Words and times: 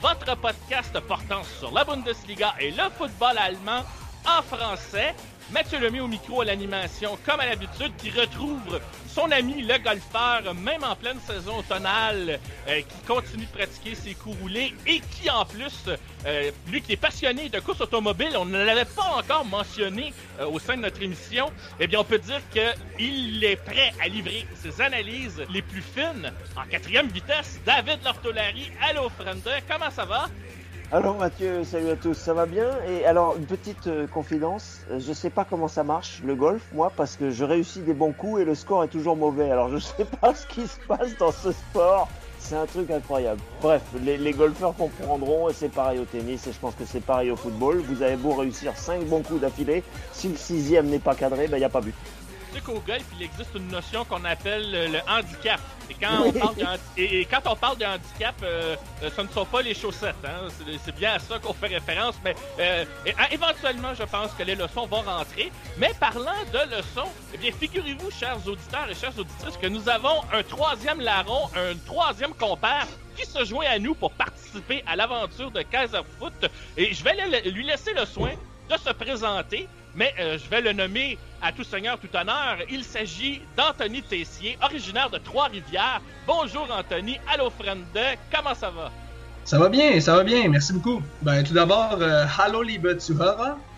Votre 0.00 0.36
podcast 0.36 0.98
portant 1.00 1.42
sur 1.58 1.72
la 1.72 1.84
Bundesliga 1.84 2.54
et 2.58 2.70
le 2.70 2.84
football 2.96 3.36
allemand 3.36 3.84
en 4.26 4.42
français. 4.42 5.14
Mathieu 5.52 5.78
Lemay 5.78 6.00
au 6.00 6.06
micro 6.06 6.40
à 6.40 6.44
l'animation, 6.44 7.18
comme 7.26 7.40
à 7.40 7.46
l'habitude, 7.46 7.92
qui 7.98 8.10
retrouve 8.10 8.80
son 9.20 9.30
ami 9.32 9.62
le 9.62 9.76
golfeur, 9.78 10.54
même 10.54 10.82
en 10.82 10.96
pleine 10.96 11.18
saison 11.20 11.58
automnale, 11.58 12.38
euh, 12.68 12.80
qui 12.80 13.06
continue 13.06 13.44
de 13.44 13.50
pratiquer 13.50 13.94
ses 13.94 14.14
coups 14.14 14.36
roulés 14.40 14.72
et 14.86 15.00
qui 15.00 15.28
en 15.28 15.44
plus, 15.44 15.90
euh, 16.26 16.50
lui 16.68 16.80
qui 16.80 16.92
est 16.92 16.96
passionné 16.96 17.50
de 17.50 17.60
course 17.60 17.82
automobile, 17.82 18.34
on 18.38 18.46
ne 18.46 18.62
l'avait 18.64 18.86
pas 18.86 19.16
encore 19.18 19.44
mentionné 19.44 20.14
euh, 20.40 20.46
au 20.46 20.58
sein 20.58 20.76
de 20.76 20.82
notre 20.82 21.02
émission, 21.02 21.50
eh 21.78 21.86
bien 21.86 22.00
on 22.00 22.04
peut 22.04 22.18
dire 22.18 22.40
qu'il 22.50 23.44
est 23.44 23.56
prêt 23.56 23.92
à 24.02 24.08
livrer 24.08 24.46
ses 24.54 24.80
analyses 24.80 25.42
les 25.50 25.62
plus 25.62 25.82
fines 25.82 26.32
en 26.56 26.66
quatrième 26.70 27.08
vitesse. 27.08 27.60
David 27.66 28.02
Lortolari, 28.02 28.70
allô 28.88 29.10
Frende, 29.10 29.50
comment 29.68 29.90
ça 29.90 30.06
va? 30.06 30.28
Alors 30.92 31.16
Mathieu, 31.18 31.62
salut 31.62 31.90
à 31.90 31.94
tous, 31.94 32.14
ça 32.14 32.34
va 32.34 32.46
bien? 32.46 32.66
Et 32.88 33.04
alors 33.04 33.36
une 33.36 33.46
petite 33.46 33.86
euh, 33.86 34.08
confidence, 34.08 34.80
euh, 34.90 34.98
je 34.98 35.12
sais 35.12 35.30
pas 35.30 35.46
comment 35.48 35.68
ça 35.68 35.84
marche 35.84 36.20
le 36.24 36.34
golf 36.34 36.62
moi 36.72 36.92
parce 36.96 37.14
que 37.14 37.30
je 37.30 37.44
réussis 37.44 37.78
des 37.82 37.94
bons 37.94 38.10
coups 38.10 38.40
et 38.40 38.44
le 38.44 38.56
score 38.56 38.82
est 38.82 38.88
toujours 38.88 39.14
mauvais. 39.14 39.52
Alors 39.52 39.68
je 39.68 39.78
sais 39.78 40.04
pas 40.20 40.34
ce 40.34 40.48
qui 40.48 40.66
se 40.66 40.80
passe 40.88 41.16
dans 41.16 41.30
ce 41.30 41.52
sport, 41.52 42.08
c'est 42.40 42.56
un 42.56 42.66
truc 42.66 42.90
incroyable. 42.90 43.40
Bref, 43.62 43.82
les, 44.02 44.32
golfeurs 44.32 44.74
comprendront 44.74 45.48
et 45.48 45.52
c'est 45.52 45.68
pareil 45.68 46.00
au 46.00 46.04
tennis 46.06 46.48
et 46.48 46.52
je 46.52 46.58
pense 46.58 46.74
que 46.74 46.84
c'est 46.84 47.04
pareil 47.04 47.30
au 47.30 47.36
football. 47.36 47.76
Vous 47.88 48.02
avez 48.02 48.16
beau 48.16 48.32
réussir 48.34 48.76
5 48.76 49.04
bons 49.04 49.22
coups 49.22 49.42
d'affilée, 49.42 49.84
si 50.12 50.28
le 50.28 50.36
sixième 50.36 50.86
n'est 50.86 50.98
pas 50.98 51.14
cadré, 51.14 51.46
ben 51.46 51.58
y 51.58 51.64
a 51.64 51.68
pas 51.68 51.82
but. 51.82 51.94
Sais 52.52 52.60
qu'au 52.60 52.80
golf, 52.80 53.04
il 53.16 53.22
existe 53.24 53.50
une 53.54 53.68
notion 53.68 54.04
qu'on 54.04 54.24
appelle 54.24 54.72
le, 54.92 54.98
handicap. 55.08 55.60
Et 55.88 55.94
quand, 55.94 56.22
Oui. 56.24 56.32
on 56.34 56.38
parle 56.40 56.56
de, 56.56 56.64
handi- 56.64 56.80
et, 56.96 57.20
et 57.20 57.24
quand 57.24 57.40
on 57.46 57.54
parle 57.54 57.78
de 57.78 57.84
handicap, 57.84 58.34
euh, 58.42 58.74
euh, 59.04 59.10
ce 59.14 59.20
ne 59.20 59.28
sont 59.28 59.44
pas 59.44 59.62
les 59.62 59.72
chaussettes. 59.74 60.16
Hein? 60.24 60.48
C'est, 60.84 60.94
bien 60.96 61.12
à 61.14 61.18
ça 61.20 61.38
qu'on 61.38 61.52
fait 61.52 61.68
référence. 61.68 62.16
Mais 62.24 62.34
euh, 62.58 62.84
et, 63.06 63.14
ah, 63.18 63.32
éventuellement, 63.32 63.94
je 63.94 64.02
pense 64.02 64.32
que 64.32 64.42
les 64.42 64.56
leçons 64.56 64.86
vont 64.86 65.00
rentrer. 65.02 65.52
Mais 65.78 65.92
parlant 66.00 66.32
de 66.52 66.76
leçons, 66.76 67.08
eh 67.34 67.38
bien, 67.38 67.52
figurez-vous, 67.52 68.10
chers 68.10 68.38
auditeurs 68.46 68.90
et 68.90 68.94
chères 68.94 69.16
auditrices, 69.16 69.56
que 69.56 69.68
nous 69.68 69.88
avons 69.88 70.20
un 70.32 70.42
troisième 70.42 71.00
larron, 71.00 71.48
un 71.54 71.76
troisième 71.86 72.34
compère 72.34 72.86
qui 73.16 73.24
se 73.26 73.44
joint 73.44 73.66
à 73.68 73.78
nous 73.78 73.94
pour 73.94 74.10
participer 74.12 74.82
à 74.88 74.96
l'aventure 74.96 75.52
de 75.52 75.62
Kaiser 75.62 76.00
Foot. 76.18 76.46
Et 76.76 76.92
je 76.94 77.04
vais 77.04 77.14
le- 77.14 77.50
lui 77.50 77.64
laisser 77.64 77.92
le 77.92 78.06
soin 78.06 78.30
de 78.68 78.76
se 78.76 78.90
présenter, 78.90 79.68
mais 79.94 80.14
euh, 80.20 80.38
je 80.38 80.48
vais 80.48 80.60
le 80.60 80.72
nommer 80.72 81.18
à 81.42 81.52
tout 81.52 81.64
seigneur, 81.64 81.98
tout 81.98 82.08
honneur. 82.14 82.58
Il 82.70 82.84
s'agit 82.84 83.40
d'Anthony 83.56 84.02
Tessier, 84.02 84.58
originaire 84.62 85.10
de 85.10 85.18
Trois-Rivières. 85.18 86.00
Bonjour 86.26 86.68
Anthony, 86.70 87.18
allô 87.32 87.50
Frende, 87.50 87.78
comment 88.34 88.54
ça 88.54 88.70
va? 88.70 88.90
Ça 89.44 89.58
va 89.58 89.68
bien, 89.68 89.98
ça 90.00 90.14
va 90.16 90.22
bien, 90.24 90.48
merci 90.48 90.72
beaucoup. 90.72 91.02
Ben, 91.22 91.42
tout 91.42 91.54
d'abord, 91.54 91.96
euh, 92.00 92.24
hallo 92.38 92.62
liebe. 92.62 92.86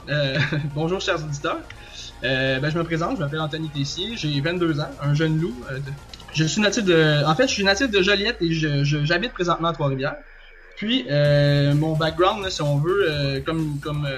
Euh, 0.09 0.39
bonjour 0.75 1.01
chers 1.01 1.23
auditeurs. 1.23 1.59
Euh, 2.25 2.59
ben, 2.61 2.71
je 2.71 2.79
me 2.79 2.85
présente, 2.85 3.17
je 3.17 3.23
m'appelle 3.23 3.41
Anthony 3.41 3.69
Tessier, 3.69 4.17
j'ai 4.17 4.41
22 4.41 4.81
ans, 4.81 4.91
un 5.01 5.15
jeune 5.15 5.41
loup. 5.41 5.55
euh, 5.71 5.79
Je 6.35 6.45
suis 6.45 6.61
natif 6.61 6.85
de... 6.85 7.25
En 7.27 7.35
fait, 7.35 7.47
je 7.47 7.53
suis 7.53 7.65
natif 7.65 7.91
de 7.91 8.03
Joliette 8.03 8.39
et 8.41 8.53
je- 8.53 8.85
je- 8.85 9.05
j'habite 9.05 9.33
présentement 9.33 9.69
à 9.69 9.73
Trois-Rivières. 9.73 10.17
Puis, 10.77 11.07
mon 11.75 11.95
background, 11.97 12.49
si 12.51 12.61
on 12.63 12.79
veut, 12.79 13.41
comme... 13.47 13.79
comme 13.81 14.09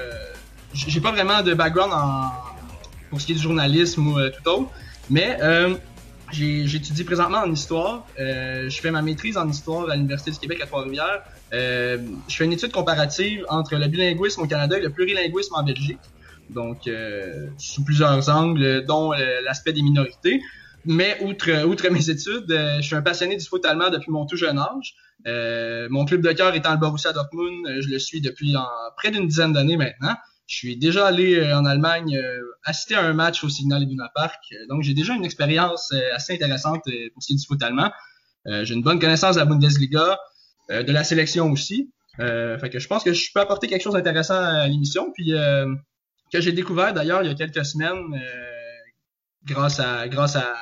j'ai 0.73 1.01
pas 1.01 1.13
vraiment 1.13 1.43
de 1.43 1.53
background 1.55 1.93
en... 1.93 2.33
pour 3.15 3.21
ce 3.21 3.27
qui 3.27 3.33
est 3.33 3.37
du 3.37 3.43
journalisme 3.43 4.09
ou 4.09 4.19
euh, 4.19 4.31
tout 4.31 4.49
autre, 4.51 4.71
mais... 5.09 5.39
Euh, 5.41 5.75
J'étudie 6.33 7.05
présentement 7.05 7.39
en 7.39 7.53
histoire. 7.53 8.09
Euh, 8.19 8.69
je 8.69 8.81
fais 8.81 8.91
ma 8.91 9.03
maîtrise 9.03 9.37
en 9.37 9.49
histoire 9.49 9.89
à 9.89 9.95
l'Université 9.95 10.33
du 10.33 10.39
Québec 10.39 10.59
à 10.63 10.67
Trois-Rivières. 10.67 11.23
Je 11.53 11.99
fais 12.29 12.45
une 12.45 12.53
étude 12.53 12.73
comparative 12.73 13.45
entre 13.49 13.77
le 13.77 13.87
bilinguisme 13.87 14.41
au 14.41 14.47
Canada 14.49 14.77
et 14.77 14.81
le 14.81 14.91
plurilinguisme 14.91 15.55
en 15.55 15.63
Belgique. 15.63 16.01
Donc, 16.51 16.91
sous 17.57 17.85
plusieurs 17.85 18.29
angles, 18.31 18.85
dont 18.85 19.13
l'aspect 19.45 19.73
des 19.73 19.83
minorités. 19.83 20.41
Mais 20.85 21.19
outre, 21.23 21.89
mes 21.91 22.11
études, 22.11 22.47
je 22.49 22.83
suis 22.83 22.97
un 22.97 23.03
passionné 23.03 23.37
du 23.37 23.45
foot 23.45 23.65
allemand 23.65 23.91
depuis 23.91 24.11
mon 24.11 24.27
tout 24.27 24.37
jeune 24.37 24.59
âge. 24.59 24.97
Mon 25.89 26.05
club 26.05 26.21
de 26.21 26.33
cœur 26.33 26.53
étant 26.57 26.73
le 26.73 26.79
Borussia 26.79 27.13
Dortmund, 27.13 27.81
je 27.81 27.89
le 27.91 27.99
suis 28.01 28.21
depuis 28.21 28.57
près 28.97 29.13
d'une 29.13 29.29
dizaine 29.29 29.53
d'années 29.53 29.77
maintenant. 29.77 30.17
Je 30.47 30.57
suis 30.57 30.77
déjà 30.77 31.07
allé 31.07 31.37
euh, 31.37 31.57
en 31.57 31.65
Allemagne 31.65 32.17
euh, 32.17 32.41
assister 32.65 32.95
à 32.95 33.03
un 33.03 33.13
match 33.13 33.43
au 33.45 33.49
Signal 33.49 33.83
Iduna 33.83 34.11
Park. 34.15 34.41
Euh, 34.53 34.67
Donc, 34.69 34.83
j'ai 34.83 34.95
déjà 34.95 35.15
une 35.15 35.25
expérience 35.25 35.93
assez 36.15 36.35
intéressante 36.35 36.83
pour 37.13 37.23
ce 37.23 37.27
qui 37.29 37.33
est 37.35 37.37
du 37.37 37.47
foot 37.47 37.63
allemand. 37.63 37.91
J'ai 38.47 38.75
une 38.75 38.83
bonne 38.83 38.99
connaissance 38.99 39.37
de 39.37 39.41
la 39.41 39.47
Bundesliga, 39.47 40.19
de 40.69 40.93
la 40.93 41.03
sélection 41.03 41.51
aussi. 41.51 41.91
Fait 42.19 42.71
que 42.71 42.79
je 42.79 42.87
pense 42.87 43.03
que 43.03 43.15
je 43.15 43.31
peux 43.33 43.41
apporter 43.41 43.69
quelque 43.69 43.83
chose 43.83 43.95
d'intéressant 43.95 44.35
à 44.35 44.69
l'émission. 44.69 45.11
Puis 45.15 45.33
que 46.31 46.41
j'ai 46.43 46.53
découvert 46.53 46.93
d'ailleurs 46.93 47.23
il 47.23 47.29
y 47.29 47.31
a 47.31 47.35
quelques 47.35 47.65
semaines 47.65 48.21
grâce 49.47 49.81
à 49.81 50.09
grâce 50.09 50.37
à, 50.37 50.55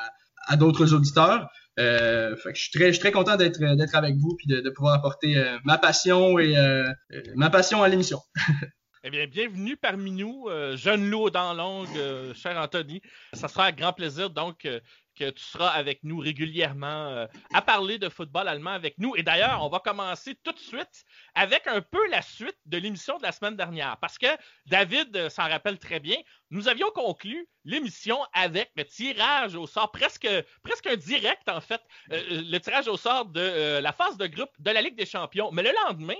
à 0.47 0.55
d'autres 0.55 0.93
auditeurs. 0.93 1.49
Euh, 1.79 2.35
fait 2.35 2.51
que 2.51 2.57
je 2.57 2.63
suis 2.63 2.71
très 2.71 2.87
je 2.87 2.91
suis 2.91 2.99
très 2.99 3.11
content 3.11 3.35
d'être 3.35 3.59
d'être 3.59 3.95
avec 3.95 4.15
vous 4.17 4.35
puis 4.37 4.47
de, 4.47 4.69
pouvoir 4.69 4.93
apporter 4.93 5.43
ma 5.63 5.79
passion 5.79 6.37
et 6.37 6.55
euh, 6.55 6.87
ma 7.35 7.49
passion 7.49 7.81
à 7.81 7.89
l'émission. 7.89 8.19
Eh 9.05 9.09
bien, 9.09 9.27
bienvenue 9.27 9.75
parmi 9.75 10.11
nous, 10.11 10.47
euh, 10.47 10.77
jeune 10.77 11.09
loup 11.09 11.23
aux 11.23 11.29
dents 11.29 11.53
longues, 11.53 11.97
euh, 11.97 12.33
cher 12.33 12.57
Anthony. 12.57 13.01
Ça 13.33 13.49
sera 13.49 13.65
un 13.65 13.71
grand 13.73 13.91
plaisir 13.91 14.29
donc 14.29 14.63
euh, 14.63 14.79
que 15.19 15.29
tu 15.29 15.43
seras 15.43 15.67
avec 15.67 16.05
nous 16.05 16.19
régulièrement 16.19 17.27
à 17.53 17.61
parler 17.61 17.99
de 17.99 18.07
football 18.07 18.47
allemand 18.47 18.71
avec 18.71 18.97
nous. 18.99 19.13
Et 19.17 19.21
d'ailleurs, 19.21 19.61
on 19.61 19.67
va 19.67 19.79
commencer 19.79 20.35
tout 20.41 20.53
de 20.53 20.57
suite 20.57 21.03
avec 21.35 21.67
un 21.67 21.81
peu 21.81 21.99
la 22.11 22.21
suite 22.21 22.55
de 22.65 22.77
l'émission 22.77 23.17
de 23.17 23.23
la 23.23 23.33
semaine 23.33 23.57
dernière. 23.57 23.97
Parce 23.97 24.17
que 24.17 24.25
David 24.67 25.27
s'en 25.27 25.49
rappelle 25.49 25.79
très 25.79 25.99
bien, 25.99 26.15
nous 26.49 26.69
avions 26.69 26.89
conclu 26.91 27.45
l'émission 27.65 28.17
avec 28.31 28.71
le 28.77 28.85
tirage 28.85 29.53
au 29.53 29.67
sort, 29.67 29.91
presque, 29.91 30.29
presque 30.63 30.87
un 30.87 30.95
direct 30.95 31.47
en 31.49 31.59
fait, 31.59 31.81
le 32.07 32.57
tirage 32.57 32.87
au 32.87 32.97
sort 32.97 33.25
de 33.25 33.79
la 33.79 33.91
phase 33.91 34.17
de 34.17 34.27
groupe 34.27 34.49
de 34.59 34.71
la 34.71 34.81
Ligue 34.81 34.95
des 34.95 35.05
Champions. 35.05 35.51
Mais 35.51 35.61
le 35.61 35.73
lendemain, 35.85 36.15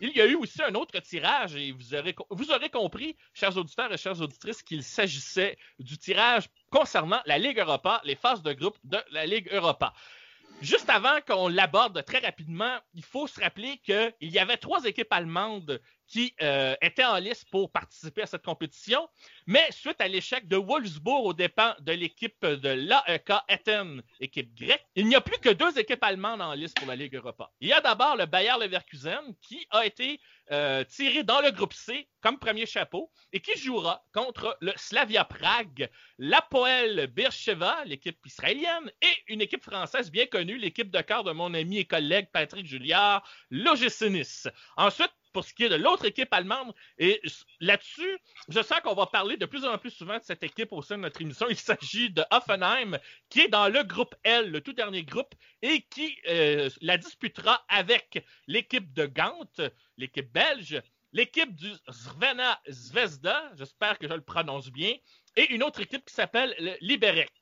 il 0.00 0.16
y 0.16 0.20
a 0.20 0.26
eu 0.26 0.34
aussi 0.34 0.62
un 0.62 0.74
autre 0.74 0.98
tirage 1.00 1.56
et 1.56 1.72
vous 1.72 1.94
aurez, 2.52 2.70
compris, 2.70 3.16
chers 3.34 3.56
auditeurs 3.56 3.92
et 3.92 3.96
chères 3.96 4.20
auditrices, 4.20 4.62
qu'il 4.62 4.82
s'agissait 4.82 5.56
du 5.78 5.98
tirage 5.98 6.48
concernant 6.70 7.20
la 7.26 7.38
Ligue 7.38 7.58
Europa, 7.58 8.00
les 8.04 8.14
phases 8.14 8.42
de 8.42 8.52
groupe 8.52 8.78
de 8.84 8.98
la 9.10 9.26
Ligue 9.26 9.48
Europa. 9.52 9.92
Juste 10.60 10.90
avant 10.90 11.20
qu'on 11.26 11.48
l'aborde 11.48 12.04
très 12.04 12.18
rapidement, 12.18 12.78
il 12.94 13.04
faut 13.04 13.26
se 13.26 13.40
rappeler 13.40 13.78
qu'il 13.78 14.12
y 14.20 14.38
avait 14.38 14.56
trois 14.56 14.84
équipes 14.84 15.12
allemandes 15.12 15.80
qui 16.08 16.34
euh, 16.42 16.74
était 16.80 17.04
en 17.04 17.18
liste 17.18 17.46
pour 17.50 17.70
participer 17.70 18.22
à 18.22 18.26
cette 18.26 18.44
compétition, 18.44 19.08
mais 19.46 19.70
suite 19.70 20.00
à 20.00 20.08
l'échec 20.08 20.48
de 20.48 20.56
Wolfsburg 20.56 21.24
aux 21.24 21.34
dépens 21.34 21.74
de 21.80 21.92
l'équipe 21.92 22.44
de 22.44 22.68
l'AEK 22.70 23.32
Etten, 23.48 24.02
équipe 24.18 24.54
grecque, 24.54 24.84
il 24.94 25.06
n'y 25.06 25.14
a 25.14 25.20
plus 25.20 25.38
que 25.38 25.50
deux 25.50 25.78
équipes 25.78 26.02
allemandes 26.02 26.40
en 26.40 26.54
liste 26.54 26.78
pour 26.78 26.88
la 26.88 26.96
Ligue 26.96 27.14
Europa. 27.14 27.50
Il 27.60 27.68
y 27.68 27.72
a 27.72 27.80
d'abord 27.80 28.16
le 28.16 28.26
Bayer 28.26 28.54
Leverkusen 28.58 29.34
qui 29.42 29.66
a 29.70 29.84
été 29.84 30.20
euh, 30.50 30.82
tiré 30.84 31.22
dans 31.22 31.40
le 31.40 31.50
groupe 31.50 31.74
C 31.74 32.08
comme 32.22 32.38
premier 32.38 32.64
chapeau 32.66 33.12
et 33.32 33.40
qui 33.40 33.56
jouera 33.58 34.02
contre 34.12 34.56
le 34.60 34.72
Slavia 34.76 35.24
Prague, 35.24 35.90
l'Apoel 36.18 37.06
Beersheva, 37.08 37.84
l'équipe 37.84 38.18
israélienne, 38.24 38.90
et 39.02 39.32
une 39.32 39.42
équipe 39.42 39.62
française 39.62 40.10
bien 40.10 40.26
connue, 40.26 40.56
l'équipe 40.56 40.90
de 40.90 41.00
quart 41.00 41.22
de 41.22 41.32
mon 41.32 41.52
ami 41.54 41.78
et 41.78 41.84
collègue 41.84 42.28
Patrick 42.32 42.66
Julliard, 42.66 43.22
l'OGC. 43.50 43.98
Ensuite, 44.76 45.12
pour 45.32 45.44
ce 45.44 45.54
qui 45.54 45.64
est 45.64 45.68
de 45.68 45.76
l'autre 45.76 46.04
équipe 46.04 46.32
allemande. 46.32 46.74
Et 46.98 47.20
là-dessus, 47.60 48.18
je 48.48 48.62
sens 48.62 48.80
qu'on 48.80 48.94
va 48.94 49.06
parler 49.06 49.36
de 49.36 49.46
plus 49.46 49.64
en 49.64 49.76
plus 49.78 49.90
souvent 49.90 50.18
de 50.18 50.22
cette 50.22 50.42
équipe 50.42 50.72
au 50.72 50.82
sein 50.82 50.96
de 50.96 51.02
notre 51.02 51.20
émission. 51.20 51.46
Il 51.48 51.56
s'agit 51.56 52.10
de 52.10 52.24
Hoffenheim, 52.30 52.98
qui 53.28 53.40
est 53.40 53.48
dans 53.48 53.68
le 53.68 53.82
groupe 53.82 54.14
L, 54.24 54.50
le 54.50 54.60
tout 54.60 54.72
dernier 54.72 55.04
groupe, 55.04 55.34
et 55.62 55.82
qui 55.82 56.16
euh, 56.28 56.68
la 56.80 56.98
disputera 56.98 57.64
avec 57.68 58.24
l'équipe 58.46 58.92
de 58.92 59.06
Gant, 59.06 59.48
l'équipe 59.96 60.32
belge, 60.32 60.80
l'équipe 61.12 61.54
du 61.54 61.70
Zvezda, 61.90 62.60
Zvezda, 62.68 63.52
j'espère 63.56 63.98
que 63.98 64.08
je 64.08 64.14
le 64.14 64.20
prononce 64.20 64.70
bien, 64.70 64.94
et 65.36 65.52
une 65.52 65.62
autre 65.62 65.80
équipe 65.80 66.04
qui 66.04 66.14
s'appelle 66.14 66.54
le 66.58 66.76
Liberec. 66.80 67.32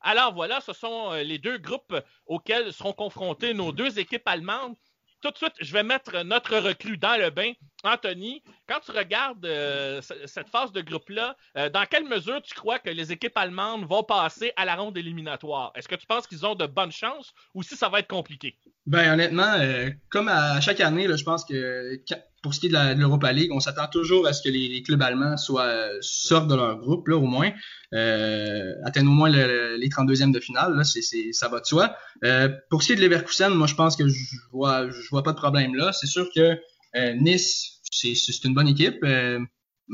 Alors 0.00 0.34
voilà, 0.34 0.60
ce 0.60 0.72
sont 0.74 1.12
euh, 1.12 1.22
les 1.22 1.38
deux 1.38 1.56
groupes 1.56 1.98
auxquels 2.26 2.72
seront 2.72 2.92
confrontées 2.92 3.54
nos 3.54 3.72
deux 3.72 3.98
équipes 3.98 4.26
allemandes 4.26 4.76
tout 5.24 5.30
de 5.30 5.36
suite, 5.38 5.54
je 5.60 5.72
vais 5.72 5.82
mettre 5.82 6.22
notre 6.22 6.56
reclus 6.58 6.98
dans 6.98 7.18
le 7.18 7.30
bain. 7.30 7.52
Anthony, 7.82 8.42
quand 8.68 8.80
tu 8.80 8.92
regardes 8.92 9.44
euh, 9.44 10.00
cette 10.26 10.48
phase 10.48 10.72
de 10.72 10.80
groupe-là, 10.80 11.36
euh, 11.56 11.70
dans 11.70 11.84
quelle 11.86 12.04
mesure 12.04 12.42
tu 12.42 12.54
crois 12.54 12.78
que 12.78 12.90
les 12.90 13.10
équipes 13.10 13.36
allemandes 13.36 13.86
vont 13.86 14.02
passer 14.02 14.52
à 14.56 14.64
la 14.64 14.74
ronde 14.74 14.96
éliminatoire? 14.96 15.72
Est-ce 15.74 15.88
que 15.88 15.94
tu 15.94 16.06
penses 16.06 16.26
qu'ils 16.26 16.44
ont 16.44 16.54
de 16.54 16.66
bonnes 16.66 16.92
chances 16.92 17.32
ou 17.54 17.62
si 17.62 17.76
ça 17.76 17.88
va 17.88 18.00
être 18.00 18.08
compliqué? 18.08 18.58
Ben 18.86 19.14
honnêtement, 19.14 19.54
euh, 19.58 19.90
comme 20.10 20.28
à 20.28 20.60
chaque 20.60 20.80
année, 20.80 21.08
je 21.08 21.24
pense 21.24 21.44
que 21.44 21.98
pour 22.44 22.52
ce 22.52 22.60
qui 22.60 22.66
est 22.66 22.68
de 22.68 23.00
l'Europa 23.00 23.32
League, 23.32 23.50
on 23.52 23.58
s'attend 23.58 23.86
toujours 23.86 24.26
à 24.26 24.34
ce 24.34 24.42
que 24.42 24.50
les, 24.50 24.82
clubs 24.82 25.00
allemands 25.00 25.38
soient 25.38 25.88
sortent 26.02 26.46
de 26.46 26.54
leur 26.54 26.76
groupe, 26.76 27.08
là, 27.08 27.16
au 27.16 27.24
moins, 27.24 27.50
euh, 27.94 28.74
atteignent 28.84 29.08
au 29.08 29.12
moins 29.12 29.30
les 29.30 29.88
32e 29.88 30.30
de 30.30 30.38
finale, 30.40 30.76
là, 30.76 30.84
ça 30.84 31.48
va 31.48 31.60
de 31.60 31.64
soi. 31.64 31.96
Euh, 32.22 32.50
pour 32.68 32.82
ce 32.82 32.88
qui 32.88 32.92
est 32.92 32.96
de 32.96 33.00
Leverkusen, 33.00 33.48
moi 33.48 33.66
je 33.66 33.74
pense 33.74 33.96
que 33.96 34.06
je 34.06 34.36
vois, 34.52 34.90
je 34.90 35.08
vois 35.10 35.22
pas 35.22 35.32
de 35.32 35.38
problème 35.38 35.74
là. 35.74 35.90
C'est 35.94 36.06
sûr 36.06 36.28
que 36.36 36.58
euh, 36.96 37.14
Nice, 37.14 37.80
c'est, 37.90 38.12
une 38.44 38.52
bonne 38.52 38.68
équipe, 38.68 38.98
euh, 39.04 39.40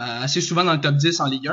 assez 0.00 0.40
souvent 0.40 0.64
dans 0.64 0.74
le 0.74 0.80
top 0.80 0.96
10 0.96 1.20
en 1.20 1.26
Ligue 1.26 1.48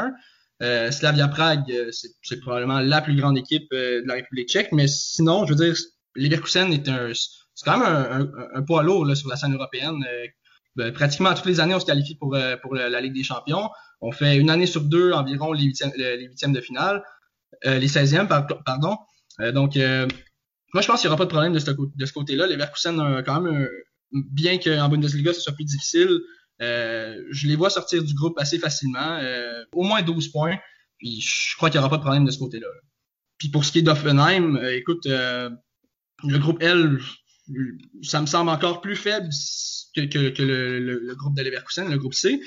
1. 0.59 0.89
Slavia 0.89 1.27
Prague, 1.27 1.91
c'est, 1.91 2.39
probablement 2.39 2.79
la 2.79 3.01
plus 3.01 3.15
grande 3.15 3.37
équipe 3.37 3.69
de 3.71 4.03
la 4.07 4.15
République 4.15 4.49
tchèque, 4.49 4.71
mais 4.71 4.87
sinon, 4.87 5.45
je 5.45 5.53
veux 5.53 5.63
dire, 5.63 5.75
Leverkusen 6.15 6.73
est 6.73 6.89
un, 6.89 7.11
c'est 7.13 7.65
quand 7.65 7.77
même 7.77 7.87
un, 7.87 8.21
un, 8.21 8.29
un 8.55 8.61
poids 8.63 8.81
lourd 8.81 9.05
là, 9.05 9.13
sur 9.13 9.29
la 9.29 9.35
scène 9.35 9.53
européenne. 9.53 10.03
Ben, 10.77 10.93
pratiquement 10.93 11.33
toutes 11.33 11.47
les 11.47 11.59
années, 11.59 11.73
on 11.73 11.79
se 11.79 11.87
qualifie 11.87 12.13
pour, 12.13 12.35
euh, 12.35 12.55
la 12.71 13.01
Ligue 13.01 13.13
des 13.13 13.23
Champions. 13.23 13.69
On 13.99 14.11
fait 14.11 14.37
une 14.37 14.51
année 14.51 14.67
sur 14.67 14.81
deux 14.81 15.11
environ 15.11 15.51
les 15.51 15.63
huitièmes, 15.63 15.91
de 16.53 16.61
finale, 16.61 17.03
euh, 17.65 17.79
les 17.79 17.87
16e, 17.87 18.27
pardon. 18.27 18.97
Euh, 19.39 19.51
donc, 19.51 19.75
moi, 19.75 20.81
je 20.81 20.87
pense 20.87 21.01
qu'il 21.01 21.09
n'y 21.09 21.13
aura 21.13 21.17
pas 21.17 21.25
de 21.25 21.31
problème 21.31 21.53
de 21.53 21.59
ce, 21.59 21.71
de 21.71 22.05
ce 22.05 22.13
côté-là. 22.13 22.45
Les 22.45 22.57
Verkusen, 22.57 23.23
quand 23.25 23.41
même, 23.41 23.67
bien 24.11 24.59
qu'en 24.59 24.87
Bundesliga, 24.87 25.33
ce 25.33 25.41
soit 25.41 25.53
plus 25.53 25.65
difficile, 25.65 26.19
je 26.59 27.47
les 27.47 27.55
vois 27.55 27.71
sortir 27.71 28.03
du 28.03 28.13
groupe 28.13 28.37
assez 28.37 28.59
facilement, 28.59 29.19
au 29.71 29.83
moins 29.83 30.03
12 30.03 30.27
points. 30.27 30.57
Puis 30.99 31.21
je 31.21 31.55
crois 31.57 31.71
qu'il 31.71 31.79
n'y 31.79 31.85
aura 31.85 31.89
pas 31.89 31.97
de 31.97 32.03
problème 32.03 32.25
de 32.25 32.31
ce 32.31 32.37
côté-là. 32.37 32.67
Puis 33.39 33.49
pour 33.49 33.65
ce 33.65 33.71
qui 33.71 33.79
est 33.79 33.83
d'Offenheim, 33.83 34.59
écoute, 34.73 35.07
le 35.07 36.37
groupe 36.37 36.61
L, 36.61 36.99
ça 38.03 38.21
me 38.21 38.27
semble 38.27 38.51
encore 38.51 38.81
plus 38.81 38.95
faible 38.95 39.29
que, 40.05 40.41
le, 40.41 41.15
groupe 41.15 41.35
de 41.35 41.43
Leverkusen, 41.43 41.89
le 41.89 41.97
groupe 41.97 42.13
C. 42.13 42.39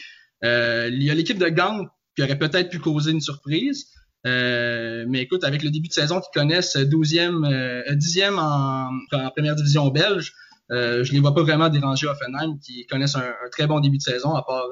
Euh, 0.45 0.89
il 0.93 1.03
y 1.03 1.11
a 1.11 1.15
l'équipe 1.15 1.39
de 1.39 1.49
Gand 1.49 1.87
qui 2.17 2.23
aurait 2.23 2.39
peut-être 2.39 2.71
pu 2.71 2.79
causer 2.79 3.11
une 3.13 3.21
surprise. 3.21 3.87
Euh, 4.27 5.07
mais 5.09 5.21
écoute, 5.23 5.45
avec 5.45 5.63
le 5.63 5.71
début 5.71 5.89
de 5.89 5.93
saison 5.93 6.21
qu'ils 6.21 6.41
connaissent 6.41 6.77
12e, 6.77 7.51
euh, 7.51 7.95
10e 7.95 8.39
en, 8.39 8.91
première 9.31 9.57
division 9.57 9.89
belge, 9.89 10.35
euh, 10.71 11.03
je 11.05 11.13
les 11.13 11.21
vois 11.21 11.35
pas 11.35 11.43
vraiment 11.43 11.69
déranger 11.69 12.07
Offenheim 12.07 12.59
qui 12.63 12.87
connaissent 12.87 13.17
un, 13.17 13.33
très 13.51 13.67
bon 13.67 13.81
début 13.81 13.97
de 13.97 14.03
saison 14.03 14.35
à 14.35 14.43
part 14.43 14.69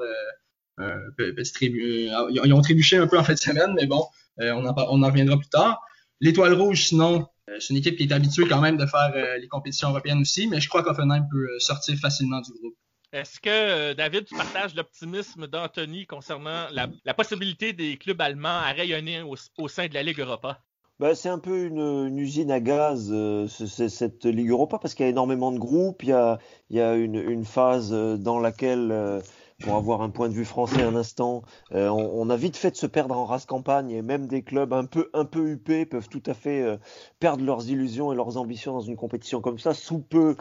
petit 1.17 1.65
ils 1.65 2.53
ont 2.53 2.61
trébuché 2.61 2.97
un 2.97 3.07
peu 3.07 3.17
en 3.17 3.23
fin 3.23 3.33
de 3.33 3.39
semaine, 3.39 3.73
mais 3.75 3.85
bon, 3.85 4.05
on 4.37 4.65
en, 4.65 4.75
on, 4.89 5.03
en, 5.03 5.07
reviendra 5.07 5.37
plus 5.37 5.49
tard. 5.49 5.81
L'étoile 6.21 6.53
rouge, 6.53 6.85
sinon, 6.85 7.27
c'est 7.59 7.71
une 7.71 7.77
équipe 7.77 7.97
qui 7.97 8.03
est 8.03 8.11
habituée 8.11 8.47
quand 8.47 8.61
même 8.61 8.77
de 8.77 8.85
faire 8.85 9.11
les 9.39 9.47
compétitions 9.47 9.89
européennes 9.89 10.21
aussi, 10.21 10.47
mais 10.47 10.61
je 10.61 10.69
crois 10.69 10.83
qu'Offenheim 10.83 11.27
peut 11.31 11.59
sortir 11.59 11.97
facilement 11.97 12.41
du 12.41 12.51
groupe. 12.51 12.75
Est-ce 13.11 13.39
que, 13.39 13.49
euh, 13.49 13.93
David, 13.95 14.25
tu 14.25 14.35
partages 14.35 14.75
l'optimisme 14.75 15.47
d'Anthony 15.47 16.05
concernant 16.05 16.67
la, 16.71 17.13
possibilité 17.15 17.73
des 17.73 17.97
clubs 17.97 18.21
allemands 18.21 18.49
à 18.49 18.71
rayonner 18.71 19.23
au, 19.23 19.67
sein 19.67 19.87
de 19.87 19.95
la 19.95 20.03
Ligue 20.03 20.19
Europa? 20.19 20.59
Ben, 20.99 21.15
c'est 21.15 21.29
un 21.29 21.39
peu 21.39 21.65
une, 21.65 22.19
usine 22.19 22.51
à 22.51 22.59
gaz, 22.59 23.09
euh, 23.11 23.47
cette 23.47 24.25
Ligue 24.25 24.49
Europa, 24.49 24.77
parce 24.77 24.93
qu'il 24.93 25.05
y 25.05 25.07
a 25.07 25.09
énormément 25.09 25.51
de 25.51 25.57
groupes, 25.57 26.03
il 26.03 26.09
y 26.09 26.79
a, 26.79 26.95
une, 26.95 27.45
phase 27.45 27.91
euh, 27.93 28.15
dans 28.17 28.39
laquelle, 28.39 29.21
pour 29.61 29.75
avoir 29.75 30.01
un 30.01 30.09
point 30.09 30.29
de 30.29 30.33
vue 30.33 30.45
français 30.45 30.81
un 30.81 30.95
instant, 30.95 31.43
on, 31.71 32.29
a 32.29 32.35
vite 32.35 32.57
fait 32.57 32.71
de 32.71 32.75
se 32.75 32.87
perdre 32.87 33.17
en 33.17 33.25
race 33.25 33.45
campagne, 33.45 33.91
et 33.91 34.01
même 34.01 34.27
des 34.27 34.41
clubs 34.41 34.73
un 34.73 34.85
peu, 34.85 35.09
un 35.13 35.25
peu 35.25 35.49
huppés 35.49 35.85
peuvent 35.85 36.09
tout 36.09 36.23
à 36.25 36.33
fait 36.33 36.79
perdre 37.19 37.43
leurs 37.43 37.69
illusions 37.69 38.11
et 38.11 38.15
leurs 38.15 38.37
ambitions 38.37 38.73
dans 38.73 38.81
une 38.81 38.95
compétition 38.95 39.41
comme 39.41 39.59
ça, 39.59 39.73
sous 39.73 39.99
peu 39.99 40.35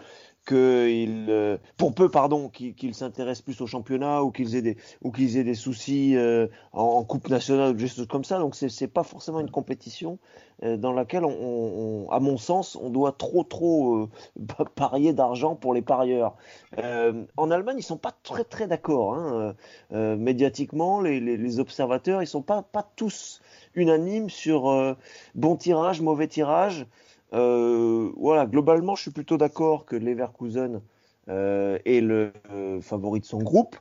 qu'il, 0.49 1.27
euh, 1.29 1.59
pour 1.77 1.95
peu 1.95 2.09
pardon, 2.09 2.49
qu'ils 2.49 2.95
s'intéressent 2.95 3.43
plus 3.43 3.61
au 3.61 3.67
championnat 3.67 4.23
ou 4.23 4.31
qu'ils 4.31 4.56
aient 4.56 4.62
des 4.62 4.79
ou 5.03 5.12
qu'ils 5.12 5.37
aient 5.37 5.45
des 5.45 5.55
soucis 5.55 6.17
euh, 6.17 6.47
en, 6.73 7.05
coupe 7.05 7.29
nationale 7.29 7.73
ou 7.73 7.75
des 7.75 7.87
choses 7.87 8.06
comme 8.06 8.25
ça. 8.25 8.39
Donc 8.39 8.55
c'est 8.55 8.89
pas 8.89 9.03
forcément 9.03 9.41
une 9.41 9.50
compétition 9.50 10.19
euh, 10.62 10.79
dans 10.79 10.93
laquelle 10.93 11.27
on, 11.27 12.09
à 12.11 12.19
mon 12.19 12.39
sens, 12.39 12.77
on 12.77 12.89
doit 12.89 13.12
trop 13.12 13.45
trop 13.45 14.09
parier 14.75 15.12
d'argent 15.12 15.55
pour 15.55 15.75
les 15.75 15.83
parieurs. 15.83 16.35
en 17.37 17.50
Allemagne, 17.50 17.77
ils 17.79 17.83
sont 17.83 17.99
pas 17.99 18.15
très 18.23 18.45
très 18.45 18.67
d'accord. 18.67 19.15
Hein. 19.15 19.55
médiatiquement, 19.91 21.03
les, 21.03 21.21
les, 21.21 21.37
les, 21.37 21.61
observateurs, 21.61 22.23
ils 22.23 22.27
sont 22.27 22.43
pas 22.43 22.62
pas 22.62 22.91
tous 22.97 23.43
unanimes 23.75 24.31
sur 24.31 24.97
bon 25.35 25.56
tirage, 25.56 26.00
mauvais 26.00 26.27
tirage. 26.27 26.87
Euh, 27.32 28.10
voilà, 28.16 28.46
globalement, 28.46 28.96
je 28.96 29.02
suis 29.02 29.10
plutôt 29.10 29.36
d'accord 29.36 29.84
que 29.84 29.96
Leverkusen 29.96 30.80
euh, 31.28 31.78
est 31.84 32.00
le 32.00 32.32
euh, 32.50 32.80
favori 32.80 33.20
de 33.20 33.26
son 33.26 33.38
groupe, 33.38 33.76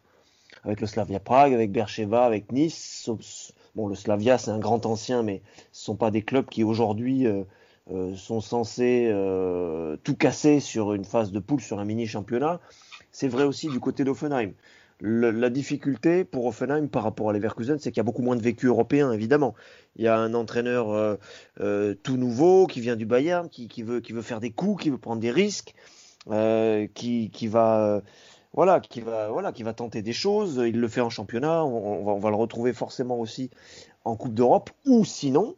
avec 0.64 0.82
le 0.82 0.88
Slavia 0.88 1.20
Prague, 1.20 1.54
avec 1.54 1.72
Bercheva, 1.72 2.26
avec 2.26 2.52
Nice. 2.52 3.10
Bon, 3.76 3.88
le 3.88 3.96
Slavia, 3.96 4.38
c'est 4.38 4.52
un 4.52 4.60
grand 4.60 4.86
ancien, 4.86 5.24
mais 5.24 5.42
ce 5.72 5.86
sont 5.86 5.96
pas 5.96 6.12
des 6.12 6.24
clubs 6.24 6.48
qui 6.48 6.64
aujourd'hui 6.64 7.26
euh, 7.26 7.44
euh, 7.92 8.16
sont 8.16 8.42
censés 8.42 9.14
tout 10.04 10.16
casser 10.16 10.60
sur 10.60 10.94
une 10.94 11.06
phase 11.06 11.32
de 11.32 11.40
poule, 11.40 11.62
sur 11.62 11.80
un 11.80 11.86
mini 11.86 12.06
championnat. 12.06 12.60
C'est 13.12 13.30
vrai 13.30 13.44
aussi 13.44 13.70
du 13.70 13.80
côté 13.80 14.04
d'Offenheim 14.04 14.52
la 15.02 15.50
difficulté 15.50 16.24
pour 16.24 16.46
Offenheim 16.48 16.88
par 16.88 17.04
rapport 17.04 17.30
à 17.30 17.34
Leverkusen, 17.34 17.78
c'est 17.78 17.92
qu'il 17.92 17.98
y 17.98 18.02
a 18.02 18.04
beaucoup 18.04 18.24
moins 18.24 18.36
de 18.36 18.42
vécu 18.42 18.66
européen, 18.66 19.12
évidemment. 19.12 19.54
Il 19.96 20.04
y 20.04 20.08
a 20.08 20.18
un 20.18 20.34
entraîneur 20.34 20.92
euh, 20.92 21.16
euh, 21.60 21.94
tout 21.94 22.18
nouveau 22.18 22.66
qui 22.66 22.82
vient 22.82 22.96
du 22.96 23.06
Bayern, 23.06 23.48
qui, 23.50 23.68
veut, 23.84 24.00
qui 24.00 24.14
veut 24.14 24.22
faire 24.22 24.40
des 24.40 24.52
coups, 24.52 24.84
qui 24.84 24.90
veut 24.90 24.98
prendre 24.98 25.22
des 25.22 25.32
risques, 25.32 25.76
euh, 26.32 26.88
qui, 26.94 27.30
qui 27.30 27.48
va 27.48 28.02
voilà, 28.54 28.80
qui 28.80 29.02
va, 29.02 29.30
voilà, 29.30 29.52
qui 29.52 29.62
va 29.62 29.74
tenter 29.74 30.02
des 30.02 30.14
choses. 30.14 30.60
Il 30.66 30.80
le 30.80 30.88
fait 30.88 31.02
en 31.02 31.12
championnat. 31.12 31.64
On, 31.64 32.04
va, 32.04 32.14
on 32.14 32.20
va, 32.20 32.30
le 32.32 32.36
retrouver 32.36 32.74
forcément 32.74 33.20
aussi 33.20 33.52
en 34.04 34.16
Coupe 34.16 34.34
d'Europe. 34.34 34.72
Ou 34.88 35.06
sinon, 35.06 35.56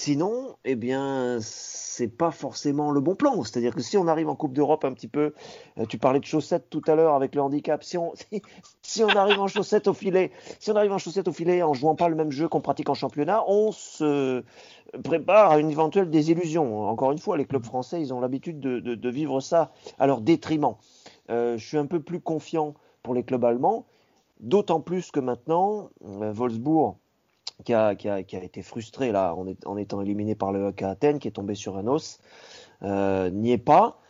Sinon, 0.00 0.54
eh 0.64 0.76
bien, 0.76 1.38
c'est 1.40 2.06
pas 2.06 2.30
forcément 2.30 2.92
le 2.92 3.00
bon 3.00 3.16
plan. 3.16 3.42
C'est-à-dire 3.42 3.74
que 3.74 3.82
si 3.82 3.96
on 3.96 4.06
arrive 4.06 4.28
en 4.28 4.36
Coupe 4.36 4.52
d'Europe 4.52 4.84
un 4.84 4.92
petit 4.92 5.08
peu, 5.08 5.34
euh, 5.76 5.86
tu 5.86 5.98
parlais 5.98 6.20
de 6.20 6.24
chaussettes 6.24 6.70
tout 6.70 6.82
à 6.86 6.94
l'heure 6.94 7.16
avec 7.16 7.34
le 7.34 7.42
handicap. 7.42 7.82
Si 8.82 9.02
on, 9.02 9.08
arrive 9.08 9.40
en 9.40 9.48
chaussettes 9.48 9.88
au 9.88 9.94
filet, 9.94 10.30
si 10.60 10.70
on 10.70 10.76
arrive 10.76 10.92
en 10.92 10.98
chaussettes 10.98 11.26
au 11.26 11.32
filet 11.32 11.64
en 11.64 11.74
jouant 11.74 11.96
pas 11.96 12.08
le 12.08 12.14
même 12.14 12.30
jeu 12.30 12.46
qu'on 12.46 12.60
pratique 12.60 12.88
en 12.88 12.94
championnat, 12.94 13.42
on 13.48 13.72
se 13.72 14.44
prépare 15.02 15.50
à 15.50 15.58
une 15.58 15.68
éventuelle 15.68 16.10
désillusion. 16.10 16.88
Encore 16.88 17.10
une 17.10 17.18
fois, 17.18 17.36
les 17.36 17.44
clubs 17.44 17.64
français, 17.64 18.00
ils 18.00 18.14
ont 18.14 18.20
l'habitude 18.20 18.60
de, 18.60 19.10
vivre 19.10 19.40
ça 19.40 19.72
à 19.98 20.06
leur 20.06 20.20
détriment. 20.20 20.76
Euh, 21.28 21.58
je 21.58 21.66
suis 21.66 21.76
un 21.76 21.86
peu 21.86 21.98
plus 21.98 22.20
confiant 22.20 22.74
pour 23.02 23.14
les 23.14 23.24
clubs 23.24 23.44
allemands, 23.44 23.84
d'autant 24.38 24.80
plus 24.80 25.10
que 25.10 25.18
maintenant, 25.18 25.90
euh, 26.04 26.30
Wolfsburg 26.30 26.94
qui 27.64 27.74
a, 27.74 27.94
qui, 27.94 28.08
a, 28.08 28.22
qui 28.22 28.36
a, 28.36 28.42
été 28.42 28.62
frustré 28.62 29.12
là 29.12 29.34
en, 29.34 29.76
étant 29.76 30.00
éliminé 30.00 30.34
par 30.34 30.52
le 30.52 30.70
HK 30.70 30.82
Athènes, 30.82 31.18
qui 31.18 31.28
est 31.28 31.32
tombé 31.32 31.54
sur 31.54 31.76
un 31.76 31.86
os, 31.86 32.18
euh, 32.82 33.30
n'y 33.30 33.52
est 33.52 33.58
pas. 33.58 34.00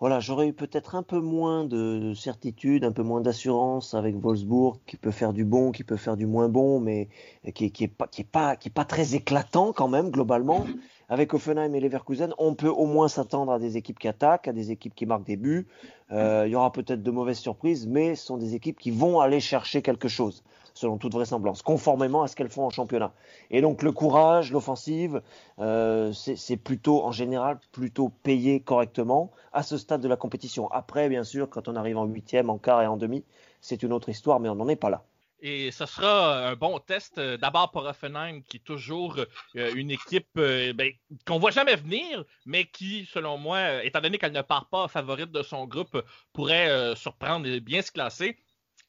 voilà, 0.00 0.18
j'aurais 0.18 0.48
eu 0.48 0.52
peut-être 0.52 0.96
un 0.96 1.02
peu 1.02 1.20
moins 1.20 1.64
de 1.64 2.14
certitude, 2.14 2.84
un 2.84 2.92
peu 2.92 3.02
moins 3.02 3.20
d'assurance 3.20 3.94
avec 3.94 4.16
Wolfsburg, 4.16 4.78
qui 4.86 4.96
peut 4.96 5.12
faire 5.12 5.32
du 5.32 5.44
bon, 5.44 5.70
qui 5.70 5.84
peut 5.84 5.96
faire 5.96 6.16
du 6.16 6.26
moins 6.26 6.48
bon, 6.48 6.80
mais 6.80 7.08
qui, 7.54 7.70
qui 7.70 7.84
est 7.84 7.88
pas, 7.88 8.08
qui 8.08 8.22
est 8.22 8.30
pas, 8.30 8.56
qui 8.56 8.68
est 8.68 8.72
pas 8.72 8.84
très 8.84 9.14
éclatant 9.14 9.72
quand 9.72 9.88
même 9.88 10.10
globalement. 10.10 10.66
Avec 11.08 11.34
Offenheim 11.34 11.74
et 11.74 11.80
Leverkusen, 11.80 12.34
on 12.38 12.54
peut 12.54 12.68
au 12.68 12.86
moins 12.86 13.08
s'attendre 13.08 13.50
à 13.50 13.58
des 13.58 13.76
équipes 13.76 13.98
qui 13.98 14.06
attaquent, 14.06 14.46
à 14.46 14.52
des 14.52 14.70
équipes 14.70 14.94
qui 14.94 15.06
marquent 15.06 15.26
des 15.26 15.36
buts. 15.36 15.66
Euh, 16.12 16.44
il 16.46 16.52
y 16.52 16.54
aura 16.54 16.70
peut-être 16.70 17.02
de 17.02 17.10
mauvaises 17.10 17.38
surprises, 17.38 17.88
mais 17.88 18.14
ce 18.14 18.26
sont 18.26 18.36
des 18.36 18.54
équipes 18.54 18.78
qui 18.78 18.92
vont 18.92 19.18
aller 19.18 19.40
chercher 19.40 19.82
quelque 19.82 20.06
chose 20.06 20.44
selon 20.74 20.98
toute 20.98 21.12
vraisemblance, 21.12 21.62
conformément 21.62 22.22
à 22.22 22.28
ce 22.28 22.36
qu'elles 22.36 22.50
font 22.50 22.64
en 22.64 22.70
championnat. 22.70 23.12
Et 23.50 23.60
donc 23.60 23.82
le 23.82 23.92
courage, 23.92 24.52
l'offensive, 24.52 25.22
euh, 25.58 26.12
c'est 26.12 26.56
plutôt, 26.56 27.04
en 27.04 27.12
général, 27.12 27.58
plutôt 27.72 28.10
payé 28.22 28.60
correctement 28.60 29.30
à 29.52 29.62
ce 29.62 29.78
stade 29.78 30.00
de 30.00 30.08
la 30.08 30.16
compétition. 30.16 30.70
Après, 30.70 31.08
bien 31.08 31.24
sûr, 31.24 31.48
quand 31.48 31.68
on 31.68 31.76
arrive 31.76 31.98
en 31.98 32.04
huitième, 32.04 32.50
en 32.50 32.58
quart 32.58 32.82
et 32.82 32.86
en 32.86 32.96
demi, 32.96 33.24
c'est 33.60 33.82
une 33.82 33.92
autre 33.92 34.08
histoire, 34.08 34.40
mais 34.40 34.48
on 34.48 34.54
n'en 34.54 34.68
est 34.68 34.76
pas 34.76 34.90
là. 34.90 35.04
Et 35.42 35.70
ce 35.70 35.86
sera 35.86 36.48
un 36.48 36.54
bon 36.54 36.78
test 36.80 37.16
euh, 37.16 37.38
d'abord 37.38 37.70
pour 37.70 37.86
Offenheim, 37.86 38.42
qui 38.42 38.58
est 38.58 38.64
toujours 38.64 39.16
euh, 39.56 39.72
une 39.74 39.90
équipe 39.90 40.28
ben, 40.34 40.92
qu'on 41.26 41.36
ne 41.36 41.40
voit 41.40 41.50
jamais 41.50 41.76
venir, 41.76 42.24
mais 42.44 42.66
qui, 42.66 43.08
selon 43.10 43.38
moi, 43.38 43.82
étant 43.82 44.02
donné 44.02 44.18
qu'elle 44.18 44.32
ne 44.32 44.42
part 44.42 44.68
pas 44.68 44.86
favorite 44.86 45.32
de 45.32 45.42
son 45.42 45.66
groupe, 45.66 46.02
pourrait 46.34 46.94
surprendre 46.94 47.46
et 47.46 47.60
bien 47.60 47.80
se 47.80 47.90
classer. 47.90 48.36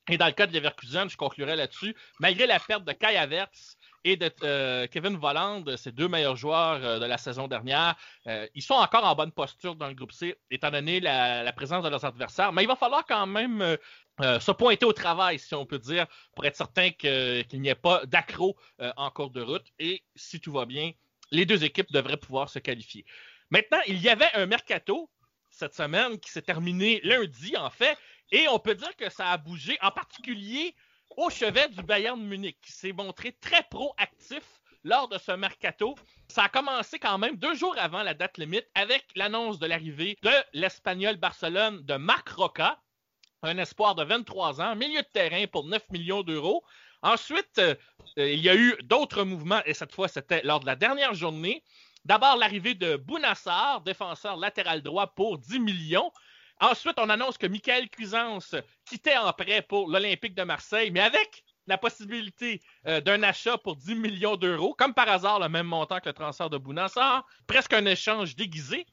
Et 0.10 0.18
dans 0.18 0.26
le 0.26 0.32
cas 0.32 0.48
de 0.48 0.54
Leverkusen, 0.54 1.10
je 1.10 1.18
conclurai 1.18 1.56
là-dessus, 1.56 1.96
malgré 2.20 2.48
la 2.48 2.60
perte 2.60 2.84
de 2.84 2.92
Kai 2.92 3.18
Havertz 3.18 3.78
et 4.04 4.18
de 4.18 4.32
euh, 4.44 4.88
Kevin 4.88 5.16
Volland, 5.16 5.64
ces 5.78 5.92
deux 5.92 6.08
meilleurs 6.08 6.36
joueurs 6.36 6.84
euh, 6.84 7.00
de 7.00 7.06
la 7.06 7.20
saison 7.20 7.48
dernière, 7.48 7.96
euh, 8.26 8.48
ils 8.56 8.64
sont 8.64 8.74
encore 8.74 9.06
en 9.06 9.14
bonne 9.14 9.32
posture 9.32 9.76
dans 9.76 9.88
le 9.88 9.94
groupe 9.94 10.12
C, 10.12 10.36
étant 10.50 10.72
donné 10.72 11.00
la, 11.00 11.52
présence 11.54 11.84
de 11.84 11.90
leurs 11.90 12.04
adversaires. 12.04 12.52
Mais 12.52 12.64
il 12.64 12.68
va 12.68 12.76
falloir 12.76 13.06
quand 13.06 13.28
même 13.28 13.78
se 14.20 14.52
pointer 14.52 14.86
au 14.86 14.94
travail, 14.94 15.38
si 15.40 15.54
on 15.54 15.66
peut 15.66 15.80
dire, 15.80 16.08
pour 16.36 16.46
être 16.46 16.56
certain 16.56 16.90
qu'il 16.92 17.62
n'y 17.62 17.70
ait 17.70 17.76
pas 17.76 18.06
d'accro 18.06 18.58
en 18.80 19.10
cours 19.12 19.30
de 19.30 19.42
route. 19.42 19.66
Et 19.80 20.04
si 20.16 20.40
tout 20.40 20.52
va 20.52 20.66
bien, 20.66 20.92
les 21.32 21.46
deux 21.46 21.64
équipes 21.64 21.92
devraient 21.92 22.18
pouvoir 22.18 22.50
se 22.50 22.60
qualifier. 22.60 23.06
Maintenant, 23.50 23.80
il 23.88 24.02
y 24.02 24.10
avait 24.10 24.32
un 24.34 24.46
mercato 24.46 25.10
cette 25.50 25.76
semaine 25.76 26.20
qui 26.20 26.32
s'est 26.32 26.42
terminé 26.42 27.02
lundi, 27.04 27.56
en 27.58 27.70
fait, 27.70 27.98
et 28.32 28.48
on 28.48 28.60
peut 28.60 28.76
dire 28.76 28.96
que 28.96 29.10
ça 29.10 29.30
a 29.32 29.38
bougé, 29.38 29.78
en 29.82 29.92
particulier 29.92 30.76
au 31.18 31.30
chevet 31.30 31.70
du 31.70 31.84
Bayern 31.84 32.22
Munich, 32.22 32.58
qui 32.62 32.72
s'est 32.72 32.94
montré 32.94 33.34
très 33.34 33.64
proactif 33.64 34.44
lors 34.84 35.08
de 35.08 35.18
ce 35.18 35.32
mercato. 35.32 35.96
Ça 36.28 36.44
a 36.44 36.50
commencé 36.50 37.00
quand 37.00 37.18
même 37.18 37.36
deux 37.36 37.56
jours 37.56 37.76
avant 37.78 38.04
la 38.04 38.14
date 38.14 38.38
limite 38.38 38.68
avec 38.74 39.06
l'annonce 39.16 39.60
de 39.60 39.68
l'arrivée 39.68 40.18
de 40.24 40.32
l'Espagnol 40.54 41.18
Barcelone 41.18 41.84
de 41.84 41.96
Marc 41.96 42.30
Roca, 42.30 42.80
un 43.44 43.58
espoir 43.58 43.96
de 43.96 44.04
23 44.04 44.62
ans, 44.62 44.76
milieu 44.76 45.02
de 45.02 45.08
terrain 45.14 45.46
pour 45.48 45.66
9 45.66 45.90
millions 45.90 46.24
d'euros. 46.24 46.64
Ensuite, 47.02 47.60
euh, 47.60 47.76
il 48.16 48.40
y 48.40 48.50
a 48.50 48.56
eu 48.56 48.78
d'autres 48.84 49.24
mouvements, 49.24 49.62
et 49.66 49.74
cette 49.74 49.94
fois, 49.94 50.08
c'était 50.08 50.42
lors 50.44 50.60
de 50.60 50.68
la 50.68 50.76
dernière 50.76 51.16
journée. 51.16 51.64
D'abord, 52.06 52.38
l'arrivée 52.38 52.76
de 52.76 52.96
Bounassar, 52.96 53.82
défenseur 53.82 54.38
latéral 54.38 54.82
droit 54.82 55.08
pour 55.08 55.38
10 55.40 55.60
millions. 55.60 56.12
Ensuite, 56.62 57.00
on 57.00 57.10
annonce 57.10 57.40
que 57.40 57.48
Michael 57.48 57.90
Cuisance 57.90 58.56
quittait 58.86 59.18
en 59.18 59.34
prêt 59.34 59.64
pour 59.64 59.90
l'Olympique 59.90 60.36
de 60.36 60.44
Marseille, 60.44 60.92
mais 60.92 61.00
avec 61.00 61.44
la 61.66 61.80
possibilité 61.80 62.62
euh, 62.86 63.02
d'un 63.02 63.24
achat 63.24 63.58
pour 63.58 63.76
10 63.76 63.96
millions 63.96 64.36
d'euros, 64.36 64.76
comme 64.78 64.94
par 64.94 65.10
hasard 65.10 65.40
le 65.40 65.50
même 65.50 65.66
montant 65.66 66.00
que 66.00 66.10
le 66.10 66.14
transfert 66.14 66.52
de 66.52 66.60
Bounassar, 66.60 67.26
presque 67.48 67.74
un 67.74 67.86
échange 67.88 68.36
déguisé. 68.36 68.86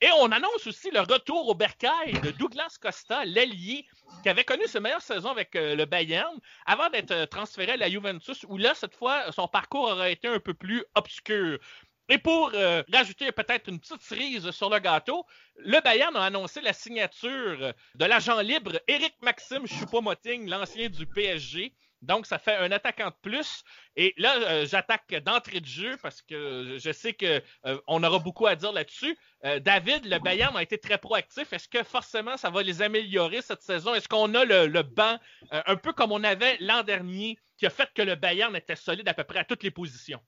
Et 0.00 0.08
on 0.18 0.32
annonce 0.32 0.66
aussi 0.66 0.90
le 0.90 0.98
retour 0.98 1.48
au 1.48 1.54
bercail 1.54 2.14
de 2.24 2.32
Douglas 2.32 2.76
Costa, 2.80 3.24
l'ailier, 3.24 3.86
qui 4.24 4.28
avait 4.28 4.42
connu 4.42 4.66
sa 4.66 4.80
meilleure 4.80 5.00
saison 5.00 5.30
avec 5.30 5.54
euh, 5.54 5.76
le 5.76 5.84
Bayern, 5.84 6.36
avant 6.66 6.90
d'être 6.90 7.12
euh, 7.12 7.26
transféré 7.26 7.72
à 7.72 7.76
la 7.76 7.88
Juventus, 7.88 8.44
où 8.48 8.58
là, 8.58 8.74
cette 8.74 8.96
fois, 8.96 9.30
son 9.30 9.46
parcours 9.46 9.84
aurait 9.84 10.12
été 10.12 10.26
un 10.26 10.40
peu 10.40 10.54
plus 10.54 10.84
obscur. 10.96 11.60
Et 12.08 12.18
pour 12.18 12.50
euh, 12.54 12.82
rajouter 12.92 13.30
peut-être 13.32 13.68
une 13.68 13.78
petite 13.78 14.02
cerise 14.02 14.50
sur 14.50 14.68
le 14.68 14.80
gâteau, 14.80 15.24
le 15.56 15.80
Bayern 15.80 16.14
a 16.16 16.24
annoncé 16.24 16.60
la 16.60 16.72
signature 16.72 17.72
de 17.94 18.04
l'agent 18.04 18.40
libre 18.40 18.80
Eric 18.88 19.14
Maxime 19.22 19.66
Choupo-Moting, 19.66 20.48
l'ancien 20.48 20.88
du 20.88 21.06
PSG. 21.06 21.72
Donc, 22.02 22.26
ça 22.26 22.40
fait 22.40 22.56
un 22.56 22.72
attaquant 22.72 23.10
de 23.10 23.30
plus. 23.30 23.62
Et 23.94 24.12
là, 24.16 24.36
euh, 24.36 24.66
j'attaque 24.66 25.14
d'entrée 25.24 25.60
de 25.60 25.66
jeu 25.66 25.96
parce 26.02 26.20
que 26.20 26.76
je 26.76 26.90
sais 26.90 27.12
qu'on 27.12 27.40
euh, 27.66 27.78
aura 27.86 28.18
beaucoup 28.18 28.48
à 28.48 28.56
dire 28.56 28.72
là-dessus. 28.72 29.16
David, 29.60 30.04
le 30.06 30.18
Bayern 30.18 30.56
a 30.56 30.62
été 30.62 30.78
très 30.78 30.98
proactif. 30.98 31.52
Est-ce 31.52 31.68
que 31.68 31.84
forcément 31.84 32.36
ça 32.36 32.50
va 32.50 32.62
les 32.62 32.82
améliorer 32.82 33.42
cette 33.42 33.62
saison? 33.62 33.94
Est-ce 33.94 34.08
qu'on 34.08 34.34
a 34.34 34.44
le, 34.44 34.66
le 34.66 34.82
banc 34.82 35.18
un 35.50 35.76
peu 35.76 35.92
comme 35.92 36.12
on 36.12 36.22
avait 36.24 36.56
l'an 36.60 36.82
dernier 36.82 37.38
qui 37.56 37.66
a 37.66 37.70
fait 37.70 37.88
que 37.94 38.02
le 38.02 38.16
Bayern 38.16 38.54
était 38.56 38.76
solide 38.76 39.08
à 39.08 39.14
peu 39.14 39.24
près 39.24 39.38
à 39.38 39.44
toutes 39.44 39.62
les 39.62 39.70
positions? 39.70 40.20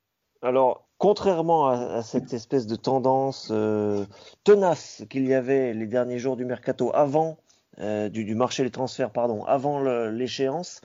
Alors, 0.44 0.86
contrairement 0.98 1.68
à, 1.68 2.02
cette 2.02 2.34
espèce 2.34 2.66
de 2.66 2.76
tendance 2.76 3.48
euh, 3.50 4.04
tenace 4.44 5.02
qu'il 5.08 5.26
y 5.26 5.32
avait 5.32 5.72
les 5.72 5.86
derniers 5.86 6.18
jours 6.18 6.36
du 6.36 6.44
mercato 6.44 6.90
avant 6.92 7.38
euh, 7.80 8.10
du, 8.10 8.34
marché 8.34 8.62
des 8.62 8.70
transferts, 8.70 9.10
pardon, 9.10 9.42
avant 9.44 9.80
l'échéance, 10.10 10.82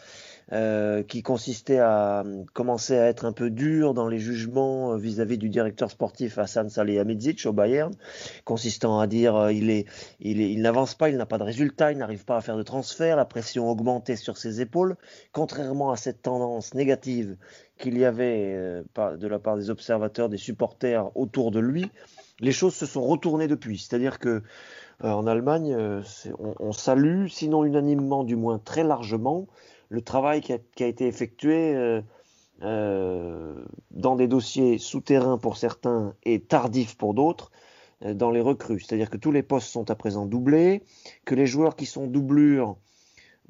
euh, 0.52 1.04
qui 1.04 1.22
consistait 1.22 1.80
à 1.80 2.24
commencer 2.54 2.98
à 2.98 3.06
être 3.06 3.26
un 3.26 3.32
peu 3.32 3.50
dur 3.50 3.94
dans 3.94 4.08
les 4.08 4.20
jugements 4.20 4.96
vis-à-vis 4.96 5.38
du 5.38 5.50
directeur 5.50 5.92
sportif 5.92 6.38
Hassan 6.38 6.70
Salihamidzic 6.70 7.46
au 7.46 7.54
Bayern, 7.54 7.94
consistant 8.46 9.00
à 9.00 9.08
dire 9.08 9.52
il 9.52 9.70
est, 9.70 9.86
il, 10.20 10.62
n'avance 10.62 10.96
pas, 10.96 11.10
il 11.10 11.18
n'a 11.18 11.26
pas 11.26 11.38
de 11.38 11.44
résultat, 11.44 11.92
il 11.92 11.98
n'arrive 11.98 12.26
pas 12.26 12.38
à 12.38 12.42
faire 12.42 12.58
de 12.58 12.64
transfert, 12.64 13.16
la 13.16 13.26
pression 13.26 13.70
augmentait 13.70 14.16
sur 14.16 14.38
ses 14.38 14.62
épaules. 14.62 14.96
Contrairement 15.32 15.92
à 15.92 15.98
cette 15.98 16.22
tendance 16.22 16.74
négative 16.74 17.38
qu'il 17.78 17.98
y 17.98 18.06
avait 18.06 18.54
euh, 18.56 18.84
de 19.18 19.28
la 19.28 19.40
part 19.40 19.58
des 19.58 19.70
observateurs, 19.70 20.30
des 20.30 20.38
supporters 20.38 21.16
autour 21.16 21.52
de 21.52 21.60
lui, 21.60 21.90
les 22.40 22.52
choses 22.52 22.76
se 22.76 22.86
sont 22.86 23.04
retournées 23.04 23.48
depuis. 23.48 23.80
C'est-à-dire 23.80 24.20
que 24.20 24.30
euh, 25.04 25.12
en 25.12 25.28
Allemagne, 25.28 25.74
euh, 25.74 26.02
on, 26.38 26.72
salue, 26.74 27.28
sinon 27.28 27.64
unanimement, 27.64 28.24
du 28.24 28.36
moins 28.36 28.60
très 28.60 28.84
largement, 28.84 29.48
le 29.90 30.02
travail 30.02 30.42
qui 30.42 30.54
a, 30.54 30.88
été 30.88 31.08
effectué 31.08 32.02
dans 32.62 34.16
des 34.16 34.28
dossiers 34.28 34.78
souterrains 34.78 35.38
pour 35.38 35.58
certains 35.58 36.14
et 36.24 36.40
tardifs 36.42 36.96
pour 36.96 37.14
d'autres 37.14 37.52
dans 38.06 38.32
les 38.32 38.42
recrues. 38.42 38.80
C'est-à-dire 38.80 39.10
que 39.10 39.18
tous 39.18 39.32
les 39.32 39.44
postes 39.44 39.68
sont 39.68 39.90
à 39.90 39.96
présent 39.96 40.26
doublés, 40.26 40.84
que 41.26 41.36
les 41.36 41.46
joueurs 41.46 41.76
qui 41.76 41.86
sont 41.86 42.08
doublures 42.08 42.78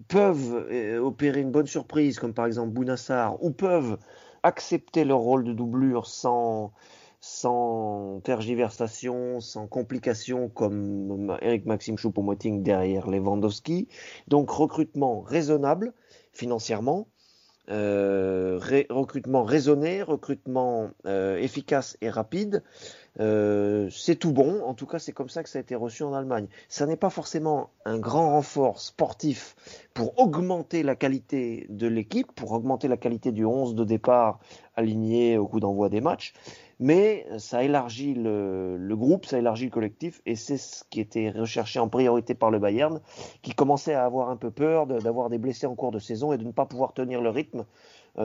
peuvent 0.08 0.68
euh, 0.72 1.00
opérer 1.00 1.42
une 1.42 1.52
bonne 1.52 1.68
surprise, 1.68 2.20
comme 2.20 2.34
par 2.34 2.46
exemple 2.46 2.70
Bounassar, 2.70 3.42
ou 3.44 3.52
peuvent 3.52 3.98
accepter 4.44 5.04
leur 5.04 5.20
rôle 5.20 5.44
de 5.44 5.54
doublure 5.54 6.08
sans, 6.08 6.72
sans 7.20 8.22
tergiversation, 8.24 9.42
sans 9.42 9.68
complication, 9.68 10.48
comme 10.48 11.38
Eric 11.42 11.66
Maxime 11.66 11.98
Choupo-Moting 11.98 12.64
derrière 12.64 13.10
Lewandowski. 13.10 13.90
Donc 14.28 14.50
recrutement 14.50 15.22
raisonnable 15.22 15.94
financièrement, 16.40 17.10
euh, 17.70 18.60
recrutement 18.90 19.44
raisonné, 19.44 20.02
recrutement 20.02 20.90
euh, 21.06 21.38
efficace 21.38 21.98
et 22.02 22.10
rapide, 22.10 22.64
euh, 23.20 23.90
c'est 23.90 24.16
tout 24.16 24.32
bon. 24.32 24.62
En 24.64 24.74
tout 24.74 24.86
cas, 24.86 25.00
c'est 25.00 25.12
comme 25.12 25.30
ça 25.30 25.44
que 25.44 25.50
ça 25.50 25.60
a 25.60 25.62
été 25.62 25.76
reçu 25.76 26.04
en 26.04 26.14
Allemagne. 26.14 26.48
Ça 26.68 26.86
n'est 26.86 26.96
pas 26.96 27.10
forcément 27.10 27.70
un 27.86 27.98
grand 27.98 28.32
renfort 28.32 28.80
sportif 28.80 29.56
pour 29.94 30.20
augmenter 30.20 30.84
la 30.84 30.96
qualité 30.96 31.66
de 31.70 31.88
l'équipe, 31.88 32.32
pour 32.34 32.52
augmenter 32.52 32.88
la 32.88 32.98
qualité 32.98 33.32
du 33.32 33.46
11 33.46 33.76
de 33.76 33.84
départ 33.84 34.40
aligné 34.76 35.38
au 35.38 35.48
coup 35.48 35.60
d'envoi 35.60 35.90
des 35.90 36.02
matchs, 36.02 36.34
mais 36.80 37.28
ça 37.38 37.64
élargit 37.64 38.14
le, 38.14 38.96
groupe, 38.96 39.26
ça 39.26 39.38
élargit 39.38 39.66
le 39.66 39.72
collectif, 39.72 40.22
et 40.26 40.36
c'est 40.36 40.58
ce 40.58 40.84
qui 40.90 41.02
était 41.02 41.30
recherché 41.32 41.80
en 41.80 41.90
priorité 41.90 42.34
par 42.34 42.50
le 42.50 42.60
Bayern, 42.60 43.02
qui 43.42 43.54
commençait 43.54 43.94
à 43.94 44.06
avoir 44.06 44.30
un 44.30 44.38
peu 44.38 44.52
peur 44.52 44.88
d'avoir 44.88 45.30
des 45.30 45.38
blessés 45.38 45.68
en 45.68 45.76
cours 45.76 45.92
de 45.92 46.00
saison 46.00 46.32
et 46.32 46.38
de 46.38 46.46
ne 46.46 46.52
pas 46.52 46.66
pouvoir 46.66 46.94
tenir 46.94 47.22
le 47.22 47.30
rythme 47.30 47.66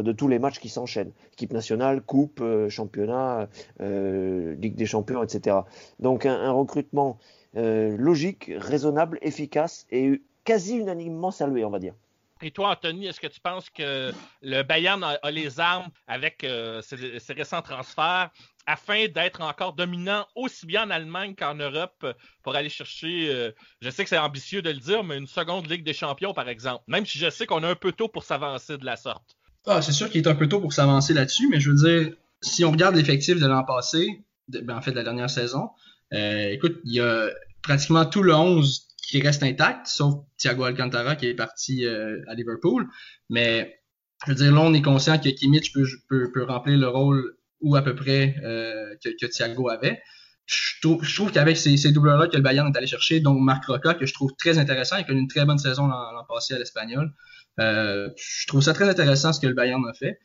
de 0.02 0.12
tous 0.12 0.28
les 0.28 0.38
matchs 0.38 0.58
qui 0.58 0.68
s'enchaînent. 0.68 1.12
Équipe 1.32 1.52
nationale, 1.52 2.02
coupe, 2.02 2.40
euh, 2.40 2.68
championnat, 2.68 3.48
euh, 3.80 4.54
Ligue 4.56 4.74
des 4.74 4.86
champions, 4.86 5.22
etc. 5.22 5.58
Donc 6.00 6.26
un, 6.26 6.50
recrutement 6.50 7.18
logique, 7.56 8.50
raisonnable, 8.56 9.18
efficace 9.22 9.86
et 9.92 10.20
quasi 10.44 10.76
unanimement 10.76 11.30
salué, 11.30 11.64
on 11.64 11.70
va 11.70 11.78
dire. 11.78 11.94
Et 12.42 12.50
toi, 12.50 12.70
Anthony, 12.70 13.06
est-ce 13.06 13.20
que 13.20 13.28
tu 13.28 13.38
penses 13.38 13.70
que 13.70 14.12
le 14.42 14.62
Bayern 14.64 15.04
a, 15.04 15.30
les 15.30 15.60
armes 15.60 15.88
avec 16.08 16.44
ses, 16.82 17.32
récents 17.32 17.62
transferts 17.62 18.30
afin 18.66 19.06
d'être 19.06 19.40
encore 19.40 19.74
dominant 19.74 20.26
aussi 20.34 20.66
bien 20.66 20.88
en 20.88 20.90
Allemagne 20.90 21.36
qu'en 21.36 21.54
Europe 21.54 22.04
pour 22.42 22.56
aller 22.56 22.68
chercher, 22.68 23.52
je 23.80 23.90
sais 23.90 24.02
que 24.02 24.10
c'est 24.10 24.18
ambitieux 24.18 24.60
de 24.60 24.70
le 24.70 24.80
dire, 24.80 25.04
mais 25.04 25.16
une 25.16 25.28
seconde 25.28 25.70
Ligue 25.70 25.84
des 25.84 25.94
champions, 25.94 26.34
par 26.34 26.48
exemple, 26.48 26.82
même 26.88 27.06
si 27.06 27.18
je 27.18 27.30
sais 27.30 27.46
qu'on 27.46 27.62
a 27.62 27.68
un 27.68 27.76
peu 27.76 27.92
tôt 27.92 28.08
pour 28.08 28.24
s'avancer 28.24 28.78
de 28.78 28.84
la 28.84 28.96
sorte? 28.96 29.36
Ah, 29.66 29.80
c'est 29.80 29.92
sûr 29.92 30.10
qu'il 30.10 30.20
est 30.20 30.28
un 30.28 30.34
peu 30.34 30.48
tôt 30.48 30.60
pour 30.60 30.72
s'avancer 30.72 31.14
là-dessus, 31.14 31.48
mais 31.48 31.58
je 31.58 31.70
veux 31.70 31.76
dire, 31.76 32.12
si 32.42 32.64
on 32.64 32.70
regarde 32.70 32.94
l'effectif 32.96 33.40
de 33.40 33.46
l'an 33.46 33.64
passé, 33.64 34.24
ben, 34.48 34.76
en 34.76 34.82
fait 34.82 34.90
de 34.90 34.96
la 34.96 35.04
dernière 35.04 35.30
saison, 35.30 35.70
euh, 36.12 36.48
écoute, 36.50 36.80
il 36.84 36.94
y 36.94 37.00
a 37.00 37.30
pratiquement 37.62 38.04
tout 38.04 38.22
le 38.22 38.34
11 38.34 38.88
qui 39.08 39.20
reste 39.22 39.42
intact, 39.42 39.86
sauf 39.86 40.24
Thiago 40.36 40.64
Alcantara 40.64 41.16
qui 41.16 41.26
est 41.26 41.34
parti 41.34 41.86
euh, 41.86 42.20
à 42.28 42.34
Liverpool. 42.34 42.86
Mais 43.30 43.80
je 44.26 44.32
veux 44.32 44.36
dire, 44.36 44.52
là, 44.52 44.60
on 44.60 44.74
est 44.74 44.82
conscient 44.82 45.18
que 45.18 45.30
Kimmich 45.30 45.72
peut, 45.72 45.86
peut, 46.08 46.30
peut 46.32 46.44
remplir 46.44 46.78
le 46.78 46.88
rôle 46.88 47.36
ou 47.60 47.76
à 47.76 47.82
peu 47.82 47.94
près 47.94 48.36
euh, 48.44 48.94
que, 49.02 49.10
que, 49.18 49.26
Thiago 49.26 49.70
avait. 49.70 50.02
Je 50.46 50.80
trouve, 50.82 51.32
qu'avec 51.32 51.56
ces, 51.56 51.78
ces 51.78 51.90
doubleurs-là 51.90 52.28
que 52.28 52.36
le 52.36 52.42
Bayern 52.42 52.70
est 52.70 52.76
allé 52.76 52.86
chercher, 52.86 53.20
donc 53.20 53.40
Marc 53.40 53.64
Roca, 53.64 53.94
que 53.94 54.04
je 54.04 54.12
trouve 54.12 54.34
très 54.38 54.58
intéressant, 54.58 54.96
il 54.96 55.00
a 55.00 55.04
connu 55.04 55.20
une 55.20 55.28
très 55.28 55.46
bonne 55.46 55.58
saison 55.58 55.86
l'an 55.86 56.24
passé 56.28 56.52
à 56.52 56.58
l'Espagnol. 56.58 57.14
Euh, 57.60 58.10
je 58.16 58.46
trouve 58.46 58.62
ça 58.62 58.74
très 58.74 58.88
intéressant 58.88 59.32
ce 59.32 59.40
que 59.40 59.46
le 59.46 59.54
Bayern 59.54 59.82
a 59.88 59.94
fait. 59.94 60.18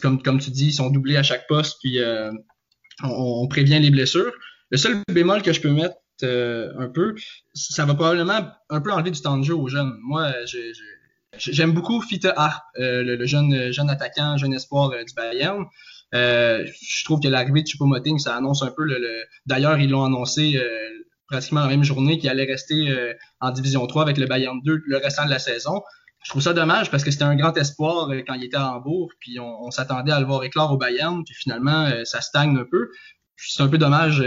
Comme, 0.00 0.40
tu 0.40 0.50
dis, 0.50 0.66
ils 0.66 0.72
sont 0.72 0.90
doublés 0.90 1.16
à 1.16 1.22
chaque 1.22 1.46
poste, 1.46 1.78
puis 1.82 2.00
euh, 2.00 2.30
on, 3.02 3.46
prévient 3.48 3.78
les 3.78 3.90
blessures. 3.90 4.32
Le 4.70 4.76
seul 4.76 4.98
bémol 5.10 5.42
que 5.42 5.52
je 5.52 5.60
peux 5.60 5.70
mettre 5.70 5.96
euh, 6.22 6.72
un 6.78 6.88
peu, 6.88 7.14
ça 7.54 7.84
va 7.84 7.94
probablement 7.94 8.50
un 8.68 8.80
peu 8.80 8.92
enlever 8.92 9.10
du 9.10 9.20
temps 9.20 9.38
de 9.38 9.44
jeu 9.44 9.54
aux 9.54 9.68
jeunes. 9.68 9.92
Moi, 10.02 10.32
j'aime 11.38 11.72
beaucoup 11.72 12.02
Fita 12.02 12.34
Harp, 12.36 12.62
le, 12.76 13.24
jeune, 13.24 13.72
jeune 13.72 13.88
attaquant, 13.88 14.36
jeune 14.36 14.52
espoir 14.52 14.90
du 14.90 15.14
Bayern. 15.14 15.64
je 16.12 17.04
trouve 17.04 17.20
que 17.20 17.28
l'arrivée 17.28 17.62
de 17.62 17.68
Choupo-Moting, 17.68 18.18
ça 18.18 18.36
annonce 18.36 18.62
un 18.62 18.72
peu 18.76 18.84
le. 18.84 19.24
D'ailleurs, 19.46 19.78
ils 19.78 19.88
l'ont 19.88 20.04
annoncé 20.04 20.60
pratiquement 21.28 21.60
la 21.60 21.68
même 21.68 21.84
journée 21.84 22.18
qu'il 22.18 22.28
allait 22.28 22.44
rester 22.44 23.14
en 23.40 23.52
Division 23.52 23.86
3 23.86 24.02
avec 24.02 24.18
le 24.18 24.26
Bayern 24.26 24.60
2 24.64 24.82
le 24.84 24.96
restant 24.98 25.24
de 25.24 25.30
la 25.30 25.38
saison. 25.38 25.80
Je 26.24 26.30
trouve 26.30 26.42
ça 26.42 26.52
dommage 26.52 26.90
parce 26.90 27.02
que 27.02 27.10
c'était 27.10 27.24
un 27.24 27.34
grand 27.34 27.56
espoir 27.56 28.08
quand 28.26 28.34
il 28.34 28.44
était 28.44 28.56
à 28.56 28.74
Hambourg, 28.74 29.10
puis 29.18 29.40
on, 29.40 29.70
s'attendait 29.70 30.12
à 30.12 30.20
le 30.20 30.26
voir 30.26 30.44
éclore 30.44 30.72
au 30.72 30.76
Bayern, 30.76 31.24
puis 31.24 31.34
finalement 31.34 31.90
ça 32.04 32.20
stagne 32.20 32.56
un 32.56 32.64
peu. 32.64 32.90
C'est 33.36 33.62
un 33.62 33.68
peu 33.68 33.78
dommage 33.78 34.22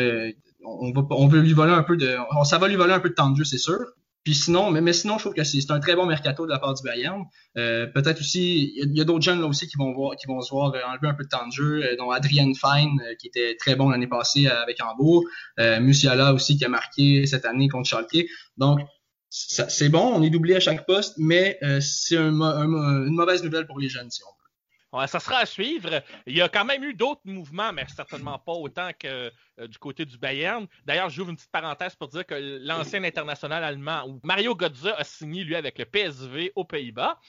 on, 0.66 0.92
va, 0.92 1.06
on 1.12 1.28
veut 1.28 1.42
lui 1.42 1.54
voler 1.54 1.74
un 1.74 1.84
peu 1.84 1.98
de, 1.98 2.16
on, 2.36 2.44
ça 2.44 2.58
va 2.58 2.68
lui 2.68 2.76
voler 2.76 2.94
un 2.94 3.00
peu 3.00 3.10
de 3.10 3.14
temps 3.14 3.30
de 3.30 3.38
jeu, 3.38 3.44
c'est 3.44 3.58
sûr. 3.58 3.80
Puis 4.24 4.34
sinon, 4.34 4.72
mais, 4.72 4.82
mais 4.82 4.94
sinon, 4.94 5.20
je 5.20 5.24
trouve 5.24 5.36
que 5.36 5.44
c'est 5.44 5.70
un 5.70 5.80
très 5.80 5.96
bon 5.96 6.08
mercato 6.08 6.48
de 6.48 6.52
la 6.52 6.58
part 6.58 6.74
du 6.74 6.82
Bayern. 6.82 7.26
Euh, 7.58 7.86
Peut-être 7.86 8.20
aussi, 8.20 8.74
il 8.76 8.98
y 8.98 9.02
a, 9.02 9.04
d'autres 9.04 9.24
jeunes 9.24 9.40
là 9.40 9.46
aussi 9.46 9.68
qui 9.68 9.78
vont 9.78 9.94
voir, 9.94 10.16
qui 10.16 10.26
vont 10.26 10.42
se 10.42 10.50
voir 10.50 10.74
enlever 10.90 11.08
un 11.08 11.14
peu 11.14 11.24
de 11.24 11.30
temps 11.30 11.46
de 11.46 11.52
jeu, 11.52 11.84
euh, 11.84 11.96
dont 11.96 12.10
Adrian 12.10 12.52
Fine, 12.56 13.00
euh, 13.02 13.14
qui 13.20 13.28
était 13.28 13.56
très 13.56 13.76
bon 13.76 13.90
l'année 13.90 14.08
passée 14.08 14.48
avec 14.48 14.82
Hambourg, 14.82 15.24
euh, 15.60 15.80
Musiala 15.80 16.34
aussi 16.34 16.58
qui 16.58 16.66
a 16.66 16.70
marqué 16.70 17.28
cette 17.28 17.46
année 17.46 17.70
contre 17.70 17.88
Schalke. 17.88 18.26
Donc 18.58 18.80
c'est 19.38 19.90
bon, 19.90 20.14
on 20.14 20.24
est 20.24 20.30
doublé 20.30 20.56
à 20.56 20.60
chaque 20.60 20.86
poste, 20.86 21.16
mais 21.18 21.58
euh, 21.62 21.82
c'est 21.82 22.18
un, 22.18 22.32
une 22.32 23.16
mauvaise 23.16 23.44
nouvelle 23.44 23.68
pour 23.68 23.80
les 23.80 23.90
jeunes 23.90 24.10
si 24.10 24.22
on 24.24 24.36
ça 25.08 25.20
sera 25.20 25.40
à 25.40 25.46
suivre. 25.46 26.02
Il 26.26 26.36
y 26.36 26.42
a 26.42 26.50
quand 26.50 26.66
même 26.66 26.84
eu 26.84 26.94
d'autres 26.94 27.22
mouvements, 27.26 27.74
mais 27.74 27.86
certainement 27.94 28.40
pas 28.40 28.54
autant 28.54 28.92
que 28.98 29.32
euh, 29.60 29.68
du 29.68 29.78
côté 29.78 30.06
du 30.06 30.18
Bayern. 30.18 30.68
D'ailleurs, 30.86 31.10
j'ouvre 31.10 31.30
une 31.30 31.36
petite 31.36 31.52
parenthèse 31.52 31.96
pour 31.96 32.08
dire 32.08 32.26
que 32.26 32.36
l'ancien 32.62 33.04
international 33.04 33.64
allemand, 33.64 34.20
Mario 34.24 34.56
Götze, 34.56 34.94
a 34.98 35.04
signé, 35.04 35.44
lui, 35.44 35.56
avec 35.56 35.78
le 35.78 35.86
PSV 35.86 36.54
aux 36.56 36.64
Pays-Bas. 36.64 37.20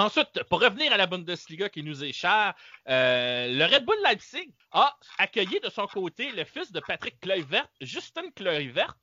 Ensuite, 0.00 0.44
pour 0.48 0.62
revenir 0.62 0.94
à 0.94 0.96
la 0.96 1.06
Bundesliga 1.06 1.68
qui 1.68 1.82
nous 1.82 2.02
est 2.02 2.12
chère, 2.14 2.54
euh, 2.88 3.48
le 3.52 3.64
Red 3.66 3.84
Bull 3.84 3.96
Leipzig 4.02 4.50
a 4.72 4.96
accueilli 5.18 5.60
de 5.62 5.68
son 5.68 5.86
côté 5.86 6.30
le 6.34 6.44
fils 6.44 6.72
de 6.72 6.80
Patrick 6.80 7.20
Kluivert, 7.20 7.68
Justin 7.82 8.22
Kluivert. 8.34 8.96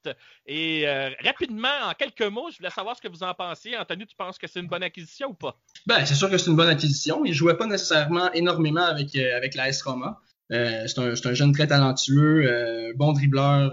Et 0.48 0.88
euh, 0.88 1.12
rapidement, 1.24 1.68
en 1.88 1.94
quelques 1.94 2.24
mots, 2.24 2.50
je 2.52 2.58
voulais 2.58 2.72
savoir 2.72 2.96
ce 2.96 3.02
que 3.04 3.10
vous 3.10 3.22
en 3.22 3.32
pensiez. 3.36 3.78
Anthony, 3.78 4.08
tu 4.08 4.16
penses 4.16 4.40
que 4.40 4.48
c'est 4.48 4.60
une 4.60 4.68
bonne 4.68 4.82
acquisition 4.82 5.28
ou 5.30 5.34
pas? 5.36 5.56
Ben, 5.86 6.04
c'est 6.04 6.16
sûr 6.16 6.32
que 6.32 6.38
c'est 6.40 6.50
une 6.50 6.56
bonne 6.58 6.70
acquisition. 6.70 7.24
Il 7.26 7.34
jouait 7.36 7.58
pas 7.58 7.68
nécessairement 7.68 8.32
énormément 8.34 8.86
avec, 8.86 9.16
euh, 9.16 9.38
avec 9.38 9.54
l'AS 9.54 9.80
Roma. 9.84 10.20
Euh, 10.52 10.88
c'est 10.88 10.98
un, 10.98 11.12
un, 11.12 11.34
jeune 11.36 11.52
très 11.52 11.68
talentueux, 11.68 12.92
bon 12.96 13.14
dribbleur, 13.14 13.72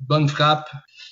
bonne 0.00 0.28
frappe. 0.28 0.68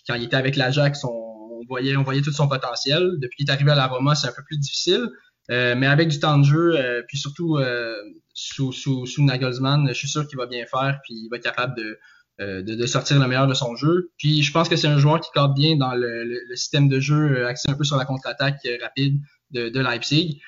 Quand 0.09 0.15
il 0.15 0.25
était 0.25 0.37
avec 0.37 0.57
l'Ajax, 0.57 1.05
on 1.05 1.28
on 1.59 2.03
voyait, 2.03 2.23
tout 2.23 2.33
son 2.33 2.49
potentiel. 2.49 3.19
Depuis 3.19 3.39
qu'il 3.39 3.49
est 3.49 3.53
arrivé 3.53 3.71
à 3.71 3.75
la 3.75 3.87
Roma, 3.87 4.15
c'est 4.15 4.29
un 4.29 4.33
peu 4.33 4.43
plus 4.45 4.59
difficile. 4.59 5.09
Euh, 5.51 5.75
mais 5.77 5.87
avec 5.87 6.09
du 6.09 6.21
temps 6.21 6.37
de 6.39 6.45
jeu, 6.45 6.77
euh, 6.77 7.03
puis 7.09 7.17
surtout 7.17 7.57
euh, 7.57 7.95
sous, 8.35 8.73
sous, 8.73 9.07
sous, 9.07 9.25
Nagelsmann, 9.25 9.89
je 9.89 9.95
suis 9.95 10.09
sûr 10.09 10.29
qu'il 10.29 10.37
va 10.37 10.47
bien 10.47 10.67
faire, 10.67 11.01
puis 11.03 11.15
il 11.15 11.29
va 11.31 11.39
être 11.39 11.43
capable 11.43 11.75
de, 11.75 12.87
sortir 12.87 13.19
le 13.19 13.27
meilleur 13.27 13.47
de 13.47 13.55
son 13.55 13.75
jeu. 13.75 14.11
Puis 14.19 14.43
je 14.43 14.53
pense 14.53 14.69
que 14.69 14.77
c'est 14.77 14.89
un 14.89 14.99
joueur 14.99 15.21
qui 15.21 15.31
cadre 15.33 15.55
bien 15.55 15.77
dans 15.77 15.95
le, 15.95 16.39
système 16.55 16.89
de 16.89 17.01
jeu 17.01 17.47
axé 17.47 17.71
un 17.71 17.75
peu 17.75 17.85
sur 17.85 17.97
la 17.97 18.05
contre-attaque 18.05 18.61
rapide 18.83 19.21
de, 19.51 19.81
Leipzig. 19.81 20.41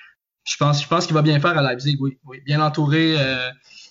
Je 0.45 0.57
pense, 0.57 1.07
qu'il 1.07 1.15
va 1.15 1.23
bien 1.23 1.41
faire 1.41 1.57
à 1.57 1.63
Leipzig, 1.63 1.97
oui. 2.01 2.19
Bien 2.45 2.61
entouré, 2.61 3.17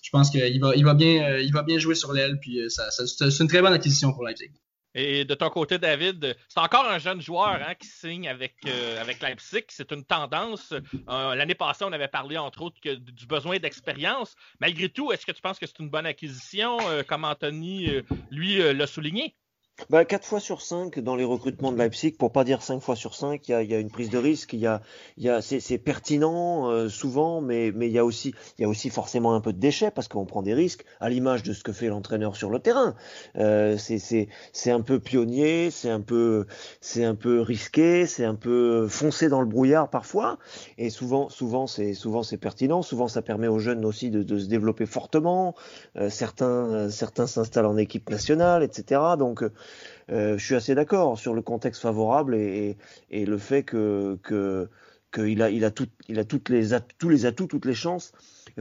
je 0.04 0.10
pense 0.12 0.30
qu'il 0.30 0.60
va, 0.62 0.94
bien, 0.94 1.80
jouer 1.80 1.96
sur 1.96 2.14
l'aile, 2.14 2.40
puis 2.40 2.60
c'est 2.70 3.40
une 3.40 3.48
très 3.48 3.62
bonne 3.62 3.74
acquisition 3.74 4.14
pour 4.14 4.24
Leipzig. 4.24 4.52
Et 5.02 5.24
de 5.24 5.34
ton 5.34 5.50
côté, 5.50 5.78
David, 5.78 6.36
c'est 6.50 6.60
encore 6.60 6.86
un 6.86 7.00
jeune 7.00 7.22
joueur 7.22 7.60
hein, 7.66 7.74
qui 7.74 7.88
signe 7.88 8.28
avec, 8.28 8.56
euh, 8.66 9.00
avec 9.00 9.22
Leipzig. 9.22 9.64
C'est 9.70 9.94
une 9.94 10.04
tendance. 10.04 10.74
Euh, 11.08 11.36
l'année 11.36 11.56
passée, 11.56 11.86
on 11.86 11.94
avait 11.94 12.10
parlé, 12.10 12.38
entre 12.38 12.64
autres, 12.64 12.82
que, 12.82 12.96
du 12.96 13.26
besoin 13.26 13.60
d'expérience. 13.60 14.36
Malgré 14.60 14.90
tout, 14.90 15.14
est-ce 15.14 15.26
que 15.26 15.32
tu 15.32 15.42
penses 15.42 15.58
que 15.58 15.66
c'est 15.66 15.80
une 15.80 15.90
bonne 15.90 16.06
acquisition, 16.06 16.78
euh, 16.90 17.04
comme 17.04 17.24
Anthony, 17.24 17.90
lui, 18.30 18.58
l'a 18.58 18.88
souligné? 18.88 19.36
Bah, 19.90 20.06
4 20.06 20.26
fois 20.26 20.40
sur 20.40 20.62
5 20.62 21.00
dans 21.00 21.16
les 21.16 21.24
recrutements 21.24 21.72
de 21.72 21.78
Leipzig, 21.78 22.12
pour 22.12 22.32
pas 22.32 22.44
dire 22.44 22.62
5 22.62 22.80
fois 22.82 22.96
sur 22.96 23.16
5, 23.16 23.48
il 23.48 23.52
y 23.52 23.54
a, 23.54 23.64
y 23.64 23.74
a, 23.74 23.80
une 23.80 23.90
prise 23.90 24.10
de 24.10 24.18
risque, 24.18 24.54
il 24.54 24.60
y 24.60 24.68
a, 24.68 24.82
y 25.18 25.30
a, 25.30 25.42
c'est 25.42 25.78
pertinent 25.78 26.70
euh, 26.70 26.90
souvent, 26.90 27.42
mais, 27.42 27.72
mais 27.74 27.88
il, 27.88 27.94
y 27.94 27.98
a 27.98 28.06
aussi, 28.06 28.36
y 28.60 28.66
a 28.66 28.70
aussi 28.70 28.90
forcément 28.90 29.34
un 29.34 29.42
peu 29.42 29.54
de 29.54 29.60
déchets 29.60 29.90
parce 29.90 30.08
qu'on 30.08 30.26
prend 30.26 30.42
des 30.42 30.54
risques, 30.54 30.86
à 31.00 31.10
l'image 31.10 31.44
de 31.44 31.54
ce 31.54 31.64
que 31.64 31.72
fait 31.72 31.88
l'entraîneur 31.88 32.36
sur 32.36 32.50
le 32.50 32.60
terrain. 32.60 32.96
Euh, 33.38 33.78
c'est 33.78 34.72
un 34.72 34.82
peu 34.82 35.00
pionnier, 35.00 35.72
c'est 35.72 35.90
un 35.90 36.02
peu, 36.02 36.46
c'est 36.82 37.06
un 37.06 37.16
peu 37.16 37.42
risqué, 37.42 38.06
c'est 38.06 38.26
un 38.26 38.36
peu 38.36 38.88
foncé 38.88 39.30
dans 39.30 39.42
le 39.42 39.48
brouillard 39.48 39.90
parfois, 39.90 40.38
et 40.78 40.90
souvent, 40.90 41.30
souvent 41.30 41.68
c'est 41.68 41.94
souvent 41.94 42.22
c'est 42.22 42.38
pertinent, 42.38 42.82
souvent 42.82 43.08
ça 43.08 43.22
permet 43.22 43.48
aux 43.48 43.60
jeunes 43.60 43.86
aussi 43.86 44.10
de, 44.12 44.24
de 44.24 44.40
se 44.40 44.48
développer 44.48 44.86
fortement. 44.86 45.56
Euh, 45.96 46.10
certains, 46.10 46.90
certains 46.90 47.28
s'installent 47.28 47.66
en 47.66 47.78
équipe 47.78 48.10
nationale, 48.10 48.64
etc. 48.64 49.02
Donc 49.18 49.44
je 50.10 50.38
suis 50.38 50.56
assez 50.56 50.76
d'accord 50.76 51.18
sur 51.20 51.34
le 51.34 51.42
contexte 51.42 51.82
favorable 51.82 52.36
et 52.36 52.76
le 53.12 53.38
fait 53.38 53.64
que, 53.64 54.18
que 54.24 54.70
qu'il 55.12 55.42
a, 55.42 55.50
il 55.50 55.66
a, 55.66 55.72
tout, 55.72 55.88
il 56.08 56.20
a 56.20 56.24
toutes 56.24 56.50
les 56.50 56.70
tous 56.98 57.10
les 57.10 57.26
atouts, 57.26 57.48
toutes 57.48 57.66
les 57.66 57.74
chances 57.74 58.14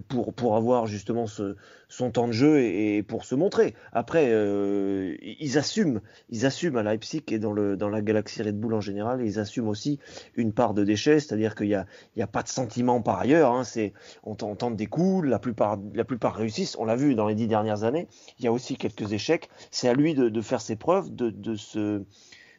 pour, 0.08 0.32
pour 0.32 0.56
avoir 0.56 0.86
justement 0.86 1.26
ce, 1.26 1.56
son 1.88 2.10
temps 2.10 2.26
de 2.26 2.32
jeu 2.32 2.60
et, 2.60 3.02
pour 3.02 3.24
se 3.24 3.34
montrer. 3.34 3.74
Après, 3.92 4.28
euh, 4.28 5.16
ils 5.22 5.58
assument, 5.58 6.00
ils 6.30 6.46
assument 6.46 6.76
à 6.76 6.82
Leipzig 6.82 7.22
et 7.28 7.38
dans, 7.38 7.52
le, 7.52 7.76
dans 7.76 7.88
la 7.88 8.02
galaxie 8.02 8.42
Red 8.42 8.58
Bull 8.58 8.74
en 8.74 8.80
général, 8.80 9.22
ils 9.24 9.38
assument 9.38 9.68
aussi 9.68 9.98
une 10.36 10.52
part 10.52 10.74
de 10.74 10.84
déchets, 10.84 11.20
c'est-à-dire 11.20 11.54
qu'il 11.54 11.68
n'y 11.68 11.74
a, 11.74 11.86
il 12.16 12.20
y 12.20 12.22
a 12.22 12.26
pas 12.26 12.42
de 12.42 12.48
sentiment 12.48 13.00
par 13.02 13.18
ailleurs. 13.18 13.52
Hein, 13.52 13.64
c'est, 13.64 13.92
on, 14.24 14.36
on, 14.42 14.56
tente 14.56 14.76
des 14.76 14.86
coups, 14.86 15.26
la 15.26 15.38
plupart, 15.38 15.78
la 15.94 16.04
plupart 16.04 16.34
réussissent. 16.34 16.76
On 16.78 16.84
l'a 16.84 16.96
vu 16.96 17.14
dans 17.14 17.26
les 17.26 17.34
dix 17.34 17.48
dernières 17.48 17.84
années. 17.84 18.08
Il 18.38 18.44
y 18.44 18.48
a 18.48 18.52
aussi 18.52 18.76
quelques 18.76 19.12
échecs. 19.12 19.48
C'est 19.70 19.88
à 19.88 19.94
lui 19.94 20.14
de, 20.14 20.28
de 20.28 20.40
faire 20.40 20.60
ses 20.60 20.76
preuves, 20.76 21.14
de, 21.14 21.30
de 21.30 21.54
se 21.54 22.02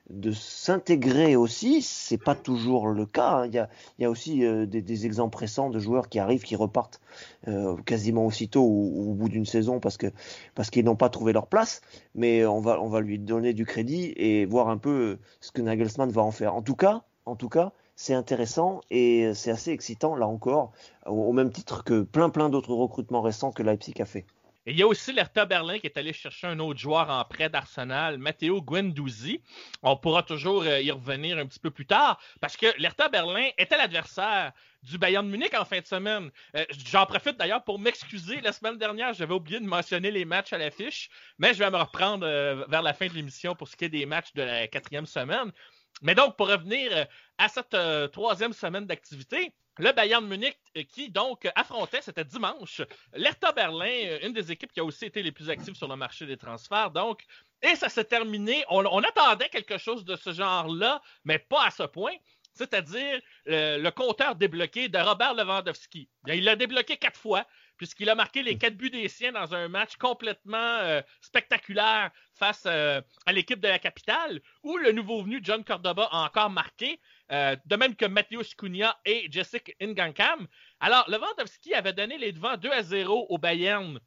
de 0.10 0.32
s'intégrer 0.32 1.36
aussi, 1.36 1.82
c'est 1.82 2.18
pas 2.18 2.36
toujours 2.36 2.88
le 2.88 3.06
cas. 3.06 3.30
Hein. 3.30 3.46
Il, 3.48 3.54
y 3.54 3.60
a, 3.60 3.70
il 3.98 4.04
y 4.04 4.06
a 4.06 4.10
aussi 4.10 4.44
euh, 4.46 4.66
des, 4.66 5.06
exemples 5.06 5.38
récents 5.38 5.70
de 5.70 5.80
joueurs 5.80 6.10
qui 6.10 6.20
arrivent, 6.20 6.44
qui 6.44 6.56
repartent 6.56 7.00
euh, 7.48 7.76
quasiment 7.86 8.26
aussitôt 8.26 8.64
ou, 8.64 9.12
au 9.12 9.14
bout 9.14 9.30
d'une 9.30 9.46
saison 9.46 9.80
parce 9.80 9.98
que 9.98 10.08
parce 10.56 10.70
qu'ils 10.70 10.86
n'ont 10.86 10.96
pas 10.96 11.10
trouvé 11.10 11.34
leur 11.34 11.48
place. 11.48 11.82
Mais 12.16 12.46
on 12.46 12.60
va 12.60 12.82
on 12.82 12.90
va 12.90 13.02
lui 13.02 13.20
donner 13.20 13.54
du 13.54 13.66
crédit 13.66 14.14
et 14.16 14.46
voir 14.46 14.70
un 14.70 14.78
peu 14.78 15.20
ce 15.42 15.52
que 15.52 15.62
Nagelsmann 15.62 16.10
va 16.10 16.24
en 16.24 16.32
faire. 16.32 16.56
En 16.56 16.62
tout 16.62 16.76
cas, 16.76 17.04
en 17.26 17.36
tout 17.36 17.50
cas, 17.50 17.72
c'est 17.96 18.14
intéressant 18.14 18.82
et 18.90 19.34
c'est 19.36 19.52
assez 19.52 19.72
excitant 19.72 20.16
là 20.16 20.28
encore, 20.28 20.72
au, 21.06 21.12
au 21.12 21.34
même 21.34 21.52
titre 21.52 21.84
que 21.84 22.02
plein 22.02 22.30
plein 22.30 22.50
d'autres 22.50 22.74
recrutements 22.74 23.22
récents 23.22 23.52
que 23.52 23.64
Leipzig 23.64 24.02
a 24.02 24.06
fait. 24.06 24.26
Il 24.70 24.78
y 24.78 24.84
a 24.84 24.88
aussi 24.88 25.12
l'Hertha 25.12 25.46
Berlin 25.46 25.80
qui 25.80 25.88
est 25.88 25.98
allé 25.98 26.14
chercher 26.14 26.46
un 26.46 26.60
autre 26.60 26.80
joueur 26.80 27.10
en 27.10 27.26
prêt 27.26 27.50
d'Arsenal, 27.50 28.20
Matteo 28.20 28.62
Guendouzi. 28.62 29.42
On 29.82 29.98
pourra 29.98 30.22
toujours 30.22 30.62
euh, 30.62 30.80
y 30.80 30.92
revenir 30.92 31.40
un 31.40 31.48
petit 31.48 31.60
peu 31.60 31.72
plus 31.72 31.88
tard 31.88 32.22
parce 32.40 32.56
que 32.56 32.68
l'Hertha 32.78 33.10
Berlin 33.10 33.50
était 33.58 33.78
l'adversaire 33.78 34.52
du 34.84 35.00
Bayern 35.00 35.26
de 35.26 35.32
Munich 35.32 35.56
en 35.56 35.66
fin 35.66 35.80
de 35.80 35.88
semaine. 35.88 36.30
Euh, 36.56 36.64
J'en 36.86 37.08
profite 37.08 37.36
d'ailleurs 37.38 37.64
pour 37.64 37.80
m'excuser. 37.80 38.42
La 38.42 38.52
semaine 38.52 38.78
dernière, 38.78 39.14
j'avais 39.14 39.34
oublié 39.34 39.60
de 39.60 39.66
mentionner 39.66 40.12
les 40.12 40.24
matchs 40.24 40.54
à 40.54 40.60
l'affiche, 40.60 41.10
mais 41.40 41.56
je 41.56 41.60
vais 41.60 41.72
me 41.72 41.78
reprendre 41.78 42.28
euh, 42.28 42.64
vers 42.68 42.84
la 42.84 42.94
fin 42.94 43.08
de 43.08 43.14
l'émission 43.14 43.56
pour 43.56 43.68
ce 43.70 43.76
qui 43.76 43.86
est 43.86 43.90
des 43.90 44.06
matchs 44.06 44.34
de 44.36 44.44
la 44.44 44.68
quatrième 44.68 45.08
semaine. 45.08 45.52
Mais 46.04 46.14
donc, 46.14 46.38
pour 46.38 46.48
revenir 46.48 47.08
à 47.40 47.48
cette 47.50 47.76
troisième 48.12 48.54
semaine 48.54 48.86
d'activité, 48.86 49.52
le 49.80 49.92
Bayern 49.92 50.26
Munich 50.26 50.58
euh, 50.78 50.84
qui 50.84 51.10
donc 51.10 51.50
affrontait, 51.56 52.02
c'était 52.02 52.26
dimanche, 52.26 52.82
l'Hertha 53.14 53.52
Berlin, 53.52 54.20
une 54.22 54.34
des 54.34 54.52
équipes 54.52 54.72
qui 54.72 54.80
a 54.80 54.84
aussi 54.84 55.06
été 55.06 55.24
les 55.24 55.32
plus 55.32 55.50
actives 55.50 55.76
sur 55.76 55.88
le 55.88 55.96
marché 55.96 56.26
des 56.26 56.38
transferts. 56.38 56.92
Donc, 56.92 57.24
et 57.62 57.76
ça 57.76 57.90
s'est 57.90 58.04
terminé. 58.04 58.64
On, 58.70 58.86
on, 58.86 59.00
attendait 59.00 59.50
quelque 59.50 59.78
chose 59.78 60.06
de 60.06 60.16
ce 60.16 60.32
genre-là, 60.32 61.02
mais 61.24 61.40
pas 61.40 61.66
à 61.66 61.72
ce 61.72 61.84
point. 61.84 62.14
c'est-à-dire 62.54 63.20
le 63.46 63.90
compteur 63.90 64.36
débloqué 64.36 64.90
de 64.90 64.98
Robert 64.98 65.34
Lewandowski. 65.34 66.10
Il 66.28 66.44
l'a 66.44 66.56
débloqué 66.56 66.98
quatre 66.98 67.20
fois, 67.20 67.46
puisqu'il 67.80 68.10
a 68.10 68.16
marqué 68.16 68.44
les 68.44 68.58
quatre 68.58 68.76
buts 68.76 68.92
des 68.92 69.08
siens 69.08 69.32
dans 69.32 69.56
un 69.56 69.70
match 69.70 69.96
complètement 69.96 71.02
spectaculaire 71.22 72.12
face 72.36 72.66
à 72.66 73.32
l'équipe 73.32 73.60
de 73.60 73.68
la 73.70 73.80
capitale, 73.80 74.42
où 74.64 74.78
le 74.78 74.92
nouveau 74.92 75.24
venu 75.24 75.40
John 75.42 75.64
Cordoba 75.64 76.08
a 76.12 76.26
encore 76.26 76.50
marqué. 76.50 77.00
de 77.32 77.76
même 77.76 77.96
que 77.96 78.06
Matthews 78.06 78.44
Cunha 78.58 79.00
et 79.06 79.28
Jessica 79.32 79.72
Ingankam. 79.82 80.48
Alors, 80.80 81.10
Lewandowski 81.10 81.74
avait 81.74 81.94
donné 81.94 82.18
les 82.18 82.34
devants 82.34 82.58
2 82.58 82.70
à 82.70 82.84
0 82.84 83.28
au 83.30 83.38
Bayern 83.38 84.00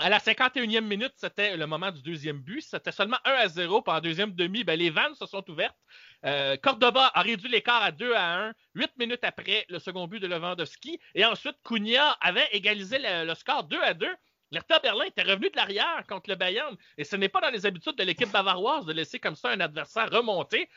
à 0.00 0.08
la 0.08 0.18
51e 0.18 0.80
minute, 0.80 1.12
c'était 1.16 1.56
le 1.56 1.66
moment 1.66 1.90
du 1.90 2.02
deuxième 2.02 2.38
but. 2.38 2.62
C'était 2.62 2.92
seulement 2.92 3.18
1 3.24 3.30
à 3.32 3.48
0. 3.48 3.82
Par 3.82 4.00
deuxième 4.00 4.32
demi, 4.32 4.64
ben, 4.64 4.78
les 4.78 4.90
vannes 4.90 5.14
se 5.14 5.26
sont 5.26 5.48
ouvertes. 5.50 5.76
Euh, 6.24 6.56
Cordoba 6.56 7.10
a 7.14 7.22
réduit 7.22 7.48
l'écart 7.48 7.82
à 7.82 7.92
2 7.92 8.14
à 8.14 8.48
1, 8.48 8.52
8 8.74 8.90
minutes 8.98 9.24
après 9.24 9.66
le 9.68 9.78
second 9.78 10.06
but 10.06 10.20
de 10.20 10.26
Lewandowski. 10.26 10.98
Et 11.14 11.24
ensuite, 11.24 11.56
Cunha 11.64 12.16
avait 12.20 12.48
égalisé 12.52 12.98
le, 13.00 13.34
score 13.34 13.64
2 13.64 13.80
à 13.80 13.94
2. 13.94 14.06
L'Hertha 14.52 14.80
Berlin 14.80 15.04
était 15.04 15.22
revenu 15.22 15.50
de 15.50 15.56
l'arrière 15.56 16.04
contre 16.08 16.30
le 16.30 16.36
Bayern. 16.36 16.76
Et 16.98 17.04
ce 17.04 17.16
n'est 17.16 17.28
pas 17.28 17.40
dans 17.40 17.50
les 17.50 17.66
habitudes 17.66 17.96
de 17.96 18.02
l'équipe 18.02 18.30
bavaroise 18.30 18.86
de 18.86 18.92
laisser 18.92 19.20
comme 19.20 19.36
ça 19.36 19.50
un 19.50 19.60
adversaire 19.60 20.10
remonter. 20.10 20.68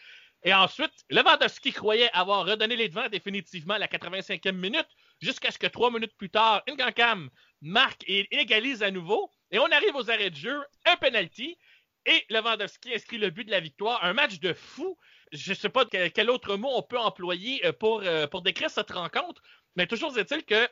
Et 0.46 0.54
ensuite, 0.54 0.92
Lewandowski 1.10 1.72
croyait 1.72 2.12
avoir 2.12 2.46
redonné 2.46 2.76
les 2.76 2.90
devants 2.90 3.08
définitivement 3.08 3.76
à 3.76 3.80
la 3.80 3.88
85e 3.88 4.52
minute, 4.52 4.88
jusqu'à 5.22 5.52
ce 5.52 5.58
que 5.58 5.68
trois 5.68 5.90
minutes 5.90 6.16
plus 6.18 6.30
tard, 6.30 6.62
Ingankam 6.68 7.30
marque 7.64 8.04
et 8.08 8.28
égalise 8.38 8.84
à 8.84 8.92
nouveau. 8.92 9.32
Et 9.50 9.58
on 9.58 9.66
arrive 9.72 9.96
aux 9.96 10.12
arrêts 10.12 10.30
de 10.30 10.36
jeu, 10.36 10.62
un 10.86 10.96
penalty, 10.98 11.58
et 12.06 12.26
Lewandowski 12.30 12.94
inscrit 12.94 13.18
le 13.18 13.30
but 13.30 13.46
de 13.46 13.52
la 13.52 13.60
victoire. 13.60 14.04
Un 14.04 14.14
match 14.14 14.40
de 14.40 14.54
fou. 14.54 14.98
Je 15.32 15.52
ne 15.52 15.56
sais 15.56 15.70
pas 15.70 15.86
quel 15.86 16.30
autre 16.30 16.58
mot 16.58 16.70
on 16.76 16.84
peut 16.84 17.00
employer 17.00 17.66
euh, 17.66 17.72
pour, 17.72 18.02
euh, 18.04 18.28
pour 18.28 18.42
décrire 18.42 18.70
cette 18.70 18.92
rencontre, 18.92 19.42
mais 19.76 19.88
toujours 19.88 20.16
est-il 20.18 20.44
que 20.44 20.68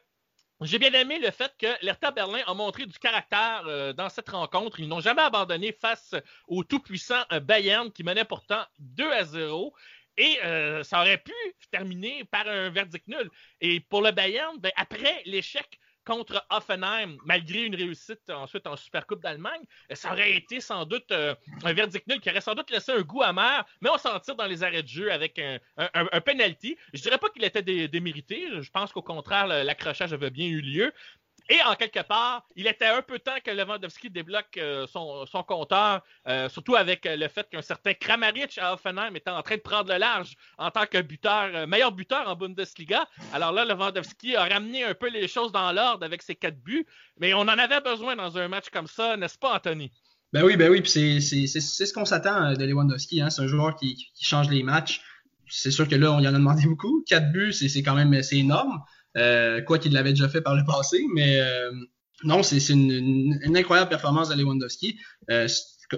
j'ai 0.62 0.78
bien 0.78 0.94
aimé 0.94 1.18
le 1.18 1.32
fait 1.32 1.52
que 1.58 1.66
l'Hertha 1.84 2.12
Berlin 2.12 2.44
a 2.46 2.54
montré 2.54 2.86
du 2.86 3.00
caractère 3.00 3.64
euh, 3.66 3.94
dans 3.94 4.10
cette 4.10 4.30
rencontre. 4.30 4.80
Ils 4.80 4.88
n'ont 4.88 5.00
jamais 5.00 5.24
abandonné 5.24 5.72
face 5.72 6.14
au 6.48 6.64
tout-puissant 6.64 7.24
Bayern 7.42 7.92
qui 7.92 8.04
menait 8.04 8.26
pourtant 8.26 8.64
2 8.78 9.12
à 9.12 9.24
0. 9.24 9.74
Et 10.18 10.38
ça 10.84 11.02
aurait 11.02 11.18
pu 11.18 11.34
terminer 11.72 12.26
par 12.26 12.48
un 12.48 12.70
verdict 12.70 13.08
nul. 13.08 13.32
Et 13.60 13.80
pour 13.80 14.02
le 14.04 14.12
Bayern, 14.12 14.56
ben, 14.60 14.72
après 14.76 15.24
l'échec 15.26 15.80
contre 16.06 16.46
Offenheim, 16.50 17.18
malgré 17.26 17.64
une 17.64 17.76
réussite 17.76 18.30
ensuite 18.30 18.68
en 18.68 18.76
Supercoupe 18.76 19.22
d'Allemagne, 19.22 19.62
ça 19.94 20.12
aurait 20.12 20.34
été 20.34 20.60
sans 20.60 20.86
doute 20.86 21.12
euh, 21.12 21.36
un 21.64 21.74
verdict 21.74 22.08
nul 22.08 22.20
qui 22.20 22.30
aurait 22.30 22.42
sans 22.42 22.56
doute 22.56 22.70
laissé 22.72 22.92
un 22.92 23.02
goût 23.02 23.22
amer, 23.22 23.66
mais 23.82 23.90
on 23.90 23.98
s'en 23.98 24.20
tire 24.20 24.36
dans 24.36 24.46
les 24.46 24.64
arrêts 24.64 24.84
de 24.84 24.88
jeu 24.88 25.12
avec 25.12 25.40
un, 25.40 25.60
un, 25.78 26.22
penalty. 26.22 26.78
Je 26.94 27.02
dirais 27.02 27.18
pas 27.18 27.30
qu'il 27.30 27.44
était 27.44 27.62
démérité, 27.88 28.48
je 28.62 28.70
pense 28.72 28.92
qu'au 28.92 29.02
contraire, 29.02 29.48
l'accrochage 29.48 30.14
avait 30.14 30.32
bien 30.32 30.48
eu 30.48 30.62
lieu, 30.62 30.94
et 31.50 31.62
en 31.64 31.76
quelque 31.76 32.02
part, 32.02 32.46
il 32.56 32.68
était 32.68 32.86
un 32.86 33.02
peu 33.02 33.20
temps 33.20 33.38
que 33.44 33.52
Lewandowski 33.52 34.10
débloque 34.10 34.58
euh, 34.58 34.86
son, 34.88 35.44
compteur, 35.44 36.02
euh, 36.28 36.50
surtout 36.50 36.76
avec 36.76 37.06
euh, 37.06 37.16
le 37.16 37.28
fait 37.28 37.50
qu'un 37.50 37.62
certain 37.62 37.94
Kramaric 37.94 38.58
à 38.58 38.74
Offenheim 38.74 39.16
était 39.16 39.32
en 39.32 39.42
train 39.42 39.56
de 39.56 39.62
prendre 39.62 39.92
le 39.92 39.98
large 39.98 40.36
en 40.58 40.72
tant 40.72 40.86
que 40.86 41.02
buteur, 41.02 41.68
meilleur 41.68 41.92
buteur 41.92 42.28
en 42.28 42.36
Bundesliga. 42.36 43.08
Alors 43.34 43.52
là, 43.52 43.66
Lewandowski 43.66 44.36
a 44.36 44.46
ramené 44.46 44.84
un 44.84 44.94
peu 44.94 45.10
les 45.10 45.28
choses 45.28 45.52
dans 45.52 45.72
l'ordre 45.72 46.06
avec 46.06 46.22
ses 46.22 46.36
quatre 46.36 46.60
buts, 46.60 46.86
mais 47.20 47.34
on 47.34 47.42
en 47.42 47.48
avait 47.48 47.82
besoin 47.82 48.16
dans 48.16 48.38
un 48.38 48.48
match 48.48 48.70
comme 48.70 48.88
ça, 48.88 49.18
n'est-ce 49.18 49.38
pas, 49.38 49.56
Anthony? 49.56 49.92
Ben 50.34 50.44
oui, 50.46 50.56
ben 50.56 50.72
oui, 50.72 50.82
c'est 50.86 51.20
ce 51.20 51.94
qu'on 51.94 52.06
s'attend 52.06 52.54
de 52.54 52.64
Lewandowski. 52.64 53.22
Hein. 53.22 53.30
C'est 53.30 53.42
un 53.42 53.48
joueur 53.48 53.76
qui, 53.76 53.96
qui 54.16 54.24
change 54.24 54.50
les 54.50 54.64
matchs. 54.64 55.02
C'est 55.50 55.72
sûr 55.72 55.86
que 55.90 55.96
là, 55.96 56.14
on 56.14 56.22
y 56.22 56.28
en 56.28 56.34
a 56.34 56.38
demandé 56.38 56.66
beaucoup. 56.66 57.04
Quatre 57.06 57.30
buts, 57.34 57.52
c'est 57.52 57.84
quand 57.84 57.96
même 57.96 58.18
énorme. 58.32 58.82
Euh, 59.18 59.62
quoi 59.62 59.78
qu'il 59.78 59.94
l'avait 59.94 60.12
déjà 60.12 60.30
fait 60.30 60.42
par 60.42 60.56
le 60.56 60.64
passé, 60.66 61.04
mais 61.14 61.40
euh, 61.40 61.72
non, 62.24 62.44
c'est 62.44 62.70
une, 62.70 62.92
une, 63.42 63.58
incroyable 63.58 63.90
performance 63.90 64.30
de 64.30 64.36
Lewandowski. 64.36 64.98
Euh, 65.30 65.48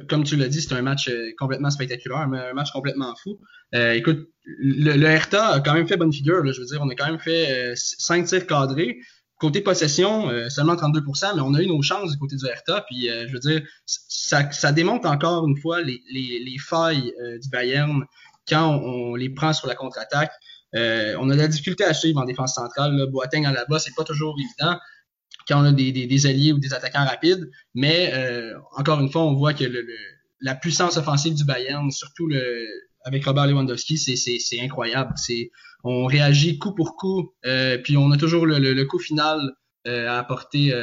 comme 0.10 0.24
tu 0.24 0.36
l'as 0.36 0.48
dit, 0.48 0.62
c'est 0.62 0.74
un 0.74 0.82
match 0.82 1.12
complètement 1.38 1.70
spectaculaire, 1.70 2.18
un 2.18 2.54
match 2.54 2.72
complètement 2.72 3.14
fou. 3.22 3.40
écoute, 3.74 4.28
le, 4.46 4.94
le, 4.94 5.08
a 5.08 5.60
quand 5.60 5.74
même 5.74 5.88
fait 5.88 5.98
bonne 5.98 6.12
figure. 6.12 6.44
Là, 6.44 6.52
je 6.52 6.62
veux 6.62 6.66
dire, 6.66 6.82
on 6.82 6.90
a 6.90 6.96
quand 6.96 7.06
même 7.06 7.20
fait 7.20 7.74
5 7.76 8.26
tirs 8.26 8.48
cadrés. 8.48 8.98
Côté 9.40 9.62
possession, 9.62 10.32
seulement 10.50 10.74
32%, 10.74 11.36
mais 11.36 11.42
on 11.42 11.54
a 11.54 11.62
eu 11.62 11.68
nos 11.68 11.84
chances 11.84 12.12
du 12.12 12.18
côté 12.18 12.38
du 12.38 12.46
Hertha. 12.48 12.84
Puis, 12.90 13.08
je 13.08 13.32
veux 13.32 13.40
dire, 13.40 13.62
ça, 13.86 14.52
ça, 14.52 14.72
démontre 14.72 15.08
encore 15.08 15.48
une 15.48 15.58
fois 15.58 15.82
les, 15.82 16.02
les, 16.12 16.40
les 16.40 16.58
failles 16.58 17.14
du 17.40 17.50
Bayern 17.50 18.04
quand 18.48 18.76
on, 18.84 19.16
les 19.16 19.30
prend 19.30 19.54
sur 19.54 19.68
la 19.68 19.76
contre-attaque. 19.76 20.32
Euh, 20.76 21.16
on 21.20 21.30
a 21.30 21.36
de 21.36 21.42
la 21.42 21.48
difficulté 21.48 21.84
à 21.84 21.94
suivre 21.94 22.20
en 22.20 22.26
défense 22.26 22.56
centrale. 22.56 22.96
Là. 22.96 23.06
Boateng 23.06 23.46
à 23.46 23.52
la 23.52 23.66
bas, 23.66 23.80
c'est 23.80 23.96
pas 23.96 24.04
toujours 24.04 24.36
évident 24.40 24.80
quand 25.48 25.62
on 25.62 25.66
a 25.66 25.72
des, 25.72 25.92
des, 25.92 26.26
alliés 26.26 26.54
ou 26.54 26.60
des 26.60 26.74
attaquants 26.74 27.06
rapides. 27.06 27.50
Mais 27.74 28.12
euh, 28.14 28.54
encore 28.78 29.00
une 29.00 29.12
fois, 29.12 29.24
on 29.24 29.34
voit 29.34 29.54
que 29.54 29.66
la 30.42 30.56
puissance 30.56 30.98
offensive 30.98 31.36
du 31.36 31.44
Bayern, 31.44 31.92
surtout 31.92 32.30
avec 33.04 33.26
Robert 33.26 33.48
Lewandowski, 33.48 33.98
c'est 33.98 34.62
incroyable. 34.62 35.14
On 35.84 36.06
réagit 36.06 36.60
coup 36.60 36.74
pour 36.74 36.96
coup, 36.96 37.34
euh, 37.46 37.78
puis 37.78 37.98
on 37.98 38.12
a 38.12 38.18
toujours 38.18 38.46
le, 38.46 38.84
coup 38.86 39.00
final 39.00 39.40
à 39.86 40.18
apporter 40.18 40.74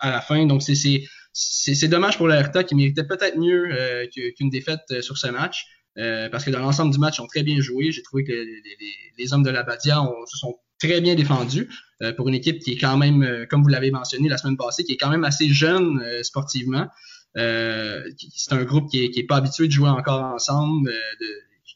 à 0.00 0.10
la 0.10 0.20
fin. 0.20 0.46
Donc 0.46 0.62
c'est 0.62 1.88
dommage 1.88 2.16
pour 2.16 2.26
l'Hertha 2.26 2.64
qui 2.64 2.74
méritait 2.74 3.04
peut-être 3.04 3.38
mieux 3.38 4.08
qu'une 4.36 4.50
défaite 4.50 5.00
sur 5.00 5.16
ce 5.16 5.28
match. 5.28 5.64
Euh, 5.98 6.28
parce 6.28 6.44
que 6.44 6.50
dans 6.50 6.58
l'ensemble 6.58 6.92
du 6.92 6.98
match, 6.98 7.18
ils 7.18 7.22
ont 7.22 7.26
très 7.26 7.42
bien 7.42 7.60
joué. 7.60 7.90
J'ai 7.90 8.02
trouvé 8.02 8.24
que 8.24 8.32
les, 8.32 9.32
hommes 9.32 9.42
de 9.42 9.50
la 9.50 9.62
Badia 9.62 10.02
se 10.26 10.36
sont 10.36 10.56
très 10.78 11.00
bien 11.00 11.14
défendus 11.14 11.68
euh, 12.02 12.12
pour 12.12 12.28
une 12.28 12.34
équipe 12.34 12.58
qui 12.58 12.72
est 12.72 12.76
quand 12.76 12.96
même, 12.98 13.22
euh, 13.22 13.46
comme 13.48 13.62
vous 13.62 13.68
l'avez 13.68 13.90
mentionné 13.90 14.28
la 14.28 14.36
semaine 14.36 14.56
passée, 14.56 14.84
qui 14.84 14.92
est 14.92 14.96
quand 14.98 15.08
même 15.08 15.24
assez 15.24 15.48
jeune 15.48 16.02
sportivement. 16.22 16.88
c'est 17.34 18.52
un 18.52 18.64
groupe 18.64 18.90
qui 18.90 19.04
est, 19.04 19.26
pas 19.26 19.36
habitué 19.36 19.68
de 19.68 19.72
jouer 19.72 19.88
encore 19.88 20.22
ensemble, 20.22 20.92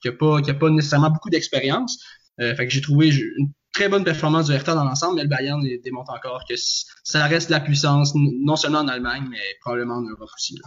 qui 0.03 0.09
n'a 0.09 0.55
pas, 0.55 0.71
nécessairement 0.71 1.11
beaucoup 1.11 1.31
d'expérience. 1.31 2.03
j'ai 2.39 2.81
trouvé 2.81 3.09
une 3.09 3.53
très 3.73 3.89
bonne 3.89 4.05
performance 4.05 4.47
du 4.47 4.53
Hertha 4.53 4.75
dans 4.75 4.85
l'ensemble, 4.85 5.17
mais 5.17 5.23
le 5.23 5.29
Bayern 5.29 5.63
démontre 5.83 6.13
encore 6.13 6.45
que 6.49 6.55
ça 6.57 7.27
reste 7.27 7.51
la 7.51 7.61
puissance, 7.61 8.13
non 8.15 8.57
seulement 8.57 8.81
en 8.81 8.89
Allemagne, 8.89 9.27
mais 9.31 9.41
probablement 9.61 9.97
en 9.97 10.03
Europe 10.03 10.31
aussi. 10.35 10.59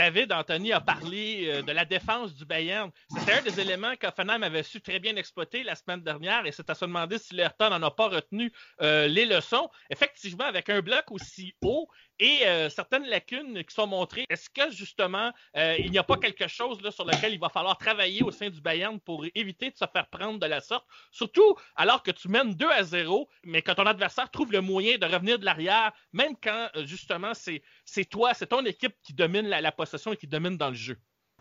David 0.00 0.32
Anthony 0.32 0.72
a 0.72 0.80
parlé 0.80 1.44
euh, 1.46 1.60
de 1.60 1.72
la 1.72 1.84
défense 1.84 2.34
du 2.34 2.46
Bayern. 2.46 2.90
C'était 3.18 3.34
un 3.34 3.42
des 3.42 3.60
éléments 3.60 3.94
qu'Offenheim 3.96 4.42
avait 4.42 4.62
su 4.62 4.80
très 4.80 4.98
bien 4.98 5.14
exploiter 5.16 5.62
la 5.62 5.74
semaine 5.74 6.00
dernière 6.00 6.46
et 6.46 6.52
c'est 6.52 6.70
à 6.70 6.74
se 6.74 6.86
demander 6.86 7.18
si 7.18 7.34
l'Ayrton 7.34 7.68
n'en 7.68 7.82
a 7.82 7.90
pas 7.90 8.08
retenu 8.08 8.50
euh, 8.80 9.06
les 9.08 9.26
leçons. 9.26 9.68
Effectivement, 9.90 10.44
avec 10.44 10.70
un 10.70 10.80
bloc 10.80 11.10
aussi 11.10 11.54
haut 11.60 11.86
et 12.18 12.46
euh, 12.46 12.70
certaines 12.70 13.04
lacunes 13.04 13.62
qui 13.62 13.74
sont 13.74 13.86
montrées. 13.86 14.24
Est-ce 14.30 14.48
que 14.48 14.70
justement, 14.70 15.32
il 15.54 15.90
n'y 15.90 15.98
a 15.98 16.02
pas 16.02 16.16
quelque 16.16 16.48
chose 16.48 16.78
sur 16.90 17.04
lequel 17.04 17.34
il 17.34 17.40
va 17.40 17.50
falloir 17.50 17.76
travailler 17.76 18.22
au 18.22 18.30
sein 18.30 18.48
du 18.48 18.60
Bayern 18.62 18.98
pour 19.00 19.26
éviter 19.34 19.70
de 19.70 19.76
se 19.76 19.84
faire 19.92 20.06
prendre 20.08 20.38
de 20.38 20.46
la 20.46 20.62
sorte, 20.62 20.86
surtout 21.10 21.56
alors 21.76 22.02
que 22.02 22.10
tu 22.10 22.28
mènes 22.28 22.54
2 22.54 22.68
à 22.70 22.84
0, 22.84 23.28
mais 23.44 23.60
que 23.62 23.72
ton 23.72 23.84
adversaire 23.84 24.30
trouve 24.30 24.52
le 24.52 24.60
moyen 24.60 24.96
de 24.96 25.06
revenir 25.06 25.38
de 25.38 25.44
l'arrière, 25.44 25.92
même 26.12 26.36
quand 26.42 26.68
justement 26.84 27.32
c'est 27.34 28.04
toi, 28.06 28.32
c'est 28.34 28.46
ton 28.46 28.64
équipe 28.64 28.94
qui 29.02 29.12
domine 29.12 29.46
la, 29.48 29.72
et 29.94 30.16
qui 30.16 30.26
domine 30.26 30.56
dans 30.56 30.68
le 30.68 30.74
jeu. 30.74 30.96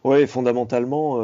Oui, 0.06 0.26
fondamentalement, 0.28 1.18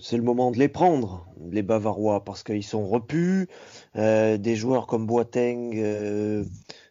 c'est 0.00 0.16
le 0.16 0.22
moment 0.22 0.50
de 0.50 0.58
les 0.58 0.68
prendre, 0.68 1.26
les 1.50 1.62
Bavarois, 1.62 2.24
parce 2.24 2.42
qu'ils 2.42 2.64
sont 2.64 2.86
repus. 2.86 3.48
des 3.94 4.56
joueurs 4.56 4.86
comme 4.86 5.06
Boateng 5.06 5.74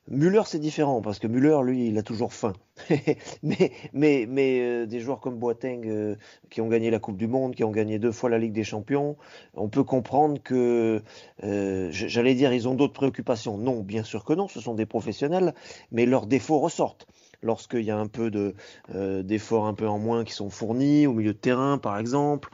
Müller, 0.08 0.44
c'est 0.46 0.60
différent 0.60 1.02
parce 1.02 1.18
que 1.18 1.26
Müller, 1.26 1.58
lui, 1.64 1.88
il 1.88 1.98
a 1.98 2.04
toujours 2.04 2.32
faim. 2.32 2.54
mais 3.44 3.72
mais, 3.94 4.28
mais 4.30 4.60
euh, 4.60 4.86
des 4.86 5.00
joueurs 5.00 5.20
comme 5.20 5.40
Boateng 5.40 5.82
euh, 5.88 6.16
qui 6.52 6.62
ont 6.62 6.68
gagné 6.68 6.92
la 6.92 7.00
Coupe 7.00 7.18
du 7.18 7.28
Monde, 7.28 7.56
qui 7.56 7.64
ont 7.64 7.72
gagné 7.72 7.98
deux 7.98 8.12
fois 8.12 8.30
la 8.30 8.38
Ligue 8.38 8.54
des 8.54 8.64
Champions, 8.64 9.18
on 9.56 9.68
peut 9.68 9.84
comprendre 9.84 10.40
que, 10.44 11.02
euh, 11.44 11.88
j'allais 11.92 12.36
dire, 12.36 12.54
ils 12.54 12.68
ont 12.68 12.76
d'autres 12.76 12.94
préoccupations. 12.94 13.58
Non, 13.58 13.82
bien 13.82 14.04
sûr 14.04 14.24
que 14.26 14.34
non, 14.34 14.48
ce 14.48 14.62
sont 14.62 14.76
des 14.76 14.86
professionnels, 14.86 15.56
mais 15.92 16.06
leurs 16.06 16.28
défauts 16.28 16.60
ressortent 16.60 17.08
lorsqu'il 17.42 17.84
y 17.84 17.92
a 17.92 17.98
un 17.98 18.08
peu 18.08 18.54
euh, 18.94 19.24
d'efforts 19.24 19.66
un 19.66 19.74
peu 19.74 19.88
en 19.88 20.00
moins 20.00 20.24
qui 20.24 20.34
sont 20.34 20.50
fournis 20.50 21.08
au 21.08 21.14
milieu 21.14 21.34
de 21.34 21.38
terrain 21.38 21.78
par 21.78 21.98
exemple, 21.98 22.50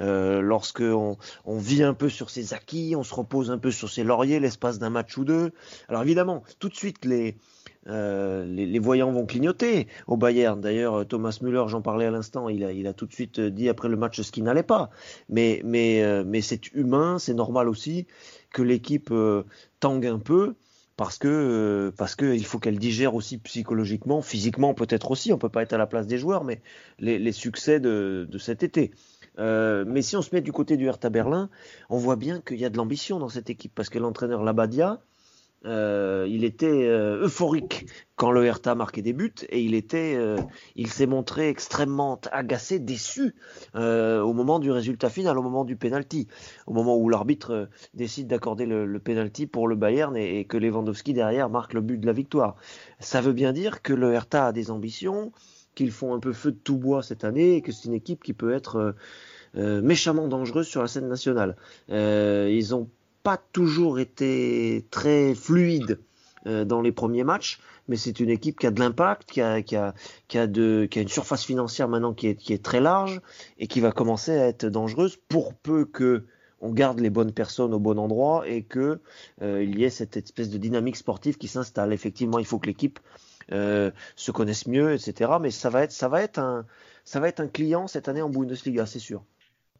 euh, 0.00 0.40
lorsque 0.40 0.82
on, 0.82 1.16
vit 1.46 1.82
un 1.82 1.94
peu 1.94 2.08
sur 2.08 2.30
ses 2.30 2.54
acquis, 2.54 2.94
on 2.96 3.02
se 3.02 3.14
repose 3.14 3.50
un 3.50 3.58
peu 3.58 3.70
sur 3.70 3.88
ses 3.90 4.04
lauriers 4.04 4.40
l'espace 4.40 4.78
d'un 4.78 4.90
match 4.90 5.16
ou 5.16 5.24
deux. 5.24 5.52
Alors 5.88 6.02
évidemment, 6.02 6.42
tout 6.58 6.68
de 6.68 6.74
suite 6.74 7.04
les 7.04 7.36
euh, 7.86 8.46
les, 8.46 8.78
voyants 8.78 9.12
vont 9.12 9.26
clignoter 9.26 9.88
au 10.06 10.16
Bayern. 10.16 10.58
D'ailleurs, 10.58 11.06
Thomas 11.06 11.36
Müller, 11.42 11.64
j'en 11.68 11.82
parlais 11.82 12.06
à 12.06 12.10
l'instant, 12.10 12.48
il 12.48 12.64
a, 12.64 12.72
il 12.72 12.86
a 12.86 12.94
tout 12.94 13.04
de 13.04 13.12
suite 13.12 13.38
dit 13.40 13.68
après 13.68 13.88
le 13.88 13.96
match 13.96 14.20
ce 14.22 14.32
qui 14.32 14.40
n'allait 14.40 14.62
pas. 14.62 14.88
Mais, 15.28 15.60
mais, 15.64 16.24
mais 16.24 16.40
c'est 16.40 16.72
humain, 16.72 17.18
c'est 17.18 17.34
normal 17.34 17.68
aussi 17.68 18.06
que 18.52 18.62
l'équipe 18.62 19.12
tangue 19.80 20.06
un 20.06 20.18
peu 20.18 20.54
parce 20.96 21.18
que 21.18 21.28
euh, 21.28 21.90
parce 21.96 22.14
que 22.14 22.34
il 22.34 22.44
faut 22.44 22.58
qu'elle 22.58 22.78
digère 22.78 23.14
aussi 23.14 23.38
psychologiquement, 23.38 24.22
physiquement 24.22 24.74
peut-être 24.74 25.10
aussi. 25.10 25.32
On 25.32 25.38
peut 25.38 25.48
pas 25.48 25.62
être 25.62 25.72
à 25.72 25.78
la 25.78 25.86
place 25.86 26.06
des 26.06 26.18
joueurs, 26.18 26.44
mais 26.44 26.60
les, 26.98 27.32
succès 27.32 27.80
de, 27.80 28.28
cet 28.38 28.62
été. 28.62 28.92
Euh, 29.38 29.84
mais 29.86 30.02
si 30.02 30.16
on 30.16 30.22
se 30.22 30.32
met 30.32 30.40
du 30.40 30.52
côté 30.52 30.76
du 30.76 30.86
Hertha 30.86 31.10
Berlin, 31.10 31.50
on 31.90 31.98
voit 31.98 32.16
bien 32.16 32.40
qu'il 32.40 32.58
y 32.58 32.64
a 32.64 32.70
de 32.70 32.76
l'ambition 32.76 33.18
dans 33.18 33.28
cette 33.28 33.50
équipe 33.50 33.72
parce 33.74 33.88
que 33.88 33.98
l'entraîneur 33.98 34.44
Labadia, 34.44 35.00
euh, 35.64 36.26
il 36.28 36.44
était 36.44 36.86
euh, 36.86 37.24
euphorique 37.24 37.86
quand 38.16 38.30
le 38.30 38.44
Hertha 38.44 38.74
marquait 38.74 39.02
des 39.02 39.12
buts 39.12 39.34
et 39.48 39.62
il 39.62 39.74
était, 39.74 40.14
euh, 40.14 40.36
il 40.76 40.88
s'est 40.88 41.06
montré 41.06 41.48
extrêmement 41.48 42.20
agacé, 42.30 42.78
déçu 42.78 43.34
au 43.74 44.32
moment 44.32 44.58
du 44.58 44.70
résultat 44.70 45.08
final, 45.08 45.38
au 45.38 45.42
moment 45.42 45.64
du 45.64 45.76
penalty, 45.76 46.28
au 46.66 46.72
moment 46.72 46.96
où 46.96 47.08
l'arbitre 47.08 47.68
décide 47.94 48.26
d'accorder 48.26 48.66
le, 48.66 48.86
le, 48.86 48.98
penalty 48.98 49.46
pour 49.46 49.66
le 49.66 49.74
Bayern 49.74 50.16
et, 50.16 50.40
et, 50.40 50.44
que 50.44 50.56
Lewandowski 50.56 51.12
derrière 51.12 51.48
marque 51.48 51.72
le 51.72 51.80
but 51.80 51.98
de 51.98 52.06
la 52.06 52.12
victoire. 52.12 52.56
Ça 53.00 53.20
veut 53.20 53.32
bien 53.32 53.52
dire 53.52 53.82
que 53.82 53.92
le 53.92 54.12
Hertha 54.12 54.48
a 54.48 54.52
des 54.52 54.70
ambitions, 54.70 55.32
qu'ils 55.74 55.90
font 55.90 56.14
un 56.14 56.20
peu 56.20 56.32
feu 56.32 56.52
de 56.52 56.58
tout 56.58 56.76
bois 56.76 57.02
cette 57.02 57.24
année 57.24 57.56
et 57.56 57.62
que 57.62 57.72
c'est 57.72 57.88
une 57.88 57.94
équipe 57.94 58.22
qui 58.22 58.32
peut 58.32 58.52
être 58.52 58.94
méchamment 59.54 60.28
dangereuse 60.28 60.66
sur 60.66 60.82
la 60.82 60.88
scène 60.88 61.08
nationale. 61.08 61.56
ils 61.88 62.74
ont 62.74 62.88
pas 63.24 63.38
toujours 63.38 63.98
été 63.98 64.86
très 64.90 65.34
fluide 65.34 65.98
euh, 66.46 66.64
dans 66.64 66.82
les 66.82 66.92
premiers 66.92 67.24
matchs, 67.24 67.58
mais 67.88 67.96
c'est 67.96 68.20
une 68.20 68.28
équipe 68.28 68.60
qui 68.60 68.66
a 68.66 68.70
de 68.70 68.78
l'impact, 68.78 69.30
qui 69.30 69.40
a, 69.40 69.62
une 70.34 71.08
surface 71.08 71.44
financière 71.44 71.88
maintenant 71.88 72.12
qui 72.12 72.28
est, 72.28 72.62
très 72.62 72.80
large 72.80 73.22
et 73.58 73.66
qui 73.66 73.80
va 73.80 73.92
commencer 73.92 74.32
à 74.32 74.46
être 74.46 74.66
dangereuse 74.66 75.16
pour 75.28 75.54
peu 75.54 75.86
que 75.86 76.26
on 76.60 76.70
garde 76.70 77.00
les 77.00 77.10
bonnes 77.10 77.32
personnes 77.32 77.74
au 77.74 77.78
bon 77.78 77.98
endroit 77.98 78.48
et 78.48 78.62
que 78.62 79.00
euh, 79.42 79.62
il 79.62 79.78
y 79.78 79.84
ait 79.84 79.90
cette 79.90 80.16
espèce 80.16 80.50
de 80.50 80.56
dynamique 80.56 80.96
sportive 80.96 81.36
qui 81.36 81.48
s'installe. 81.48 81.92
Effectivement, 81.92 82.38
il 82.38 82.46
faut 82.46 82.58
que 82.58 82.66
l'équipe 82.66 83.00
euh, 83.52 83.90
se 84.16 84.30
connaisse 84.30 84.66
mieux, 84.66 84.94
etc. 84.94 85.32
Mais 85.40 85.50
ça 85.50 85.68
va 85.70 85.82
être 85.82 86.38
un 86.38 87.48
client 87.52 87.86
cette 87.86 88.08
année 88.08 88.22
en 88.22 88.30
Bundesliga, 88.30 88.86
c'est 88.86 88.98
sûr 88.98 89.24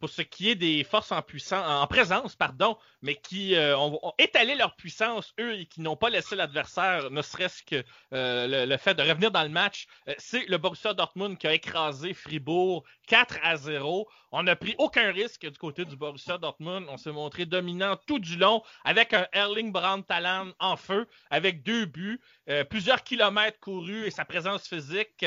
pour 0.01 0.11
ce 0.11 0.23
qui 0.23 0.51
est 0.51 0.55
des 0.55 0.85
forces 0.85 1.13
en 1.13 1.87
présence, 1.87 2.35
pardon, 2.37 2.77
mais 3.03 3.15
qui 3.17 3.55
euh, 3.55 3.77
ont, 3.79 4.13
étalé 4.19 4.55
leur 4.55 4.75
puissance, 4.77 5.33
eux, 5.39 5.55
et 5.61 5.67
qui 5.67 5.81
n'ont 5.81 5.97
pas 5.97 6.11
laissé 6.11 6.35
l'adversaire, 6.37 7.11
ne 7.11 7.23
serait-ce 7.23 7.63
que 7.63 7.85
euh, 8.13 8.67
le, 8.67 8.77
fait 8.77 8.95
de 8.95 9.03
revenir 9.03 9.31
dans 9.31 9.43
le 9.43 9.49
match, 9.49 9.87
euh, 10.09 10.15
c'est 10.19 10.47
le 10.47 10.59
Borussia 10.59 10.95
Dortmund 10.95 11.39
qui 11.39 11.47
a 11.47 11.55
écrasé 11.55 12.13
Fribourg 12.13 12.85
4 13.07 13.39
à 13.43 13.57
0. 13.57 14.09
On 14.33 14.43
n'a 14.43 14.57
pris 14.57 14.75
aucun 14.79 15.13
risque 15.13 15.49
du 15.49 15.59
côté 15.59 15.85
du 15.85 15.97
Borussia 15.97 16.39
Dortmund. 16.39 16.87
On 16.89 16.97
s'est 16.97 17.13
montré 17.13 17.47
dominant 17.47 17.97
tout 18.07 18.19
du 18.19 18.37
long 18.37 18.63
avec 18.85 19.13
un 19.13 19.27
Erling 19.33 19.71
Braun 19.71 20.03
Talent 20.03 20.49
en 20.59 20.77
feu, 20.77 21.07
avec 21.31 21.63
deux 21.63 21.85
buts, 21.85 22.21
plusieurs 22.69 23.05
kilomètres 23.05 23.61
courus 23.61 24.07
et 24.07 24.11
sa 24.11 24.25
présence 24.25 24.67
physique. 24.67 25.25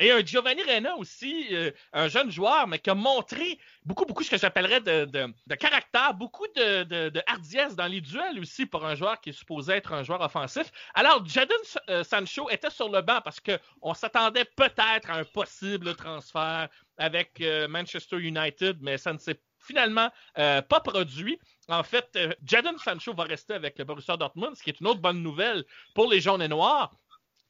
et 0.00 0.10
un 0.10 0.24
Giovanni 0.24 0.62
Reina 0.62 0.96
aussi, 0.96 1.46
un 1.92 2.08
jeune 2.08 2.32
joueur, 2.32 2.66
mais 2.66 2.80
qui 2.80 2.90
a 2.90 2.94
montré 2.94 3.58
beaucoup, 3.88 4.04
beaucoup 4.04 4.22
ce 4.22 4.30
que 4.30 4.36
j'appellerais 4.36 4.80
de, 4.82 5.06
de, 5.06 5.54
caractère, 5.54 6.12
beaucoup 6.12 6.46
de, 6.54 7.08
de, 7.08 7.22
hardiesse 7.26 7.74
dans 7.74 7.86
les 7.86 8.02
duels 8.02 8.38
aussi 8.38 8.66
pour 8.66 8.84
un 8.84 8.94
joueur 8.94 9.18
qui 9.20 9.30
est 9.30 9.32
supposé 9.32 9.72
être 9.72 9.94
un 9.94 10.02
joueur 10.02 10.20
offensif. 10.20 10.70
Alors, 10.94 11.24
Jadon 11.26 11.54
euh, 11.88 12.04
Sancho 12.04 12.50
était 12.50 12.70
sur 12.70 12.90
le 12.90 13.00
banc 13.00 13.20
parce 13.24 13.40
qu'on 13.40 13.94
s'attendait 13.94 14.44
peut-être 14.44 15.10
à 15.10 15.14
un 15.14 15.24
possible 15.24 15.96
transfert 15.96 16.68
avec 16.98 17.40
euh, 17.40 17.66
Manchester 17.66 18.18
United, 18.18 18.76
mais 18.82 18.98
ça 18.98 19.14
ne 19.14 19.18
s'est 19.18 19.40
finalement 19.58 20.10
euh, 20.36 20.60
pas 20.60 20.80
produit. 20.80 21.38
En 21.68 21.82
fait, 21.82 22.18
Jadon 22.44 22.76
Sancho 22.78 23.14
va 23.14 23.24
rester 23.24 23.54
avec 23.54 23.78
le 23.78 23.84
Borussia 23.84 24.16
Dortmund, 24.18 24.54
ce 24.54 24.62
qui 24.62 24.70
est 24.70 24.80
une 24.80 24.86
autre 24.86 25.00
bonne 25.00 25.22
nouvelle 25.22 25.64
pour 25.94 26.10
les 26.10 26.20
jaunes 26.20 26.42
et 26.42 26.48
noirs. 26.48 26.92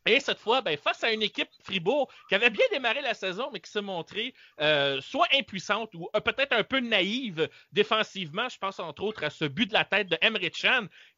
Et 0.09 0.21
cette 0.21 0.39
fois, 0.39 0.63
ben, 0.63 0.75
face 0.79 1.05
à 1.05 1.13
une 1.13 1.23
équipe 1.23 1.51
Fribourg 1.63 2.11
qui 2.31 2.35
avait 2.35 2.49
bien 2.49 2.65
démarré 2.73 3.03
la 3.03 3.13
saison, 3.13 3.51
mais 3.53 3.61
qui 3.61 3.71
s'est 3.71 3.83
montrée 3.83 4.33
euh, 4.59 5.03
soit 5.03 5.27
impuissante 5.35 5.95
ou 5.95 6.09
euh, 6.17 6.21
peut-être 6.21 6.55
un 6.55 6.65
peu 6.65 6.81
naïve 6.81 7.47
défensivement. 7.73 8.49
Je 8.49 8.57
pense 8.57 8.81
entre 8.81 9.03
autres 9.03 9.23
à 9.23 9.29
ce 9.29 9.45
but 9.45 9.67
de 9.67 9.75
la 9.75 9.85
tête 9.85 10.09
de 10.09 10.17
Emre 10.23 10.39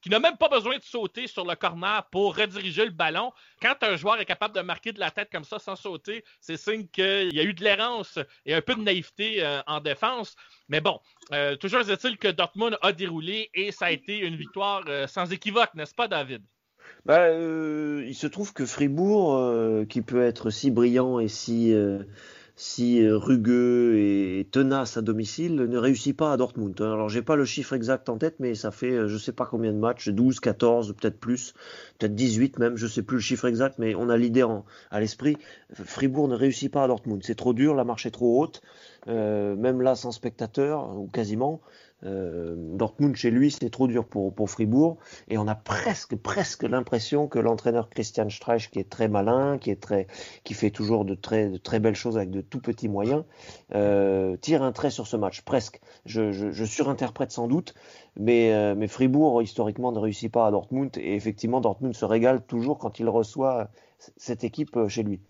qui 0.00 0.10
n'a 0.10 0.18
même 0.18 0.36
pas 0.36 0.48
besoin 0.48 0.76
de 0.76 0.82
sauter 0.82 1.28
sur 1.28 1.46
le 1.46 1.54
corner 1.54 2.04
pour 2.10 2.36
rediriger 2.36 2.84
le 2.84 2.90
ballon. 2.90 3.32
Quand 3.62 3.76
un 3.82 3.94
joueur 3.94 4.20
est 4.20 4.26
capable 4.26 4.56
de 4.56 4.60
marquer 4.60 4.90
de 4.90 4.98
la 4.98 5.12
tête 5.12 5.30
comme 5.30 5.44
ça 5.44 5.60
sans 5.60 5.76
sauter, 5.76 6.24
c'est 6.40 6.56
signe 6.56 6.88
qu'il 6.88 7.32
y 7.32 7.38
a 7.38 7.44
eu 7.44 7.54
de 7.54 7.62
l'errance 7.62 8.18
et 8.44 8.54
un 8.54 8.60
peu 8.60 8.74
de 8.74 8.82
naïveté 8.82 9.36
euh, 9.44 9.62
en 9.68 9.78
défense. 9.78 10.34
Mais 10.68 10.80
bon, 10.80 10.98
toujours 11.60 11.88
est-il 11.88 12.18
que 12.18 12.26
Dortmund 12.26 12.76
a 12.82 12.90
déroulé 12.90 13.50
et 13.54 13.70
ça 13.70 13.86
a 13.86 13.90
été 13.92 14.18
une 14.18 14.34
victoire 14.34 14.82
sans 15.08 15.30
équivoque, 15.30 15.74
n'est-ce 15.74 15.94
pas, 15.94 16.08
David? 16.08 16.42
Bah, 17.06 17.20
euh, 17.22 18.04
il 18.06 18.14
se 18.14 18.26
trouve 18.26 18.52
que 18.52 18.66
Fribourg, 18.66 19.34
euh, 19.34 19.84
qui 19.84 20.02
peut 20.02 20.22
être 20.22 20.50
si 20.50 20.70
brillant 20.70 21.18
et 21.18 21.28
si, 21.28 21.72
euh, 21.72 22.02
si 22.56 23.08
rugueux 23.08 23.98
et 23.98 24.46
tenace 24.50 24.96
à 24.98 25.02
domicile, 25.02 25.56
ne 25.56 25.78
réussit 25.78 26.14
pas 26.16 26.32
à 26.32 26.36
Dortmund. 26.36 26.78
Alors, 26.80 27.08
j'ai 27.08 27.22
pas 27.22 27.36
le 27.36 27.46
chiffre 27.46 27.72
exact 27.72 28.08
en 28.10 28.18
tête, 28.18 28.36
mais 28.38 28.54
ça 28.54 28.70
fait 28.70 29.08
je 29.08 29.16
sais 29.16 29.32
pas 29.32 29.46
combien 29.46 29.72
de 29.72 29.78
matchs, 29.78 30.10
12, 30.10 30.40
14, 30.40 30.94
peut-être 30.94 31.18
plus, 31.18 31.54
peut-être 31.98 32.14
18 32.14 32.58
même, 32.58 32.76
je 32.76 32.86
sais 32.86 33.02
plus 33.02 33.16
le 33.16 33.22
chiffre 33.22 33.46
exact, 33.46 33.78
mais 33.78 33.94
on 33.94 34.10
a 34.10 34.16
l'idée 34.18 34.44
à 34.90 35.00
l'esprit. 35.00 35.38
Fribourg 35.72 36.28
ne 36.28 36.36
réussit 36.36 36.70
pas 36.70 36.84
à 36.84 36.86
Dortmund. 36.88 37.22
C'est 37.24 37.34
trop 37.34 37.54
dur, 37.54 37.74
la 37.74 37.84
marche 37.84 38.04
est 38.04 38.10
trop 38.10 38.42
haute, 38.42 38.60
même 39.06 39.80
là 39.80 39.94
sans 39.94 40.12
spectateur, 40.12 40.96
ou 40.98 41.06
quasiment. 41.08 41.62
Euh, 42.04 42.54
Dortmund 42.56 43.14
chez 43.16 43.30
lui, 43.30 43.50
c'est 43.50 43.70
trop 43.70 43.86
dur 43.86 44.06
pour, 44.06 44.34
pour 44.34 44.50
Fribourg. 44.50 44.98
Et 45.28 45.38
on 45.38 45.46
a 45.46 45.54
presque, 45.54 46.16
presque 46.16 46.62
l'impression 46.62 47.28
que 47.28 47.38
l'entraîneur 47.38 47.88
Christian 47.90 48.28
Streich, 48.30 48.70
qui 48.70 48.78
est 48.78 48.88
très 48.88 49.08
malin, 49.08 49.58
qui 49.58 49.70
est 49.70 49.80
très, 49.80 50.06
qui 50.44 50.54
fait 50.54 50.70
toujours 50.70 51.04
de 51.04 51.14
très, 51.14 51.48
de 51.48 51.58
très 51.58 51.80
belles 51.80 51.94
choses 51.94 52.16
avec 52.16 52.30
de 52.30 52.40
tout 52.40 52.60
petits 52.60 52.88
moyens, 52.88 53.24
euh, 53.74 54.36
tire 54.36 54.62
un 54.62 54.72
trait 54.72 54.90
sur 54.90 55.06
ce 55.06 55.16
match. 55.16 55.42
Presque. 55.42 55.80
Je, 56.06 56.32
je, 56.32 56.50
je 56.50 56.64
surinterprète 56.64 57.32
sans 57.32 57.48
doute, 57.48 57.74
mais, 58.16 58.52
euh, 58.52 58.74
mais 58.76 58.88
Fribourg 58.88 59.42
historiquement 59.42 59.92
ne 59.92 59.98
réussit 59.98 60.32
pas 60.32 60.46
à 60.46 60.50
Dortmund. 60.50 60.96
Et 60.98 61.14
effectivement, 61.14 61.60
Dortmund 61.60 61.94
se 61.94 62.04
régale 62.04 62.42
toujours 62.46 62.78
quand 62.78 62.98
il 62.98 63.08
reçoit 63.08 63.68
cette 64.16 64.44
équipe 64.44 64.76
euh, 64.76 64.88
chez 64.88 65.02
lui. 65.02 65.20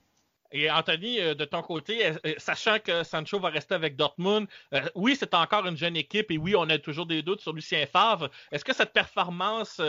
Et 0.52 0.70
Anthony, 0.70 1.20
euh, 1.20 1.34
de 1.34 1.44
ton 1.44 1.62
côté, 1.62 2.06
euh, 2.06 2.14
euh, 2.26 2.34
sachant 2.38 2.78
que 2.80 3.04
Sancho 3.04 3.38
va 3.38 3.50
rester 3.50 3.74
avec 3.74 3.96
Dortmund, 3.96 4.48
oui, 4.94 5.16
c'est 5.18 5.34
encore 5.34 5.66
une 5.66 5.76
jeune 5.76 5.96
équipe 5.96 6.30
et 6.30 6.38
oui, 6.38 6.54
on 6.56 6.68
a 6.70 6.78
toujours 6.78 7.06
des 7.06 7.22
doutes 7.22 7.40
sur 7.40 7.52
Lucien 7.52 7.86
Favre. 7.86 8.30
Est-ce 8.50 8.64
que 8.64 8.74
cette 8.74 8.92
performance 8.92 9.80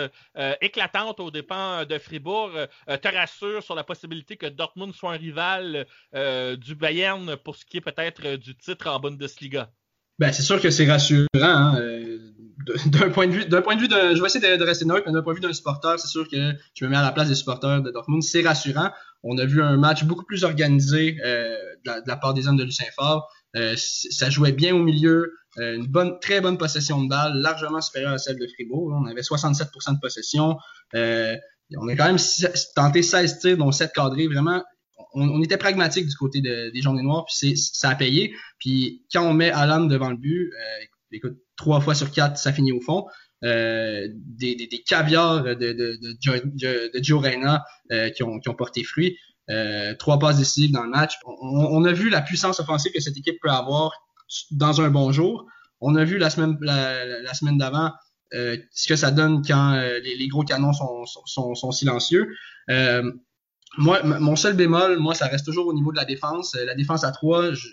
éclatante 0.61 1.19
au 1.19 1.31
dépens 1.31 1.85
de 1.85 1.97
Fribourg 1.97 2.51
te 2.87 3.07
rassure 3.07 3.63
sur 3.63 3.75
la 3.75 3.83
possibilité 3.83 4.37
que 4.37 4.47
Dortmund 4.47 4.93
soit 4.93 5.13
un 5.13 5.17
rival 5.17 5.85
du 6.57 6.75
Bayern 6.75 7.35
pour 7.37 7.55
ce 7.55 7.65
qui 7.65 7.77
est 7.77 7.81
peut-être 7.81 8.35
du 8.35 8.55
titre 8.55 8.87
en 8.89 8.99
Bundesliga? 8.99 9.69
Ben, 10.21 10.31
c'est 10.31 10.43
sûr 10.43 10.61
que 10.61 10.69
c'est 10.69 10.85
rassurant. 10.85 11.25
Hein, 11.33 11.81
d'un 12.85 13.09
point 13.09 13.25
de 13.25 13.31
vue, 13.31 13.45
d'un 13.45 13.63
point 13.63 13.75
de 13.75 13.81
vue 13.81 13.87
de, 13.87 14.13
je 14.13 14.21
vais 14.21 14.27
essayer 14.27 14.55
de, 14.55 14.63
rester 14.63 14.85
neutre, 14.85 15.01
mais 15.07 15.13
d'un 15.13 15.23
point 15.23 15.33
de 15.33 15.39
vue 15.39 15.41
d'un 15.41 15.51
supporter, 15.51 15.99
c'est 15.99 16.09
sûr 16.09 16.29
que 16.29 16.53
je 16.75 16.85
me 16.85 16.91
mets 16.91 16.97
à 16.97 17.01
la 17.01 17.11
place 17.11 17.27
des 17.27 17.33
supporters 17.33 17.81
de 17.81 17.89
Dortmund. 17.89 18.21
C'est 18.21 18.43
rassurant. 18.43 18.91
On 19.23 19.39
a 19.39 19.45
vu 19.45 19.63
un 19.63 19.77
match 19.77 20.03
beaucoup 20.03 20.23
plus 20.23 20.43
organisé 20.43 21.17
euh, 21.25 21.57
de, 21.85 21.91
la, 22.05 22.17
part 22.17 22.35
des 22.35 22.47
hommes 22.47 22.55
de 22.55 22.63
Lucien 22.63 22.85
Favre. 22.95 23.27
Euh, 23.55 23.73
ça 23.75 24.29
jouait 24.29 24.51
bien 24.51 24.75
au 24.75 24.83
milieu, 24.83 25.33
euh, 25.57 25.77
une 25.77 25.87
bonne, 25.87 26.19
très 26.19 26.39
bonne 26.39 26.59
possession 26.59 27.03
de 27.03 27.09
balle, 27.09 27.33
largement 27.37 27.81
supérieure 27.81 28.13
à 28.13 28.19
celle 28.19 28.37
de 28.37 28.45
Fribourg. 28.53 28.93
On 28.95 29.07
avait 29.07 29.21
67% 29.21 29.95
de 29.95 29.99
possession. 29.99 30.55
on 30.93 31.87
a 31.87 31.95
quand 31.95 32.05
même 32.05 32.19
tenté 32.75 33.01
16 33.01 33.39
tirs, 33.39 33.57
dont 33.57 33.71
7 33.71 33.91
cadrés. 33.91 34.27
Vraiment, 34.27 34.61
on, 35.13 35.41
était 35.41 35.57
pragmatique 35.57 36.07
du 36.07 36.15
côté 36.15 36.41
des 36.41 36.81
jaunes 36.81 36.99
et 36.99 37.03
noirs, 37.03 37.25
puis 37.25 37.57
ça 37.57 37.89
a 37.89 37.95
payé. 37.95 38.33
Puis 38.59 39.03
quand 39.11 39.23
on 39.23 39.33
met 39.33 39.51
Alan 39.51 39.85
devant 39.85 40.09
le 40.09 40.17
but, 40.17 40.51
écoute, 41.11 41.37
trois 41.57 41.81
fois 41.81 41.95
sur 41.95 42.11
quatre, 42.11 42.37
ça 42.37 42.53
finit 42.53 42.71
au 42.71 42.81
fond. 42.81 43.05
Euh, 43.43 44.07
des, 44.13 44.55
des, 44.55 44.67
des, 44.67 44.83
caviars 44.83 45.43
de, 45.43 45.55
de, 45.55 45.73
de, 45.73 46.15
Joe, 46.21 46.41
de 46.43 47.13
Reina 47.13 47.65
euh, 47.91 48.11
qui, 48.11 48.21
ont, 48.23 48.39
porté 48.55 48.83
fruit. 48.83 49.17
Euh, 49.49 49.95
trois 49.95 50.19
passes 50.19 50.37
décisives 50.37 50.71
dans 50.71 50.83
le 50.83 50.89
match. 50.89 51.15
On, 51.25 51.83
a 51.83 51.91
vu 51.91 52.09
la 52.09 52.21
puissance 52.21 52.59
offensive 52.59 52.91
que 52.93 52.99
cette 52.99 53.17
équipe 53.17 53.37
peut 53.41 53.49
avoir 53.49 53.91
dans 54.51 54.81
un 54.81 54.89
bon 54.89 55.11
jour. 55.11 55.47
On 55.79 55.95
a 55.95 56.03
vu 56.03 56.19
la 56.19 56.29
semaine, 56.29 56.57
d'avant 57.57 57.91
euh, 58.33 58.57
ce 58.73 58.87
que 58.87 58.95
ça 58.95 59.09
donne 59.09 59.41
quand 59.45 59.73
euh, 59.73 59.99
les, 60.03 60.27
gros 60.27 60.43
canons 60.43 60.71
sont 60.73 61.71
silencieux. 61.71 62.35
Moi, 63.77 64.03
mon 64.03 64.35
seul 64.35 64.55
bémol, 64.55 64.97
moi, 64.99 65.15
ça 65.15 65.27
reste 65.27 65.45
toujours 65.45 65.67
au 65.67 65.73
niveau 65.73 65.91
de 65.91 65.97
la 65.97 66.05
défense. 66.05 66.55
La 66.65 66.75
défense 66.75 67.03
à 67.03 67.11
trois, 67.11 67.53
je, 67.53 67.67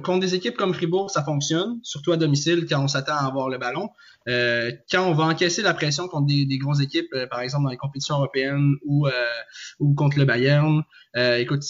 contre 0.00 0.20
des 0.20 0.34
équipes 0.34 0.56
comme 0.56 0.74
Fribourg, 0.74 1.10
ça 1.10 1.22
fonctionne, 1.22 1.80
surtout 1.82 2.12
à 2.12 2.16
domicile 2.16 2.66
quand 2.68 2.82
on 2.82 2.88
s'attend 2.88 3.14
à 3.14 3.26
avoir 3.26 3.48
le 3.48 3.58
ballon. 3.58 3.90
Euh, 4.28 4.72
quand 4.90 5.06
on 5.08 5.12
va 5.12 5.24
encaisser 5.24 5.62
la 5.62 5.74
pression 5.74 6.08
contre 6.08 6.26
des, 6.26 6.46
des 6.46 6.58
grosses 6.58 6.80
équipes, 6.80 7.12
euh, 7.14 7.26
par 7.26 7.40
exemple 7.40 7.64
dans 7.64 7.70
les 7.70 7.76
compétitions 7.76 8.16
européennes 8.16 8.74
ou, 8.84 9.06
euh, 9.06 9.12
contre 9.96 10.18
le 10.18 10.24
Bayern, 10.24 10.82
euh, 11.16 11.36
écoute, 11.36 11.62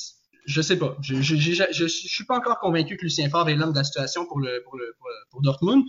je 0.45 0.61
sais 0.61 0.77
pas. 0.77 0.97
Je, 1.01 1.23
je, 1.23 1.87
suis 1.87 2.25
pas 2.25 2.37
encore 2.37 2.59
convaincu 2.59 2.97
que 2.97 3.03
Lucien 3.03 3.29
Favre 3.29 3.49
est 3.49 3.55
l'homme 3.55 3.73
de 3.73 3.79
la 3.79 3.85
situation 3.85 4.27
pour, 4.27 4.41
pour, 5.31 5.43
Dortmund. 5.43 5.85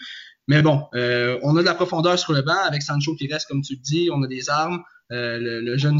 Mais 0.48 0.62
bon, 0.62 0.86
on 0.94 1.58
a 1.58 1.62
de 1.62 1.66
la 1.66 1.74
profondeur 1.74 2.20
sur 2.20 2.34
le 2.34 2.44
banc 2.44 2.64
avec 2.68 2.84
Sancho 2.84 3.16
qui 3.16 3.32
reste, 3.32 3.48
comme 3.48 3.62
tu 3.62 3.74
le 3.74 3.82
dis, 3.82 4.10
on 4.12 4.22
a 4.22 4.28
des 4.28 4.52
armes. 4.52 4.84
Le, 5.14 5.62
le, 5.62 5.78
jeune 5.78 6.00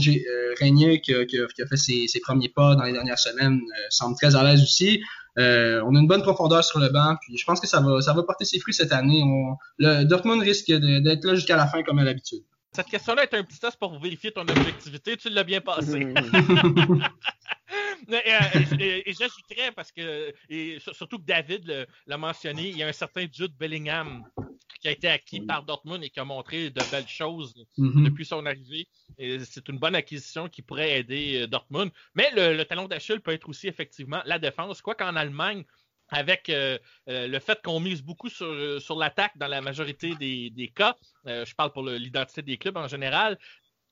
Régnier 0.60 1.02
qui, 1.02 1.14
qui, 1.28 1.38
qui, 1.56 1.62
a 1.62 1.68
fait 1.68 1.78
ses, 1.78 2.08
ses, 2.08 2.20
premiers 2.20 2.50
pas 2.50 2.76
dans 2.76 2.84
les 2.84 2.94
dernières 2.94 3.20
semaines 3.20 3.62
semble 3.90 4.16
très 4.16 4.36
à 4.36 4.44
l'aise 4.44 4.62
aussi. 4.62 5.02
Euh, 5.40 5.82
on 5.86 5.96
a 5.96 6.00
une 6.00 6.08
bonne 6.08 6.22
profondeur 6.22 6.64
sur 6.64 6.80
le 6.80 6.90
banc, 6.90 7.16
puis 7.22 7.38
je 7.38 7.46
pense 7.46 7.60
que 7.60 7.68
ça 7.68 7.82
va, 7.82 8.02
ça 8.02 8.14
va 8.14 8.24
porter 8.24 8.46
ses 8.46 8.60
fruits 8.60 8.74
cette 8.74 8.92
année. 8.92 9.24
On, 9.24 9.58
le 9.78 10.04
Dortmund 10.04 10.42
risque 10.42 10.72
d'être 10.72 11.26
là 11.26 11.36
jusqu'à 11.36 11.56
la 11.56 11.68
fin 11.68 11.84
comme 11.84 12.00
à 12.00 12.04
l'habitude. 12.04 12.44
Cette 12.72 12.88
question-là 12.88 13.24
est 13.24 13.34
un 13.36 13.44
petit 13.44 13.60
test 13.60 13.78
pour 13.78 14.00
vérifier 14.00 14.32
ton 14.32 14.42
objectivité. 14.42 15.16
Tu 15.18 15.30
l'as 15.30 15.44
bien 15.44 15.62
passé. 15.62 16.08
et, 18.10 19.10
et, 19.10 19.14
j'ajouterais 19.14 19.72
parce 19.76 19.92
que, 19.92 20.34
et 20.50 20.80
surtout 20.80 21.18
que 21.18 21.26
David 21.26 21.88
l'a 22.08 22.18
mentionné, 22.18 22.70
il 22.70 22.78
y 22.78 22.84
a 22.84 22.88
un 22.88 22.94
certain 22.94 23.26
Jude 23.32 23.56
Bellingham 23.58 24.24
qui 24.82 24.88
a 24.88 24.92
été 24.92 25.08
acquis 25.08 25.42
par 25.42 25.64
Dortmund 25.64 26.04
et 26.04 26.10
qui 26.10 26.20
a 26.20 26.26
montré 26.26 26.70
de 26.70 26.92
belles 26.92 27.08
choses 27.08 27.54
mm-hmm. 27.78 28.04
depuis 28.04 28.26
son 28.26 28.46
arrivée. 28.46 28.88
Et 29.18 29.40
c'est 29.40 29.68
une 29.70 29.78
bonne 29.78 29.96
acquisition 29.96 30.50
qui 30.50 30.62
pourrait 30.62 31.00
aider 31.00 31.42
euh, 31.42 31.48
Dortmund. 31.48 31.92
Mais 32.16 32.30
le, 32.36 32.58
le 32.58 32.66
talon 32.66 32.88
d'Achille 32.88 33.22
peut 33.22 33.32
être 33.32 33.48
aussi 33.48 33.68
effectivement 33.68 34.22
la 34.26 34.40
défense. 34.40 34.82
Quoi 34.82 34.96
qu'en 34.96 35.16
Allemagne, 35.16 35.64
avec 36.14 36.50
euh, 36.50 36.78
euh, 37.10 37.28
le 37.28 37.40
fait 37.40 37.62
qu'on 37.64 37.80
mise 37.80 38.02
beaucoup 38.02 38.30
sur, 38.30 38.46
euh, 38.46 38.80
sur 38.80 38.98
l'attaque 38.98 39.38
dans 39.38 39.48
la 39.48 39.62
majorité 39.62 40.16
des, 40.16 40.50
des 40.52 40.68
cas, 40.70 40.96
je 41.26 41.54
parle 41.56 41.72
pour 41.72 41.84
l'identité 41.84 42.42
des 42.42 42.58
clubs 42.58 42.78
en 42.78 42.88
général, 42.88 43.40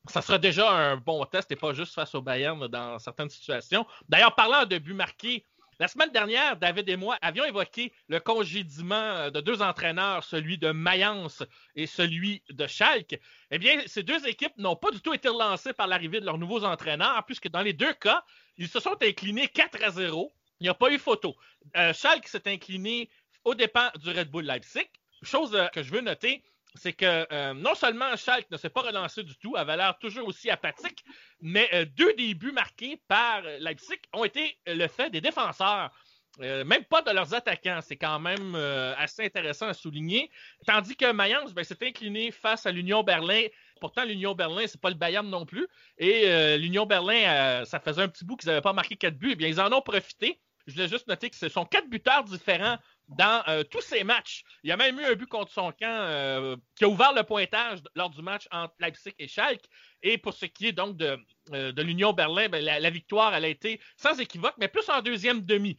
ça 0.07 0.21
sera 0.21 0.37
déjà 0.37 0.69
un 0.71 0.97
bon 0.97 1.25
test 1.25 1.51
et 1.51 1.55
pas 1.55 1.73
juste 1.73 1.93
face 1.93 2.15
au 2.15 2.21
Bayern 2.21 2.67
dans 2.67 2.99
certaines 2.99 3.29
situations. 3.29 3.85
D'ailleurs, 4.09 4.35
parlant 4.35 4.65
de 4.65 4.77
buts 4.77 4.93
marqués, 4.93 5.45
la 5.79 5.87
semaine 5.87 6.11
dernière, 6.11 6.57
David 6.57 6.89
et 6.89 6.95
moi 6.95 7.17
avions 7.21 7.45
évoqué 7.45 7.91
le 8.07 8.19
congédiement 8.19 9.31
de 9.31 9.41
deux 9.41 9.61
entraîneurs, 9.61 10.23
celui 10.23 10.57
de 10.57 10.71
Mayence 10.71 11.43
et 11.75 11.87
celui 11.87 12.43
de 12.49 12.67
Schalke. 12.67 13.19
Eh 13.49 13.57
bien, 13.57 13.81
ces 13.87 14.03
deux 14.03 14.27
équipes 14.27 14.55
n'ont 14.57 14.75
pas 14.75 14.91
du 14.91 15.01
tout 15.01 15.13
été 15.13 15.27
relancées 15.27 15.73
par 15.73 15.87
l'arrivée 15.87 16.19
de 16.19 16.25
leurs 16.25 16.37
nouveaux 16.37 16.63
entraîneurs, 16.65 17.23
puisque 17.25 17.49
dans 17.49 17.61
les 17.61 17.73
deux 17.73 17.93
cas, 17.93 18.23
ils 18.57 18.67
se 18.67 18.79
sont 18.79 18.95
inclinés 19.01 19.47
4 19.47 19.83
à 19.83 19.89
0 19.89 20.31
il 20.61 20.65
n'y 20.65 20.69
a 20.69 20.75
pas 20.75 20.91
eu 20.91 20.99
photo. 20.99 21.35
Euh, 21.75 21.91
Schalke 21.91 22.27
s'est 22.27 22.47
incliné 22.47 23.09
au 23.43 23.55
départ 23.55 23.97
du 23.97 24.11
Red 24.11 24.29
Bull 24.29 24.45
Leipzig. 24.45 24.87
Chose 25.23 25.55
euh, 25.55 25.67
que 25.69 25.81
je 25.81 25.91
veux 25.91 26.01
noter, 26.01 26.43
c'est 26.75 26.93
que 26.93 27.27
euh, 27.31 27.53
non 27.53 27.75
seulement 27.75 28.15
Schalke 28.15 28.49
ne 28.51 28.57
s'est 28.57 28.69
pas 28.69 28.81
relancé 28.81 29.23
du 29.23 29.36
tout, 29.38 29.55
avait 29.55 29.77
l'air 29.77 29.97
toujours 29.99 30.27
aussi 30.27 30.49
apathique, 30.49 31.03
mais 31.41 31.86
deux 31.97 32.13
débuts 32.13 32.51
marqués 32.51 33.01
par 33.07 33.41
Leipzig 33.60 33.99
ont 34.13 34.23
été 34.23 34.57
le 34.67 34.88
fait 34.88 35.10
des 35.10 35.21
défenseurs. 35.21 35.91
même 36.39 36.86
pas 36.86 37.01
de 37.01 37.12
leurs 37.12 37.34
attaquants. 37.34 37.79
C'est 37.81 37.97
quand 37.97 38.19
même 38.19 38.55
assez 38.97 39.25
intéressant 39.25 39.67
à 39.67 39.73
souligner. 39.73 40.31
Tandis 40.65 40.95
que 40.95 41.12
Mayence 41.12 41.53
ben, 41.53 41.63
s'est 41.63 41.86
incliné 41.86 42.31
face 42.31 42.65
à 42.65 42.71
l'Union 42.71 43.03
Berlin 43.03 43.43
Pourtant, 43.81 44.05
l'Union 44.05 44.36
Berlin, 44.36 44.65
c'est 44.67 44.79
pas 44.79 44.91
le 44.91 44.95
Bayern 44.95 45.27
non 45.27 45.43
plus. 45.43 45.67
Et 45.97 46.57
l'Union 46.57 46.86
Berlin, 46.86 47.65
ça 47.65 47.79
faisait 47.79 48.03
un 48.03 48.07
petit 48.07 48.23
bout 48.23 48.38
qu'ils 48.38 48.47
n'avaient 48.47 48.62
pas 48.62 48.73
marqué 48.73 48.95
quatre 48.95 49.17
buts. 49.17 49.31
Eh 49.31 49.36
bien, 49.36 49.47
ils 49.47 49.60
en 49.60 49.73
ont 49.73 49.81
profité. 49.81 50.39
Je 50.67 50.73
voulais 50.73 50.88
juste 50.88 51.07
noter 51.07 51.29
que 51.29 51.36
ce 51.36 51.49
sont 51.49 51.65
quatre 51.65 51.89
buteurs 51.89 52.23
différents 52.23 52.77
dans 53.11 53.43
euh, 53.47 53.63
tous 53.63 53.81
ces 53.81 54.03
matchs. 54.03 54.43
Il 54.63 54.69
y 54.69 54.73
a 54.73 54.77
même 54.77 54.99
eu 54.99 55.05
un 55.05 55.15
but 55.15 55.27
contre 55.27 55.51
son 55.51 55.71
camp 55.71 55.85
euh, 55.85 56.55
qui 56.75 56.85
a 56.85 56.87
ouvert 56.87 57.13
le 57.13 57.23
pointage 57.23 57.79
lors 57.95 58.09
du 58.09 58.21
match 58.21 58.47
entre 58.51 58.73
Leipzig 58.79 59.13
et 59.19 59.27
Schalke. 59.27 59.65
Et 60.03 60.17
pour 60.17 60.33
ce 60.33 60.45
qui 60.45 60.67
est 60.67 60.71
donc 60.71 60.97
de, 60.97 61.17
euh, 61.53 61.71
l'Union 61.77 62.13
Berlin, 62.13 62.49
ben, 62.49 62.63
la, 62.63 62.89
victoire, 62.89 63.35
elle 63.35 63.45
a 63.45 63.49
été 63.49 63.79
sans 63.97 64.19
équivoque, 64.19 64.55
mais 64.57 64.67
plus 64.67 64.89
en 64.89 65.01
deuxième 65.01 65.41
demi. 65.41 65.77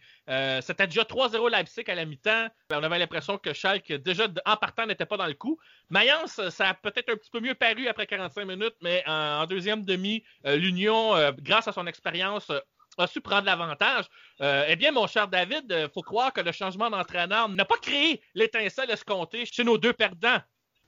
C'était 0.60 0.86
déjà 0.86 1.02
3-0 1.02 1.50
Leipzig 1.50 1.84
à 1.88 1.94
la 1.94 2.04
mi-temps. 2.04 2.48
Ben, 2.68 2.78
on 2.78 2.82
avait 2.82 2.98
l'impression 2.98 3.38
que 3.38 3.52
Schalke, 3.52 3.92
déjà 3.92 4.28
en 4.46 4.56
partant, 4.56 4.86
n'était 4.86 5.06
pas 5.06 5.16
dans 5.16 5.26
le 5.26 5.34
coup. 5.34 5.58
Mayence, 5.90 6.40
ça 6.50 6.68
a 6.68 6.74
peut-être 6.74 7.10
un 7.10 7.16
petit 7.16 7.30
peu 7.30 7.40
mieux 7.40 7.54
paru 7.54 7.88
après 7.88 8.06
45 8.06 8.44
minutes, 8.44 8.76
mais 8.80 9.02
en 9.06 9.46
deuxième 9.46 9.84
demi, 9.84 10.22
l'Union, 10.44 11.14
grâce 11.40 11.66
à 11.66 11.72
son 11.72 11.86
expérience, 11.86 12.52
a 12.98 13.06
su 13.06 13.20
prendre 13.20 13.46
l'avantage. 13.46 14.06
Euh, 14.40 14.64
eh 14.68 14.76
bien, 14.76 14.92
mon 14.92 15.06
cher 15.06 15.28
David, 15.28 15.64
il 15.68 15.74
euh, 15.74 15.88
faut 15.88 16.02
croire 16.02 16.32
que 16.32 16.40
le 16.40 16.52
changement 16.52 16.90
d'entraîneur 16.90 17.48
n'a 17.48 17.64
pas 17.64 17.78
créé 17.80 18.20
l'étincelle 18.34 18.90
escomptée 18.90 19.46
chez 19.46 19.64
nos 19.64 19.78
deux 19.78 19.92
perdants. 19.92 20.40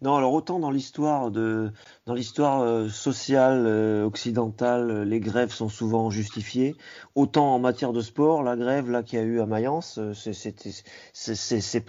Non, 0.03 0.17
alors 0.17 0.35
autant 0.35 0.59
dans 0.59 0.71
l'histoire 0.71 1.31
euh, 1.35 2.89
sociale 2.91 3.67
occidentale, 4.05 5.05
les 5.05 5.21
grèves 5.21 5.53
sont 5.53 5.71
souvent 5.71 6.11
justifiées. 6.11 6.75
Autant 7.15 7.55
en 7.55 7.59
matière 7.59 7.93
de 7.93 8.03
sport, 8.03 8.43
la 8.43 8.57
grève 8.57 8.91
là 8.91 9.03
qu'il 9.03 9.19
y 9.19 9.23
a 9.23 9.25
eu 9.25 9.41
à 9.41 9.47
Mayence, 9.47 9.99
c'était, 10.13 10.73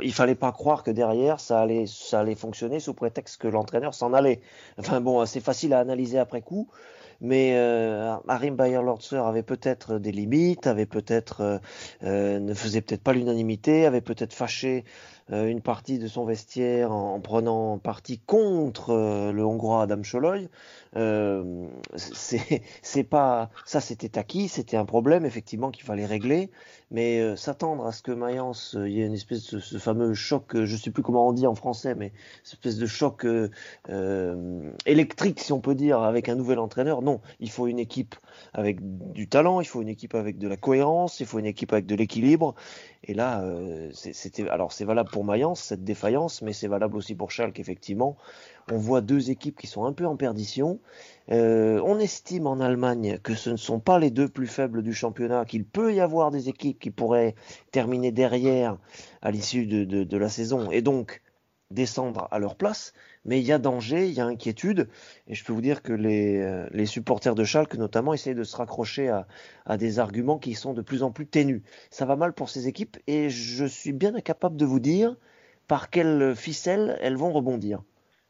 il 0.01 0.13
fallait 0.13 0.35
pas 0.35 0.51
croire 0.53 0.83
que 0.83 0.91
derrière 0.91 1.41
ça 1.41 1.59
allait 1.59 1.87
ça 1.87 2.21
allait 2.21 2.35
fonctionner 2.35 2.79
sous 2.79 2.93
prétexte 2.93 3.41
que 3.41 3.47
l'entraîneur 3.49 3.93
s'en 3.93 4.13
allait. 4.13 4.39
Enfin 4.77 5.01
bon, 5.01 5.25
c'est 5.25 5.41
facile 5.41 5.73
à 5.73 5.79
analyser 5.79 6.19
après 6.19 6.41
coup 6.41 6.69
mais 7.21 7.53
euh, 7.55 8.15
Arim 8.27 8.55
Bayer-Lorzer 8.55 9.25
avait 9.25 9.43
peut-être 9.43 9.99
des 9.99 10.11
limites, 10.11 10.67
avait 10.67 10.85
peut-être 10.85 11.41
euh, 11.41 11.57
euh, 12.03 12.39
ne 12.39 12.53
faisait 12.53 12.81
peut-être 12.81 13.03
pas 13.03 13.13
l'unanimité, 13.13 13.85
avait 13.85 14.01
peut-être 14.01 14.33
fâché 14.33 14.83
une 15.31 15.61
partie 15.61 15.97
de 15.97 16.07
son 16.07 16.23
vestiaire 16.25 16.91
en, 16.91 17.19
prenant 17.19 17.79
parti 17.79 18.19
contre 18.19 18.91
euh, 18.91 19.31
le 19.31 19.43
Hongrois 19.43 19.81
Adam 19.81 20.01
Choloy. 20.03 20.49
Euh, 20.95 21.67
c'est 21.95 23.03
pas 23.03 23.49
ça, 23.65 23.81
c'était 23.81 24.17
acquis, 24.17 24.47
c'était 24.47 24.77
un 24.77 24.85
problème 24.85 25.25
effectivement 25.25 25.71
qu'il 25.71 25.83
fallait 25.83 26.05
régler, 26.05 26.51
mais 26.91 27.35
s'attendre 27.35 27.85
à 27.85 27.91
ce 27.91 28.01
que 28.01 28.11
Mayence, 28.11 28.77
il 28.79 28.91
y 28.91 29.01
ait 29.01 29.05
une 29.05 29.13
espèce 29.13 29.53
de 29.53 29.59
ce 29.59 29.77
fameux 29.77 30.13
choc, 30.13 30.63
je 30.63 30.75
sais 30.75 30.91
plus 30.91 31.03
comment 31.03 31.27
on 31.27 31.33
dit 31.33 31.47
en 31.47 31.55
français, 31.55 31.95
mais 31.95 32.13
cette 32.43 32.59
espèce 32.59 32.77
de 32.77 32.85
choc 32.85 33.25
électrique 34.85 35.39
si 35.39 35.51
on 35.51 35.59
peut 35.59 35.75
dire 35.75 36.01
avec 36.01 36.29
un 36.29 36.35
nouvel 36.35 36.59
entraîneur. 36.59 37.01
Non, 37.01 37.19
il 37.39 37.49
faut 37.49 37.67
une 37.67 37.79
équipe 37.79 38.15
avec 38.53 38.79
du 39.11 39.27
talent, 39.27 39.61
il 39.61 39.65
faut 39.65 39.81
une 39.81 39.89
équipe 39.89 40.15
avec 40.15 40.37
de 40.37 40.47
la 40.47 40.57
cohérence, 40.57 41.19
il 41.19 41.25
faut 41.25 41.39
une 41.39 41.45
équipe 41.45 41.73
avec 41.73 41.85
de 41.85 41.95
l'équilibre. 41.95 42.55
Et 43.07 43.13
là, 43.13 43.43
c'était 43.93 44.49
alors 44.49 44.71
c'est 44.71 44.83
valable 44.83 45.09
pour 45.11 45.23
Mayence, 45.23 45.61
cette 45.61 45.83
défaillance, 45.83 46.41
mais 46.41 46.53
c'est 46.53 46.67
valable 46.67 46.97
aussi 46.97 47.13
pour 47.13 47.29
Schalke, 47.29 47.59
effectivement. 47.59 48.17
On 48.71 48.77
voit 48.77 49.01
deux 49.01 49.29
équipes 49.29 49.59
qui 49.59 49.67
sont 49.67 49.85
un 49.85 49.93
peu 49.93 50.07
en 50.07 50.15
perdition. 50.15 50.79
Euh, 51.31 51.79
on 51.85 51.99
estime 51.99 52.47
en 52.47 52.59
Allemagne 52.59 53.19
que 53.21 53.35
ce 53.35 53.51
ne 53.51 53.57
sont 53.57 53.79
pas 53.79 53.99
les 53.99 54.09
deux 54.09 54.27
plus 54.27 54.47
faibles 54.47 54.81
du 54.81 54.93
championnat, 54.93 55.45
qu'il 55.45 55.65
peut 55.65 55.93
y 55.93 55.99
avoir 55.99 56.31
des 56.31 56.49
équipes 56.49 56.79
qui 56.79 56.89
pourraient 56.89 57.35
terminer 57.71 58.11
derrière 58.11 58.77
à 59.21 59.29
l'issue 59.29 59.67
de, 59.67 60.17
la 60.17 60.29
saison 60.29 60.71
et 60.71 60.81
donc 60.81 61.21
descendre 61.69 62.27
à 62.31 62.39
leur 62.39 62.55
place. 62.55 62.93
Mais 63.25 63.39
il 63.39 63.45
y 63.45 63.51
a 63.51 63.57
danger, 63.57 64.07
il 64.07 64.13
y 64.13 64.21
a 64.21 64.25
inquiétude, 64.25 64.87
et 65.27 65.33
je 65.33 65.43
peux 65.43 65.51
vous 65.51 65.61
dire 65.61 65.81
que 65.81 65.93
les, 65.93 66.37
euh, 66.37 66.85
supporters 66.85 67.35
de 67.35 67.43
Schalke 67.43 67.75
notamment 67.75 68.13
essayent 68.13 68.35
de 68.35 68.43
se 68.43 68.55
raccrocher 68.55 69.09
à, 69.65 69.77
des 69.77 69.99
arguments 69.99 70.37
qui 70.37 70.53
sont 70.53 70.73
de 70.73 70.81
plus 70.81 71.03
en 71.03 71.11
plus 71.11 71.25
ténus. 71.25 71.63
Ça 71.89 72.05
va 72.05 72.15
mal 72.15 72.33
pour 72.33 72.49
ces 72.49 72.67
équipes, 72.67 72.97
et 73.07 73.29
je 73.29 73.65
suis 73.65 73.93
bien 73.93 74.15
incapable 74.15 74.57
de 74.57 74.65
vous 74.65 74.79
dire 74.79 75.15
par 75.67 75.89
quelle 75.89 76.35
ficelle 76.35 76.97
elles 77.01 77.17
vont 77.17 77.33
rebondir. 77.33 77.81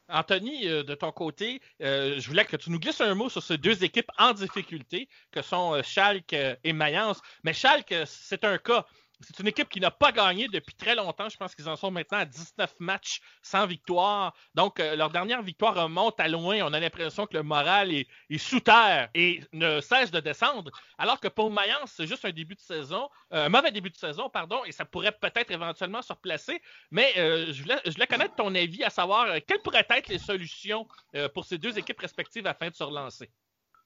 Anthony, 0.08 0.68
euh, 0.68 0.82
de 0.82 0.94
ton 0.94 1.12
côté, 1.12 1.60
euh, 1.82 2.14
je 2.18 2.28
voulais 2.28 2.44
que 2.44 2.56
tu 2.56 2.70
nous 2.70 2.78
glisses 2.78 3.00
un 3.00 3.14
mot 3.14 3.28
sur 3.28 3.42
ces 3.42 3.58
deux 3.58 3.84
équipes 3.84 4.10
en 4.18 4.32
difficulté, 4.32 5.08
que 5.32 5.42
sont 5.42 5.82
Schalke 5.82 6.34
et 6.62 6.72
Mayence. 6.72 7.20
Mais 7.42 7.52
Schalke, 7.52 7.94
c'est 8.06 8.44
un 8.44 8.58
cas. 8.58 8.86
C'est 9.20 9.40
une 9.40 9.48
équipe 9.48 9.70
qui 9.70 9.80
n'a 9.80 9.90
pas 9.90 10.12
gagné 10.12 10.46
depuis 10.48 10.74
très 10.74 10.94
longtemps. 10.94 11.28
Je 11.30 11.38
pense 11.38 11.54
qu'ils 11.54 11.68
en 11.68 11.76
sont 11.76 11.90
maintenant 11.90 12.18
à 12.18 12.26
19 12.26 12.74
matchs 12.80 13.20
sans 13.40 13.66
victoire. 13.66 14.34
Donc, 14.54 14.78
euh, 14.78 14.94
leur 14.94 15.10
dernière 15.10 15.42
victoire 15.42 15.74
remonte 15.74 16.20
à 16.20 16.28
loin. 16.28 16.58
On 16.62 16.72
a 16.74 16.80
l'impression 16.80 17.26
que 17.26 17.34
le 17.34 17.42
moral 17.42 17.92
est, 17.92 18.06
sous 18.36 18.60
terre 18.60 19.08
et 19.14 19.40
ne 19.52 19.80
cesse 19.80 20.10
de 20.10 20.20
descendre. 20.20 20.70
Alors 20.98 21.18
que 21.18 21.28
pour 21.28 21.50
Mayence, 21.50 21.94
c'est 21.96 22.06
juste 22.06 22.26
un 22.26 22.30
début 22.30 22.56
de 22.56 22.60
saison, 22.60 23.08
euh, 23.32 23.46
un 23.46 23.48
mauvais 23.48 23.72
début 23.72 23.88
de 23.88 23.96
saison, 23.96 24.28
pardon, 24.28 24.62
et 24.66 24.72
ça 24.72 24.84
pourrait 24.84 25.12
peut-être 25.12 25.50
éventuellement 25.50 26.02
se 26.02 26.12
replacer. 26.12 26.60
Mais 26.90 27.14
euh, 27.16 27.52
je, 27.52 27.62
voulais, 27.62 28.06
connaître 28.06 28.34
ton 28.34 28.54
avis 28.54 28.84
à 28.84 28.90
savoir 28.90 29.28
quelles 29.46 29.62
pourraient 29.62 29.86
être 29.88 30.08
les 30.08 30.18
solutions 30.18 30.86
pour 31.32 31.46
ces 31.46 31.56
deux 31.56 31.78
équipes 31.78 32.00
respectives 32.00 32.46
afin 32.46 32.68
de 32.68 32.74
se 32.74 32.84
relancer? 32.84 33.30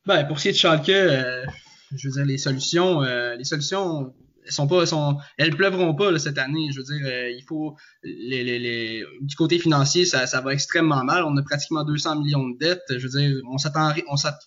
Ben, 0.07 0.25
pour 0.25 0.39
ce 0.39 0.43
qui 0.43 0.49
est 0.49 0.53
de 0.53 0.57
Schalke, 0.57 0.87
je 0.87 2.09
veux 2.09 2.15
dire, 2.15 2.25
les 2.25 2.39
solutions, 2.39 3.01
les 3.01 3.45
solutions 3.45 4.13
sont 4.53 4.67
pas, 4.67 4.87
sont, 4.87 5.19
elles 5.37 5.55
pleuvront 5.55 5.95
pas 5.95 6.19
cette 6.19 6.39
année. 6.39 6.71
Je 6.73 6.79
veux 6.79 6.85
dire, 6.85 7.07
euh, 7.07 7.31
il 7.31 7.45
faut 7.47 7.77
du 8.03 9.37
côté 9.37 9.59
financier, 9.59 10.05
ça, 10.05 10.41
va 10.41 10.53
extrêmement 10.53 11.05
mal. 11.05 11.25
On 11.25 11.37
a 11.37 11.43
pratiquement 11.43 11.85
200 11.85 12.21
millions 12.21 12.49
de 12.49 12.59
dettes. 12.59 12.83
Je 12.91 13.07
veux 13.07 13.21
dire, 13.21 13.41
on 13.51 13.59
s'attend, 13.59 13.93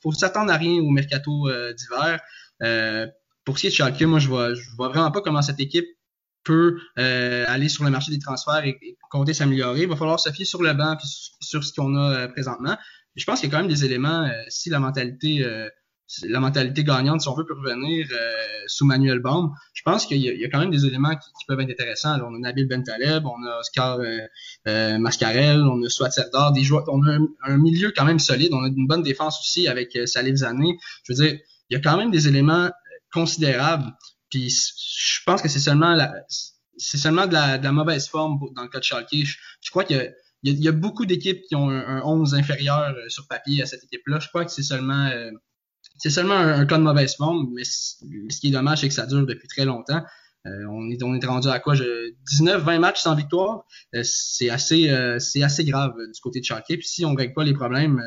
faut 0.02 0.12
s'attendre 0.12 0.52
à 0.52 0.58
rien 0.58 0.82
au 0.82 0.90
mercato 0.90 1.50
euh, 1.50 1.74
d'hiver. 1.74 2.20
Euh, 2.62 3.08
pour 3.46 3.58
ce 3.58 3.62
qui 3.62 3.68
est 3.68 3.70
de 3.72 3.76
Schalke, 3.76 4.02
moi, 4.04 4.20
je 4.20 4.28
vois, 4.28 4.50
vois 4.78 4.90
vraiment 4.90 5.12
pas 5.12 5.22
comment 5.22 5.42
cette 5.42 5.60
équipe 5.60 5.88
peut 6.44 6.78
aller 6.96 7.70
sur 7.70 7.86
le 7.86 7.90
marché 7.90 8.12
des 8.12 8.20
transferts 8.20 8.66
et, 8.66 8.98
compter 9.10 9.34
s'améliorer. 9.34 9.84
Il 9.84 9.90
va 9.90 9.96
falloir 9.96 10.20
se 10.20 10.30
fier 10.32 10.46
sur 10.46 10.62
le 10.62 10.74
banc 10.74 10.96
puis 10.98 11.08
sur 11.40 11.64
ce 11.64 11.74
qu'on 11.74 11.96
a 11.96 12.28
présentement. 12.28 12.78
Je 13.16 13.24
pense 13.26 13.40
qu'il 13.40 13.50
y 13.50 13.52
a 13.52 13.56
quand 13.56 13.62
même 13.62 13.72
des 13.72 13.86
éléments, 13.86 14.30
si 14.50 14.70
la 14.70 14.80
mentalité 14.80 15.46
la 16.24 16.40
mentalité 16.40 16.84
gagnante, 16.84 17.22
si 17.22 17.28
on 17.28 17.34
veut, 17.34 17.46
peut 17.46 17.56
revenir 17.56 18.08
euh, 18.12 18.34
sous 18.68 18.86
Manuel 18.86 19.20
Baum. 19.20 19.54
Je 19.74 19.82
pense 19.84 20.06
qu'il 20.06 20.20
y, 20.20 20.46
a 20.46 20.50
quand 20.50 20.60
même 20.60 20.72
des 20.72 20.86
éléments 20.86 21.16
qui, 21.16 21.46
peuvent 21.48 21.60
être 21.60 21.72
intéressants. 21.72 22.20
on 22.22 22.36
a 22.36 22.40
Nabil 22.40 22.68
Bentaleb, 22.68 23.26
on 23.26 23.46
a 23.46 23.60
Oscar 23.60 24.00
euh, 24.00 24.20
euh, 24.68 24.98
Mascarel, 25.00 25.62
on 25.62 25.82
a 25.84 25.90
Swat 25.90 26.12
Serdar, 26.12 26.54
on 26.88 27.08
a 27.08 27.18
un, 27.46 27.58
milieu 27.58 27.92
quand 27.96 28.06
même 28.06 28.20
solide. 28.20 28.54
On 28.54 28.64
a 28.64 28.68
une 28.68 28.88
bonne 28.88 29.04
défense 29.04 29.40
aussi 29.40 29.68
avec 29.68 29.98
Salif 30.06 30.36
Zané. 30.36 30.78
Je 31.04 31.14
veux 31.14 31.26
dire, 31.26 31.40
il 31.70 31.74
y 31.74 31.78
a 31.78 31.80
quand 31.80 31.98
même 31.98 32.12
des 32.12 32.28
éléments 32.28 32.70
considérables 33.12 33.92
puis 34.30 34.50
je 34.50 35.20
pense 35.28 35.44
que 35.44 35.48
c'est 35.48 35.60
seulement 35.60 35.96
c'est 36.78 36.98
seulement 36.98 37.28
de 37.28 37.34
la, 37.34 37.72
mauvaise 37.72 38.08
forme 38.08 38.40
dans 38.56 38.64
le 38.64 38.68
cas 38.68 38.80
de 38.80 38.84
Schalke. 38.84 39.14
Je, 39.62 39.70
crois 39.70 39.84
a, 39.84 40.06
il 40.42 40.60
y 40.60 40.68
a, 40.68 40.72
beaucoup 40.72 41.06
d'équipes 41.06 41.44
qui 41.48 41.56
ont 41.56 41.70
un, 41.70 41.98
un, 41.98 42.02
11 42.02 42.34
inférieur 42.34 42.96
sur 43.10 43.28
papier 43.28 43.62
à 43.62 43.68
cette 43.68 43.84
équipe-là. 43.84 44.20
Je 44.20 44.30
crois 44.30 44.44
que 44.44 44.52
c'est 44.52 44.64
seulement 44.64 45.08
c'est 45.98 46.10
seulement 46.10 46.36
un, 46.36 46.66
cas 46.66 46.78
de 46.78 46.84
mauvaise 46.84 47.16
forme, 47.16 47.50
mais 47.54 47.64
ce 47.64 48.40
qui 48.40 48.48
est 48.48 48.52
dommage, 48.52 48.82
c'est 48.82 48.88
que 48.88 48.94
ça 48.94 49.06
dure 49.06 49.26
depuis 49.26 49.48
très 49.48 49.66
longtemps. 49.66 50.02
Euh, 50.46 50.66
on, 50.70 50.90
est, 50.90 51.02
on 51.04 51.16
est 51.16 51.26
rendu 51.26 51.48
à 51.48 51.60
quoi? 51.60 51.76
19-20 51.76 52.80
matchs 52.80 53.02
sans 53.02 53.16
victoire. 53.16 53.66
c'est 54.04 54.50
assez 54.50 54.94
c'est 55.20 55.44
assez 55.44 55.64
grave 55.64 55.94
du 56.14 56.20
côté 56.22 56.40
de 56.40 56.46
Schalke. 56.46 56.66
Puis 56.68 56.88
si 56.88 57.06
on 57.06 57.14
règle 57.14 57.34
pas 57.34 57.44
les 57.44 57.54
problèmes, 57.54 58.02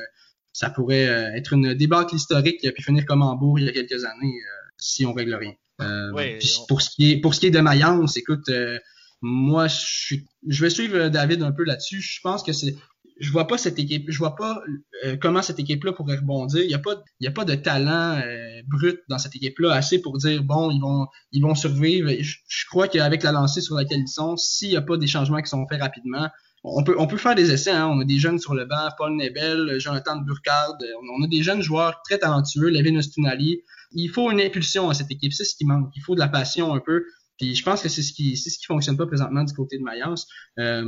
ça 0.53 0.69
pourrait 0.69 1.05
être 1.37 1.55
une 1.55 1.75
débâcle 1.75 2.15
historique 2.15 2.61
puis 2.61 2.83
finir 2.83 3.07
comme 3.07 3.23
Hambourg 3.23 3.59
il 3.59 3.67
y 3.67 3.69
a 3.69 3.73
quelques 3.73 4.05
années 4.05 4.35
si 4.79 5.07
on 5.07 5.13
règle 5.13 5.35
rien. 5.35 5.53
Euh, 5.83 6.39
pour 6.69 6.81
ce 6.81 6.91
qui 6.91 7.13
est 7.13 7.21
pour 7.21 7.35
ce 7.35 7.41
qui 7.41 7.47
est 7.47 7.51
de 7.51 7.61
Mayence, 7.61 8.17
écoute, 8.17 8.49
euh, 8.49 8.79
moi 9.21 9.67
je 9.69 10.17
je 10.49 10.63
vais 10.63 10.71
suivre 10.71 11.09
David 11.09 11.43
un 11.43 11.53
peu 11.53 11.65
là-dessus. 11.65 12.01
Je 12.01 12.21
pense 12.23 12.43
que 12.43 12.53
c'est 12.53 12.75
je 13.19 13.31
vois 13.31 13.47
pas 13.47 13.59
cette 13.59 13.79
équipe, 13.79 14.11
je 14.11 14.19
vois 14.19 14.37
pas 14.37 14.61
euh, 15.05 15.17
comment 15.21 15.43
cette 15.43 15.59
équipe-là 15.59 15.93
pourrait 15.93 16.17
rebondir. 16.17 16.63
Il 16.63 16.71
y 16.71 16.75
a 16.75 16.79
pas, 16.79 17.03
il 17.21 17.27
a 17.27 17.31
pas 17.31 17.45
de 17.45 17.55
talent 17.55 18.21
brut 18.69 19.01
dans 19.09 19.19
cette 19.19 19.35
équipe-là 19.37 19.73
assez 19.73 20.01
pour 20.01 20.19
dire 20.19 20.43
bon, 20.43 20.71
ils 20.71 20.81
vont, 20.81 21.07
ils 21.33 21.43
vont 21.43 21.55
survivre. 21.55 22.11
Je, 22.21 22.67
crois 22.69 22.89
qu'avec 22.89 23.23
la 23.23 23.33
lancée 23.33 23.61
sur 23.61 23.77
laquelle 23.77 24.01
ils 24.01 24.09
sont, 24.09 24.37
s'il 24.37 24.71
y 24.71 24.77
a 24.77 24.83
pas 24.83 24.97
des 24.97 25.07
changements 25.07 25.41
qui 25.41 25.49
sont 25.49 25.67
faits 25.69 25.81
rapidement, 25.81 26.29
on 26.65 26.83
peut, 26.83 26.97
on 26.99 27.07
peut 27.07 27.17
faire 27.17 27.35
des 27.35 27.53
essais. 27.53 27.71
Hein. 27.71 27.87
On 27.87 28.01
a 28.01 28.05
des 28.05 28.19
jeunes 28.19 28.39
sur 28.39 28.55
le 28.55 28.65
banc, 28.65 28.89
Paul 28.99 29.17
Nebel, 29.17 29.79
Jonathan 29.79 30.17
Burkhardt. 30.17 30.79
On, 31.19 31.25
a 31.25 31.29
des 31.29 31.43
jeunes 31.43 31.63
joueurs 31.63 32.03
très 32.05 32.19
talentueux, 32.19 32.71
Levin 32.71 32.97
Ostunali 32.97 33.63
il 33.93 34.11
faut 34.11 34.31
une 34.31 34.41
impulsion 34.41 34.89
à 34.91 34.95
cette 34.95 35.11
équipe. 35.11 35.33
C'est 35.33 35.45
ce 35.45 35.57
qui 35.57 35.65
manque. 35.65 35.91
Il 35.95 36.03
faut 36.03 36.15
de 36.15 36.21
la 36.21 36.29
passion 36.29 36.75
un 36.75 36.81
peu. 36.81 37.05
Puis 37.39 37.55
je 37.55 37.63
pense 37.63 37.83
que 37.83 37.89
c'est 37.89 38.03
ce 38.03 38.13
qui 38.13 38.37
c'est 38.37 38.51
ce 38.51 38.59
qui 38.59 38.67
fonctionne 38.67 38.97
pas 38.97 39.07
présentement 39.07 39.45
du 39.45 39.53
côté 39.53 39.79
de 39.79 39.83
Mayence. 39.83 40.27
Euh, 40.59 40.85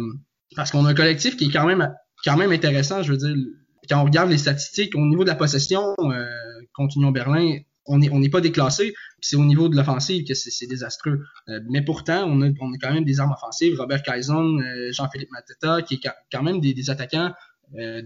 parce 0.56 0.70
qu'on 0.70 0.84
a 0.86 0.90
un 0.90 0.94
collectif 0.94 1.36
qui 1.36 1.46
est 1.46 1.52
quand 1.52 1.66
même 1.66 1.94
quand 2.24 2.36
même 2.36 2.52
intéressant. 2.52 3.02
Je 3.02 3.12
veux 3.12 3.18
dire, 3.18 3.34
quand 3.88 4.00
on 4.00 4.04
regarde 4.04 4.30
les 4.30 4.38
statistiques 4.38 4.94
au 4.94 5.04
niveau 5.06 5.24
de 5.24 5.28
la 5.28 5.34
possession 5.34 5.94
euh, 6.00 6.26
contre 6.74 6.96
Union 6.96 7.10
Berlin, 7.10 7.58
on 7.86 7.98
n'est 7.98 8.10
on 8.10 8.18
n'est 8.18 8.28
pas 8.28 8.40
déclassé. 8.40 8.94
C'est 9.20 9.36
au 9.36 9.44
niveau 9.44 9.68
de 9.68 9.76
l'offensive 9.76 10.26
que 10.26 10.34
c'est 10.34 10.66
désastreux. 10.66 11.20
Euh, 11.48 11.60
mais 11.70 11.82
pourtant, 11.82 12.24
on 12.26 12.42
a, 12.42 12.50
on 12.60 12.72
a 12.72 12.78
quand 12.80 12.92
même 12.92 13.04
des 13.04 13.20
armes 13.20 13.32
offensives. 13.32 13.76
Robert 13.78 14.02
Kaison, 14.02 14.58
euh, 14.58 14.92
Jean-Philippe 14.92 15.30
Mateta, 15.30 15.82
qui 15.82 15.94
est 15.94 16.08
quand 16.30 16.42
même 16.42 16.60
des, 16.60 16.74
des 16.74 16.90
attaquants 16.90 17.32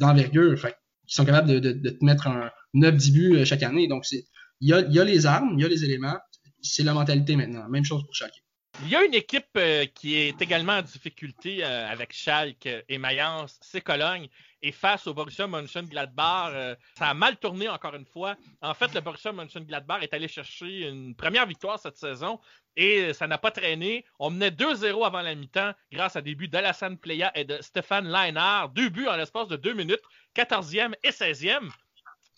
d'envergure, 0.00 0.60
qui 1.06 1.14
sont 1.14 1.24
capables 1.24 1.48
de, 1.48 1.60
de, 1.60 1.70
de 1.70 1.90
te 1.90 2.04
mettre 2.04 2.26
un 2.26 2.50
9-10 2.74 3.12
buts 3.12 3.46
chaque 3.46 3.62
année. 3.62 3.86
Donc 3.86 4.04
il 4.10 4.24
y 4.60 4.72
a, 4.72 4.80
y 4.80 4.98
a 4.98 5.04
les 5.04 5.26
armes, 5.26 5.54
il 5.56 5.62
y 5.62 5.64
a 5.64 5.68
les 5.68 5.84
éléments. 5.84 6.18
C'est 6.62 6.82
la 6.82 6.94
mentalité 6.94 7.36
maintenant. 7.36 7.68
Même 7.68 7.84
chose 7.84 8.02
pour 8.04 8.14
Schalke. 8.14 8.41
Il 8.80 8.88
y 8.88 8.96
a 8.96 9.04
une 9.04 9.14
équipe 9.14 9.46
euh, 9.56 9.84
qui 9.84 10.16
est 10.16 10.40
également 10.40 10.72
en 10.72 10.82
difficulté 10.82 11.62
euh, 11.62 11.88
avec 11.88 12.12
Schalke 12.12 12.68
et 12.88 12.98
Mayence, 12.98 13.58
c'est 13.60 13.82
Cologne. 13.82 14.28
Et 14.62 14.72
face 14.72 15.06
au 15.06 15.14
Borussia 15.14 15.46
Mönchengladbach, 15.46 16.52
euh, 16.52 16.74
ça 16.96 17.08
a 17.08 17.14
mal 17.14 17.36
tourné 17.36 17.68
encore 17.68 17.94
une 17.94 18.06
fois. 18.06 18.34
En 18.62 18.74
fait, 18.74 18.92
le 18.94 19.00
Borussia 19.00 19.30
Mönchengladbach 19.30 20.02
est 20.02 20.14
allé 20.14 20.26
chercher 20.26 20.88
une 20.88 21.14
première 21.14 21.46
victoire 21.46 21.78
cette 21.78 21.98
saison 21.98 22.40
et 22.76 23.12
ça 23.12 23.26
n'a 23.26 23.38
pas 23.38 23.50
traîné. 23.50 24.04
On 24.18 24.30
menait 24.30 24.50
2-0 24.50 25.04
avant 25.06 25.20
la 25.20 25.34
mi-temps 25.34 25.72
grâce 25.92 26.16
à 26.16 26.22
des 26.22 26.34
buts 26.34 26.48
d'Alassane 26.48 26.96
Playa 26.96 27.30
et 27.34 27.44
de 27.44 27.60
Stéphane 27.60 28.08
Leinard. 28.08 28.70
Deux 28.70 28.88
buts 28.88 29.06
en 29.06 29.16
l'espace 29.16 29.48
de 29.48 29.56
deux 29.56 29.74
minutes, 29.74 30.02
14e 30.34 30.94
et 31.02 31.10
16e. 31.10 31.70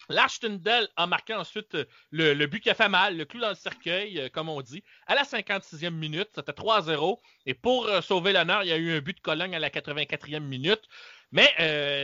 L'Ashtondale 0.09 0.89
a 0.97 1.07
marqué 1.07 1.35
ensuite 1.35 1.75
euh, 1.75 1.85
le, 2.11 2.47
but 2.47 2.61
qui 2.61 2.71
a 2.71 2.75
fait 2.75 2.89
mal, 2.89 3.17
le 3.17 3.25
clou 3.25 3.41
dans 3.41 3.49
le 3.49 3.55
cercueil, 3.55 4.21
euh, 4.21 4.29
comme 4.29 4.49
on 4.49 4.61
dit, 4.61 4.83
à 5.07 5.15
la 5.15 5.23
56e 5.23 5.91
minute. 5.91 6.29
C'était 6.35 6.53
3-0. 6.53 7.21
Et 7.47 7.55
pour 7.55 7.87
euh, 7.87 8.01
sauver 8.01 8.33
l'honneur, 8.33 8.63
il 8.63 8.69
y 8.69 8.73
a 8.73 8.77
eu 8.77 8.97
un 8.97 9.01
but 9.01 9.17
de 9.17 9.23
Cologne 9.23 9.55
à 9.55 9.59
la 9.59 9.71
84e 9.71 10.41
minute. 10.41 10.83
Mais 11.33 11.53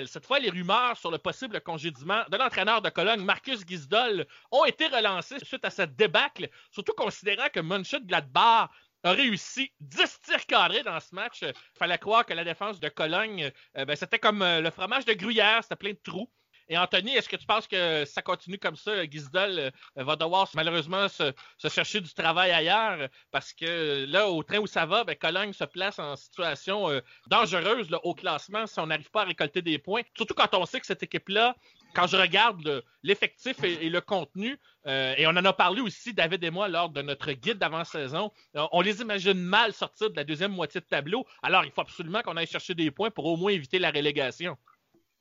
cette 0.08 0.26
fois, 0.26 0.40
les 0.40 0.50
rumeurs 0.50 0.96
sur 0.96 1.12
le 1.12 1.18
possible 1.18 1.60
congédiement 1.60 2.24
de 2.32 2.36
l'entraîneur 2.36 2.82
de 2.82 2.88
Cologne, 2.88 3.22
Marcus 3.22 3.60
Gisdol, 3.64 4.26
ont 4.50 4.64
été 4.64 4.88
relancées 4.88 5.38
suite 5.44 5.64
à 5.64 5.70
cette 5.70 5.94
débâcle, 5.94 6.48
surtout 6.72 6.94
considérant 6.94 7.48
que 7.48 7.60
Mönchengladbach 7.60 8.70
a 9.04 9.12
réussi 9.12 9.70
10 9.78 10.20
tirs 10.22 10.46
cadrés 10.46 10.82
dans 10.82 10.98
ce 10.98 11.14
match. 11.14 11.42
Il 11.42 11.52
fallait 11.78 11.98
croire 11.98 12.26
que 12.26 12.34
la 12.34 12.42
défense 12.42 12.80
de 12.80 12.88
Cologne, 12.88 13.52
ben, 13.76 13.94
c'était 13.94 14.18
comme 14.18 14.40
le 14.42 14.70
fromage 14.70 15.04
de 15.04 15.12
gruyère, 15.12 15.62
c'était 15.62 15.76
plein 15.76 15.92
de 15.92 16.00
trous. 16.02 16.28
Et 16.72 16.78
Anthony, 16.78 17.16
est-ce 17.16 17.28
que 17.28 17.34
tu 17.34 17.46
penses 17.46 17.66
que 17.66 18.04
ça 18.04 18.22
continue 18.22 18.56
comme 18.56 18.76
ça? 18.76 19.04
Gisdol 19.04 19.58
euh, 19.58 19.70
va 19.96 20.14
devoir 20.14 20.48
malheureusement 20.54 21.08
se, 21.08 21.32
chercher 21.68 22.00
du 22.00 22.14
travail 22.14 22.52
ailleurs? 22.52 23.08
Parce 23.32 23.52
que 23.52 24.06
là, 24.08 24.28
au 24.28 24.44
train 24.44 24.58
où 24.58 24.68
ça 24.68 24.86
va, 24.86 25.02
ben, 25.02 25.16
Cologne 25.16 25.52
se 25.52 25.64
place 25.64 25.98
en 25.98 26.14
situation 26.14 26.88
euh, 26.88 27.00
dangereuse 27.26 27.88
au 28.04 28.14
classement 28.14 28.68
si 28.68 28.78
on 28.78 28.86
n'arrive 28.86 29.10
pas 29.10 29.22
à 29.22 29.24
récolter 29.24 29.62
des 29.62 29.78
points. 29.78 30.02
Surtout 30.16 30.34
quand 30.34 30.54
on 30.54 30.64
sait 30.64 30.78
que 30.78 30.86
cette 30.86 31.02
équipe-là, 31.02 31.56
quand 31.92 32.06
je 32.06 32.16
regarde 32.16 32.84
l'effectif 33.02 33.64
et, 33.64 33.90
le 33.90 34.00
contenu, 34.00 34.56
euh, 34.86 35.14
et 35.18 35.26
on 35.26 35.30
en 35.30 35.44
a 35.44 35.52
parlé 35.52 35.80
aussi, 35.80 36.14
David 36.14 36.44
et 36.44 36.50
moi, 36.50 36.68
lors 36.68 36.88
de 36.88 37.02
notre 37.02 37.32
guide 37.32 37.58
d'avant-saison, 37.58 38.30
on 38.54 38.80
les 38.80 39.00
imagine 39.00 39.34
mal 39.34 39.72
sortir 39.72 40.08
de 40.08 40.14
la 40.14 40.22
deuxième 40.22 40.52
moitié 40.52 40.80
de 40.80 40.86
tableau. 40.86 41.26
Alors, 41.42 41.64
il 41.64 41.72
faut 41.72 41.80
absolument 41.80 42.22
qu'on 42.22 42.36
aille 42.36 42.46
chercher 42.46 42.74
des 42.74 42.92
points 42.92 43.10
pour 43.10 43.24
au 43.24 43.36
moins 43.36 43.50
éviter 43.50 43.80
la 43.80 43.90
relégation. 43.90 44.56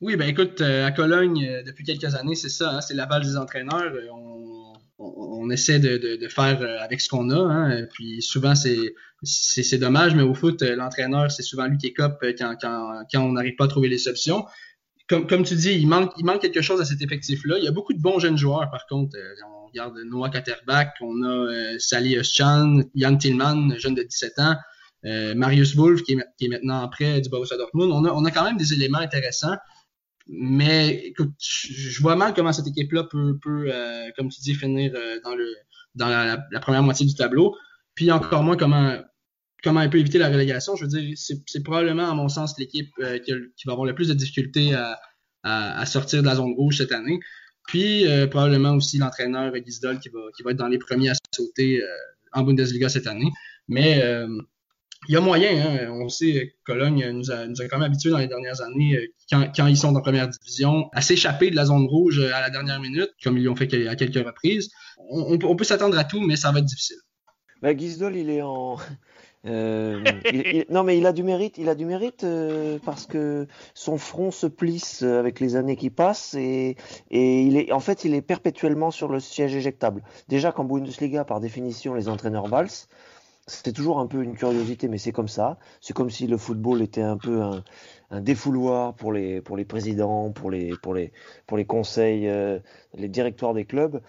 Oui, 0.01 0.15
ben 0.15 0.29
écoute, 0.29 0.61
euh, 0.61 0.85
à 0.85 0.91
Cologne, 0.91 1.45
euh, 1.45 1.61
depuis 1.61 1.83
quelques 1.83 2.15
années, 2.15 2.35
c'est 2.35 2.47
ça, 2.47 2.71
hein, 2.75 2.81
c'est 2.81 2.93
la 2.93 3.05
balle 3.05 3.21
des 3.21 3.35
entraîneurs. 3.35 3.91
Euh, 3.93 4.07
on, 4.13 4.73
on, 4.97 5.49
essaie 5.49 5.79
de, 5.79 5.97
de, 5.97 6.15
de, 6.15 6.27
faire 6.29 6.61
avec 6.81 7.01
ce 7.01 7.09
qu'on 7.09 7.29
a. 7.29 7.37
Hein, 7.37 7.85
puis 7.93 8.21
souvent, 8.21 8.55
c'est, 8.55 8.93
c'est, 9.23 9.77
dommage, 9.77 10.15
mais 10.15 10.21
au 10.21 10.33
foot, 10.33 10.61
l'entraîneur, 10.61 11.31
c'est 11.31 11.43
souvent 11.43 11.67
lui 11.67 11.77
qui 11.77 11.93
cop 11.93 12.17
quand, 12.21 12.55
quand, 12.61 13.03
quand 13.11 13.21
on 13.21 13.33
n'arrive 13.33 13.55
pas 13.57 13.65
à 13.65 13.67
trouver 13.67 13.89
les 13.89 13.97
solutions. 13.97 14.45
Comme, 15.09 15.27
comme 15.27 15.43
tu 15.43 15.55
dis, 15.55 15.73
il 15.73 15.87
manque, 15.87 16.13
il 16.17 16.25
manque 16.25 16.41
quelque 16.41 16.61
chose 16.61 16.79
à 16.79 16.85
cet 16.85 17.01
effectif-là. 17.01 17.57
Il 17.57 17.65
y 17.65 17.67
a 17.67 17.71
beaucoup 17.71 17.93
de 17.93 18.01
bons 18.01 18.19
jeunes 18.19 18.37
joueurs, 18.37 18.69
par 18.69 18.85
contre. 18.87 19.17
on 19.47 19.67
regarde 19.67 19.97
Noah 20.05 20.29
Katerbach, 20.29 20.93
on 21.01 21.23
a 21.23 21.77
Sally 21.77 22.17
Oschan, 22.17 22.83
Jan 22.95 23.17
Tillman, 23.17 23.77
jeune 23.77 23.95
de 23.95 24.03
17 24.03 24.39
ans. 24.39 24.55
Marius 25.03 25.75
Wolf, 25.75 26.03
qui 26.03 26.13
est, 26.13 26.25
qui 26.37 26.45
est 26.45 26.49
maintenant 26.49 26.87
près 26.89 27.19
du 27.19 27.29
Borussia 27.29 27.57
Dortmund. 27.57 27.91
On 27.91 28.05
a, 28.05 28.11
on 28.11 28.23
a 28.23 28.31
quand 28.31 28.43
même 28.43 28.57
des 28.57 28.73
éléments 28.73 28.99
intéressants. 28.99 29.55
Mais 30.31 31.07
écoute, 31.07 31.33
je 31.39 32.01
vois 32.01 32.15
mal 32.15 32.35
comment 32.35 32.53
cette 32.53 32.67
équipe-là 32.67 33.05
peut, 33.05 33.39
peut 33.41 33.65
euh, 33.73 34.11
comme 34.15 34.29
tu 34.29 34.41
dis, 34.41 34.53
finir 34.53 34.91
euh, 34.95 35.19
dans, 35.23 35.33
le, 35.33 35.51
dans 35.95 36.07
la, 36.07 36.59
première 36.59 36.83
moitié 36.83 37.03
du 37.07 37.15
tableau. 37.15 37.55
Puis 37.95 38.11
encore 38.11 38.43
moins 38.43 38.55
comment, 38.55 38.95
comment 39.63 39.81
elle 39.81 39.89
peut 39.89 39.97
éviter 39.97 40.19
la 40.19 40.29
relégation. 40.29 40.75
Je 40.75 40.85
veux 40.85 40.89
dire, 40.89 41.17
c'est 41.17 41.63
probablement, 41.63 42.11
à 42.11 42.13
mon 42.13 42.29
sens, 42.29 42.59
l'équipe 42.59 42.91
euh, 42.99 43.17
qui, 43.17 43.31
va 43.65 43.71
avoir 43.71 43.87
le 43.87 43.95
plus 43.95 44.07
de 44.07 44.13
difficultés 44.13 44.75
à, 44.75 44.99
à, 45.41 45.85
sortir 45.87 46.21
de 46.21 46.27
la 46.27 46.35
zone 46.35 46.53
rouge 46.53 46.77
cette 46.77 46.91
année. 46.91 47.19
Puis 47.67 48.05
probablement 48.31 48.73
aussi 48.73 48.97
l'entraîneur 48.97 49.53
Gisdol 49.63 49.99
qui 49.99 50.09
va, 50.09 50.19
qui 50.35 50.41
va 50.41 50.51
être 50.51 50.57
dans 50.57 50.67
les 50.67 50.79
premiers 50.79 51.09
à 51.09 51.13
sauter 51.35 51.83
en 52.31 52.41
Bundesliga 52.41 52.89
cette 52.89 53.05
année. 53.05 53.29
Mais 53.67 54.01
il 55.07 55.13
y 55.13 55.17
a 55.17 55.21
moyen, 55.21 55.65
hein. 55.65 55.91
on 55.91 56.09
sait 56.09 56.53
que 56.65 56.71
Cologne 56.71 57.09
nous 57.11 57.31
a, 57.31 57.45
quand 57.69 57.77
même 57.77 57.83
habitués 57.83 58.09
dans 58.09 58.17
les 58.17 58.27
dernières 58.27 58.61
années, 58.61 58.97
euh, 58.97 59.45
quand, 59.55 59.67
ils 59.67 59.77
sont 59.77 59.95
en 59.95 60.01
première 60.01 60.27
division, 60.27 60.89
à 60.93 61.01
s'échapper 61.01 61.49
de 61.49 61.55
la 61.55 61.65
zone 61.65 61.85
rouge 61.85 62.19
euh, 62.19 62.33
à 62.33 62.41
la 62.41 62.49
dernière 62.49 62.79
minute, 62.79 63.11
comme 63.23 63.37
ils 63.37 63.45
l'ont 63.45 63.55
fait 63.55 63.87
à 63.87 63.95
quelques 63.95 64.25
reprises. 64.25 64.69
On, 65.09 65.55
peut 65.55 65.63
s'attendre 65.63 65.97
à 65.97 66.03
tout, 66.03 66.21
mais 66.21 66.35
ça 66.35 66.51
va 66.51 66.59
être 66.59 66.65
difficile. 66.65 66.97
Bah, 67.61 67.75
Gisdol, 67.75 68.15
il 68.15 68.29
est 68.29 68.41
en. 68.41 68.77
Euh, 69.45 70.03
non, 70.69 70.83
mais 70.83 70.97
il 70.97 71.05
a 71.05 71.13
du 71.13 71.23
mérite. 71.23 71.57
Il 71.57 71.69
a 71.69 71.75
du 71.75 71.85
mérite 71.85 72.25
parce 72.83 73.05
que 73.05 73.47
son 73.73 73.97
front 73.97 74.31
se 74.31 74.47
plisse 74.47 75.01
avec 75.01 75.39
les 75.39 75.55
années 75.55 75.77
qui 75.77 75.89
passent 75.89 76.33
et, 76.33 76.75
et 77.09 77.41
il 77.43 77.55
est, 77.55 77.71
en 77.71 77.79
fait, 77.79 78.03
il 78.03 78.13
est 78.13 78.21
perpétuellement 78.21 78.91
sur 78.91 79.07
le 79.07 79.21
siège 79.21 79.55
éjectable. 79.55 80.03
Déjà 80.27 80.51
qu'en 80.51 80.65
Bundesliga, 80.65 81.23
par 81.23 81.39
définition, 81.39 81.93
les 81.93 82.09
entraîneurs 82.09 82.47
valsent 82.47 82.89
c'était 83.49 83.73
toujours 83.73 83.99
un 83.99 84.07
peu 84.07 84.23
une 84.23 84.35
curiosité, 84.35 84.87
mais 84.87 84.97
c'est 84.97 85.11
comme 85.11 85.27
ça. 85.27 85.57
C'est 85.81 85.93
comme 85.93 86.09
si 86.09 86.27
le 86.27 86.37
football 86.37 86.81
était 86.81 87.01
un 87.01 87.17
peu 87.17 87.41
un, 87.41 87.63
défouloir 88.21 88.95
pour 88.95 89.11
les, 89.11 89.41
pour 89.41 89.57
les 89.57 89.65
présidents, 89.65 90.31
pour 90.31 90.49
les, 90.49 90.71
pour 90.81 90.93
les, 90.93 91.11
pour 91.45 91.57
les 91.57 91.65
conseils, 91.65 92.27
euh, 92.27 92.59
les 92.95 93.09
directoires 93.09 93.53
des 93.53 93.65
clubs. 93.65 94.01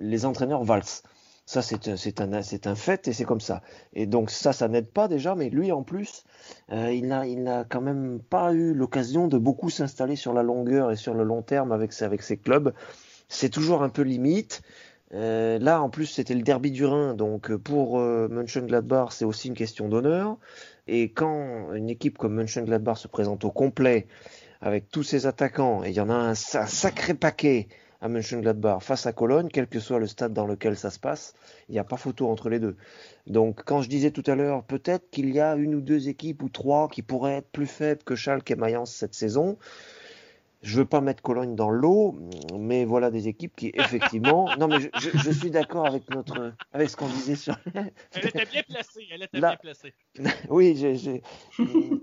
Les 0.00 0.26
entraîneurs 0.26 0.64
valsent. 0.64 1.02
Ça, 1.48 1.62
c'est 1.62 1.88
un, 1.88 2.32
un, 2.32 2.74
fait 2.74 3.06
et 3.06 3.12
c'est 3.12 3.24
comme 3.24 3.40
ça. 3.40 3.62
Et 3.92 4.06
donc 4.06 4.30
ça, 4.30 4.52
ça 4.52 4.66
n'aide 4.66 4.90
pas 4.90 5.06
déjà, 5.06 5.36
mais 5.36 5.48
lui 5.48 5.70
en 5.70 5.84
plus, 5.84 6.24
euh, 6.72 6.92
il 6.92 7.06
n'a 7.06 7.64
quand 7.64 7.80
même 7.80 8.18
pas 8.18 8.52
eu 8.52 8.74
l'occasion 8.74 9.28
de 9.28 9.38
beaucoup 9.38 9.70
s'installer 9.70 10.16
sur 10.16 10.32
la 10.32 10.42
longueur 10.42 10.90
et 10.90 10.96
sur 10.96 11.14
le 11.14 11.22
long 11.22 11.42
terme 11.42 11.70
avec, 11.70 11.92
avec 12.02 12.22
ses 12.22 12.36
clubs. 12.36 12.74
C'est 13.28 13.48
toujours 13.50 13.82
un 13.82 13.88
peu 13.88 14.02
limite. 14.02 14.62
Euh, 15.14 15.58
là, 15.58 15.82
en 15.82 15.88
plus, 15.88 16.06
c'était 16.06 16.34
le 16.34 16.42
derby 16.42 16.70
du 16.70 16.84
Rhin, 16.84 17.14
donc 17.14 17.50
euh, 17.50 17.58
pour 17.58 17.98
euh, 17.98 18.28
Mönchengladbach, 18.28 19.12
c'est 19.12 19.24
aussi 19.24 19.48
une 19.48 19.54
question 19.54 19.88
d'honneur. 19.88 20.36
Et 20.88 21.10
quand 21.10 21.72
une 21.74 21.88
équipe 21.88 22.18
comme 22.18 22.34
Mönchengladbach 22.34 22.98
se 22.98 23.08
présente 23.08 23.44
au 23.44 23.50
complet, 23.50 24.06
avec 24.60 24.88
tous 24.90 25.02
ses 25.02 25.26
attaquants, 25.26 25.84
et 25.84 25.90
il 25.90 25.94
y 25.94 26.00
en 26.00 26.10
a 26.10 26.14
un, 26.14 26.34
sacré 26.34 27.14
paquet, 27.14 27.68
à 28.00 28.08
Mönchengladbach 28.08 28.82
face 28.82 29.06
à 29.06 29.12
Cologne, 29.12 29.48
quel 29.52 29.66
que 29.66 29.80
soit 29.80 29.98
le 29.98 30.06
stade 30.06 30.32
dans 30.32 30.46
lequel 30.46 30.76
ça 30.76 30.90
se 30.90 30.98
passe, 30.98 31.34
il 31.68 31.72
n'y 31.72 31.78
a 31.78 31.84
pas 31.84 31.96
photo 31.96 32.28
entre 32.28 32.48
les 32.48 32.58
deux. 32.58 32.76
Donc 33.26 33.62
quand 33.64 33.80
je 33.82 33.88
disais 33.88 34.10
tout 34.10 34.22
à 34.26 34.34
l'heure, 34.34 34.64
peut-être 34.64 35.10
qu'il 35.10 35.30
y 35.30 35.40
a 35.40 35.54
une 35.56 35.74
ou 35.74 35.80
deux 35.80 36.08
équipes 36.08 36.42
ou 36.42 36.48
trois 36.48 36.88
qui 36.88 37.02
pourraient 37.02 37.36
être 37.36 37.50
plus 37.50 37.66
faibles 37.66 38.02
que 38.04 38.14
Schalke 38.14 38.50
et 38.50 38.56
Mayence 38.56 38.92
cette 38.92 39.14
saison, 39.14 39.56
je 40.66 40.78
veux 40.80 40.84
pas 40.84 41.00
mettre 41.00 41.22
Cologne 41.22 41.54
dans 41.54 41.70
l'eau, 41.70 42.18
mais 42.58 42.84
voilà 42.84 43.12
des 43.12 43.28
équipes 43.28 43.54
qui 43.54 43.70
effectivement. 43.74 44.48
non, 44.58 44.66
mais 44.66 44.80
je, 44.80 44.88
je, 45.00 45.10
je 45.16 45.30
suis 45.30 45.50
d'accord 45.50 45.86
avec 45.86 46.10
notre, 46.10 46.52
avec 46.72 46.90
ce 46.90 46.96
qu'on 46.96 47.06
disait 47.06 47.36
sur. 47.36 47.56
Elle 47.74 47.92
était 48.26 48.44
bien 48.52 48.62
placée. 48.68 49.06
Elle 49.12 49.22
était 49.22 49.38
Là- 49.38 49.50
bien 49.50 49.58
placée. 49.58 49.94
oui, 50.50 50.74
j'ai, 50.76 51.22
il 51.58 52.02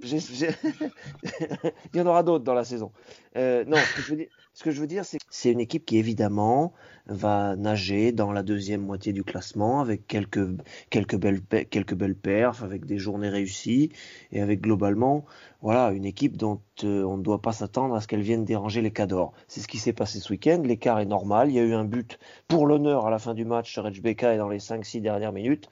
y 1.93 2.01
en 2.01 2.05
aura 2.07 2.23
d'autres 2.23 2.45
dans 2.45 2.53
la 2.53 2.63
saison. 2.63 2.93
Euh, 3.35 3.65
non, 3.65 3.75
ce 3.77 3.95
que 3.97 4.01
je 4.01 4.09
veux 4.11 4.17
dire, 4.17 4.27
ce 4.53 4.63
que 4.63 4.71
je 4.71 4.79
veux 4.81 4.87
dire, 4.87 5.03
c'est 5.03 5.17
que 5.17 5.23
c'est 5.31 5.51
une 5.51 5.59
équipe 5.59 5.83
qui 5.85 5.97
évidemment 5.97 6.73
va 7.07 7.55
nager 7.55 8.11
dans 8.11 8.31
la 8.31 8.43
deuxième 8.43 8.81
moitié 8.81 9.11
du 9.11 9.23
classement 9.23 9.81
avec 9.81 10.05
quelques 10.07 10.47
quelques 10.91 11.15
belles 11.17 11.41
quelques 11.71 11.95
belles 11.95 12.15
perfs, 12.15 12.61
avec 12.63 12.85
des 12.85 12.97
journées 12.99 13.29
réussies 13.29 13.89
et 14.31 14.41
avec 14.41 14.61
globalement, 14.61 15.25
voilà, 15.61 15.91
une 15.91 16.05
équipe 16.05 16.37
dont 16.37 16.61
euh, 16.83 17.03
on 17.03 17.17
ne 17.17 17.23
doit 17.23 17.41
pas 17.41 17.51
s'attendre 17.51 17.95
à 17.95 18.01
ce 18.01 18.07
qu'elle 18.07 18.21
vienne 18.21 18.45
déranger 18.45 18.81
les 18.81 18.91
Cadors. 18.91 19.33
C'est 19.47 19.59
ce 19.61 19.67
qui 19.67 19.79
s'est 19.79 19.93
passé 19.93 20.19
ce 20.19 20.31
week-end. 20.31 20.61
L'écart 20.63 20.99
est 20.99 21.05
normal. 21.05 21.49
Il 21.49 21.55
y 21.55 21.59
a 21.59 21.63
eu 21.63 21.73
un 21.73 21.85
but 21.85 22.19
pour 22.47 22.67
l'honneur 22.67 23.07
à 23.07 23.09
la 23.09 23.19
fin 23.19 23.33
du 23.33 23.45
match 23.45 23.71
sur 23.71 23.89
Beka 23.89 24.35
et 24.35 24.37
dans 24.37 24.49
les 24.49 24.59
5-6 24.59 25.01
dernières 25.01 25.33
minutes. 25.33 25.67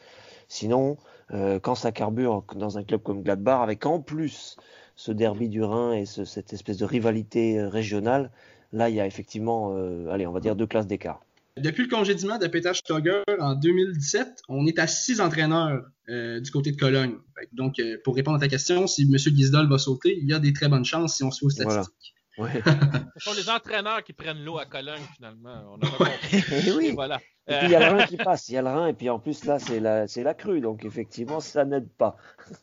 Sinon, 0.47 0.97
euh, 1.33 1.59
quand 1.59 1.75
ça 1.75 1.91
carbure 1.91 2.43
dans 2.55 2.77
un 2.77 2.83
club 2.83 3.01
comme 3.03 3.21
Gladbach, 3.21 3.61
avec 3.61 3.85
en 3.85 4.01
plus 4.01 4.57
ce 4.95 5.11
derby 5.11 5.49
du 5.49 5.63
Rhin 5.63 5.93
et 5.93 6.05
ce- 6.05 6.25
cette 6.25 6.51
espèce 6.53 6.77
de 6.77 6.85
rivalité 6.85 7.57
euh, 7.59 7.69
régionale, 7.69 8.31
là, 8.71 8.89
il 8.89 8.95
y 8.95 8.99
a 8.99 9.05
effectivement, 9.07 9.73
euh, 9.75 10.09
allez, 10.09 10.25
on 10.27 10.31
va 10.31 10.39
dire 10.39 10.55
deux 10.55 10.67
classes 10.67 10.87
d'écart. 10.87 11.21
Depuis 11.57 11.83
le 11.83 11.89
congédiement 11.89 12.37
de 12.37 12.47
Peter 12.47 12.73
Stoger 12.73 13.23
en 13.39 13.55
2017, 13.55 14.43
on 14.47 14.65
est 14.67 14.79
à 14.79 14.87
six 14.87 15.19
entraîneurs 15.19 15.83
euh, 16.09 16.39
du 16.39 16.49
côté 16.49 16.71
de 16.71 16.77
Cologne. 16.77 17.15
Donc, 17.51 17.77
euh, 17.79 17.97
pour 18.05 18.15
répondre 18.15 18.37
à 18.37 18.39
ta 18.39 18.47
question, 18.47 18.87
si 18.87 19.01
M. 19.03 19.17
Guisdol 19.17 19.67
va 19.69 19.77
sauter, 19.77 20.17
il 20.21 20.27
y 20.29 20.33
a 20.33 20.39
des 20.39 20.53
très 20.53 20.69
bonnes 20.69 20.85
chances 20.85 21.17
si 21.17 21.23
on 21.23 21.31
suit 21.31 21.47
aux 21.47 21.49
Voilà. 21.63 21.83
statistiques. 21.83 22.15
Ouais. 22.37 22.61
Ce 23.17 23.29
sont 23.29 23.33
les 23.35 23.49
entraîneurs 23.49 24.01
qui 24.03 24.13
prennent 24.13 24.43
l'eau 24.43 24.57
à 24.57 24.65
Cologne, 24.65 25.01
finalement. 25.17 25.61
On 25.73 25.75
a 25.85 25.91
pas 25.91 26.05
compris. 26.05 26.37
Et 26.37 26.69
Et 26.69 26.71
oui. 26.71 26.91
voilà. 26.93 27.19
Et 27.47 27.57
puis 27.57 27.67
il 27.67 27.71
y 27.71 27.75
a 27.75 27.79
le 27.91 27.97
Rhin 27.97 28.05
qui 28.05 28.15
passe, 28.17 28.47
il 28.47 28.53
y 28.53 28.57
a 28.57 28.61
le 28.61 28.69
Rhin, 28.69 28.87
et 28.87 28.93
puis 28.93 29.09
en 29.09 29.19
plus 29.19 29.43
là, 29.43 29.59
c'est 29.59 29.81
la, 29.81 30.07
c'est 30.07 30.23
la 30.23 30.33
crue, 30.33 30.61
donc 30.61 30.85
effectivement, 30.85 31.41
ça 31.41 31.65
n'aide 31.65 31.89
pas. 31.89 32.15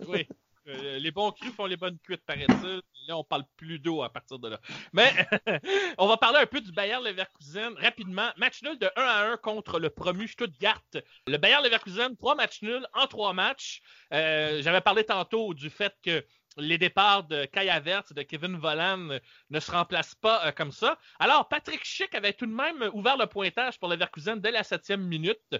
Oui. 0.09 0.26
Euh, 0.68 0.98
les 0.98 1.10
bons 1.10 1.32
crus 1.32 1.52
font 1.52 1.66
les 1.66 1.76
bonnes 1.76 1.98
cuites, 1.98 2.24
paraît-il. 2.26 2.82
Là, 3.06 3.16
on 3.16 3.24
parle 3.24 3.44
plus 3.56 3.78
d'eau 3.78 4.02
à 4.02 4.12
partir 4.12 4.38
de 4.38 4.48
là. 4.50 4.60
Mais 4.92 5.10
on 5.98 6.06
va 6.06 6.18
parler 6.18 6.40
un 6.40 6.46
peu 6.46 6.60
du 6.60 6.72
Bayer 6.72 6.98
Leverkusen 7.02 7.74
rapidement. 7.78 8.30
Match 8.36 8.62
nul 8.62 8.78
de 8.78 8.90
1 8.96 9.02
à 9.02 9.32
1 9.32 9.36
contre 9.38 9.78
le 9.78 9.88
promu 9.88 10.28
Stuttgart. 10.28 10.82
Le 11.26 11.38
Bayer 11.38 11.56
Leverkusen, 11.64 12.16
trois 12.16 12.34
matchs 12.34 12.60
nuls 12.62 12.86
en 12.92 13.06
trois 13.06 13.32
matchs. 13.32 13.80
Euh, 14.12 14.60
J'avais 14.60 14.82
parlé 14.82 15.04
tantôt 15.04 15.54
du 15.54 15.70
fait 15.70 15.94
que 16.02 16.22
les 16.58 16.76
départs 16.76 17.24
de 17.24 17.44
Kai 17.46 17.70
Havertz 17.70 18.10
et 18.10 18.14
de 18.14 18.22
Kevin 18.22 18.56
Volland 18.56 19.10
euh, 19.10 19.18
ne 19.50 19.60
se 19.60 19.70
remplacent 19.70 20.16
pas 20.16 20.46
euh, 20.46 20.52
comme 20.52 20.72
ça. 20.72 20.98
Alors, 21.18 21.48
Patrick 21.48 21.84
Schick 21.84 22.14
avait 22.14 22.32
tout 22.32 22.46
de 22.46 22.52
même 22.52 22.90
ouvert 22.92 23.16
le 23.16 23.26
pointage 23.26 23.78
pour 23.78 23.88
Leverkusen 23.88 24.40
dès 24.40 24.50
la 24.50 24.64
septième 24.64 25.02
minute. 25.02 25.54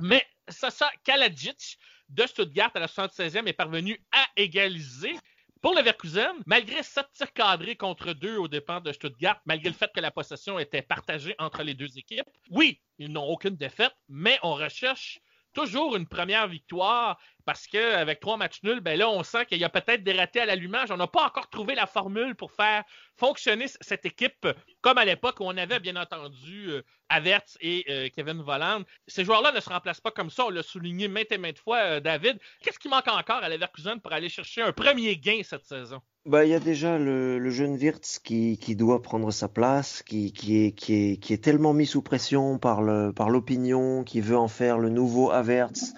Mais 0.00 0.26
Sasa 0.48 0.90
Kalajic 1.04 1.78
de 2.12 2.26
Stuttgart 2.26 2.70
à 2.74 2.80
la 2.80 2.86
76e 2.86 3.46
est 3.46 3.52
parvenu 3.52 3.98
à 4.12 4.24
égaliser. 4.36 5.14
Pour 5.62 5.74
Leverkusen, 5.74 6.34
malgré 6.44 6.82
sept 6.82 7.06
tirs 7.12 7.32
cadrés 7.32 7.76
contre 7.76 8.12
deux 8.12 8.36
au 8.36 8.48
dépens 8.48 8.80
de 8.80 8.92
Stuttgart, 8.92 9.40
malgré 9.46 9.70
le 9.70 9.74
fait 9.74 9.90
que 9.94 10.00
la 10.00 10.10
possession 10.10 10.58
était 10.58 10.82
partagée 10.82 11.34
entre 11.38 11.62
les 11.62 11.74
deux 11.74 11.96
équipes, 11.96 12.28
oui, 12.50 12.80
ils 12.98 13.12
n'ont 13.12 13.24
aucune 13.24 13.56
défaite, 13.56 13.94
mais 14.08 14.38
on 14.42 14.54
recherche 14.54 15.20
toujours 15.52 15.96
une 15.96 16.06
première 16.06 16.48
victoire 16.48 17.18
parce 17.44 17.66
qu'avec 17.66 18.20
trois 18.20 18.36
matchs 18.36 18.62
nuls, 18.62 18.80
ben 18.80 18.98
là, 18.98 19.08
on 19.08 19.22
sent 19.22 19.46
qu'il 19.46 19.58
y 19.58 19.64
a 19.64 19.68
peut-être 19.68 20.04
des 20.04 20.12
ratés 20.12 20.40
à 20.40 20.46
l'allumage. 20.46 20.90
On 20.90 20.96
n'a 20.96 21.06
pas 21.06 21.24
encore 21.24 21.50
trouvé 21.50 21.74
la 21.74 21.86
formule 21.86 22.34
pour 22.34 22.52
faire 22.52 22.84
fonctionner 23.16 23.66
cette 23.80 24.06
équipe 24.06 24.46
comme 24.80 24.98
à 24.98 25.04
l'époque 25.04 25.40
où 25.40 25.44
on 25.44 25.56
avait 25.56 25.80
bien 25.80 25.96
entendu 25.96 26.70
euh, 26.70 26.82
Havertz 27.08 27.58
et 27.60 27.84
euh, 27.88 28.08
Kevin 28.14 28.42
Volland. 28.42 28.84
Ces 29.06 29.24
joueurs-là 29.24 29.52
ne 29.52 29.60
se 29.60 29.68
remplacent 29.68 30.00
pas 30.00 30.10
comme 30.10 30.30
ça. 30.30 30.46
On 30.46 30.50
l'a 30.50 30.62
souligné 30.62 31.08
maintes 31.08 31.32
et 31.32 31.38
maintes 31.38 31.58
fois, 31.58 31.78
euh, 31.78 32.00
David. 32.00 32.38
Qu'est-ce 32.60 32.78
qui 32.78 32.88
manque 32.88 33.08
encore 33.08 33.42
à 33.42 33.48
Leverkusen 33.48 34.00
pour 34.00 34.12
aller 34.12 34.28
chercher 34.28 34.62
un 34.62 34.72
premier 34.72 35.16
gain 35.16 35.42
cette 35.44 35.64
saison? 35.64 36.00
Bah, 36.24 36.44
il 36.44 36.50
y 36.50 36.54
a 36.54 36.60
déjà 36.60 36.98
le, 36.98 37.50
jeune 37.50 37.74
Wirtz 37.74 38.20
qui, 38.20 38.56
qui 38.56 38.76
doit 38.76 39.02
prendre 39.02 39.32
sa 39.32 39.48
place, 39.48 40.04
qui, 40.04 40.32
qui, 40.32 40.66
est, 40.66 40.72
qui, 40.72 40.94
est, 40.94 41.16
qui 41.16 41.32
est 41.32 41.42
tellement 41.42 41.74
mis 41.74 41.86
sous 41.86 42.00
pression 42.00 42.58
par 42.58 42.80
le, 42.80 43.12
par 43.12 43.28
l'opinion, 43.28 44.04
qui 44.04 44.20
veut 44.20 44.38
en 44.38 44.46
faire 44.46 44.78
le 44.78 44.88
nouveau 44.88 45.32
Havertz, 45.32 45.94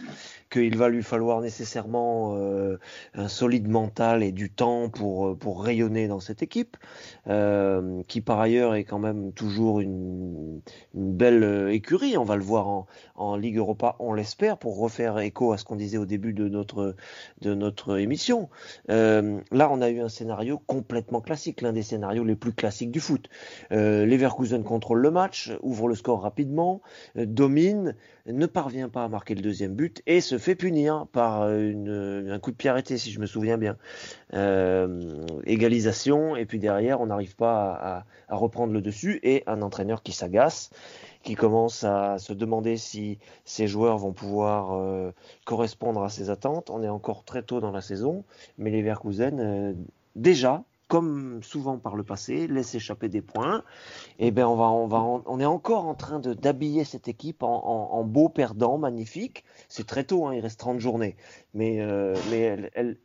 qu'il 0.54 0.76
va 0.76 0.88
lui 0.88 1.02
falloir 1.02 1.40
nécessairement 1.40 2.36
euh, 2.36 2.78
un 3.14 3.26
solide 3.26 3.68
mental 3.68 4.22
et 4.22 4.30
du 4.30 4.50
temps 4.50 4.88
pour, 4.88 5.36
pour 5.36 5.64
rayonner 5.64 6.06
dans 6.06 6.20
cette 6.20 6.42
équipe, 6.42 6.76
euh, 7.26 8.02
qui 8.06 8.20
par 8.20 8.40
ailleurs 8.40 8.76
est 8.76 8.84
quand 8.84 9.00
même 9.00 9.32
toujours 9.32 9.80
une, 9.80 10.60
belle 10.94 11.42
euh, 11.42 11.72
écurie. 11.72 12.16
On 12.16 12.24
va 12.24 12.36
le 12.36 12.42
voir 12.42 12.86
en, 13.16 13.36
Ligue 13.36 13.56
Europa, 13.56 13.96
on 13.98 14.14
l'espère, 14.14 14.58
pour 14.58 14.78
refaire 14.78 15.18
écho 15.18 15.52
à 15.52 15.58
ce 15.58 15.64
qu'on 15.64 15.76
disait 15.76 15.98
au 15.98 16.06
début 16.06 16.32
de 16.32 16.48
notre, 16.48 16.94
de 17.40 17.54
notre 17.54 17.98
émission. 17.98 18.48
Euh, 18.90 19.40
là, 19.50 19.68
on 19.72 19.80
a 19.80 19.90
eu 19.90 20.00
un 20.00 20.08
scénario 20.08 20.60
complètement 20.66 21.20
classique, 21.20 21.60
l'un 21.62 21.72
des 21.72 21.82
scénarios 21.82 22.24
les 22.24 22.36
plus 22.36 22.52
classiques 22.52 22.92
du 22.92 23.00
foot. 23.00 23.28
Euh, 23.72 24.06
Leverkusen 24.06 24.62
contrôle 24.62 25.00
le 25.00 25.10
match, 25.10 25.52
ouvre 25.62 25.88
le 25.88 25.94
score 25.94 26.22
rapidement, 26.22 26.80
euh, 27.16 27.26
domine, 27.26 27.96
ne 28.26 28.46
parvient 28.46 28.88
pas 28.88 29.04
à 29.04 29.08
marquer 29.08 29.34
le 29.34 29.42
deuxième 29.42 29.74
but 29.74 30.02
et 30.06 30.20
se 30.20 30.38
fait 30.44 30.54
punir 30.54 31.06
par 31.12 31.50
une, 31.50 32.28
un 32.30 32.38
coup 32.38 32.50
de 32.50 32.56
pied 32.56 32.70
arrêté, 32.70 32.98
si 32.98 33.10
je 33.10 33.18
me 33.18 33.26
souviens 33.26 33.58
bien. 33.58 33.76
Euh, 34.34 35.26
égalisation, 35.44 36.36
et 36.36 36.44
puis 36.44 36.58
derrière, 36.58 37.00
on 37.00 37.06
n'arrive 37.06 37.34
pas 37.34 38.04
à, 38.28 38.36
reprendre 38.36 38.72
le 38.72 38.80
dessus 38.80 39.20
et 39.22 39.42
un 39.46 39.62
entraîneur 39.62 40.02
qui 40.02 40.12
s'agace 40.12 40.70
qui 41.22 41.34
commence 41.34 41.84
à 41.84 42.18
se 42.18 42.34
demander 42.34 42.76
si 42.76 43.18
ces 43.46 43.66
joueurs 43.66 43.96
vont 43.96 44.12
pouvoir 44.12 44.74
euh, 44.74 45.12
correspondre 45.46 46.02
à 46.02 46.10
ses 46.10 46.28
attentes. 46.28 46.68
On 46.68 46.82
est 46.82 46.88
encore 46.88 47.24
très 47.24 47.42
tôt 47.42 47.60
dans 47.60 47.70
la 47.70 47.80
saison, 47.80 48.24
mais 48.58 48.70
les 48.70 48.82
Leverkusen, 48.82 49.40
euh, 49.40 49.72
déjà, 50.16 50.62
comme 50.94 51.42
souvent 51.42 51.76
par 51.78 51.96
le 51.96 52.04
passé, 52.04 52.46
laissent 52.46 52.76
échapper 52.76 53.08
des 53.08 53.20
points. 53.20 53.64
Et 54.20 54.30
ben 54.30 54.46
on 54.46 54.54
va, 54.86 55.00
on 55.00 55.40
est 55.40 55.44
encore 55.44 55.86
en 55.86 55.96
train 55.96 56.20
d'habiller 56.20 56.84
cette 56.84 57.08
équipe 57.08 57.42
en, 57.42 58.04
beau 58.04 58.28
perdant, 58.28 58.78
magnifique. 58.78 59.42
C'est 59.68 59.88
très 59.88 60.04
tôt, 60.04 60.28
hein, 60.28 60.34
il 60.34 60.40
reste 60.40 60.60
30 60.60 60.78
journées, 60.78 61.16
mais 61.52 61.80
euh, 61.80 62.14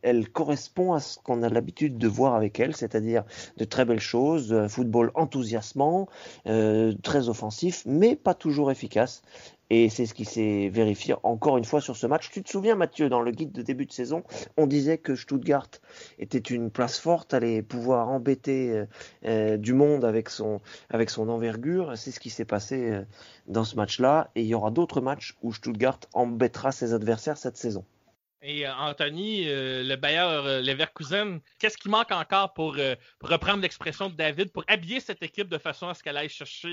elle, 0.03 0.29
correspond 0.29 0.93
à 0.93 0.99
ce 0.99 1.17
qu'on 1.17 1.41
a 1.41 1.49
l'habitude 1.49 1.97
de 1.97 2.07
voir 2.07 2.35
avec 2.35 2.59
elle, 2.59 2.75
c'est-à-dire 2.75 3.23
de 3.57 3.63
très 3.65 3.85
belles 3.85 3.99
choses, 3.99 4.53
un 4.53 4.69
football 4.69 5.09
enthousiasmant, 5.15 6.09
euh, 6.45 6.93
très 7.01 7.27
offensif, 7.27 7.81
mais 7.87 8.15
pas 8.15 8.35
toujours 8.35 8.69
efficace. 8.69 9.23
Et 9.70 9.89
c'est 9.89 10.05
ce 10.05 10.13
qui 10.13 10.26
s'est 10.26 10.70
vérifié 10.70 11.15
encore 11.24 11.57
une 11.57 11.65
fois 11.65 11.82
sur 11.82 11.95
ce 11.95 12.07
match. 12.07 12.30
Tu 12.32 12.41
te 12.41 12.49
souviens, 12.49 12.76
Mathieu, 12.76 13.09
dans 13.09 13.22
le 13.22 13.32
guide 13.32 13.51
de 13.51 13.61
début 13.61 13.86
de 13.86 13.91
saison, 13.91 14.24
on 14.57 14.65
disait 14.65 14.97
que 14.97 15.15
Stuttgart 15.15 15.70
était 16.17 16.38
une 16.39 16.72
place 16.72 16.97
forte, 16.97 17.34
allait 17.34 17.61
pouvoir 17.61 18.09
embêter 18.09 18.72
euh, 18.72 18.86
euh, 19.26 19.57
du 19.57 19.74
monde 19.74 20.05
avec 20.05 20.30
son, 20.30 20.61
envergure. 21.17 21.97
C'est 21.97 22.11
ce 22.11 22.20
qui 22.20 22.30
s'est 22.30 22.45
passé 22.45 22.91
euh, 22.91 23.03
dans 23.47 23.63
ce 23.63 23.76
match-là. 23.76 24.32
Et 24.36 24.41
il 24.41 24.47
y 24.47 24.55
aura 24.55 24.72
d'autres 24.72 25.01
matchs 25.01 25.36
où 25.43 25.53
Stuttgart 25.53 25.99
embêtera 26.13 26.72
ses 26.72 26.93
adversaires 26.93 27.38
cette 27.38 27.57
saison. 27.57 27.86
Et 28.41 28.65
euh, 28.65 28.73
Anthony, 28.73 29.43
euh, 29.47 29.83
le 29.83 29.95
Bayer 29.97 30.19
euh, 30.19 30.61
Leverkusen, 30.61 31.41
qu'est-ce 31.57 31.77
qui 31.77 31.89
manque 31.89 32.11
encore 32.11 32.53
pour, 32.53 32.75
euh, 32.77 32.95
pour 33.19 33.29
reprendre 33.29 33.61
l'expression 33.61 34.09
de 34.09 34.15
David, 34.15 34.53
pour 34.53 34.63
habiller 34.67 35.01
cette 35.01 35.21
équipe 35.23 35.49
de 35.49 35.57
façon 35.57 35.89
à 35.89 35.93
ce 35.93 36.01
qu'elle 36.01 36.15
aille 36.15 36.29
chercher 36.29 36.69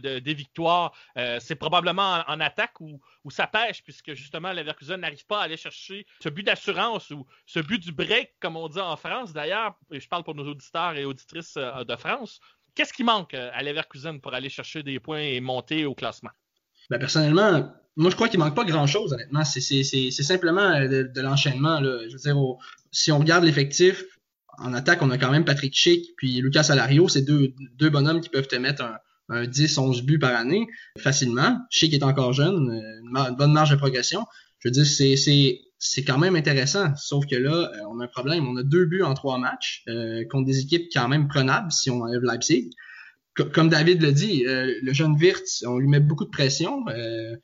de- 0.00 0.18
des 0.20 0.34
victoires? 0.34 0.92
C'est 1.40 1.56
probablement 1.56 2.24
en, 2.26 2.40
attaque 2.40 2.80
où, 2.80 3.00
où 3.24 3.30
ça 3.30 3.46
pêche, 3.46 3.82
puisque 3.84 4.14
justement 4.14 4.52
Leverkusen 4.52 5.00
n'arrive 5.00 5.26
pas 5.26 5.40
à 5.40 5.44
aller 5.44 5.56
chercher 5.58 6.06
ce 6.22 6.28
but 6.30 6.44
d'assurance 6.44 7.10
ou 7.10 7.26
ce 7.46 7.60
but 7.60 7.78
du 7.78 7.92
break, 7.92 8.34
comme 8.40 8.56
on 8.56 8.68
dit 8.68 8.80
en 8.80 8.96
France 8.96 9.32
d'ailleurs. 9.32 9.74
Et 9.90 10.00
Je 10.00 10.08
parle 10.08 10.24
pour 10.24 10.34
nos 10.34 10.46
auditeurs 10.48 10.96
et 10.96 11.04
auditrices 11.04 11.54
de 11.56 11.96
France. 11.96 12.40
Qu'est-ce 12.74 12.92
qui 12.92 13.04
manque 13.04 13.34
à 13.34 13.62
Leverkusen 13.62 14.20
pour 14.20 14.32
aller 14.34 14.48
chercher 14.48 14.82
des 14.82 14.98
points 14.98 15.20
et 15.20 15.40
monter 15.40 15.84
au 15.84 15.94
classement? 15.94 16.30
Ben, 16.92 16.98
personnellement, 16.98 17.72
moi, 17.96 18.10
je 18.10 18.16
crois 18.16 18.28
qu'il 18.28 18.38
manque 18.38 18.54
pas 18.54 18.64
grand-chose, 18.64 19.14
honnêtement. 19.14 19.44
C'est, 19.44 20.10
simplement 20.10 20.60
euh, 20.60 21.04
de, 21.04 21.20
l'enchaînement. 21.22 21.78
Je 21.82 22.12
veux 22.12 22.18
dire, 22.18 22.36
si 22.90 23.10
on 23.10 23.18
regarde 23.18 23.44
l'effectif, 23.44 24.04
en 24.58 24.74
attaque, 24.74 25.00
on 25.00 25.10
a 25.10 25.16
quand 25.16 25.30
même 25.30 25.46
Patrick 25.46 25.74
Schick 25.74 26.14
puis 26.18 26.42
Lucas 26.42 26.66
Alario. 26.68 27.08
C'est 27.08 27.22
deux, 27.22 27.54
deux 27.78 27.88
bonhommes 27.88 28.20
qui 28.20 28.28
peuvent 28.28 28.46
te 28.46 28.56
mettre 28.56 28.84
un, 28.84 28.98
un 29.30 29.46
10, 29.46 29.78
11 29.78 30.02
buts 30.02 30.18
par 30.18 30.36
année 30.36 30.66
facilement. 30.98 31.60
Schick 31.70 31.94
est 31.94 32.02
encore 32.02 32.34
jeune, 32.34 32.54
une, 33.02 33.36
bonne 33.36 33.52
marge 33.52 33.70
de 33.70 33.76
progression. 33.76 34.26
Je 34.58 34.68
veux 34.68 34.72
dire, 34.72 34.84
c'est 35.78 36.04
quand 36.04 36.18
même 36.18 36.36
intéressant. 36.36 36.94
Sauf 36.96 37.24
que 37.26 37.36
là, 37.36 37.72
euh, 37.74 37.78
on 37.88 38.00
a 38.00 38.04
un 38.04 38.08
problème. 38.08 38.46
On 38.46 38.56
a 38.58 38.62
deux 38.62 38.84
buts 38.84 39.02
en 39.02 39.14
trois 39.14 39.38
matchs 39.38 39.82
euh, 39.88 40.24
contre 40.30 40.44
des 40.44 40.60
équipes 40.60 40.88
quand 40.92 41.08
même 41.08 41.26
prenables 41.26 41.72
si 41.72 41.90
on 41.90 42.02
enlève 42.02 42.22
Leipzig. 42.22 42.70
Comme 43.34 43.68
David 43.68 44.02
l'a 44.02 44.12
dit, 44.12 44.44
euh, 44.46 44.74
le 44.82 44.92
jeune 44.92 45.14
Wirtz, 45.14 45.64
on 45.66 45.78
lui 45.78 45.88
met 45.88 46.00
beaucoup 46.00 46.24
de 46.24 46.30
pression. 46.30 46.84
Euh, 46.88 47.36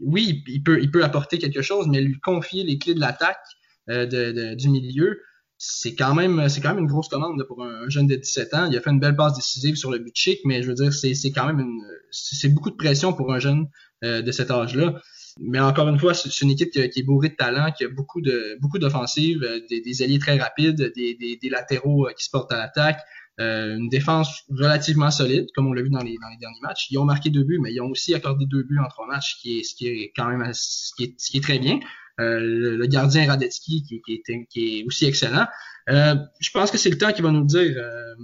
oui, 0.00 0.42
il 0.46 0.62
peut, 0.62 1.04
apporter 1.04 1.38
quelque 1.38 1.62
chose, 1.62 1.86
mais 1.88 2.00
lui 2.00 2.18
confier 2.20 2.64
les 2.64 2.78
clés 2.78 2.94
de 2.94 3.00
l'attaque 3.00 3.44
euh, 3.90 4.54
du 4.54 4.68
milieu, 4.68 5.20
c'est 5.58 5.94
quand 5.94 6.14
même 6.14 6.40
une 6.40 6.86
grosse 6.86 7.08
commande 7.08 7.42
pour 7.46 7.64
un, 7.64 7.88
jeune 7.88 8.06
de 8.06 8.16
17 8.16 8.54
ans. 8.54 8.66
Il 8.70 8.76
a 8.76 8.80
fait 8.80 8.90
une 8.90 9.00
belle 9.00 9.16
passe 9.16 9.34
décisive 9.34 9.76
sur 9.76 9.90
le 9.90 9.98
but 9.98 10.14
chic, 10.14 10.40
mais 10.44 10.62
je 10.62 10.68
veux 10.68 10.74
dire, 10.74 10.92
c'est, 10.92 11.14
quand 11.32 11.46
même 11.46 11.60
une, 11.60 12.54
beaucoup 12.54 12.70
de 12.70 12.76
pression 12.76 13.12
pour 13.12 13.32
un 13.32 13.38
jeune 13.38 13.66
de 14.02 14.32
cet 14.32 14.50
âge-là. 14.50 15.00
Mais 15.40 15.60
encore 15.60 15.88
une 15.88 15.98
fois, 15.98 16.14
c'est 16.14 16.40
une 16.42 16.50
équipe 16.50 16.70
qui, 16.70 16.80
est 16.80 17.02
bourrée 17.02 17.30
de 17.30 17.34
talent, 17.34 17.72
qui 17.72 17.84
a 17.84 17.88
beaucoup 17.88 18.20
de 18.20 18.56
beaucoup 18.60 18.78
d'offensives, 18.78 19.40
des, 19.68 19.80
des, 19.80 20.02
alliés 20.02 20.18
très 20.18 20.38
rapides, 20.38 20.92
des, 20.94 21.14
des, 21.14 21.38
des 21.40 21.48
latéraux 21.48 22.08
qui 22.16 22.24
se 22.24 22.30
portent 22.30 22.52
à 22.52 22.58
l'attaque, 22.58 23.00
euh, 23.40 23.76
une 23.76 23.88
défense 23.88 24.42
relativement 24.48 25.10
solide, 25.10 25.46
comme 25.54 25.66
on 25.66 25.72
l'a 25.72 25.82
vu 25.82 25.90
dans 25.90 26.02
les, 26.02 26.16
dans 26.22 26.28
les 26.28 26.36
derniers 26.36 26.60
matchs. 26.62 26.86
Ils 26.90 26.98
ont 26.98 27.04
marqué 27.04 27.30
deux 27.30 27.42
buts, 27.42 27.58
mais 27.60 27.72
ils 27.72 27.80
ont 27.80 27.90
aussi 27.90 28.14
accordé 28.14 28.46
deux 28.46 28.62
buts 28.62 28.78
en 28.78 28.88
trois 28.88 29.06
matchs, 29.06 29.38
qui 29.40 29.58
est, 29.58 29.62
ce 29.64 29.74
qui 29.74 29.88
est 29.88 30.12
quand 30.14 30.28
même 30.28 30.48
ce 30.52 30.92
qui 30.96 31.04
est, 31.04 31.14
ce 31.18 31.30
qui 31.30 31.38
est 31.38 31.42
très 31.42 31.58
bien. 31.58 31.80
Euh, 32.20 32.76
le, 32.76 32.86
gardien 32.86 33.26
Radetzky, 33.26 33.82
qui, 33.82 34.00
qui, 34.02 34.22
est, 34.28 34.46
qui 34.46 34.78
est 34.78 34.84
aussi 34.84 35.04
excellent. 35.06 35.46
Euh, 35.90 36.14
je 36.40 36.50
pense 36.50 36.70
que 36.70 36.78
c'est 36.78 36.90
le 36.90 36.98
temps 36.98 37.12
qui 37.12 37.22
va 37.22 37.30
nous 37.30 37.44
dire. 37.44 37.74
Euh, 37.76 38.14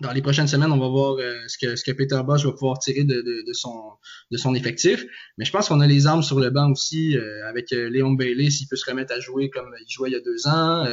dans 0.00 0.12
les 0.12 0.22
prochaines 0.22 0.48
semaines, 0.48 0.72
on 0.72 0.78
va 0.78 0.88
voir 0.88 1.18
ce, 1.46 1.58
que, 1.58 1.76
ce 1.76 1.84
que 1.84 1.92
Peter 1.92 2.18
Bosch 2.24 2.46
va 2.46 2.52
pouvoir 2.52 2.78
tirer 2.78 3.04
de, 3.04 3.16
de, 3.16 3.44
de, 3.46 3.52
son, 3.52 3.90
de 4.30 4.38
son 4.38 4.54
effectif. 4.54 5.04
Mais 5.36 5.44
je 5.44 5.52
pense 5.52 5.68
qu'on 5.68 5.80
a 5.80 5.86
les 5.86 6.06
armes 6.06 6.22
sur 6.22 6.40
le 6.40 6.48
banc 6.48 6.70
aussi, 6.70 7.18
avec 7.46 7.70
Léon 7.70 8.12
Bailey, 8.12 8.48
s'il 8.48 8.66
peut 8.66 8.76
se 8.76 8.88
remettre 8.88 9.12
à 9.12 9.20
jouer 9.20 9.50
comme 9.50 9.74
il 9.78 9.92
jouait 9.92 10.08
il 10.08 10.12
y 10.12 10.16
a 10.16 10.20
deux 10.20 10.48
ans. 10.48 10.86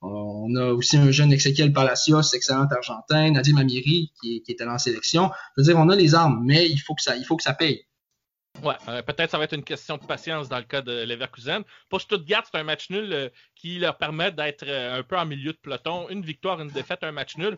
On 0.00 0.54
a 0.54 0.72
aussi 0.72 0.96
un 0.96 1.10
jeune 1.10 1.32
Ezequiel 1.32 1.72
Palacios, 1.72 2.32
excellent 2.32 2.66
argentin, 2.70 3.32
Nadim 3.32 3.56
Amiri, 3.56 4.12
qui, 4.20 4.42
qui 4.42 4.52
était 4.52 4.64
en 4.64 4.78
sélection. 4.78 5.30
Je 5.56 5.62
veux 5.62 5.66
dire, 5.66 5.76
on 5.76 5.88
a 5.88 5.96
les 5.96 6.14
armes, 6.14 6.42
mais 6.44 6.68
il 6.68 6.78
faut 6.78 6.94
que 6.94 7.02
ça, 7.02 7.16
il 7.16 7.24
faut 7.24 7.36
que 7.36 7.42
ça 7.42 7.54
paye. 7.54 7.84
Ouais, 8.62 8.74
euh, 8.88 9.02
peut-être 9.02 9.30
ça 9.30 9.38
va 9.38 9.44
être 9.44 9.54
une 9.54 9.62
question 9.62 9.98
de 9.98 10.04
patience 10.04 10.48
dans 10.48 10.58
le 10.58 10.64
cas 10.64 10.82
de 10.82 11.04
Leverkusen. 11.04 11.62
Pour 11.88 12.00
Stuttgart, 12.00 12.44
c'est 12.50 12.58
un 12.58 12.64
match 12.64 12.90
nul 12.90 13.12
euh, 13.12 13.28
qui 13.54 13.78
leur 13.78 13.96
permet 13.98 14.32
d'être 14.32 14.64
euh, 14.66 14.98
un 14.98 15.02
peu 15.02 15.16
en 15.16 15.26
milieu 15.26 15.52
de 15.52 15.58
peloton. 15.58 16.08
Une 16.08 16.22
victoire, 16.22 16.60
une 16.60 16.70
défaite, 16.70 17.00
un 17.02 17.12
match 17.12 17.36
nul. 17.36 17.56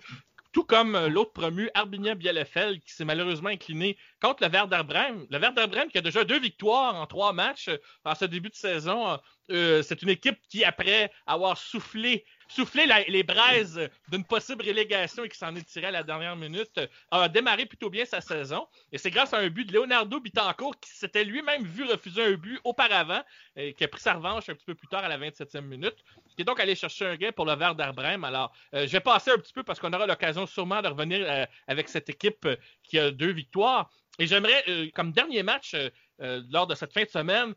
Tout 0.53 0.64
comme 0.64 1.07
l'autre 1.07 1.32
promu, 1.32 1.70
Arbinia 1.74 2.14
Bielefeld, 2.14 2.80
qui 2.82 2.92
s'est 2.92 3.05
malheureusement 3.05 3.51
incliné 3.51 3.96
contre 4.20 4.44
le 4.44 4.51
Werder 4.51 4.82
Bremen. 4.84 5.26
Le 5.30 5.38
Werder 5.38 5.66
Bremen 5.68 5.88
qui 5.88 5.98
a 5.98 6.03
déjà 6.03 6.24
deux 6.24 6.40
victoires 6.40 6.96
en 6.96 7.07
trois 7.07 7.32
matchs 7.32 7.70
en 8.05 8.14
ce 8.14 8.24
début 8.24 8.51
de 8.51 8.55
saison. 8.57 9.18
c'est 9.48 10.03
une 10.03 10.09
équipe 10.09 10.38
qui, 10.48 10.64
après 10.64 11.12
avoir 11.26 11.57
soufflé 11.57 12.24
souffler 12.51 12.86
les 13.09 13.22
braises 13.22 13.88
d'une 14.09 14.24
possible 14.24 14.64
relégation 14.66 15.24
et 15.24 15.28
qui 15.28 15.38
s'en 15.38 15.55
est 15.55 15.62
tiré 15.62 15.86
à 15.86 15.90
la 15.90 16.03
dernière 16.03 16.36
minute, 16.36 16.80
a 17.11 17.28
démarré 17.28 17.64
plutôt 17.64 17.90
bien 17.90 18.05
sa 18.05 18.20
saison. 18.20 18.66
Et 18.92 18.98
c'est 18.98 19.11
grâce 19.11 19.32
à 19.32 19.38
un 19.38 19.48
but 19.48 19.66
de 19.66 19.72
Leonardo 19.72 20.20
Bitancourt 20.20 20.78
qui 20.80 20.90
s'était 20.90 21.24
lui-même 21.24 21.64
vu 21.64 21.84
refuser 21.84 22.22
un 22.22 22.34
but 22.34 22.59
auparavant 22.64 23.22
et 23.57 23.74
qui 23.74 23.84
a 23.84 23.88
pris 23.88 24.01
sa 24.01 24.14
revanche 24.14 24.48
un 24.48 24.55
petit 24.55 24.66
peu 24.66 24.74
plus 24.74 24.88
tard 24.88 25.05
à 25.05 25.09
la 25.09 25.18
27e 25.18 25.61
minute, 25.61 25.96
qui 26.35 26.43
est 26.43 26.45
donc 26.45 26.61
allé 26.61 26.74
chercher 26.74 27.07
un 27.07 27.16
gain 27.16 27.33
pour 27.33 27.45
le 27.45 27.55
Vert 27.55 27.74
d'Arbrem. 27.74 28.24
Alors, 28.24 28.53
euh, 28.74 28.87
je 28.87 28.93
vais 28.93 29.01
passer 29.01 29.31
un 29.31 29.39
petit 29.39 29.53
peu 29.53 29.62
parce 29.62 29.78
qu'on 29.78 29.93
aura 29.93 30.07
l'occasion 30.07 30.47
sûrement 30.47 30.83
de 30.83 30.89
revenir 30.89 31.24
euh, 31.28 31.45
avec 31.66 31.89
cette 31.89 32.09
équipe 32.09 32.45
euh, 32.47 32.57
qui 32.83 32.99
a 32.99 33.11
deux 33.11 33.33
victoires. 33.33 33.91
Et 34.18 34.26
j'aimerais, 34.26 34.91
comme 34.95 35.12
dernier 35.12 35.43
match 35.43 35.74
lors 36.18 36.66
de 36.66 36.74
cette 36.74 36.93
fin 36.93 37.05
de 37.05 37.09
semaine, 37.09 37.55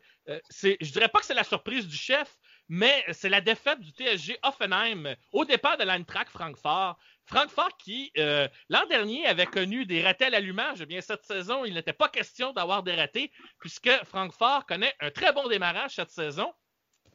c'est, 0.48 0.78
je 0.80 0.92
dirais 0.92 1.08
pas 1.08 1.18
que 1.18 1.26
c'est 1.26 1.34
la 1.34 1.44
surprise 1.44 1.86
du 1.86 1.96
chef, 1.96 2.38
mais 2.70 3.04
c'est 3.12 3.28
la 3.28 3.42
défaite 3.42 3.80
du 3.80 3.90
TSG 3.90 4.38
Offenheim 4.42 5.14
au 5.32 5.44
départ 5.44 5.76
de 5.76 5.84
l'Eintracht 5.84 6.30
Francfort. 6.30 6.96
Francfort 7.26 7.76
qui, 7.76 8.10
l'an 8.16 8.86
dernier, 8.88 9.26
avait 9.26 9.44
connu 9.44 9.84
des 9.84 10.02
ratés 10.02 10.24
à 10.24 10.30
l'allumage. 10.30 10.80
Eh 10.80 10.86
bien, 10.86 11.02
cette 11.02 11.24
saison, 11.24 11.66
il 11.66 11.74
n'était 11.74 11.92
pas 11.92 12.08
question 12.08 12.54
d'avoir 12.54 12.82
des 12.82 12.94
ratés, 12.94 13.30
puisque 13.58 13.90
Francfort 14.04 14.64
connaît 14.64 14.94
un 15.00 15.10
très 15.10 15.34
bon 15.34 15.46
démarrage 15.48 15.96
cette 15.96 16.12
saison 16.12 16.50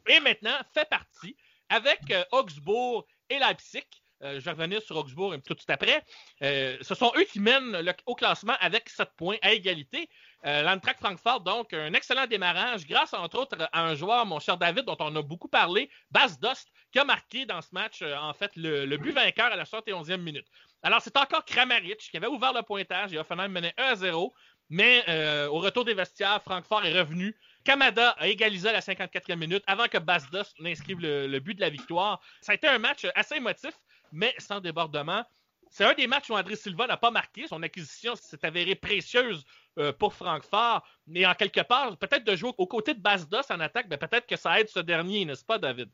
et 0.06 0.20
maintenant 0.20 0.56
fait 0.72 0.88
partie 0.88 1.36
avec 1.70 2.10
euh, 2.10 2.22
Augsbourg 2.32 3.06
et 3.30 3.38
Leipzig. 3.38 3.84
Euh, 4.22 4.38
je 4.38 4.44
vais 4.44 4.50
revenir 4.50 4.82
sur 4.82 4.98
Augsbourg 4.98 5.34
tout 5.46 5.54
de 5.54 5.58
suite 5.58 5.70
après. 5.70 6.04
ce 6.42 6.94
sont 6.94 7.10
eux 7.16 7.24
qui 7.24 7.40
mènent 7.40 7.82
au 8.04 8.14
classement 8.14 8.54
avec 8.60 8.90
7 8.90 9.08
points 9.16 9.38
à 9.40 9.52
égalité. 9.52 10.10
Euh, 10.46 10.76
Francfort, 10.98 11.40
donc, 11.40 11.72
un 11.74 11.92
excellent 11.92 12.26
démarrage 12.26 12.86
grâce, 12.86 13.12
entre 13.12 13.38
autres, 13.38 13.56
à 13.72 13.82
un 13.82 13.94
joueur, 13.94 14.24
mon 14.24 14.40
cher 14.40 14.56
David, 14.56 14.84
dont 14.84 14.96
on 15.00 15.14
a 15.16 15.22
beaucoup 15.22 15.48
parlé, 15.48 15.90
Bas 16.10 16.28
Dost, 16.40 16.68
qui 16.92 16.98
a 16.98 17.04
marqué 17.04 17.44
dans 17.44 17.60
ce 17.60 17.68
match, 17.72 18.00
euh, 18.02 18.16
en 18.16 18.32
fait, 18.32 18.50
le, 18.56 18.96
but 18.96 19.12
vainqueur 19.12 19.46
à 19.46 19.56
la 19.56 19.64
71e 19.64 20.16
minute. 20.16 20.46
Alors, 20.82 21.02
c'est 21.02 21.16
encore 21.16 21.44
Kramaric 21.44 21.98
qui 21.98 22.16
avait 22.16 22.26
ouvert 22.26 22.52
le 22.52 22.62
pointage 22.62 23.12
et 23.12 23.18
Offenheim 23.18 23.48
menait 23.48 23.74
1 23.76 23.84
à 23.84 23.94
0. 23.96 24.32
Mais 24.70 25.02
euh, 25.08 25.48
au 25.48 25.58
retour 25.58 25.84
des 25.84 25.94
vestiaires, 25.94 26.40
Francfort 26.42 26.84
est 26.84 26.98
revenu. 26.98 27.36
Kamada 27.64 28.10
a 28.10 28.28
égalisé 28.28 28.68
à 28.68 28.72
la 28.72 28.80
54e 28.80 29.36
minute 29.36 29.62
avant 29.66 29.86
que 29.86 29.98
Bas 29.98 30.20
Dost 30.32 30.58
n'inscrive 30.60 31.00
le, 31.00 31.38
but 31.40 31.54
de 31.54 31.60
la 31.60 31.70
victoire. 31.70 32.20
Ça 32.40 32.52
a 32.52 32.54
été 32.54 32.66
un 32.66 32.78
match 32.78 33.06
assez 33.14 33.36
émotif, 33.36 33.74
mais 34.12 34.34
sans 34.38 34.60
débordement. 34.60 35.24
C'est 35.70 35.84
un 35.84 35.94
des 35.94 36.08
matchs 36.08 36.30
où 36.30 36.34
André 36.34 36.56
Silva 36.56 36.86
n'a 36.86 36.96
pas 36.96 37.10
marqué. 37.10 37.46
Son 37.46 37.62
acquisition 37.62 38.16
s'est 38.16 38.44
avérée 38.44 38.74
précieuse 38.74 39.44
euh, 39.78 39.92
pour 39.92 40.14
Francfort. 40.14 40.84
Mais 41.06 41.24
en 41.26 41.34
quelque 41.34 41.60
part, 41.60 41.96
peut-être 41.96 42.24
de 42.24 42.34
jouer 42.34 42.52
aux 42.58 42.66
côtés 42.66 42.94
de 42.94 43.00
Basdos 43.00 43.50
en 43.50 43.60
attaque, 43.60 43.86
mais 43.88 43.98
peut-être 43.98 44.26
que 44.26 44.36
ça 44.36 44.58
aide 44.58 44.68
ce 44.68 44.80
dernier, 44.80 45.24
n'est-ce 45.24 45.44
pas, 45.44 45.58
David? 45.58 45.88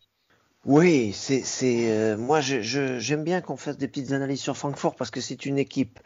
Oui, 0.65 1.13
c'est 1.13 1.93
euh, 1.93 2.17
moi 2.17 2.41
j'aime 2.41 3.23
bien 3.23 3.41
qu'on 3.41 3.57
fasse 3.57 3.77
des 3.77 3.87
petites 3.87 4.11
analyses 4.11 4.41
sur 4.41 4.57
Francfort 4.57 4.97
parce 4.97 5.13
que 5.13 5.21
c'est 5.21 5.47
une 5.47 5.59
équipe, 5.59 6.01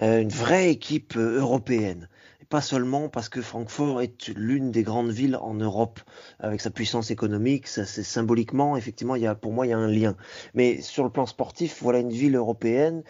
euh, 0.00 0.22
une 0.22 0.28
vraie 0.28 0.70
équipe 0.70 1.16
européenne 1.16 2.08
pas 2.52 2.60
seulement 2.60 3.08
parce 3.08 3.30
que 3.30 3.40
Francfort 3.40 4.02
est 4.02 4.28
l'une 4.28 4.72
des 4.72 4.82
grandes 4.82 5.10
villes 5.10 5.36
en 5.36 5.54
Europe 5.54 6.00
avec 6.38 6.60
sa 6.60 6.70
puissance 6.70 7.10
économique, 7.10 7.66
ça 7.66 7.86
c'est 7.86 8.02
symboliquement 8.02 8.76
effectivement 8.76 9.16
il 9.16 9.22
y 9.22 9.26
a 9.26 9.34
pour 9.34 9.52
moi 9.52 9.66
il 9.66 9.70
y 9.70 9.72
a 9.72 9.78
un 9.78 9.88
lien. 9.88 10.16
Mais 10.52 10.82
sur 10.82 11.02
le 11.02 11.08
plan 11.08 11.24
sportif, 11.24 11.78
voilà 11.82 12.00
une 12.00 12.12
ville 12.12 12.36
européenne 12.36 13.04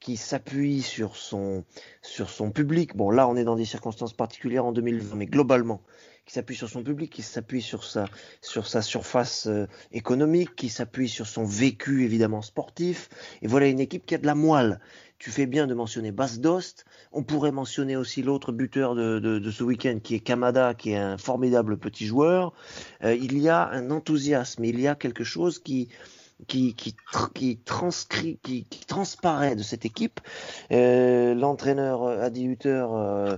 qui 0.00 0.16
s'appuie 0.16 0.82
sur 0.82 1.16
son 1.16 1.64
sur 2.02 2.30
son 2.30 2.50
public. 2.50 2.96
Bon 2.96 3.10
là 3.10 3.28
on 3.28 3.36
est 3.36 3.44
dans 3.44 3.56
des 3.56 3.64
circonstances 3.64 4.12
particulières 4.12 4.64
en 4.64 4.72
2020 4.72 5.16
mais 5.16 5.26
globalement 5.26 5.82
qui 6.28 6.34
s'appuie 6.34 6.56
sur 6.56 6.68
son 6.68 6.82
public, 6.82 7.10
qui 7.10 7.22
s'appuie 7.22 7.62
sur 7.62 7.84
sa, 7.84 8.04
sur 8.42 8.66
sa 8.66 8.82
surface 8.82 9.46
euh, 9.46 9.66
économique, 9.92 10.54
qui 10.56 10.68
s'appuie 10.68 11.08
sur 11.08 11.26
son 11.26 11.46
vécu 11.46 12.04
évidemment 12.04 12.42
sportif. 12.42 13.08
Et 13.40 13.46
voilà 13.46 13.66
une 13.66 13.80
équipe 13.80 14.04
qui 14.04 14.14
a 14.14 14.18
de 14.18 14.26
la 14.26 14.34
moelle. 14.34 14.78
Tu 15.18 15.30
fais 15.30 15.46
bien 15.46 15.66
de 15.66 15.72
mentionner 15.72 16.12
Bas 16.12 16.36
Dost. 16.38 16.84
On 17.12 17.22
pourrait 17.22 17.50
mentionner 17.50 17.96
aussi 17.96 18.20
l'autre 18.20 18.52
buteur 18.52 18.94
de, 18.94 19.18
de, 19.18 19.50
ce 19.50 19.64
week-end 19.64 20.00
qui 20.02 20.16
est 20.16 20.20
Kamada, 20.20 20.74
qui 20.74 20.90
est 20.90 20.98
un 20.98 21.16
formidable 21.16 21.78
petit 21.78 22.04
joueur. 22.04 22.52
Euh, 23.02 23.14
il 23.14 23.38
y 23.38 23.48
a 23.48 23.66
un 23.66 23.90
enthousiasme, 23.90 24.66
il 24.66 24.78
y 24.78 24.86
a 24.86 24.94
quelque 24.94 25.24
chose 25.24 25.58
qui, 25.58 25.88
qui, 26.46 26.74
qui, 26.74 26.96
qui, 27.34 27.58
transcrit, 27.58 28.38
qui, 28.42 28.64
qui, 28.64 28.86
transparaît 28.86 29.56
de 29.56 29.62
cette 29.62 29.84
équipe. 29.84 30.20
Euh, 30.72 31.34
L'entraîneur 31.34 32.06
Adi 32.06 32.44
Hutter 32.44 32.86
euh, 32.90 33.36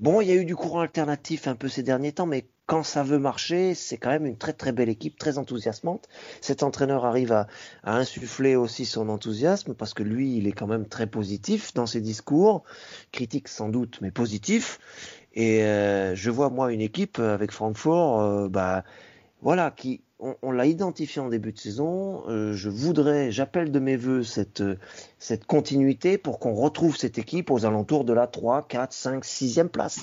Bon, 0.00 0.22
il 0.22 0.28
y 0.28 0.32
a 0.32 0.34
eu 0.34 0.46
du 0.46 0.56
courant 0.56 0.80
alternatif 0.80 1.46
un 1.46 1.54
peu 1.54 1.68
ces 1.68 1.82
derniers 1.82 2.12
temps, 2.12 2.24
mais 2.24 2.48
quand 2.64 2.82
ça 2.82 3.02
veut 3.02 3.18
marcher, 3.18 3.74
c'est 3.74 3.98
quand 3.98 4.08
même 4.08 4.24
une 4.24 4.38
très 4.38 4.54
très 4.54 4.72
belle 4.72 4.88
équipe, 4.88 5.18
très 5.18 5.36
enthousiasmante. 5.36 6.08
Cet 6.40 6.62
entraîneur 6.62 7.04
arrive 7.04 7.32
à, 7.32 7.48
insuffler 7.82 8.56
aussi 8.56 8.86
son 8.86 9.10
enthousiasme 9.10 9.74
parce 9.74 9.92
que 9.92 10.02
lui, 10.02 10.36
il 10.36 10.46
est 10.46 10.52
quand 10.52 10.68
même 10.68 10.86
très 10.86 11.06
positif 11.06 11.74
dans 11.74 11.84
ses 11.84 12.00
discours, 12.00 12.62
critique 13.12 13.48
sans 13.48 13.68
doute, 13.68 13.98
mais 14.00 14.10
positif. 14.10 14.78
Et 15.34 15.64
euh, 15.64 16.14
je 16.14 16.30
vois 16.30 16.48
moi 16.48 16.72
une 16.72 16.80
équipe 16.80 17.18
avec 17.18 17.50
Francfort, 17.50 18.20
euh, 18.20 18.48
bah 18.48 18.84
voilà, 19.42 19.70
qui 19.70 20.00
on, 20.42 20.50
l'a 20.52 20.66
identifié 20.66 21.20
en 21.20 21.28
début 21.28 21.52
de 21.52 21.58
saison. 21.58 22.22
Euh, 22.28 22.52
je 22.52 22.68
voudrais, 22.68 23.30
j'appelle 23.30 23.72
de 23.72 23.78
mes 23.78 23.96
voeux 23.96 24.22
cette, 24.22 24.62
cette 25.18 25.44
continuité 25.44 26.18
pour 26.18 26.38
qu'on 26.38 26.54
retrouve 26.54 26.96
cette 26.96 27.18
équipe 27.18 27.50
aux 27.50 27.64
alentours 27.64 28.04
de 28.04 28.12
la 28.12 28.26
3, 28.26 28.66
4, 28.68 28.92
5, 28.92 29.24
6e 29.24 29.68
place 29.68 30.00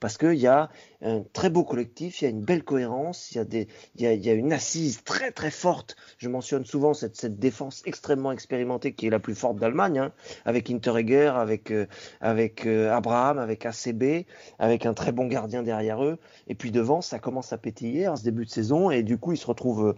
parce 0.00 0.16
qu'il 0.16 0.34
y 0.34 0.46
a 0.46 0.70
un 1.02 1.22
très 1.32 1.50
beau 1.50 1.62
collectif, 1.62 2.20
il 2.20 2.24
y 2.24 2.26
a 2.26 2.30
une 2.30 2.40
belle 2.40 2.64
cohérence, 2.64 3.32
il 3.32 3.66
y 3.96 4.28
a, 4.28 4.32
une 4.32 4.52
assise 4.52 5.04
très 5.04 5.30
très 5.30 5.50
forte. 5.50 5.96
Je 6.18 6.28
mentionne 6.28 6.64
souvent 6.64 6.94
cette, 6.94 7.38
défense 7.38 7.82
extrêmement 7.84 8.32
expérimentée 8.32 8.94
qui 8.94 9.06
est 9.06 9.10
la 9.10 9.18
plus 9.18 9.34
forte 9.34 9.56
d'Allemagne, 9.56 9.98
hein, 9.98 10.12
avec 10.44 10.70
Interregger, 10.70 11.32
avec, 11.36 11.70
euh, 11.70 11.86
avec 12.20 12.66
euh, 12.66 12.92
Abraham, 12.92 13.38
avec 13.38 13.66
ACB, 13.66 14.26
avec 14.58 14.86
un 14.86 14.94
très 14.94 15.12
bon 15.12 15.26
gardien 15.26 15.62
derrière 15.62 16.02
eux. 16.02 16.18
Et 16.48 16.54
puis 16.54 16.70
devant, 16.70 17.02
ça 17.02 17.18
commence 17.18 17.52
à 17.52 17.58
pétiller 17.58 18.08
en 18.08 18.16
ce 18.16 18.24
début 18.24 18.46
de 18.46 18.50
saison 18.50 18.90
et 18.90 19.02
du 19.02 19.18
coup, 19.18 19.32
ils 19.32 19.38
se 19.38 19.46
retrouvent 19.46 19.88
euh, 19.88 19.94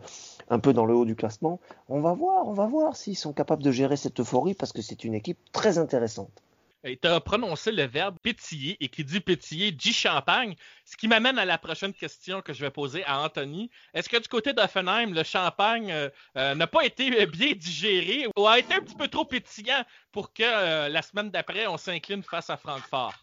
un 0.51 0.59
peu 0.59 0.73
dans 0.73 0.85
le 0.85 0.95
haut 0.95 1.05
du 1.05 1.15
classement. 1.15 1.61
On 1.89 2.01
va 2.01 2.13
voir, 2.13 2.49
on 2.49 2.53
va 2.53 2.67
voir 2.67 2.97
s'ils 2.97 3.17
sont 3.17 3.33
capables 3.33 3.63
de 3.63 3.71
gérer 3.71 3.97
cette 3.97 4.19
euphorie 4.19 4.55
parce 4.55 4.73
que 4.73 4.83
c'est 4.83 5.05
une 5.05 5.15
équipe 5.15 5.39
très 5.53 5.79
intéressante. 5.79 6.43
Tu 6.85 7.09
as 7.09 7.21
prononcé 7.21 7.73
le 7.73 7.85
verbe 7.85 8.19
pétiller 8.23 8.77
et 8.81 8.89
qui 8.89 9.05
dit 9.05 9.21
pétiller 9.21 9.73
dit 9.73 9.93
champagne, 9.93 10.57
ce 10.85 10.97
qui 10.97 11.09
m'amène 11.09 11.39
à 11.39 11.45
la 11.45 11.59
prochaine 11.59 11.93
question 11.93 12.43
que 12.43 12.53
je 12.53 12.61
vais 12.61 12.71
poser 12.71 13.05
à 13.05 13.21
Anthony. 13.21 13.71
Est-ce 13.95 14.09
que 14.09 14.17
du 14.17 14.29
côté 14.29 14.53
d'Offenheim, 14.53 15.13
le 15.13 15.23
champagne 15.23 15.93
euh, 15.93 16.09
euh, 16.37 16.55
n'a 16.55 16.67
pas 16.67 16.85
été 16.85 17.27
bien 17.27 17.53
digéré 17.53 18.27
ou 18.37 18.47
a 18.47 18.59
été 18.59 18.75
un 18.75 18.81
petit 18.81 18.97
peu 18.97 19.09
trop 19.09 19.25
pétillant 19.25 19.85
pour 20.11 20.33
que 20.33 20.43
euh, 20.43 20.89
la 20.89 21.03
semaine 21.03 21.31
d'après, 21.31 21.67
on 21.67 21.77
s'incline 21.77 22.23
face 22.23 22.51
à 22.51 22.57
Francfort? 22.57 23.15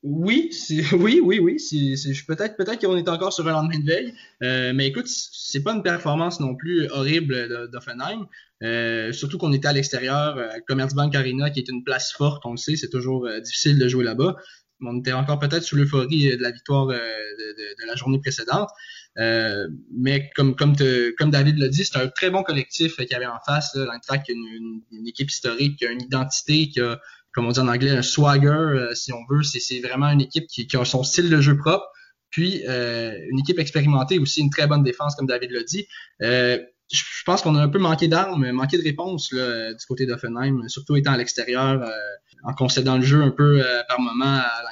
Oui, 0.04 0.50
oui, 0.92 1.20
oui, 1.22 1.40
oui. 1.40 1.56
Peut-être 2.28 2.56
peut 2.56 2.64
qu'on 2.80 2.96
est 2.96 3.08
encore 3.08 3.32
sur 3.32 3.48
un 3.48 3.52
lendemain 3.52 3.80
de 3.80 3.84
veille. 3.84 4.14
mais 4.74 4.86
écoute, 4.86 5.08
c'est 5.08 5.62
pas 5.62 5.72
une 5.72 5.82
performance 5.82 6.38
non 6.38 6.54
plus 6.54 6.88
horrible 6.90 7.68
d'Offenheim. 7.70 8.28
Euh, 8.62 9.12
surtout 9.12 9.38
qu'on 9.38 9.52
était 9.52 9.68
à 9.68 9.72
l'extérieur, 9.72 10.36
euh, 10.36 10.48
à 10.50 10.60
Commerzbank 10.60 11.14
Arena, 11.14 11.50
qui 11.50 11.60
est 11.60 11.68
une 11.68 11.84
place 11.84 12.12
forte, 12.12 12.44
on 12.44 12.52
le 12.52 12.56
sait, 12.56 12.74
c'est 12.74 12.88
toujours 12.88 13.26
euh, 13.26 13.40
difficile 13.40 13.78
de 13.78 13.88
jouer 13.88 14.04
là-bas. 14.04 14.36
On 14.80 14.98
était 14.98 15.12
encore 15.12 15.38
peut-être 15.38 15.62
sous 15.62 15.76
l'euphorie 15.76 16.36
de 16.36 16.42
la 16.42 16.50
victoire 16.50 16.86
de, 16.86 16.94
de, 16.94 17.86
la 17.86 17.96
journée 17.96 18.20
précédente. 18.20 18.70
mais 19.16 20.30
comme, 20.36 20.54
comme, 20.54 20.74
comme 21.18 21.30
David 21.32 21.58
l'a 21.58 21.68
dit, 21.68 21.84
c'est 21.84 21.98
un 21.98 22.06
très 22.06 22.30
bon 22.30 22.44
collectif 22.44 22.96
qu'il 22.96 23.10
y 23.10 23.14
avait 23.14 23.26
en 23.26 23.40
face. 23.44 23.74
L'Eintracht, 23.74 24.28
une, 24.28 24.82
une, 24.92 25.06
équipe 25.08 25.30
historique, 25.30 25.82
une 25.82 26.02
identité, 26.02 26.68
qui 26.68 26.80
a, 26.80 27.00
comme 27.38 27.46
on 27.46 27.52
dit 27.52 27.60
en 27.60 27.68
anglais, 27.68 27.90
un 27.90 28.02
swagger, 28.02 28.88
si 28.94 29.12
on 29.12 29.24
veut. 29.30 29.44
C'est 29.44 29.80
vraiment 29.80 30.10
une 30.10 30.20
équipe 30.20 30.48
qui, 30.48 30.66
a 30.76 30.84
son 30.84 31.04
style 31.04 31.30
de 31.30 31.40
jeu 31.40 31.56
propre. 31.56 31.86
Puis 32.30 32.62
une 32.66 33.38
équipe 33.38 33.58
expérimentée 33.58 34.18
aussi, 34.18 34.40
une 34.40 34.50
très 34.50 34.66
bonne 34.66 34.82
défense, 34.82 35.14
comme 35.14 35.26
David 35.26 35.52
l'a 35.52 35.62
dit 35.62 35.86
je 36.90 37.22
pense 37.26 37.42
qu'on 37.42 37.54
a 37.54 37.62
un 37.62 37.68
peu 37.68 37.78
manqué 37.78 38.08
d'armes, 38.08 38.50
manqué 38.50 38.78
de 38.78 38.82
réponses 38.82 39.28
du 39.30 39.86
côté 39.86 40.06
d'Offenheim, 40.06 40.68
surtout 40.68 40.96
étant 40.96 41.12
à 41.12 41.18
l'extérieur, 41.18 41.82
euh, 41.82 41.90
en 42.44 42.54
concédant 42.54 42.96
le 42.96 43.02
jeu 43.02 43.22
un 43.22 43.30
peu 43.30 43.62
euh, 43.62 43.82
par 43.88 44.00
moment 44.00 44.24
à. 44.24 44.62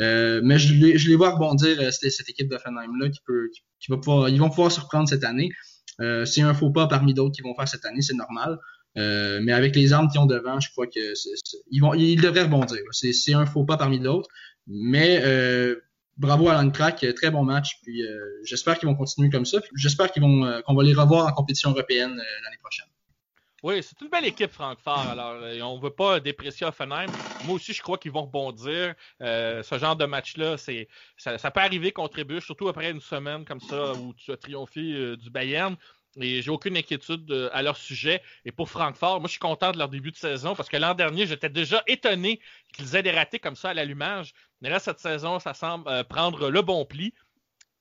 Euh, 0.00 0.40
mais 0.44 0.58
je 0.58 0.74
les, 0.74 1.16
vois 1.16 1.30
rebondir, 1.30 1.76
euh, 1.80 1.90
cette, 1.90 2.28
équipe 2.28 2.48
d'Offenheim-là, 2.48 3.08
qui, 3.10 3.20
peut, 3.26 3.50
va 3.88 3.96
pouvoir, 3.96 4.28
ils 4.28 4.38
vont 4.38 4.48
pouvoir 4.48 4.70
surprendre 4.70 5.08
cette 5.08 5.24
année. 5.24 5.50
c'est 5.98 6.42
un 6.42 6.54
faux 6.54 6.70
pas 6.70 6.86
parmi 6.86 7.14
d'autres 7.14 7.34
qu'ils 7.34 7.44
vont 7.44 7.54
faire 7.54 7.66
cette 7.66 7.84
année, 7.84 8.02
c'est 8.02 8.14
normal. 8.14 8.58
Mais 9.40 9.52
avec 9.52 9.76
les 9.76 9.92
armes 9.92 10.08
qu'ils 10.08 10.20
ont 10.20 10.26
devant, 10.26 10.60
je 10.60 10.70
crois 10.70 10.86
que 10.86 11.14
ils 11.70 12.20
devraient 12.20 12.42
rebondir. 12.42 12.80
C'est 12.92 13.34
un 13.34 13.46
faux 13.46 13.64
pas 13.64 13.76
parmi 13.76 14.00
d'autres. 14.00 14.28
Mais 14.66 15.22
bravo 16.18 16.48
à 16.48 16.54
Landcrack, 16.54 17.06
très 17.14 17.30
bon 17.30 17.44
match. 17.44 17.78
Puis 17.82 18.02
euh, 18.02 18.18
j'espère 18.44 18.78
qu'ils 18.78 18.88
vont 18.88 18.94
continuer 18.94 19.30
comme 19.30 19.46
ça. 19.46 19.58
J'espère 19.74 20.10
euh, 20.16 20.62
qu'on 20.62 20.74
va 20.74 20.82
les 20.82 20.94
revoir 20.94 21.26
en 21.26 21.32
compétition 21.32 21.70
européenne 21.70 22.10
euh, 22.10 22.42
l'année 22.44 22.58
prochaine. 22.60 22.86
Oui, 23.64 23.82
c'est 23.82 24.00
une 24.00 24.08
belle 24.08 24.26
équipe, 24.26 24.52
Francfort. 24.52 25.08
Alors, 25.10 25.34
on 25.64 25.76
ne 25.78 25.82
veut 25.82 25.90
pas 25.90 26.20
déprécier 26.20 26.64
Offenheim. 26.64 27.08
Moi 27.44 27.56
aussi, 27.56 27.72
je 27.72 27.82
crois 27.82 27.98
qu'ils 27.98 28.12
vont 28.12 28.22
rebondir. 28.22 28.94
ce 29.20 29.78
genre 29.80 29.96
de 29.96 30.04
match-là, 30.04 30.56
ça, 30.56 31.50
peut 31.50 31.60
arriver 31.60 31.90
contre 31.90 32.22
Bûche, 32.22 32.44
surtout 32.46 32.68
après 32.68 32.92
une 32.92 33.00
semaine 33.00 33.44
comme 33.44 33.58
ça 33.58 33.94
où 33.94 34.14
tu 34.14 34.30
as 34.30 34.36
triomphé 34.36 35.16
du 35.16 35.30
Bayern. 35.30 35.76
Et 36.20 36.42
j'ai 36.42 36.50
aucune 36.50 36.76
inquiétude 36.76 37.30
euh, 37.30 37.48
à 37.52 37.62
leur 37.62 37.76
sujet. 37.76 38.22
Et 38.44 38.52
pour 38.52 38.68
Francfort, 38.68 39.20
moi, 39.20 39.26
je 39.26 39.32
suis 39.32 39.40
content 39.40 39.72
de 39.72 39.78
leur 39.78 39.88
début 39.88 40.10
de 40.10 40.16
saison 40.16 40.54
parce 40.54 40.68
que 40.68 40.76
l'an 40.76 40.94
dernier, 40.94 41.26
j'étais 41.26 41.48
déjà 41.48 41.82
étonné 41.86 42.40
qu'ils 42.74 42.96
aient 42.96 43.02
des 43.02 43.10
ratés 43.10 43.38
comme 43.38 43.56
ça 43.56 43.70
à 43.70 43.74
l'allumage. 43.74 44.32
Mais 44.60 44.70
là, 44.70 44.78
cette 44.78 44.98
saison, 44.98 45.38
ça 45.38 45.54
semble 45.54 45.88
euh, 45.88 46.04
prendre 46.04 46.50
le 46.50 46.62
bon 46.62 46.84
pli. 46.84 47.14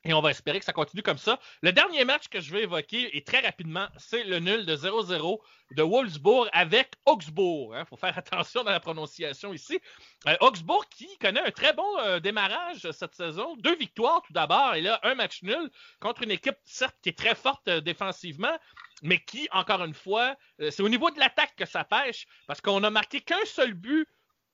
Et 0.03 0.13
on 0.13 0.21
va 0.21 0.31
espérer 0.31 0.59
que 0.59 0.65
ça 0.65 0.73
continue 0.73 1.01
comme 1.01 1.17
ça. 1.17 1.39
Le 1.61 1.73
dernier 1.73 2.05
match 2.05 2.29
que 2.29 2.39
je 2.39 2.51
vais 2.53 2.63
évoquer, 2.63 3.15
et 3.17 3.23
très 3.23 3.41
rapidement, 3.41 3.87
c'est 3.97 4.23
le 4.23 4.39
nul 4.39 4.65
de 4.65 4.75
0-0 4.75 5.39
de 5.71 5.83
Wolfsburg 5.83 6.47
avec 6.53 6.93
Augsbourg. 7.05 7.75
Il 7.75 7.79
hein. 7.79 7.85
faut 7.85 7.97
faire 7.97 8.17
attention 8.17 8.63
dans 8.63 8.71
la 8.71 8.79
prononciation 8.79 9.53
ici. 9.53 9.79
Euh, 10.27 10.37
Augsbourg 10.39 10.87
qui 10.89 11.17
connaît 11.17 11.41
un 11.41 11.51
très 11.51 11.73
bon 11.73 11.87
euh, 11.99 12.19
démarrage 12.19 12.89
cette 12.91 13.15
saison. 13.15 13.55
Deux 13.57 13.75
victoires 13.75 14.21
tout 14.21 14.33
d'abord, 14.33 14.75
et 14.75 14.81
là, 14.81 14.99
un 15.03 15.15
match 15.15 15.43
nul 15.43 15.69
contre 15.99 16.23
une 16.23 16.31
équipe, 16.31 16.57
certes, 16.63 16.95
qui 17.01 17.09
est 17.09 17.17
très 17.17 17.35
forte 17.35 17.67
euh, 17.67 17.81
défensivement, 17.81 18.57
mais 19.01 19.19
qui, 19.19 19.47
encore 19.51 19.83
une 19.83 19.93
fois, 19.93 20.35
c'est 20.57 20.81
au 20.81 20.89
niveau 20.89 21.11
de 21.11 21.19
l'attaque 21.19 21.55
que 21.55 21.65
ça 21.65 21.83
pêche, 21.83 22.25
parce 22.47 22.61
qu'on 22.61 22.83
a 22.83 22.89
marqué 22.89 23.21
qu'un 23.21 23.45
seul 23.45 23.75
but 23.75 24.07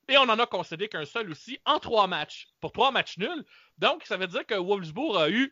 et 0.08 0.18
on 0.18 0.24
en 0.24 0.40
a 0.40 0.46
concédé 0.46 0.88
qu'un 0.90 1.06
seul 1.06 1.32
aussi 1.32 1.60
en 1.66 1.80
trois 1.80 2.08
matchs, 2.08 2.48
pour 2.60 2.72
trois 2.72 2.92
matchs 2.92 3.18
nuls. 3.18 3.46
Donc, 3.78 4.04
ça 4.06 4.18
veut 4.18 4.28
dire 4.28 4.46
que 4.46 4.56
Wolfsburg 4.56 5.18
a 5.18 5.30
eu 5.30 5.52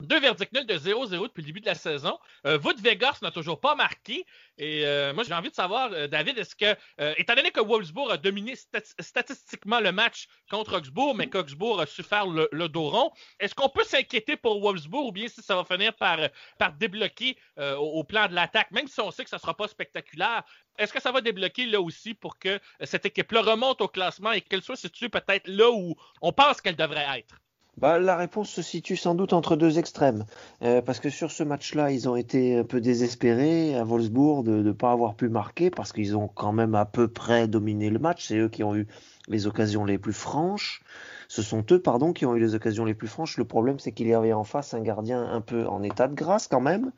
deux 0.00 0.20
verdicts 0.20 0.52
nuls 0.52 0.66
de 0.66 0.74
0-0 0.76 1.22
depuis 1.22 1.42
le 1.42 1.46
début 1.46 1.60
de 1.60 1.66
la 1.66 1.74
saison. 1.74 2.18
Euh, 2.46 2.58
Wood 2.58 2.80
Vegas 2.80 3.18
n'a 3.22 3.30
toujours 3.30 3.60
pas 3.60 3.74
marqué. 3.74 4.26
Et 4.58 4.84
euh, 4.86 5.12
moi, 5.14 5.24
j'ai 5.24 5.34
envie 5.34 5.50
de 5.50 5.54
savoir, 5.54 5.90
euh, 5.92 6.06
David, 6.06 6.38
est-ce 6.38 6.54
que, 6.54 6.76
euh, 7.00 7.14
étant 7.16 7.34
donné 7.34 7.50
que 7.50 7.60
Wolfsburg 7.60 8.10
a 8.10 8.16
dominé 8.16 8.54
statistiquement 9.00 9.80
le 9.80 9.92
match 9.92 10.26
contre 10.50 10.78
Augsbourg, 10.78 11.14
mais 11.14 11.28
qu'Augsbourg 11.28 11.80
a 11.80 11.86
su 11.86 12.02
faire 12.02 12.26
le, 12.26 12.68
dos 12.68 12.88
rond, 12.88 13.10
est-ce 13.40 13.54
qu'on 13.54 13.68
peut 13.68 13.84
s'inquiéter 13.84 14.36
pour 14.36 14.60
Wolfsburg 14.60 15.06
ou 15.06 15.12
bien 15.12 15.28
si 15.28 15.42
ça 15.42 15.56
va 15.56 15.64
finir 15.64 15.94
par, 15.94 16.18
par 16.58 16.72
débloquer 16.72 17.36
au, 17.56 18.00
au, 18.00 18.04
plan 18.04 18.28
de 18.28 18.34
l'attaque, 18.34 18.70
même 18.70 18.88
si 18.88 19.00
on 19.00 19.10
sait 19.10 19.24
que 19.24 19.30
ça 19.30 19.36
ne 19.36 19.40
sera 19.40 19.56
pas 19.56 19.68
spectaculaire, 19.68 20.42
est-ce 20.78 20.92
que 20.92 21.00
ça 21.00 21.12
va 21.12 21.20
débloquer 21.20 21.66
là 21.66 21.80
aussi 21.80 22.14
pour 22.14 22.38
que 22.38 22.58
cette 22.82 23.06
équipe-là 23.06 23.42
remonte 23.42 23.80
au 23.80 23.88
classement 23.88 24.32
et 24.32 24.40
qu'elle 24.40 24.62
soit 24.62 24.76
située 24.76 25.08
peut-être 25.08 25.46
là 25.48 25.70
où 25.70 25.94
on 26.20 26.32
pense 26.32 26.60
qu'elle 26.60 26.76
devrait 26.76 27.06
être? 27.18 27.43
Bah, 27.78 27.98
la 27.98 28.16
réponse 28.16 28.50
se 28.50 28.62
situe 28.62 28.96
sans 28.96 29.14
doute 29.14 29.32
entre 29.32 29.56
deux 29.56 29.78
extrêmes. 29.78 30.24
Euh, 30.62 30.80
parce 30.80 31.00
que 31.00 31.10
sur 31.10 31.30
ce 31.32 31.42
match-là, 31.42 31.90
ils 31.90 32.08
ont 32.08 32.16
été 32.16 32.58
un 32.58 32.64
peu 32.64 32.80
désespérés 32.80 33.76
à 33.76 33.84
Wolfsburg 33.84 34.44
de 34.44 34.62
ne 34.62 34.72
pas 34.72 34.92
avoir 34.92 35.14
pu 35.14 35.28
marquer 35.28 35.70
parce 35.70 35.92
qu'ils 35.92 36.16
ont 36.16 36.28
quand 36.28 36.52
même 36.52 36.74
à 36.74 36.84
peu 36.84 37.08
près 37.08 37.48
dominé 37.48 37.90
le 37.90 37.98
match. 37.98 38.26
C'est 38.28 38.38
eux 38.38 38.48
qui 38.48 38.62
ont 38.62 38.76
eu 38.76 38.86
les 39.28 39.46
occasions 39.46 39.84
les 39.84 39.98
plus 39.98 40.12
franches. 40.12 40.82
Ce 41.28 41.42
sont 41.42 41.64
eux, 41.72 41.80
pardon, 41.80 42.12
qui 42.12 42.26
ont 42.26 42.36
eu 42.36 42.40
les 42.40 42.54
occasions 42.54 42.84
les 42.84 42.94
plus 42.94 43.08
franches. 43.08 43.38
Le 43.38 43.44
problème, 43.44 43.78
c'est 43.78 43.92
qu'il 43.92 44.06
y 44.06 44.14
avait 44.14 44.32
en 44.32 44.44
face 44.44 44.74
un 44.74 44.80
gardien 44.80 45.22
un 45.22 45.40
peu 45.40 45.66
en 45.66 45.82
état 45.82 46.06
de 46.06 46.14
grâce 46.14 46.46
quand 46.46 46.60
même. 46.60 46.92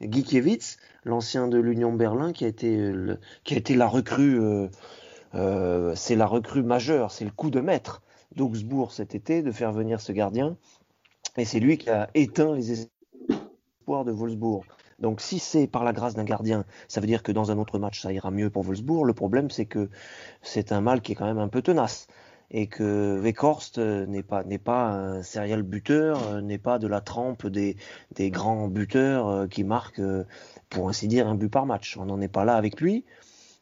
Gikiewicz, 0.00 0.76
l'ancien 1.04 1.48
de 1.48 1.58
l'Union 1.58 1.92
Berlin, 1.92 2.32
qui 2.32 2.44
a 2.44 2.48
été, 2.48 2.92
qui 3.44 3.54
a 3.54 3.56
été 3.56 3.74
la 3.74 3.86
recrue, 3.86 4.40
euh, 4.40 4.68
euh, 5.34 5.94
c'est 5.94 6.16
la 6.16 6.26
recrue 6.26 6.62
majeure, 6.62 7.12
c'est 7.12 7.24
le 7.24 7.30
coup 7.30 7.50
de 7.50 7.60
maître 7.60 8.02
d'Augsbourg 8.34 8.92
cet 8.92 9.14
été 9.14 9.42
de 9.42 9.52
faire 9.52 9.72
venir 9.72 10.00
ce 10.00 10.12
gardien. 10.12 10.56
Et 11.36 11.44
c'est 11.44 11.60
lui 11.60 11.78
qui 11.78 11.90
a 11.90 12.08
éteint 12.14 12.54
les 12.54 12.72
espoirs 12.72 14.04
de 14.04 14.12
Wolfsburg. 14.12 14.64
Donc 14.98 15.20
si 15.20 15.38
c'est 15.38 15.66
par 15.66 15.84
la 15.84 15.92
grâce 15.92 16.14
d'un 16.14 16.24
gardien, 16.24 16.64
ça 16.88 17.00
veut 17.00 17.06
dire 17.06 17.22
que 17.22 17.32
dans 17.32 17.50
un 17.50 17.58
autre 17.58 17.78
match, 17.78 18.00
ça 18.00 18.12
ira 18.12 18.30
mieux 18.30 18.50
pour 18.50 18.62
Wolfsburg. 18.62 19.04
Le 19.04 19.12
problème, 19.12 19.50
c'est 19.50 19.66
que 19.66 19.90
c'est 20.42 20.72
un 20.72 20.80
mal 20.80 21.02
qui 21.02 21.12
est 21.12 21.14
quand 21.14 21.26
même 21.26 21.38
un 21.38 21.48
peu 21.48 21.62
tenace. 21.62 22.06
Et 22.52 22.68
que 22.68 23.18
Weghorst 23.20 23.78
n'est 23.78 24.22
pas, 24.22 24.44
n'est 24.44 24.58
pas 24.58 24.90
un 24.90 25.22
serial 25.22 25.62
buteur, 25.62 26.40
n'est 26.42 26.58
pas 26.58 26.78
de 26.78 26.86
la 26.86 27.00
trempe 27.00 27.46
des, 27.48 27.76
grands 28.30 28.68
buteurs 28.68 29.28
euh, 29.28 29.46
qui 29.48 29.64
marquent, 29.64 29.98
euh, 29.98 30.24
pour 30.70 30.88
ainsi 30.88 31.08
dire, 31.08 31.26
un 31.26 31.34
but 31.34 31.48
par 31.48 31.66
match. 31.66 31.96
On 31.96 32.06
n'en 32.06 32.20
est 32.20 32.28
pas 32.28 32.44
là 32.44 32.54
avec 32.54 32.80
lui. 32.80 33.04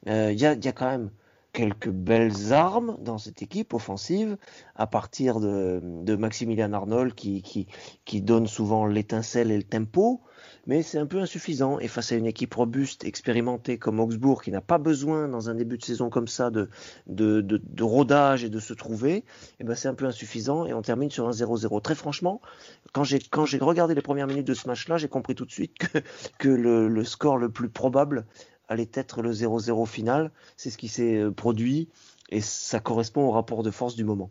Euh, 0.06 0.32
il 0.32 0.38
y 0.38 0.46
a 0.46 0.72
quand 0.72 0.90
même 0.90 1.10
quelques 1.54 1.88
belles 1.88 2.52
armes 2.52 2.98
dans 3.00 3.16
cette 3.16 3.40
équipe 3.40 3.72
offensive, 3.72 4.36
à 4.74 4.86
partir 4.86 5.40
de, 5.40 5.80
de 5.82 6.16
Maximilian 6.16 6.72
Arnold 6.72 7.14
qui, 7.14 7.42
qui, 7.42 7.68
qui 8.04 8.20
donne 8.20 8.46
souvent 8.46 8.86
l'étincelle 8.86 9.50
et 9.52 9.56
le 9.56 9.62
tempo, 9.62 10.20
mais 10.66 10.82
c'est 10.82 10.98
un 10.98 11.06
peu 11.06 11.20
insuffisant. 11.20 11.78
Et 11.78 11.88
face 11.88 12.12
à 12.12 12.16
une 12.16 12.26
équipe 12.26 12.54
robuste, 12.54 13.04
expérimentée 13.04 13.78
comme 13.78 14.00
Augsbourg, 14.00 14.42
qui 14.42 14.50
n'a 14.50 14.60
pas 14.60 14.78
besoin 14.78 15.28
dans 15.28 15.48
un 15.48 15.54
début 15.54 15.78
de 15.78 15.84
saison 15.84 16.10
comme 16.10 16.28
ça 16.28 16.50
de, 16.50 16.68
de, 17.06 17.40
de, 17.40 17.60
de 17.62 17.82
rodage 17.84 18.44
et 18.44 18.50
de 18.50 18.58
se 18.58 18.74
trouver, 18.74 19.24
eh 19.60 19.64
ben 19.64 19.76
c'est 19.76 19.88
un 19.88 19.94
peu 19.94 20.06
insuffisant 20.06 20.66
et 20.66 20.74
on 20.74 20.82
termine 20.82 21.10
sur 21.10 21.28
un 21.28 21.32
0-0. 21.32 21.82
Très 21.82 21.94
franchement, 21.94 22.40
quand 22.92 23.04
j'ai 23.04 23.20
quand 23.20 23.44
j'ai 23.44 23.58
regardé 23.58 23.94
les 23.94 24.02
premières 24.02 24.26
minutes 24.26 24.46
de 24.46 24.54
ce 24.54 24.66
match-là, 24.66 24.96
j'ai 24.96 25.08
compris 25.08 25.36
tout 25.36 25.44
de 25.44 25.52
suite 25.52 25.78
que, 25.78 25.98
que 26.38 26.48
le, 26.48 26.88
le 26.88 27.04
score 27.04 27.38
le 27.38 27.50
plus 27.50 27.68
probable 27.68 28.26
allait 28.68 28.90
être 28.94 29.22
le 29.22 29.32
0-0 29.32 29.86
final. 29.86 30.30
C'est 30.56 30.70
ce 30.70 30.78
qui 30.78 30.88
s'est 30.88 31.16
euh, 31.16 31.30
produit 31.30 31.88
et 32.30 32.40
ça 32.40 32.80
correspond 32.80 33.22
au 33.22 33.30
rapport 33.30 33.62
de 33.62 33.70
force 33.70 33.96
du 33.96 34.04
moment. 34.04 34.30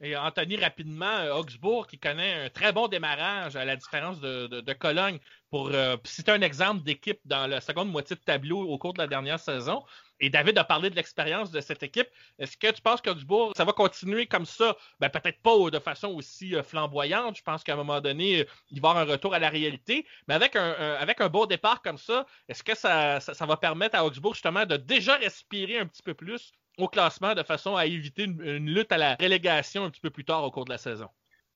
Et 0.00 0.16
Anthony, 0.16 0.56
rapidement, 0.56 1.06
euh, 1.06 1.34
Augsbourg 1.34 1.86
qui 1.86 1.98
connaît 1.98 2.46
un 2.46 2.50
très 2.50 2.72
bon 2.72 2.88
démarrage 2.88 3.56
à 3.56 3.64
la 3.64 3.76
différence 3.76 4.20
de, 4.20 4.72
Cologne. 4.74 5.18
Pour 5.50 5.70
euh, 5.72 5.96
citer 6.04 6.32
un 6.32 6.42
exemple 6.42 6.82
d'équipe 6.82 7.20
dans 7.24 7.46
la 7.46 7.60
seconde 7.60 7.90
moitié 7.90 8.16
de 8.16 8.20
tableau 8.20 8.60
au 8.60 8.76
cours 8.76 8.92
de 8.92 8.98
la 8.98 9.06
dernière 9.06 9.38
saison, 9.38 9.84
et 10.20 10.30
David 10.30 10.56
a 10.58 10.64
parlé 10.64 10.90
de 10.90 10.96
l'expérience 10.96 11.50
de 11.50 11.60
cette 11.60 11.82
équipe. 11.82 12.08
Est-ce 12.38 12.56
que 12.56 12.70
tu 12.70 12.80
penses 12.80 13.00
qu'Augsbourg, 13.00 13.52
ça 13.56 13.64
va 13.64 13.72
continuer 13.72 14.26
comme 14.26 14.46
ça? 14.46 14.76
Ben, 15.00 15.08
peut-être 15.08 15.40
pas 15.42 15.70
de 15.70 15.78
façon 15.78 16.08
aussi 16.08 16.54
euh, 16.54 16.62
flamboyante. 16.62 17.36
Je 17.36 17.42
pense 17.42 17.64
qu'à 17.64 17.74
un 17.74 17.76
moment 17.76 18.00
donné, 18.00 18.46
il 18.70 18.80
va 18.80 18.88
y 18.88 18.90
avoir 18.90 18.96
un 18.98 19.10
retour 19.10 19.34
à 19.34 19.38
la 19.38 19.48
réalité. 19.48 20.06
Mais 20.28 20.34
avec 20.34 20.56
un, 20.56 21.28
beau 21.28 21.46
départ 21.46 21.82
comme 21.82 21.98
ça, 21.98 22.26
est-ce 22.48 22.62
que 22.62 22.74
ça, 22.74 23.20
ça, 23.20 23.46
va 23.46 23.56
permettre 23.56 23.96
à 23.96 24.04
Augsbourg 24.04 24.34
justement 24.34 24.66
de 24.66 24.76
déjà 24.76 25.16
respirer 25.16 25.78
un 25.78 25.86
petit 25.86 26.02
peu 26.02 26.14
plus 26.14 26.52
au 26.78 26.88
classement 26.88 27.34
de 27.34 27.42
façon 27.42 27.76
à 27.76 27.86
éviter 27.86 28.24
une, 28.24 28.66
lutte 28.66 28.92
à 28.92 28.98
la 28.98 29.14
relégation 29.16 29.84
un 29.84 29.90
petit 29.90 30.00
peu 30.00 30.10
plus 30.10 30.24
tard 30.24 30.44
au 30.44 30.50
cours 30.50 30.64
de 30.64 30.70
la 30.70 30.78
saison? 30.78 31.08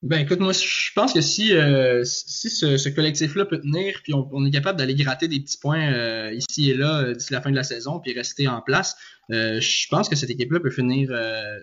Ben 0.02 0.20
écoute, 0.20 0.38
moi 0.38 0.52
je 0.52 0.92
pense 0.94 1.12
que 1.12 1.20
si, 1.20 1.56
euh, 1.56 2.04
si 2.04 2.50
ce, 2.50 2.88
collectif-là 2.88 3.44
peut 3.46 3.60
tenir, 3.60 4.00
puis 4.04 4.14
on, 4.14 4.46
est 4.46 4.50
capable 4.52 4.78
d'aller 4.78 4.94
gratter 4.94 5.26
des 5.26 5.40
petits 5.40 5.58
points 5.58 5.92
euh, 5.92 6.32
ici 6.32 6.70
et 6.70 6.74
là 6.74 7.00
euh, 7.00 7.14
d'ici 7.14 7.32
la 7.32 7.40
fin 7.40 7.50
de 7.50 7.56
la 7.56 7.64
saison, 7.64 7.98
puis 7.98 8.12
rester 8.12 8.46
en 8.46 8.62
place, 8.62 8.96
je 9.28 9.88
pense 9.88 10.08
que 10.08 10.14
cette 10.14 10.30
équipe-là 10.30 10.60
peut 10.60 10.70
finir, 10.70 11.10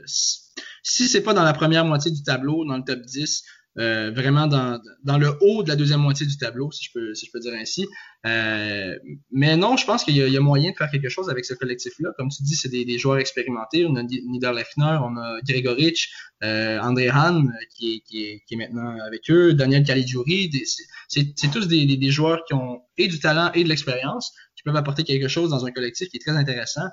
si 0.06 1.08
c'est 1.08 1.22
pas 1.22 1.34
dans 1.34 1.44
la 1.44 1.54
première 1.54 1.86
moitié 1.86 2.12
du 2.12 2.24
tableau, 2.24 2.66
dans 2.66 2.76
le 2.76 2.84
top 2.84 3.00
10, 3.02 3.44
euh, 3.78 4.12
vraiment 4.12 4.48
dans, 4.48 4.80
dans, 5.04 5.18
le 5.18 5.36
haut 5.42 5.62
de 5.62 5.68
la 5.68 5.76
deuxième 5.76 6.00
moitié 6.00 6.26
du 6.26 6.38
tableau, 6.38 6.72
si 6.72 6.86
je 6.86 6.92
peux, 6.94 7.14
si 7.14 7.26
je 7.26 7.32
peux 7.32 7.40
dire 7.42 7.54
ainsi. 7.54 7.86
Euh, 8.26 8.96
mais 9.32 9.58
non, 9.58 9.76
je 9.76 9.86
pense 9.86 10.06
qu'il 10.06 10.16
y, 10.16 10.38
a 10.38 10.40
moyen 10.40 10.72
de 10.72 10.76
faire 10.78 10.90
quelque 10.90 11.10
chose 11.10 11.30
avec 11.30 11.44
ce 11.44 11.54
collectif-là. 11.54 12.12
Comme 12.18 12.30
tu 12.30 12.42
dis, 12.44 12.56
c'est 12.56 12.70
des, 12.70 12.86
des, 12.86 12.98
joueurs 12.98 13.18
expérimentés. 13.18 13.86
On 13.86 13.96
a 13.98 14.04
Niederlechner, 14.04 14.98
on 15.04 15.18
a 15.18 15.40
Gregoric, 15.46 16.08
euh, 16.44 16.80
André 16.80 17.10
Hahn, 17.10 17.52
qui 17.76 17.96
est, 17.96 18.00
qui, 18.00 18.24
est, 18.24 18.44
qui 18.48 18.54
est 18.54 18.58
maintenant 18.58 18.98
avec 19.06 19.30
eux, 19.30 19.54
Daniel 19.54 19.84
Caligiuri. 19.84 20.50
C'est 21.10 21.52
tous 21.52 21.68
des, 21.68 21.86
des, 21.98 22.12
joueurs 22.12 22.44
qui 22.48 22.54
ont 22.54 22.82
et 22.98 23.10
du 23.10 23.20
talent 23.20 23.52
et 23.54 23.64
de 23.66 23.70
l'expérience, 23.70 24.34
qui 24.56 24.64
peuvent 24.64 24.78
apporter 24.78 25.04
quelque 25.04 25.28
chose 25.28 25.50
dans 25.50 25.66
un 25.66 25.72
collectif 25.72 26.08
qui 26.08 26.18
est 26.18 26.22
très 26.26 26.38
intéressant. 26.38 26.88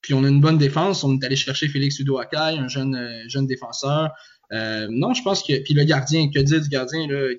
Puis 0.00 0.14
on 0.14 0.24
a 0.24 0.28
une 0.28 0.40
bonne 0.40 0.58
défense. 0.58 1.04
On 1.04 1.16
est 1.16 1.24
allé 1.24 1.36
chercher 1.36 1.68
Félix 1.68 1.98
Udo 1.98 2.18
Akai, 2.18 2.58
un 2.58 2.68
jeune, 2.68 2.96
euh, 2.96 3.22
jeune 3.28 3.46
défenseur. 3.46 4.10
Euh, 4.52 4.86
non, 4.90 5.14
je 5.14 5.22
pense 5.22 5.42
que. 5.42 5.62
Puis 5.62 5.74
le 5.74 5.84
gardien, 5.84 6.30
que 6.30 6.38
dire 6.38 6.60
du 6.60 6.68
gardien, 6.68 7.06
là, 7.06 7.32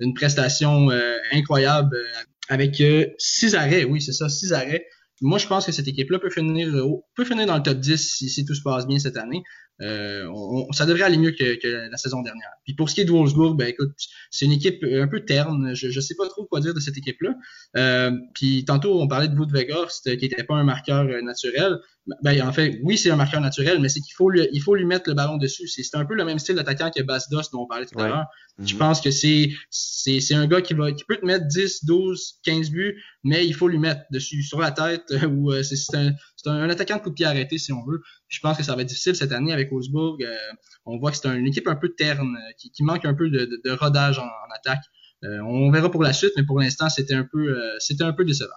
une 0.00 0.14
prestation 0.14 0.90
euh, 0.90 1.16
incroyable 1.32 1.96
euh, 1.96 2.04
avec 2.48 2.82
six 3.18 3.54
arrêts, 3.54 3.84
oui, 3.84 4.00
c'est 4.02 4.12
ça, 4.12 4.28
six 4.28 4.52
arrêts. 4.52 4.86
Moi, 5.22 5.38
je 5.38 5.46
pense 5.46 5.66
que 5.66 5.72
cette 5.72 5.86
équipe-là 5.86 6.18
peut 6.18 6.30
finir, 6.30 6.72
peut 7.14 7.24
finir 7.26 7.46
dans 7.46 7.56
le 7.56 7.62
top 7.62 7.78
10 7.78 8.14
si, 8.26 8.44
tout 8.44 8.54
se 8.54 8.62
passe 8.62 8.86
bien 8.86 8.98
cette 8.98 9.18
année. 9.18 9.42
Euh, 9.82 10.26
ça 10.72 10.86
devrait 10.86 11.04
aller 11.04 11.18
mieux 11.18 11.32
que, 11.32 11.90
la 11.90 11.96
saison 11.98 12.22
dernière. 12.22 12.50
Puis 12.64 12.74
pour 12.74 12.88
ce 12.88 12.94
qui 12.94 13.02
est 13.02 13.04
de 13.04 13.12
Wolfsburg, 13.12 13.56
ben 13.56 13.68
écoute, 13.68 13.92
c'est 14.30 14.46
une 14.46 14.52
équipe 14.52 14.82
un 14.82 15.08
peu 15.08 15.24
terne. 15.24 15.74
Je 15.74 15.88
ne 15.88 16.00
sais 16.00 16.14
pas 16.14 16.26
trop 16.28 16.46
quoi 16.46 16.60
dire 16.60 16.72
de 16.72 16.80
cette 16.80 16.96
équipe-là. 16.96 18.10
Puis 18.34 18.64
tantôt, 18.64 19.00
on 19.00 19.08
parlait 19.08 19.28
de 19.28 19.36
Wood 19.38 19.52
qui 19.52 20.08
n'était 20.08 20.44
pas 20.44 20.54
un 20.54 20.64
marqueur 20.64 21.04
naturel. 21.22 21.78
Ben, 22.22 22.40
en 22.42 22.52
fait, 22.52 22.80
oui, 22.82 22.98
c'est 22.98 23.10
un 23.10 23.16
marqueur 23.16 23.40
naturel, 23.40 23.80
mais 23.80 23.88
c'est 23.88 24.00
qu'il 24.00 24.14
faut 24.14 24.30
lui, 24.30 24.48
il 24.52 24.60
faut 24.60 24.74
lui 24.74 24.84
mettre 24.84 25.08
le 25.08 25.14
ballon 25.14 25.36
dessus. 25.36 25.68
C'est 25.68 25.94
un 25.94 26.04
peu 26.04 26.14
le 26.14 26.24
même 26.24 26.38
style 26.38 26.56
d'attaquant 26.56 26.90
que 26.90 27.02
Bas 27.02 27.20
Dost 27.30 27.52
dont 27.52 27.62
on 27.62 27.66
parlait 27.66 27.86
tout 27.86 27.98
à 27.98 28.08
l'heure. 28.08 28.26
Je 28.58 28.74
mhm. 28.74 28.78
pense 28.78 29.00
que 29.00 29.10
c'est 29.10 29.50
c'est 29.70 30.34
un 30.34 30.46
gars 30.46 30.60
qui 30.60 30.74
va 30.74 30.92
qui 30.92 31.04
peut 31.04 31.16
te 31.16 31.24
mettre 31.24 31.46
10, 31.46 31.84
12, 31.84 32.40
15 32.42 32.70
buts, 32.70 33.02
mais 33.24 33.46
il 33.46 33.54
faut 33.54 33.68
lui 33.68 33.78
mettre 33.78 34.02
dessus 34.10 34.42
sur 34.42 34.60
la 34.60 34.70
tête 34.70 35.12
ou 35.30 35.52
c'est 35.62 35.96
un, 35.96 36.14
un, 36.46 36.70
attaquant 36.70 36.96
de 36.96 37.02
coup 37.02 37.10
de 37.10 37.14
pied 37.14 37.26
arrêté 37.26 37.58
si 37.58 37.72
on 37.72 37.84
veut. 37.84 38.00
Je 38.28 38.40
pense 38.40 38.56
que 38.56 38.62
ça 38.62 38.74
va 38.74 38.82
être 38.82 38.88
difficile 38.88 39.14
cette 39.14 39.32
année 39.32 39.52
avec 39.52 39.70
Wolfsburg. 39.70 40.22
Euh, 40.22 40.34
on 40.86 40.98
voit 40.98 41.10
que 41.10 41.16
c'est 41.16 41.28
une 41.28 41.46
équipe 41.46 41.68
un 41.68 41.76
peu 41.76 41.90
terne, 41.90 42.36
euh, 42.36 42.52
qui, 42.58 42.70
qui 42.70 42.82
manque 42.82 43.04
un 43.04 43.14
peu 43.14 43.28
de, 43.28 43.60
de, 43.64 43.70
rodage 43.72 44.18
en, 44.18 44.28
attaque. 44.54 44.84
Euh, 45.24 45.40
on 45.40 45.70
verra 45.70 45.90
pour 45.90 46.02
la 46.02 46.12
suite, 46.12 46.32
mais 46.36 46.44
pour 46.44 46.58
l'instant, 46.58 46.88
c'était 46.88 47.14
un 47.14 47.26
peu, 47.30 47.54
c'était 47.78 48.04
un 48.04 48.12
peu 48.12 48.24
décevant. 48.24 48.50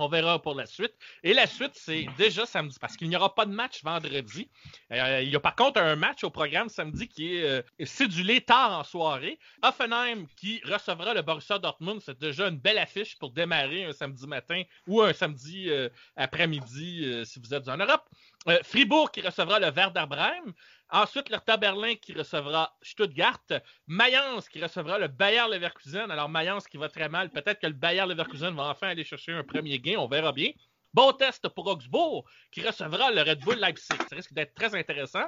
On 0.00 0.08
verra 0.08 0.40
pour 0.40 0.54
la 0.54 0.64
suite. 0.64 0.94
Et 1.22 1.34
la 1.34 1.46
suite, 1.46 1.72
c'est 1.74 2.06
déjà 2.16 2.46
samedi, 2.46 2.76
parce 2.80 2.96
qu'il 2.96 3.08
n'y 3.10 3.16
aura 3.16 3.34
pas 3.34 3.44
de 3.44 3.52
match 3.52 3.84
vendredi. 3.84 4.48
il 4.90 5.28
y 5.28 5.36
a 5.36 5.40
par 5.40 5.54
contre 5.54 5.80
un 5.80 5.94
match 5.94 6.24
au 6.24 6.30
programme 6.30 6.70
samedi 6.70 7.06
qui 7.06 7.36
est 7.36 7.84
cédulé 7.84 8.40
tard 8.40 8.78
en 8.78 8.84
soirée. 8.84 9.38
Offenheim 9.62 10.26
qui 10.36 10.62
recevra 10.64 11.12
le 11.12 11.20
Borussia 11.20 11.58
Dortmund. 11.58 12.00
C'est 12.00 12.18
déjà 12.18 12.48
une 12.48 12.58
belle 12.58 12.78
affiche 12.78 13.18
pour 13.18 13.30
démarrer 13.30 13.84
un 13.84 13.92
samedi 13.92 14.26
matin 14.26 14.62
ou 14.86 15.02
un 15.02 15.12
samedi 15.12 15.70
après-midi 16.16 17.22
si 17.26 17.38
vous 17.38 17.52
êtes 17.52 17.68
en 17.68 17.76
Europe. 17.76 18.08
Euh, 18.48 18.58
Fribourg 18.62 19.10
qui 19.10 19.20
recevra 19.20 19.60
le 19.60 19.70
Werder 19.70 20.04
Bremen. 20.08 20.54
Ensuite, 20.92 21.30
le 21.30 21.56
Berlin 21.56 21.94
qui 21.94 22.12
recevra 22.12 22.76
Stuttgart. 22.82 23.44
Mayence 23.86 24.48
qui 24.48 24.60
recevra 24.62 24.98
le 24.98 25.08
Bayer 25.08 25.44
Leverkusen. 25.50 26.10
Alors, 26.10 26.28
Mayence 26.28 26.66
qui 26.66 26.76
va 26.78 26.88
très 26.88 27.08
mal. 27.08 27.30
Peut-être 27.30 27.60
que 27.60 27.66
le 27.66 27.74
Bayer 27.74 28.04
Leverkusen 28.06 28.54
va 28.54 28.70
enfin 28.70 28.88
aller 28.88 29.04
chercher 29.04 29.32
un 29.32 29.44
premier 29.44 29.78
gain. 29.78 29.98
On 29.98 30.08
verra 30.08 30.32
bien. 30.32 30.50
Bon 30.92 31.12
test 31.12 31.48
pour 31.48 31.68
Augsbourg, 31.68 32.24
qui 32.50 32.66
recevra 32.66 33.12
le 33.12 33.22
Red 33.22 33.40
Bull 33.40 33.58
Leipzig. 33.58 33.96
Ça 34.08 34.16
risque 34.16 34.32
d'être 34.32 34.54
très 34.54 34.74
intéressant. 34.74 35.24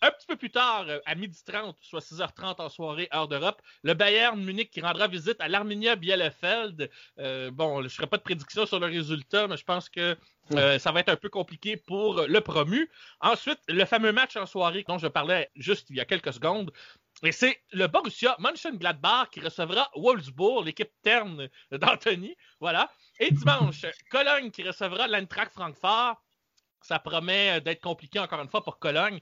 Un 0.00 0.10
petit 0.10 0.26
peu 0.26 0.36
plus 0.36 0.50
tard, 0.50 0.86
euh, 0.88 0.98
à 1.04 1.14
12h30, 1.14 1.74
soit 1.80 2.00
6h30 2.00 2.62
en 2.62 2.68
soirée, 2.70 3.08
heure 3.14 3.28
d'Europe, 3.28 3.60
le 3.82 3.92
Bayern 3.92 4.42
Munich 4.42 4.70
qui 4.70 4.80
rendra 4.80 5.08
visite 5.08 5.36
à 5.40 5.48
l'Arminia 5.48 5.96
Bielefeld. 5.96 6.90
Euh, 7.18 7.50
bon, 7.50 7.80
je 7.80 7.84
ne 7.84 7.88
ferai 7.88 8.06
pas 8.06 8.16
de 8.16 8.22
prédiction 8.22 8.64
sur 8.64 8.80
le 8.80 8.86
résultat, 8.86 9.46
mais 9.48 9.58
je 9.58 9.64
pense 9.64 9.90
que 9.90 10.16
euh, 10.52 10.78
ça 10.78 10.92
va 10.92 11.00
être 11.00 11.10
un 11.10 11.16
peu 11.16 11.28
compliqué 11.28 11.76
pour 11.76 12.22
le 12.22 12.40
promu. 12.40 12.90
Ensuite, 13.20 13.60
le 13.68 13.84
fameux 13.84 14.12
match 14.12 14.36
en 14.36 14.46
soirée 14.46 14.84
dont 14.88 14.98
je 14.98 15.06
parlais 15.06 15.50
juste 15.56 15.90
il 15.90 15.96
y 15.96 16.00
a 16.00 16.04
quelques 16.04 16.32
secondes. 16.32 16.72
Et 17.24 17.30
c'est 17.30 17.62
le 17.72 17.86
Borussia 17.86 18.34
Mönchengladbach 18.40 19.30
qui 19.30 19.40
recevra 19.40 19.88
Wolfsburg, 19.94 20.64
l'équipe 20.64 20.90
terne 21.02 21.48
d'Anthony. 21.70 22.36
Voilà. 22.58 22.90
Et 23.20 23.30
dimanche, 23.30 23.86
Cologne 24.10 24.50
qui 24.50 24.64
recevra 24.64 25.06
l'Eintracht 25.06 25.52
Francfort. 25.52 26.20
Ça 26.80 26.98
promet 26.98 27.60
d'être 27.60 27.80
compliqué 27.80 28.18
encore 28.18 28.40
une 28.40 28.48
fois 28.48 28.64
pour 28.64 28.80
Cologne 28.80 29.20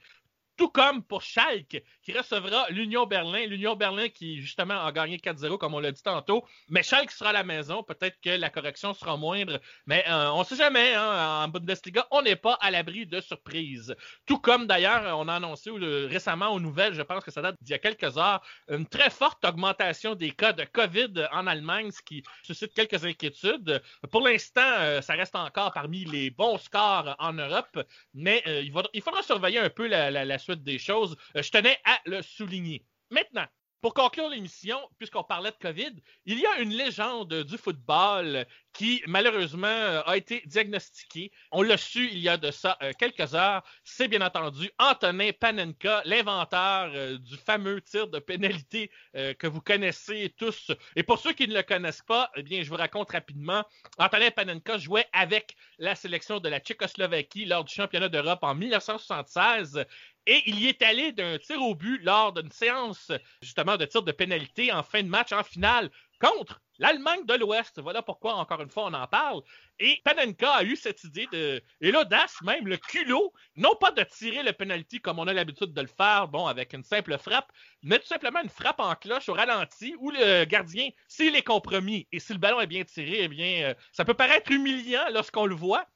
tout 0.60 0.68
comme 0.68 1.02
pour 1.02 1.22
Schalke, 1.22 1.82
qui 2.02 2.12
recevra 2.12 2.66
l'Union 2.68 3.06
Berlin. 3.06 3.46
L'Union 3.46 3.76
Berlin 3.76 4.10
qui, 4.10 4.42
justement, 4.42 4.84
a 4.84 4.92
gagné 4.92 5.16
4-0, 5.16 5.56
comme 5.56 5.72
on 5.72 5.80
l'a 5.80 5.90
dit 5.90 6.02
tantôt. 6.02 6.44
Mais 6.68 6.82
Schalke 6.82 7.10
sera 7.12 7.30
à 7.30 7.32
la 7.32 7.44
maison. 7.44 7.82
Peut-être 7.82 8.20
que 8.20 8.28
la 8.28 8.50
correction 8.50 8.92
sera 8.92 9.16
moindre. 9.16 9.58
Mais 9.86 10.04
euh, 10.06 10.30
on 10.32 10.40
ne 10.40 10.44
sait 10.44 10.56
jamais. 10.56 10.92
Hein, 10.92 11.44
en 11.44 11.48
Bundesliga, 11.48 12.06
on 12.10 12.20
n'est 12.20 12.36
pas 12.36 12.58
à 12.60 12.70
l'abri 12.70 13.06
de 13.06 13.22
surprises. 13.22 13.96
Tout 14.26 14.38
comme, 14.38 14.66
d'ailleurs, 14.66 15.18
on 15.18 15.28
a 15.28 15.36
annoncé 15.36 15.70
récemment 15.70 16.50
aux 16.50 16.60
nouvelles, 16.60 16.92
je 16.92 17.00
pense 17.00 17.24
que 17.24 17.30
ça 17.30 17.40
date 17.40 17.56
d'il 17.62 17.70
y 17.70 17.74
a 17.74 17.78
quelques 17.78 18.18
heures, 18.18 18.42
une 18.68 18.86
très 18.86 19.08
forte 19.08 19.42
augmentation 19.46 20.14
des 20.14 20.32
cas 20.32 20.52
de 20.52 20.64
COVID 20.64 21.26
en 21.32 21.46
Allemagne, 21.46 21.90
ce 21.90 22.02
qui 22.02 22.22
suscite 22.42 22.74
quelques 22.74 23.02
inquiétudes. 23.02 23.82
Pour 24.10 24.20
l'instant, 24.20 24.60
euh, 24.60 25.00
ça 25.00 25.14
reste 25.14 25.36
encore 25.36 25.72
parmi 25.72 26.04
les 26.04 26.28
bons 26.28 26.58
scores 26.58 27.16
en 27.18 27.32
Europe. 27.32 27.82
Mais 28.12 28.42
euh, 28.46 28.60
il, 28.92 29.02
faudra, 29.02 29.22
surveiller 29.22 29.60
un 29.60 29.70
peu 29.70 29.86
la, 29.86 30.10
la, 30.10 30.26
la 30.26 30.36
des 30.56 30.78
choses. 30.78 31.16
Euh, 31.36 31.42
je 31.42 31.50
tenais 31.50 31.78
à 31.84 31.98
le 32.06 32.22
souligner. 32.22 32.84
Maintenant, 33.10 33.46
pour 33.80 33.94
conclure 33.94 34.28
l'émission, 34.28 34.78
puisqu'on 34.98 35.24
parlait 35.24 35.52
de 35.52 35.56
COVID, 35.56 35.92
il 36.26 36.38
y 36.38 36.44
a 36.44 36.58
une 36.58 36.74
légende 36.74 37.32
du 37.44 37.56
football 37.56 38.46
qui, 38.74 39.02
malheureusement, 39.06 40.02
a 40.04 40.16
été 40.18 40.42
diagnostiquée. 40.44 41.32
On 41.50 41.62
l'a 41.62 41.78
su 41.78 42.10
il 42.12 42.18
y 42.18 42.28
a 42.28 42.36
de 42.36 42.50
ça 42.50 42.76
euh, 42.82 42.92
quelques 42.98 43.34
heures. 43.34 43.62
C'est 43.82 44.06
bien 44.06 44.20
entendu 44.20 44.70
Antonin 44.78 45.30
Panenka, 45.32 46.02
l'inventeur 46.04 46.92
euh, 46.94 47.16
du 47.16 47.38
fameux 47.38 47.80
tir 47.80 48.08
de 48.08 48.18
pénalité 48.18 48.90
que 49.14 49.46
vous 49.46 49.60
connaissez 49.60 50.32
tous. 50.36 50.70
Et 50.94 51.02
pour 51.02 51.18
ceux 51.18 51.32
qui 51.32 51.48
ne 51.48 51.54
le 51.54 51.62
connaissent 51.62 52.02
pas, 52.02 52.30
eh 52.36 52.42
bien, 52.42 52.62
je 52.62 52.68
vous 52.68 52.76
raconte 52.76 53.10
rapidement. 53.10 53.64
Antonin 53.98 54.30
Panenka 54.30 54.76
jouait 54.78 55.06
avec 55.12 55.56
la 55.78 55.94
sélection 55.94 56.38
de 56.38 56.48
la 56.48 56.60
Tchécoslovaquie 56.60 57.46
lors 57.46 57.64
du 57.64 57.74
championnat 57.74 58.08
d'Europe 58.08 58.40
en 58.42 58.54
1976 58.54 59.84
et 60.26 60.42
il 60.46 60.58
y 60.60 60.68
est 60.68 60.82
allé 60.82 61.12
d'un 61.12 61.38
tir 61.38 61.62
au 61.62 61.74
but 61.74 61.98
lors 62.02 62.32
d'une 62.32 62.50
séance 62.50 63.10
justement 63.42 63.76
de 63.76 63.84
tir 63.84 64.02
de 64.02 64.12
pénalité 64.12 64.72
en 64.72 64.82
fin 64.82 65.02
de 65.02 65.08
match, 65.08 65.32
en 65.32 65.42
finale, 65.42 65.90
contre 66.20 66.60
l'Allemagne 66.78 67.24
de 67.26 67.34
l'Ouest. 67.34 67.80
Voilà 67.80 68.02
pourquoi, 68.02 68.34
encore 68.34 68.60
une 68.60 68.70
fois, 68.70 68.86
on 68.86 68.94
en 68.94 69.06
parle. 69.06 69.42
Et 69.78 70.00
Panenka 70.04 70.50
a 70.52 70.62
eu 70.62 70.76
cette 70.76 71.02
idée 71.04 71.26
de. 71.32 71.62
Et 71.80 71.90
l'audace, 71.90 72.36
même, 72.42 72.66
le 72.66 72.76
culot, 72.76 73.32
non 73.56 73.74
pas 73.80 73.90
de 73.90 74.02
tirer 74.02 74.42
le 74.42 74.52
penalty 74.52 75.00
comme 75.00 75.18
on 75.18 75.26
a 75.26 75.32
l'habitude 75.32 75.72
de 75.72 75.80
le 75.80 75.88
faire, 75.88 76.28
bon, 76.28 76.46
avec 76.46 76.72
une 76.72 76.84
simple 76.84 77.16
frappe, 77.18 77.50
mais 77.82 77.98
tout 77.98 78.06
simplement 78.06 78.42
une 78.42 78.50
frappe 78.50 78.80
en 78.80 78.94
cloche 78.94 79.28
au 79.28 79.34
ralenti 79.34 79.94
où 79.98 80.10
le 80.10 80.44
gardien, 80.44 80.88
s'il 81.08 81.34
est 81.36 81.42
compromis 81.42 82.06
et 82.12 82.20
si 82.20 82.32
le 82.32 82.38
ballon 82.38 82.60
est 82.60 82.66
bien 82.66 82.84
tiré, 82.84 83.22
eh 83.22 83.28
bien, 83.28 83.70
euh, 83.70 83.74
ça 83.92 84.04
peut 84.04 84.14
paraître 84.14 84.50
humiliant 84.50 85.08
lorsqu'on 85.12 85.46
le 85.46 85.54
voit, 85.54 85.86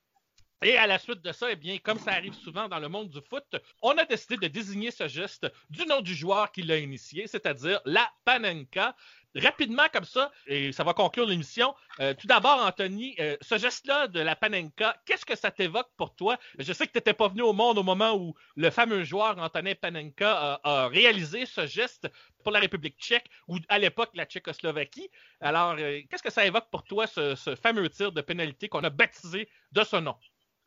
et 0.63 0.77
à 0.77 0.87
la 0.87 0.99
suite 0.99 1.23
de 1.23 1.33
ça, 1.33 1.51
eh 1.51 1.57
bien, 1.57 1.79
comme 1.79 1.99
ça 1.99 2.13
arrive 2.13 2.35
souvent 2.35 2.69
dans 2.69 2.79
le 2.79 2.89
monde 2.89 3.11
du 3.11 3.21
foot, 3.21 3.45
on 3.83 3.91
a 3.99 4.05
décidé 4.05 4.37
de 4.37 4.49
désigner 4.49 4.91
ce 4.91 5.09
geste 5.09 5.47
du 5.69 5.85
nom 5.87 6.01
du 6.01 6.15
joueur 6.15 6.53
qui 6.53 6.63
l'a 6.63 6.79
initié, 6.79 7.27
c'est-à-dire 7.27 7.81
la 7.85 8.11
Panenka. 8.25 8.97
Rapidement 9.37 9.89
comme 9.93 10.05
ça, 10.05 10.31
et 10.47 10.71
ça 10.71 10.85
va 10.85 10.95
conclure 10.95 11.27
l'émission. 11.27 11.75
Euh, 11.99 12.15
tout 12.15 12.29
d'abord, 12.29 12.65
Anthony, 12.65 13.17
euh, 13.19 13.37
ce 13.41 13.59
geste-là 13.59 14.07
de 14.07 14.21
la 14.21 14.37
Panenka, 14.37 14.97
qu'est-ce 15.05 15.27
que 15.27 15.35
ça 15.35 15.51
t'évoque 15.51 15.91
pour 15.97 16.15
toi? 16.15 16.39
Je 16.57 16.73
sais 16.73 16.87
que 16.87 16.93
tu 16.93 16.99
n'étais 16.99 17.15
pas 17.15 17.27
venu 17.27 17.43
au 17.43 17.53
monde 17.53 17.77
au 17.77 17.83
moment 17.83 18.15
où 18.15 18.35
le 18.55 18.71
fameux 18.71 19.03
joueur 19.03 19.37
Antonin 19.39 19.75
Panenka 19.75 20.61
a, 20.63 20.87
réalisé 20.87 21.47
ce 21.47 21.67
geste 21.67 22.09
pour 22.45 22.53
la 22.53 22.61
République 22.61 22.97
tchèque 22.97 23.29
ou 23.49 23.59
à 23.69 23.81
l'époque 23.81 24.11
la 24.15 24.25
Tchécoslovaquie. 24.25 25.11
Alors, 25.41 25.75
euh, 25.81 26.01
qu'est-ce 26.09 26.23
que 26.23 26.31
ça 26.31 26.47
évoque 26.47 26.71
pour 26.71 26.85
toi, 26.85 27.09
ce, 27.09 27.35
ce 27.35 27.57
fameux 27.57 27.89
tir 27.91 28.13
de 28.13 28.21
pénalité 28.21 28.69
qu'on 28.69 28.85
a 28.85 28.91
baptisé 28.91 29.49
de 29.73 29.83
ce 29.83 29.97
nom? 29.97 30.15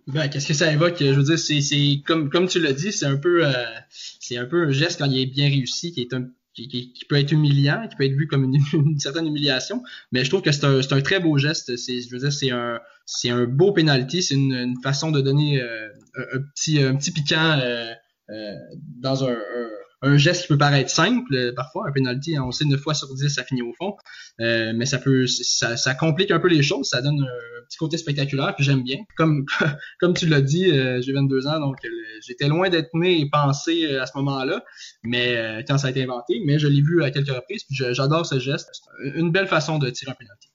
Ben, 0.08 0.30
qu'est-ce 0.30 0.48
que 0.48 0.54
ça 0.54 0.72
évoque? 0.72 0.96
Je 1.00 1.12
veux 1.12 1.24
dire, 1.24 1.38
c'est, 1.38 2.02
comme, 2.06 2.30
comme 2.30 2.48
tu 2.48 2.60
l'as 2.60 2.74
dit, 2.74 2.94
c'est 2.94 3.06
un 3.06 3.18
peu, 3.18 3.46
euh, 3.46 3.52
c'est 3.90 4.38
un 4.38 4.46
peu 4.46 4.68
un 4.68 4.72
geste 4.72 5.00
quand 5.00 5.06
il 5.06 5.20
est 5.20 5.26
bien 5.26 5.50
réussi, 5.50 5.92
qui 5.92 6.02
est 6.02 6.14
un, 6.14 6.30
qui, 6.54 6.68
qui, 6.68 7.06
peut 7.06 7.18
être 7.18 7.32
humiliant, 7.34 7.88
qui 7.90 7.96
peut 7.98 8.06
être 8.06 8.16
vu 8.16 8.28
comme 8.28 8.46
une, 8.46 8.56
une 8.74 9.00
certaine 9.00 9.28
humiliation. 9.28 9.84
Mais 10.14 10.24
je 10.24 10.30
trouve 10.30 10.42
que 10.42 10.52
c'est 10.52 10.66
un, 10.66 10.80
un 10.80 11.02
très 11.02 11.20
beau 11.20 11.38
geste. 11.38 11.76
C'est, 11.76 12.02
je 12.02 12.10
veux 12.10 12.20
dire, 12.20 12.32
c'est 12.32 12.52
un, 12.52 12.80
c'est 13.06 13.30
un 13.30 13.44
beau 13.46 13.74
penalty. 13.74 14.24
C'est 14.24 14.36
une, 14.36 14.54
une 14.54 14.82
façon 14.82 15.12
de 15.12 15.20
donner 15.20 15.62
euh, 15.62 15.90
un, 16.16 16.40
petit, 16.40 16.82
un 16.82 16.96
petit 16.96 17.12
piquant 17.12 17.60
euh, 17.60 17.92
euh 18.30 18.56
dans 19.00 19.26
un, 19.26 19.34
un 19.34 19.70
geste 20.04 20.44
qui 20.44 20.48
peut 20.50 20.58
paraître 20.58 20.90
simple, 20.90 21.34
euh, 21.34 21.54
parfois, 21.56 21.88
un 21.88 21.92
penalty, 21.92 22.38
on 22.40 22.52
sait 22.52 22.66
9 22.66 22.80
fois 22.80 22.94
sur 22.94 23.14
10, 23.14 23.30
ça 23.30 23.44
finit 23.44 23.62
au 23.62 23.74
fond, 23.74 23.96
euh, 24.40 24.74
mais 24.76 24.86
ça 24.86 25.00
peut, 25.00 25.26
ça, 25.28 25.96
complique 25.96 26.32
un 26.32 26.40
peu 26.40 26.48
les 26.48 26.62
choses, 26.62 26.90
ça 26.90 27.02
donne 27.02 27.22
un 27.22 27.64
petit 27.68 27.78
côté 27.78 27.98
spectaculaire, 27.98 28.56
puis 28.56 28.64
j'aime 28.64 28.84
bien. 28.84 28.98
Comme, 29.16 29.46
comme 30.00 30.14
tu 30.14 30.28
l'as 30.28 30.42
dit, 30.42 30.72
euh, 30.72 31.02
j'ai 31.02 31.14
22 31.14 31.48
ans, 31.48 31.60
donc 31.60 31.78
j'étais 32.26 32.48
loin 32.48 32.70
d'être 32.70 32.90
né 32.94 33.20
et 33.20 33.30
pensé 33.30 33.96
à 33.98 34.06
ce 34.06 34.18
moment-là, 34.18 34.64
mais 35.04 35.64
quand 35.68 35.78
ça 35.78 35.88
a 35.88 35.90
été 35.90 36.04
inventé, 36.04 36.42
mais 36.46 36.60
je 36.60 36.68
l'ai 36.68 36.82
vu 36.82 37.04
à 37.04 37.12
quelques 37.12 37.30
reprises, 37.30 37.64
puis 37.64 37.76
j'adore 37.94 38.26
ce 38.26 38.40
geste. 38.40 38.70
Une 39.16 39.32
belle 39.32 39.48
façon 39.48 39.80
de 39.80 39.90
tirer 39.90 40.12
un 40.12 40.16
penalty. 40.16 40.50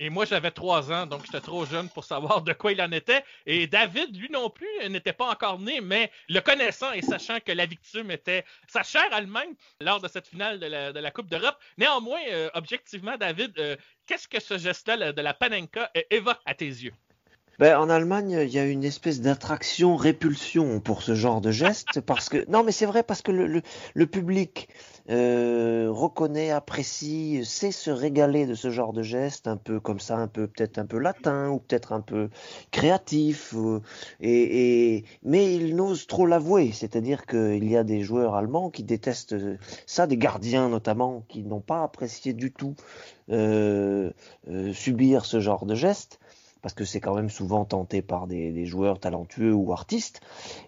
Et 0.00 0.10
moi, 0.10 0.24
j'avais 0.24 0.52
trois 0.52 0.92
ans, 0.92 1.06
donc 1.06 1.24
j'étais 1.26 1.40
trop 1.40 1.66
jeune 1.66 1.88
pour 1.88 2.04
savoir 2.04 2.42
de 2.42 2.52
quoi 2.52 2.70
il 2.72 2.80
en 2.80 2.92
était. 2.92 3.24
Et 3.46 3.66
David, 3.66 4.16
lui 4.16 4.28
non 4.30 4.48
plus, 4.48 4.68
n'était 4.88 5.12
pas 5.12 5.28
encore 5.28 5.58
né, 5.58 5.80
mais 5.80 6.10
le 6.28 6.40
connaissant 6.40 6.92
et 6.92 7.02
sachant 7.02 7.40
que 7.40 7.50
la 7.50 7.66
victime 7.66 8.10
était 8.10 8.44
sa 8.68 8.84
chère 8.84 9.12
Allemagne 9.12 9.54
lors 9.80 10.00
de 10.00 10.06
cette 10.06 10.28
finale 10.28 10.60
de 10.60 10.66
la, 10.66 11.10
Coupe 11.10 11.28
d'Europe. 11.28 11.56
Néanmoins, 11.78 12.20
euh, 12.30 12.48
objectivement, 12.54 13.16
David, 13.16 13.58
euh, 13.58 13.76
qu'est-ce 14.06 14.28
que 14.28 14.40
ce 14.40 14.56
geste-là 14.56 15.12
de 15.12 15.22
la 15.22 15.34
Panenka 15.34 15.90
évoque 16.10 16.40
à 16.44 16.54
tes 16.54 16.66
yeux? 16.66 16.94
Ben, 17.58 17.76
en 17.76 17.90
Allemagne, 17.90 18.38
il 18.42 18.50
y 18.50 18.58
a 18.60 18.64
une 18.64 18.84
espèce 18.84 19.20
d'attraction-répulsion 19.20 20.78
pour 20.78 21.02
ce 21.02 21.16
genre 21.16 21.40
de 21.40 21.50
geste, 21.50 22.00
parce 22.02 22.28
que 22.28 22.48
non, 22.48 22.62
mais 22.62 22.70
c'est 22.70 22.86
vrai 22.86 23.02
parce 23.02 23.20
que 23.20 23.32
le, 23.32 23.62
le, 23.94 24.06
public 24.06 24.68
euh, 25.10 25.88
reconnaît, 25.90 26.50
apprécie, 26.50 27.42
sait 27.44 27.72
se 27.72 27.90
régaler 27.90 28.46
de 28.46 28.54
ce 28.54 28.70
genre 28.70 28.92
de 28.92 29.02
geste, 29.02 29.48
un 29.48 29.56
peu 29.56 29.80
comme 29.80 30.00
ça, 30.00 30.18
un 30.18 30.28
peu 30.28 30.46
peut-être 30.46 30.78
un 30.78 30.84
peu 30.84 30.98
latin 30.98 31.48
ou 31.48 31.60
peut-être 31.60 31.92
un 31.92 32.00
peu 32.00 32.28
créatif, 32.70 33.54
euh, 33.56 33.80
et, 34.20 34.96
et, 34.96 35.04
mais 35.22 35.54
il 35.54 35.76
n'ose 35.76 36.06
trop 36.06 36.26
l'avouer, 36.26 36.72
c'est-à-dire 36.72 37.24
qu'il 37.24 37.68
y 37.70 37.76
a 37.76 37.84
des 37.84 38.02
joueurs 38.02 38.34
allemands 38.34 38.68
qui 38.70 38.82
détestent 38.82 39.36
ça, 39.86 40.06
des 40.06 40.18
gardiens 40.18 40.68
notamment, 40.68 41.24
qui 41.28 41.42
n'ont 41.42 41.60
pas 41.60 41.82
apprécié 41.82 42.34
du 42.34 42.52
tout 42.52 42.74
euh, 43.30 44.10
euh 44.50 44.72
subir 44.72 45.24
ce 45.24 45.40
genre 45.40 45.64
de 45.66 45.74
geste 45.74 46.20
parce 46.62 46.74
que 46.74 46.84
c'est 46.84 47.00
quand 47.00 47.14
même 47.14 47.30
souvent 47.30 47.64
tenté 47.64 48.02
par 48.02 48.26
des, 48.26 48.66
joueurs 48.66 48.98
talentueux 48.98 49.54
ou 49.54 49.72
artistes, 49.72 50.20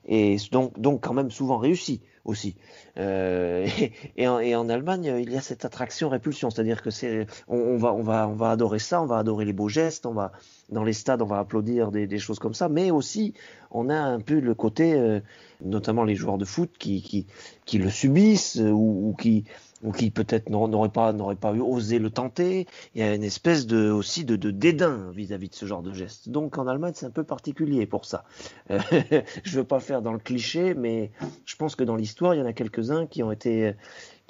et 0.07 0.37
donc, 0.53 0.79
donc 0.79 1.03
quand 1.03 1.15
même 1.15 1.31
souvent 1.31 1.59
réussi 1.59 2.01
aussi. 2.25 2.57
Euh, 2.99 3.67
et, 4.17 4.27
en, 4.27 4.69
Allemagne, 4.69 5.15
il 5.21 5.33
y 5.33 5.37
a 5.37 5.41
cette 5.41 5.65
attraction-répulsion, 5.65 6.51
c'est-à-dire 6.51 6.83
que 6.83 6.91
c'est, 6.91 7.27
on, 7.49 7.77
va, 7.77 7.93
on, 7.93 8.03
va, 8.03 8.29
on 8.29 8.35
va 8.35 8.51
adorer 8.51 8.79
ça, 8.79 9.03
on 9.03 9.07
va 9.07 9.19
adorer 9.19 9.45
les 9.45 9.53
beaux 9.53 9.69
gestes, 9.69 10.07
on 10.07 10.13
va 10.13 10.33
dans 10.71 10.85
les 10.85 10.93
stades, 10.93 11.23
on 11.23 11.27
va 11.27 11.39
applaudir 11.39 11.91
des, 11.91 12.19
choses 12.19 12.39
comme 12.39 12.55
ça, 12.55 12.69
mais 12.69 12.91
aussi 12.91 13.35
on 13.71 13.89
a 13.89 13.97
un 13.97 14.21
peu 14.21 14.41
le 14.41 14.55
côté, 14.55 14.95
euh, 14.95 15.21
notamment 15.63 16.05
les 16.05 16.15
joueurs 16.15 16.39
de 16.39 16.45
foot 16.45 16.71
qui, 16.79 17.03
qui, 17.03 17.27
qui 17.65 17.79
le 17.79 17.91
subissent 17.91 18.57
ou, 18.57 19.09
ou 19.09 19.17
qui 19.19 19.45
ou 19.83 19.93
qui 19.93 20.11
peut-être 20.11 20.51
n'aurait 20.51 20.91
pas 20.91 21.13
pas 21.41 21.53
osé 21.53 21.99
le 21.99 22.11
tenter. 22.11 22.67
Il 22.95 23.01
y 23.01 23.05
a 23.05 23.15
une 23.15 23.25
espèce 23.25 23.67
de 23.67 23.91
aussi 23.91 24.25
de, 24.25 24.37
de 24.37 24.51
dédain 24.51 25.11
vis-à-vis 25.15 25.49
de 25.49 25.55
ce 25.55 25.67
genre 25.67 25.83
de 25.83 25.93
geste. 25.93 26.29
Donc 26.29 26.59
en 26.59 26.67
Allemagne 26.67 26.93
c'est 26.95 27.07
un 27.07 27.11
peu 27.11 27.25
particulier 27.25 27.87
pour 27.87 28.05
ça. 28.05 28.25
Euh, 28.71 28.79
je 29.43 29.57
veux 29.59 29.65
pas 29.65 29.81
faire 29.81 30.03
dans 30.03 30.13
le 30.13 30.19
cliché, 30.19 30.75
mais 30.75 31.11
je 31.47 31.57
pense 31.57 31.77
que 31.77 31.85
dans 31.85 31.97
l'histoire 31.97 32.35
il 32.35 32.41
y 32.41 32.43
en 32.43 32.47
a 32.47 32.53
quelques-uns 32.53 33.07
qui 33.07 33.23
ont 33.23 33.33
été 33.33 33.75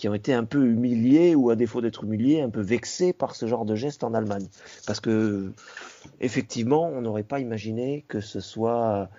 qui 0.01 0.09
ont 0.09 0.15
été 0.15 0.33
un 0.33 0.45
peu 0.45 0.65
humiliés 0.65 1.35
ou 1.35 1.51
à 1.51 1.57
défaut 1.57 1.83
d'être 1.83 2.05
humiliés, 2.05 2.41
un 2.41 2.49
peu 2.49 2.63
vexés 2.63 3.13
par 3.13 3.35
ce 3.35 3.45
genre 3.45 3.67
de 3.67 3.75
geste 3.75 4.03
en 4.03 4.15
Allemagne, 4.15 4.47
parce 4.87 4.99
que 4.99 5.53
effectivement 6.23 6.89
on 6.89 7.03
n'aurait 7.03 7.23
pas 7.23 7.39
imaginé 7.39 8.03
que 8.09 8.21
ce 8.23 8.41
soit 8.41 9.11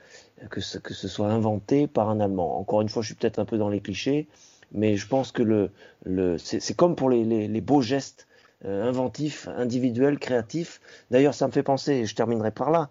inventé 1.20 1.86
par 1.86 2.10
un 2.10 2.20
Allemand. 2.20 2.58
Encore 2.60 2.82
une 2.82 2.90
fois, 2.90 3.04
je 3.04 3.10
suis 3.10 3.16
peut-être 3.16 3.38
un 3.38 3.46
peu 3.46 3.60
dans 3.60 3.70
les 3.70 3.80
clichés, 3.80 4.28
mais 4.72 4.98
je 4.98 5.08
pense 5.08 5.32
que 5.32 5.44
le, 5.44 5.70
le 6.04 6.40
c'est 6.40 6.76
comme 6.76 6.96
pour 6.96 7.12
les 7.12 7.62
beaux 7.62 7.84
gestes 7.84 8.26
euh, 8.66 8.84
inventifs, 8.84 9.48
individuels, 9.56 10.18
créatifs. 10.18 10.82
D'ailleurs, 11.12 11.36
ça 11.36 11.46
me 11.46 11.52
fait 11.52 11.62
penser, 11.62 11.94
et 11.94 12.06
je 12.08 12.16
terminerai 12.16 12.50
par 12.50 12.72
là, 12.72 12.90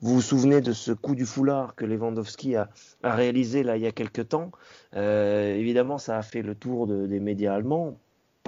vous 0.00 0.14
vous 0.14 0.22
souvenez 0.22 0.60
de 0.60 0.72
ce 0.72 0.92
coup 0.92 1.14
du 1.14 1.26
foulard 1.26 1.74
que 1.74 1.84
Lewandowski 1.84 2.56
a, 2.56 2.70
réalisé 3.02 3.62
là 3.62 3.76
il 3.76 3.82
y 3.82 3.86
a 3.86 3.92
quelque 3.92 4.22
temps? 4.22 4.52
Euh, 4.94 5.54
Évidemment, 5.54 5.98
ça 5.98 6.18
a 6.18 6.22
fait 6.22 6.42
le 6.42 6.54
tour 6.54 6.86
de, 6.86 7.06
des 7.06 7.20
médias 7.20 7.54
allemands 7.54 7.98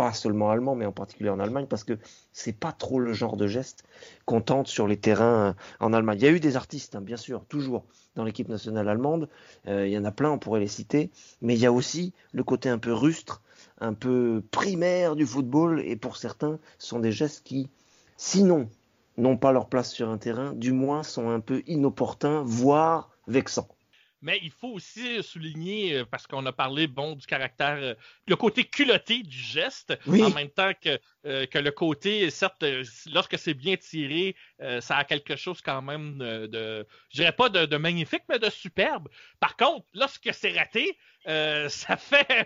pas 0.00 0.14
seulement 0.14 0.50
allemand, 0.50 0.74
mais 0.74 0.86
en 0.86 0.92
particulier 0.92 1.28
en 1.28 1.40
Allemagne, 1.40 1.66
parce 1.66 1.84
que 1.84 1.98
c'est 2.32 2.58
pas 2.58 2.72
trop 2.72 3.00
le 3.00 3.12
genre 3.12 3.36
de 3.36 3.46
geste 3.46 3.84
qu'on 4.24 4.40
tente 4.40 4.66
sur 4.66 4.86
les 4.86 4.96
terrains 4.96 5.54
en 5.78 5.92
Allemagne. 5.92 6.18
Il 6.20 6.24
y 6.24 6.28
a 6.28 6.30
eu 6.30 6.40
des 6.40 6.56
artistes, 6.56 6.96
hein, 6.96 7.02
bien 7.02 7.18
sûr, 7.18 7.44
toujours 7.44 7.84
dans 8.14 8.24
l'équipe 8.24 8.48
nationale 8.48 8.88
allemande. 8.88 9.28
Euh, 9.68 9.86
il 9.86 9.92
y 9.92 9.98
en 9.98 10.04
a 10.06 10.10
plein, 10.10 10.30
on 10.30 10.38
pourrait 10.38 10.60
les 10.60 10.68
citer, 10.68 11.10
mais 11.42 11.54
il 11.54 11.60
y 11.60 11.66
a 11.66 11.72
aussi 11.72 12.14
le 12.32 12.42
côté 12.44 12.70
un 12.70 12.78
peu 12.78 12.94
rustre, 12.94 13.42
un 13.78 13.92
peu 13.92 14.42
primaire 14.50 15.16
du 15.16 15.26
football, 15.26 15.82
et 15.84 15.96
pour 15.96 16.16
certains, 16.16 16.58
ce 16.78 16.88
sont 16.88 17.00
des 17.00 17.12
gestes 17.12 17.42
qui, 17.44 17.68
sinon, 18.16 18.70
n'ont 19.20 19.36
pas 19.36 19.52
leur 19.52 19.68
place 19.68 19.92
sur 19.92 20.08
un 20.08 20.18
terrain, 20.18 20.52
du 20.52 20.72
moins 20.72 21.02
sont 21.02 21.30
un 21.30 21.40
peu 21.40 21.62
inopportuns, 21.66 22.42
voire 22.44 23.10
vexants. 23.26 23.68
Mais 24.22 24.38
il 24.42 24.50
faut 24.50 24.68
aussi 24.68 25.22
souligner, 25.22 25.94
euh, 25.94 26.04
parce 26.04 26.26
qu'on 26.26 26.44
a 26.44 26.52
parlé 26.52 26.86
bon 26.86 27.14
du 27.14 27.26
caractère, 27.26 27.78
euh, 27.80 27.94
le 28.26 28.36
côté 28.36 28.64
culotté 28.64 29.22
du 29.22 29.36
geste, 29.36 29.98
en 30.06 30.30
même 30.30 30.50
temps 30.50 30.72
que, 30.80 30.98
euh, 31.26 31.46
que 31.46 31.58
le 31.58 31.70
côté, 31.70 32.28
certes, 32.30 32.64
lorsque 33.12 33.38
c'est 33.38 33.54
bien 33.54 33.76
tiré, 33.76 34.36
ça 34.80 34.98
a 34.98 35.04
quelque 35.04 35.36
chose 35.36 35.60
quand 35.62 35.82
même 35.82 36.18
de, 36.18 36.86
je 37.10 37.16
dirais 37.16 37.32
pas 37.32 37.48
de, 37.48 37.76
magnifique, 37.76 38.22
mais 38.28 38.38
de 38.38 38.50
superbe. 38.50 39.08
Par 39.38 39.56
contre, 39.56 39.86
lorsque 39.94 40.30
c'est 40.32 40.52
raté, 40.52 40.98
ça 41.24 41.96
fait, 41.96 42.44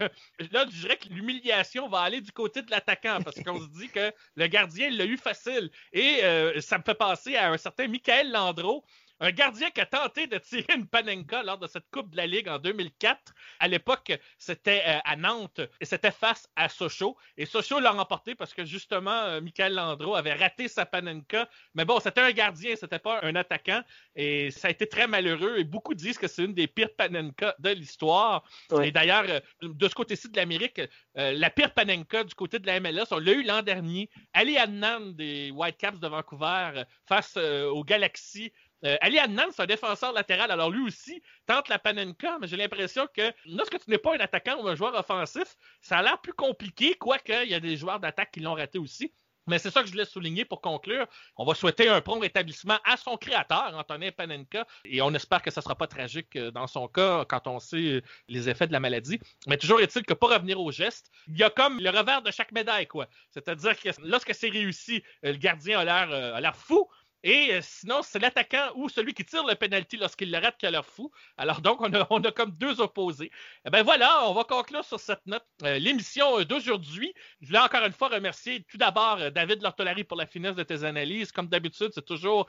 là, 0.53 0.67
je 0.71 0.81
dirais 0.81 0.97
que 0.97 1.09
l'humiliation 1.09 1.89
va 1.89 2.01
aller 2.01 2.21
du 2.21 2.33
côté 2.33 2.63
de 2.63 2.71
l'attaquant, 2.71 3.19
parce 3.23 3.41
qu'on 3.43 3.61
se 3.61 3.69
dit 3.79 3.89
que 3.89 4.13
le 4.37 4.47
gardien 4.47 4.91
l'a 4.91 5.05
eu 5.05 5.17
facile. 5.17 5.71
Et 5.93 6.21
ça 6.61 6.79
me 6.79 6.85
fait 6.85 6.95
penser 6.95 7.37
à 7.37 7.51
un 7.51 7.57
certain 7.57 7.89
Michael 7.89 8.31
Landreau, 8.31 8.85
un 9.21 9.31
gardien 9.31 9.71
qui 9.71 9.81
a 9.81 9.87
tenté 9.87 10.27
de 10.27 10.39
tirer 10.39 10.75
une 10.75 10.87
Panenka 10.87 11.43
lors 11.43 11.59
de 11.59 11.67
cette 11.67 11.89
Coupe 11.91 12.11
de 12.11 12.17
la 12.17 12.27
Ligue 12.27 12.49
en 12.49 12.59
2004. 12.59 13.33
À 13.61 13.69
l'époque, 13.69 14.13
c'était 14.39 14.83
euh, 14.87 14.99
à 15.05 15.17
Nantes 15.17 15.61
et 15.81 15.85
c'était 15.85 16.11
face 16.11 16.49
à 16.57 16.69
Sochaux. 16.69 17.17
Et 17.37 17.47
Sochaux 17.47 17.81
l'a 17.81 17.93
remporté 17.93 18.35
parce 18.35 18.53
que 18.53 18.65
justement, 18.65 19.13
euh, 19.13 19.41
Michael 19.41 19.75
Landreau 19.75 20.17
avait 20.17 20.35
raté 20.35 20.69
sa 20.69 20.85
Panenka. 20.85 21.49
Mais 21.75 21.85
bon, 21.85 22.01
c'était 22.01 22.23
un 22.23 22.33
gardien, 22.33 22.75
c'était 22.77 22.99
pas 22.99 23.21
un 23.23 23.37
attaquant. 23.37 23.83
Et 24.17 24.51
ça 24.51 24.69
a 24.69 24.71
été 24.73 24.89
très 24.89 25.07
malheureux. 25.07 25.59
Et 25.59 25.65
beaucoup 25.65 25.95
disent 25.95 26.19
que 26.19 26.27
c'est 26.29 26.45
une 26.45 26.55
des 26.55 26.67
pires 26.67 26.95
Panenka 26.97 27.55
de 27.61 27.71
l'histoire. 27.71 28.45
Et 28.83 28.91
d'ailleurs, 28.91 29.25
euh, 29.29 29.41
de 29.63 29.89
ce 29.89 29.95
côté-ci 29.95 30.29
de 30.29 30.37
l'Amérique, 30.37 30.81
la 31.15 31.51
pire 31.51 31.73
Panenka 31.73 32.25
du 32.25 32.35
côté 32.35 32.59
de 32.59 32.67
la 32.67 32.81
MLS, 32.81 33.07
on 33.13 33.19
l'a 33.19 33.33
eu 33.33 33.45
l'an 33.45 33.63
dernier. 33.63 34.11
Ali 34.33 34.57
Adnan 34.59 35.13
des 35.13 35.51
Whitecaps 35.53 36.01
de 36.01 36.09
Vancouver 36.09 36.83
face 37.07 37.37
aux 37.37 37.85
Galaxies 37.85 38.53
euh, 38.85 38.97
Ali 39.01 39.19
c'est 39.53 39.63
un 39.63 39.67
défenseur 39.67 40.13
latéral. 40.13 40.51
Alors 40.51 40.71
lui 40.71 40.83
aussi 40.83 41.23
tente 41.47 41.69
la 41.69 41.79
Panenka, 41.79 42.39
mais 42.41 42.47
j'ai 42.47 42.57
l'impression 42.57 43.07
que 43.15 43.33
lorsque 43.47 43.79
tu 43.79 43.91
n'es 43.91 43.99
pas 43.99 44.15
un 44.15 44.21
attaquant 44.21 44.63
ou 44.63 44.69
un 44.69 44.75
joueur 44.75 44.95
offensif, 44.95 45.57
ça 45.81 45.99
a 45.99 46.03
l'air 46.03 46.21
plus 46.21 46.33
compliqué, 46.33 46.95
quoique 46.95 47.45
il 47.45 47.51
y 47.51 47.55
a 47.55 47.61
des 47.61 47.77
joueurs 47.77 48.01
d'attaque 48.01 48.33
qui 48.33 48.41
l'ont 48.41 48.55
raté 48.55 48.79
aussi. 48.79 49.13
Mais 49.47 49.59
c'est 49.59 49.71
ça 49.71 49.83
que 49.83 49.87
je 49.87 49.93
voulais 49.93 50.07
souligner 50.07 50.45
pour 50.45 50.61
conclure. 50.61 51.07
On 51.37 51.45
va 51.45 51.55
souhaiter 51.55 51.89
un 51.89 52.01
prompt 52.01 52.21
rétablissement 52.21 52.79
à 52.85 52.97
son 52.97 53.17
créateur, 53.17 53.75
Antonin 53.75 54.11
Panenka, 54.11 54.67
et 54.85 55.03
on 55.03 55.13
espère 55.13 55.43
que 55.43 55.51
ça 55.51 55.61
ne 55.61 55.65
sera 55.65 55.75
pas 55.75 55.87
tragique 55.87 56.35
euh, 56.37 56.51
dans 56.51 56.67
son 56.67 56.89
cas 56.89 57.25
quand 57.27 57.47
on 57.47 57.59
sait 57.61 58.03
les 58.29 58.49
effets 58.49 58.67
de 58.67 58.73
la 58.73 58.81
maladie. 58.81 59.21
Mais 59.47 59.59
toujours 59.59 59.81
est-il 59.81 60.03
que 60.05 60.15
pour 60.15 60.31
revenir 60.31 60.61
au 60.61 60.71
geste, 60.73 61.11
il 61.29 61.37
y 61.37 61.43
a 61.43 61.51
comme 61.51 61.79
le 61.79 61.91
revers 61.91 62.23
de 62.23 62.31
chaque 62.31 62.53
médaille, 62.53 62.87
quoi. 62.87 63.07
C'est-à-dire 63.31 63.79
que 63.79 63.91
lorsque 64.03 64.35
c'est 64.35 64.49
réussi, 64.49 65.03
euh, 65.25 65.33
le 65.33 65.39
gardien 65.39 65.81
a 65.81 66.41
l'air 66.41 66.57
fou, 66.57 66.89
et 67.25 67.55
euh, 67.55 67.61
sinon, 67.63 68.03
c'est 68.03 68.19
l'attaquant 68.19 68.71
ou 68.75 68.91
celui 68.91 69.15
qui 69.15 69.25
tire 69.25 69.47
le 69.47 69.55
penalty 69.55 69.97
lorsqu'il 69.97 70.31
le 70.31 70.39
rate 70.39 70.59
qui 70.59 70.67
a 70.67 70.71
l'air 70.71 70.85
fou. 70.85 71.11
Alors 71.39 71.63
donc, 71.63 71.81
on 71.81 71.93
a, 71.95 72.07
on 72.11 72.23
a 72.23 72.31
comme 72.31 72.51
deux 72.51 72.83
opposés. 72.83 73.31
Eh 73.67 73.71
ben 73.71 73.83
voilà, 73.83 74.29
on 74.29 74.35
va 74.35 74.45
conclure 74.45 74.85
sur 74.85 75.01
cette 75.01 75.25
note 75.25 75.43
euh, 75.63 75.79
l'émission 75.79 76.39
euh, 76.39 76.45
d'aujourd'hui. 76.45 77.15
Je 77.41 77.47
voulais 77.47 77.61
encore 77.61 77.83
une 77.87 77.95
fois 77.95 78.09
remercier 78.09 78.63
tout 78.65 78.77
d'abord 78.77 79.31
David 79.31 79.63
Lortolari 79.63 80.05
pour 80.05 80.19
la 80.19 80.27
finesse 80.27 80.55
de 80.55 80.63
tes 80.65 80.85
analyses. 80.85 81.33
Comme 81.33 81.49
d'habitude, 81.49 81.93
c'est 81.95 82.05
toujours 82.05 82.47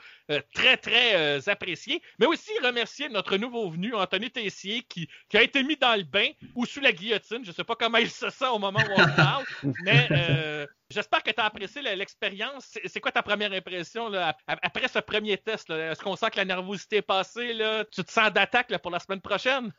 très, 0.53 0.75
très 0.75 1.47
apprécié. 1.47 2.01
Mais 2.19 2.25
aussi 2.25 2.51
remercier 2.61 3.07
notre 3.07 3.37
nouveau 3.37 3.69
venu, 3.69 3.95
Anthony 3.95 4.29
Tessier, 4.29 4.81
qui, 4.81 5.07
qui, 5.29 5.37
a 5.37 5.41
été 5.41 5.63
mis 5.63 5.77
dans 5.77 5.95
le 5.95 6.03
bain 6.03 6.29
ou 6.53 6.65
sous 6.65 6.81
la 6.81 6.91
guillotine. 6.91 7.43
Je 7.43 7.49
ne 7.49 7.55
sais 7.55 7.63
pas 7.63 7.75
comment 7.75 7.97
il 7.97 8.09
se 8.09 8.29
sent 8.29 8.47
au 8.47 8.59
moment 8.59 8.79
où 8.79 9.01
on 9.01 9.15
parle, 9.15 9.45
mais 9.83 10.67
J'espère 10.91 11.23
que 11.23 11.31
tu 11.31 11.41
as 11.41 11.45
apprécié 11.45 11.81
l'expérience. 11.81 12.77
C'est 12.85 12.99
quoi 12.99 13.11
ta 13.11 13.23
première 13.23 13.51
impression 13.51 14.07
là, 14.07 14.37
après 14.65 14.87
ce 14.87 14.99
premier 14.99 15.37
test? 15.37 15.69
Est-ce 15.69 16.01
qu'on 16.01 16.15
sent 16.15 16.31
que 16.31 16.37
la 16.37 16.45
nervosité 16.45 16.97
est 16.97 17.01
passée? 17.01 17.53
Là? 17.53 17.85
Tu 17.85 18.03
te 18.03 18.11
sens 18.11 18.33
d'attaque 18.33 18.75
pour 18.81 18.91
la 18.91 18.99
semaine 18.99 19.21
prochaine? 19.21 19.71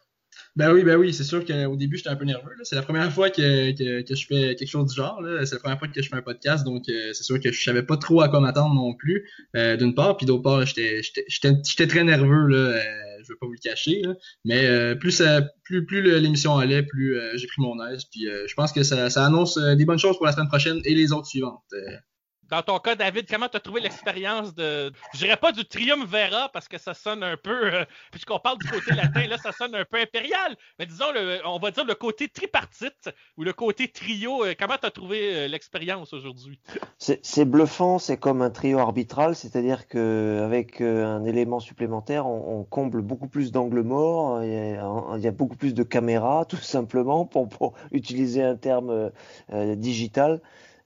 Ben 0.54 0.72
oui, 0.72 0.84
ben 0.84 0.96
oui, 0.96 1.12
c'est 1.12 1.24
sûr 1.24 1.44
qu'au 1.44 1.76
début, 1.76 1.96
j'étais 1.96 2.10
un 2.10 2.16
peu 2.16 2.24
nerveux. 2.24 2.52
C'est 2.62 2.76
la 2.76 2.82
première 2.82 3.10
fois 3.12 3.30
que, 3.30 3.72
que, 3.72 4.14
je 4.14 4.26
fais 4.26 4.54
quelque 4.54 4.68
chose 4.68 4.90
du 4.90 4.96
genre. 4.96 5.22
C'est 5.44 5.54
la 5.54 5.60
première 5.60 5.78
fois 5.78 5.88
que 5.88 6.02
je 6.02 6.08
fais 6.08 6.16
un 6.16 6.22
podcast, 6.22 6.64
donc 6.64 6.88
euh, 6.88 7.12
c'est 7.12 7.24
sûr 7.24 7.40
que 7.40 7.52
je 7.52 7.62
savais 7.62 7.82
pas 7.82 7.96
trop 7.96 8.20
à 8.20 8.28
quoi 8.28 8.40
m'attendre 8.40 8.74
non 8.74 8.94
plus, 8.94 9.28
euh, 9.56 9.76
d'une 9.76 9.94
part. 9.94 10.16
Puis 10.16 10.26
d'autre 10.26 10.42
part, 10.42 10.64
j'étais 10.66 11.86
très 11.86 12.04
nerveux. 12.04 12.46
Là, 12.48 12.56
euh, 12.56 12.82
je 13.22 13.28
vais 13.32 13.38
pas 13.40 13.46
vous 13.46 13.52
le 13.52 13.58
cacher. 13.58 14.02
Mais 14.44 14.94
plus, 14.96 15.22
plus, 15.64 15.86
plus 15.86 16.02
l'émission 16.20 16.58
allait, 16.58 16.82
plus 16.82 17.18
j'ai 17.34 17.46
pris 17.46 17.62
mon 17.62 17.82
aise. 17.86 18.04
Puis 18.04 18.26
je 18.26 18.54
pense 18.54 18.72
que 18.72 18.82
ça, 18.82 19.10
ça 19.10 19.24
annonce 19.24 19.58
des 19.58 19.84
bonnes 19.84 19.98
choses 19.98 20.16
pour 20.16 20.26
la 20.26 20.32
semaine 20.32 20.48
prochaine 20.48 20.80
et 20.84 20.94
les 20.94 21.12
autres 21.12 21.26
suivantes. 21.26 21.64
Dans 22.48 22.62
ton 22.62 22.78
cas, 22.78 22.94
David, 22.94 23.26
comment 23.28 23.48
tu 23.48 23.56
as 23.56 23.60
trouvé 23.60 23.80
l'expérience 23.80 24.54
de. 24.54 24.92
Je 25.14 25.18
dirais 25.18 25.36
pas 25.36 25.50
du 25.50 25.64
triumvirat 25.64 26.48
parce 26.52 26.68
que 26.68 26.78
ça 26.78 26.94
sonne 26.94 27.24
un 27.24 27.36
peu. 27.36 27.74
Euh, 27.74 27.84
puisqu'on 28.12 28.38
parle 28.38 28.58
du 28.58 28.68
côté 28.68 28.94
latin, 28.94 29.26
là, 29.26 29.36
ça 29.36 29.50
sonne 29.50 29.74
un 29.74 29.84
peu 29.84 29.98
impérial. 29.98 30.56
Mais 30.78 30.86
disons, 30.86 31.10
le, 31.12 31.40
on 31.44 31.58
va 31.58 31.72
dire 31.72 31.84
le 31.84 31.94
côté 31.94 32.28
tripartite 32.28 33.10
ou 33.36 33.42
le 33.42 33.52
côté 33.52 33.88
trio. 33.88 34.44
Euh, 34.44 34.54
comment 34.58 34.76
tu 34.80 34.86
as 34.86 34.90
trouvé 34.92 35.34
euh, 35.34 35.48
l'expérience 35.48 36.12
aujourd'hui? 36.12 36.60
C'est 36.98 37.44
bluffant, 37.44 37.98
c'est 37.98 38.16
comme 38.16 38.42
un 38.42 38.50
trio 38.50 38.78
arbitral, 38.78 39.34
c'est-à-dire 39.34 39.88
qu'avec 39.88 40.80
un 40.80 41.24
élément 41.24 41.60
supplémentaire, 41.60 42.26
on, 42.26 42.64
comble 42.64 43.02
beaucoup 43.02 43.28
plus 43.28 43.52
d'angles 43.52 43.82
morts, 43.82 44.42
il 44.42 45.22
y, 45.22 45.28
a, 45.28 45.30
beaucoup 45.30 45.56
plus 45.56 45.74
de 45.74 45.82
caméras, 45.82 46.44
tout 46.48 46.56
simplement, 46.56 47.24
pour, 47.24 47.48
pour 47.48 47.74
utiliser 47.92 48.42
un 48.42 48.56
terme 48.56 49.10
digital. 49.52 50.40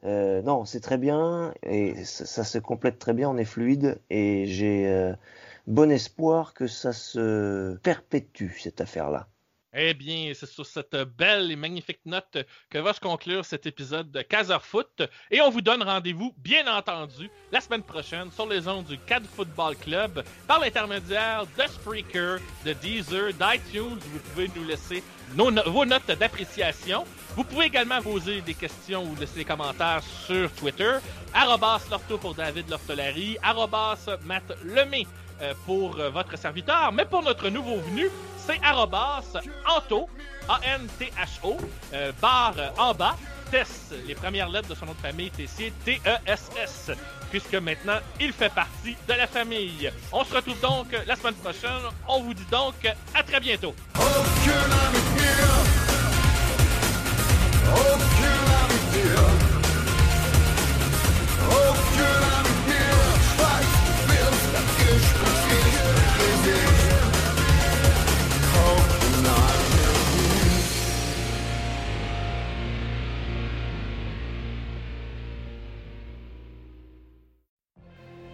Euh, 0.05 0.41
non, 0.43 0.65
c'est 0.65 0.81
très 0.81 0.99
bien 0.99 1.53
et 1.63 2.05
ça, 2.05 2.45
se 2.45 2.59
complète 2.59 2.99
très 2.99 3.13
bien, 3.13 3.29
on 3.29 3.37
est 3.37 3.45
fluide 3.45 4.01
et 4.09 4.47
j'ai 4.47 4.89
euh, 4.89 5.15
bon 5.67 5.91
espoir 5.91 6.55
que 6.55 6.67
ça 6.67 6.93
se 6.93 7.77
perpétue 7.83 8.53
cette 8.59 8.81
affaire-là. 8.81 9.29
Eh 9.73 9.95
bien, 9.95 10.33
c'est 10.35 10.47
sur 10.51 10.67
cette 10.67 10.97
belle 11.17 11.53
et 11.53 11.57
magnifique 11.57 12.01
note 12.05 12.39
que 12.69 12.79
va 12.79 12.93
se 12.93 12.99
conclure 12.99 13.45
cet 13.45 13.67
épisode 13.67 14.11
de 14.11 14.21
Casa 14.23 14.59
Foot. 14.59 15.03
Et 15.31 15.41
on 15.41 15.51
vous 15.51 15.61
donne 15.61 15.85
rendez-vous, 15.85 16.35
bien 16.39 16.67
entendu, 16.67 17.31
la 17.53 17.61
semaine 17.61 17.85
prochaine 17.85 18.33
sur 18.33 18.49
les 18.49 18.67
ondes 18.67 18.87
du 18.87 18.99
CAD 18.99 19.25
Football 19.27 19.77
Club 19.77 20.25
par 20.49 20.59
l'intermédiaire 20.59 21.45
de 21.57 21.63
Spreaker, 21.69 22.39
de 22.67 22.73
Deezer, 22.73 23.33
d'iTunes. 23.33 24.01
Vous 24.01 24.19
pouvez 24.31 24.51
nous 24.57 24.65
laisser 24.65 25.05
vos 25.37 25.85
notes 25.85 26.11
d'appréciation. 26.19 27.05
Vous 27.37 27.45
pouvez 27.45 27.67
également 27.67 28.03
poser 28.03 28.41
des 28.41 28.55
questions 28.55 29.05
ou 29.05 29.15
laisser 29.21 29.37
des 29.37 29.45
commentaires 29.45 30.03
sur 30.27 30.51
Twitter. 30.55 30.99
Arrobas 31.33 31.87
Lorto 31.93 32.19
pour 32.19 32.35
David 32.35 32.69
Lortolari. 32.69 33.39
Arrobas 33.41 34.07
Matt 34.25 34.53
Lemay 34.65 35.07
euh, 35.43 35.55
pour 35.65 35.99
euh, 35.99 36.11
votre 36.11 36.37
serviteur. 36.37 36.93
Mais 36.93 37.05
pour 37.07 37.23
notre 37.23 37.49
nouveau 37.49 37.77
venu, 37.77 38.09
c'est 39.33 39.51
Anto, 39.69 40.09
A-N-T-H-O, 40.49 41.57
euh, 41.95 42.13
barre 42.21 42.55
en 42.79 42.95
bas, 42.95 43.17
Tess, 43.51 43.93
les 44.07 44.15
premières 44.15 44.49
lettres 44.49 44.69
de 44.69 44.75
son 44.75 44.87
nom 44.87 44.93
de 44.93 44.99
famille, 44.99 45.31
Tessier, 45.31 45.73
T-E-S-S, 45.85 46.91
puisque 47.31 47.55
maintenant, 47.55 47.99
il 48.21 48.33
fait 48.33 48.53
partie 48.53 48.97
de 49.09 49.15
la 49.15 49.27
famille. 49.27 49.91
On 50.13 50.25
se 50.25 50.35
retrouve 50.35 50.61
donc 50.61 50.87
la 51.07 51.17
semaine 51.17 51.35
prochaine. 51.35 51.83
On 52.09 52.23
vous 52.23 52.35
dit 52.35 52.47
donc 52.51 52.75
à 53.15 53.23
très 53.23 53.41
bientôt. 53.41 53.75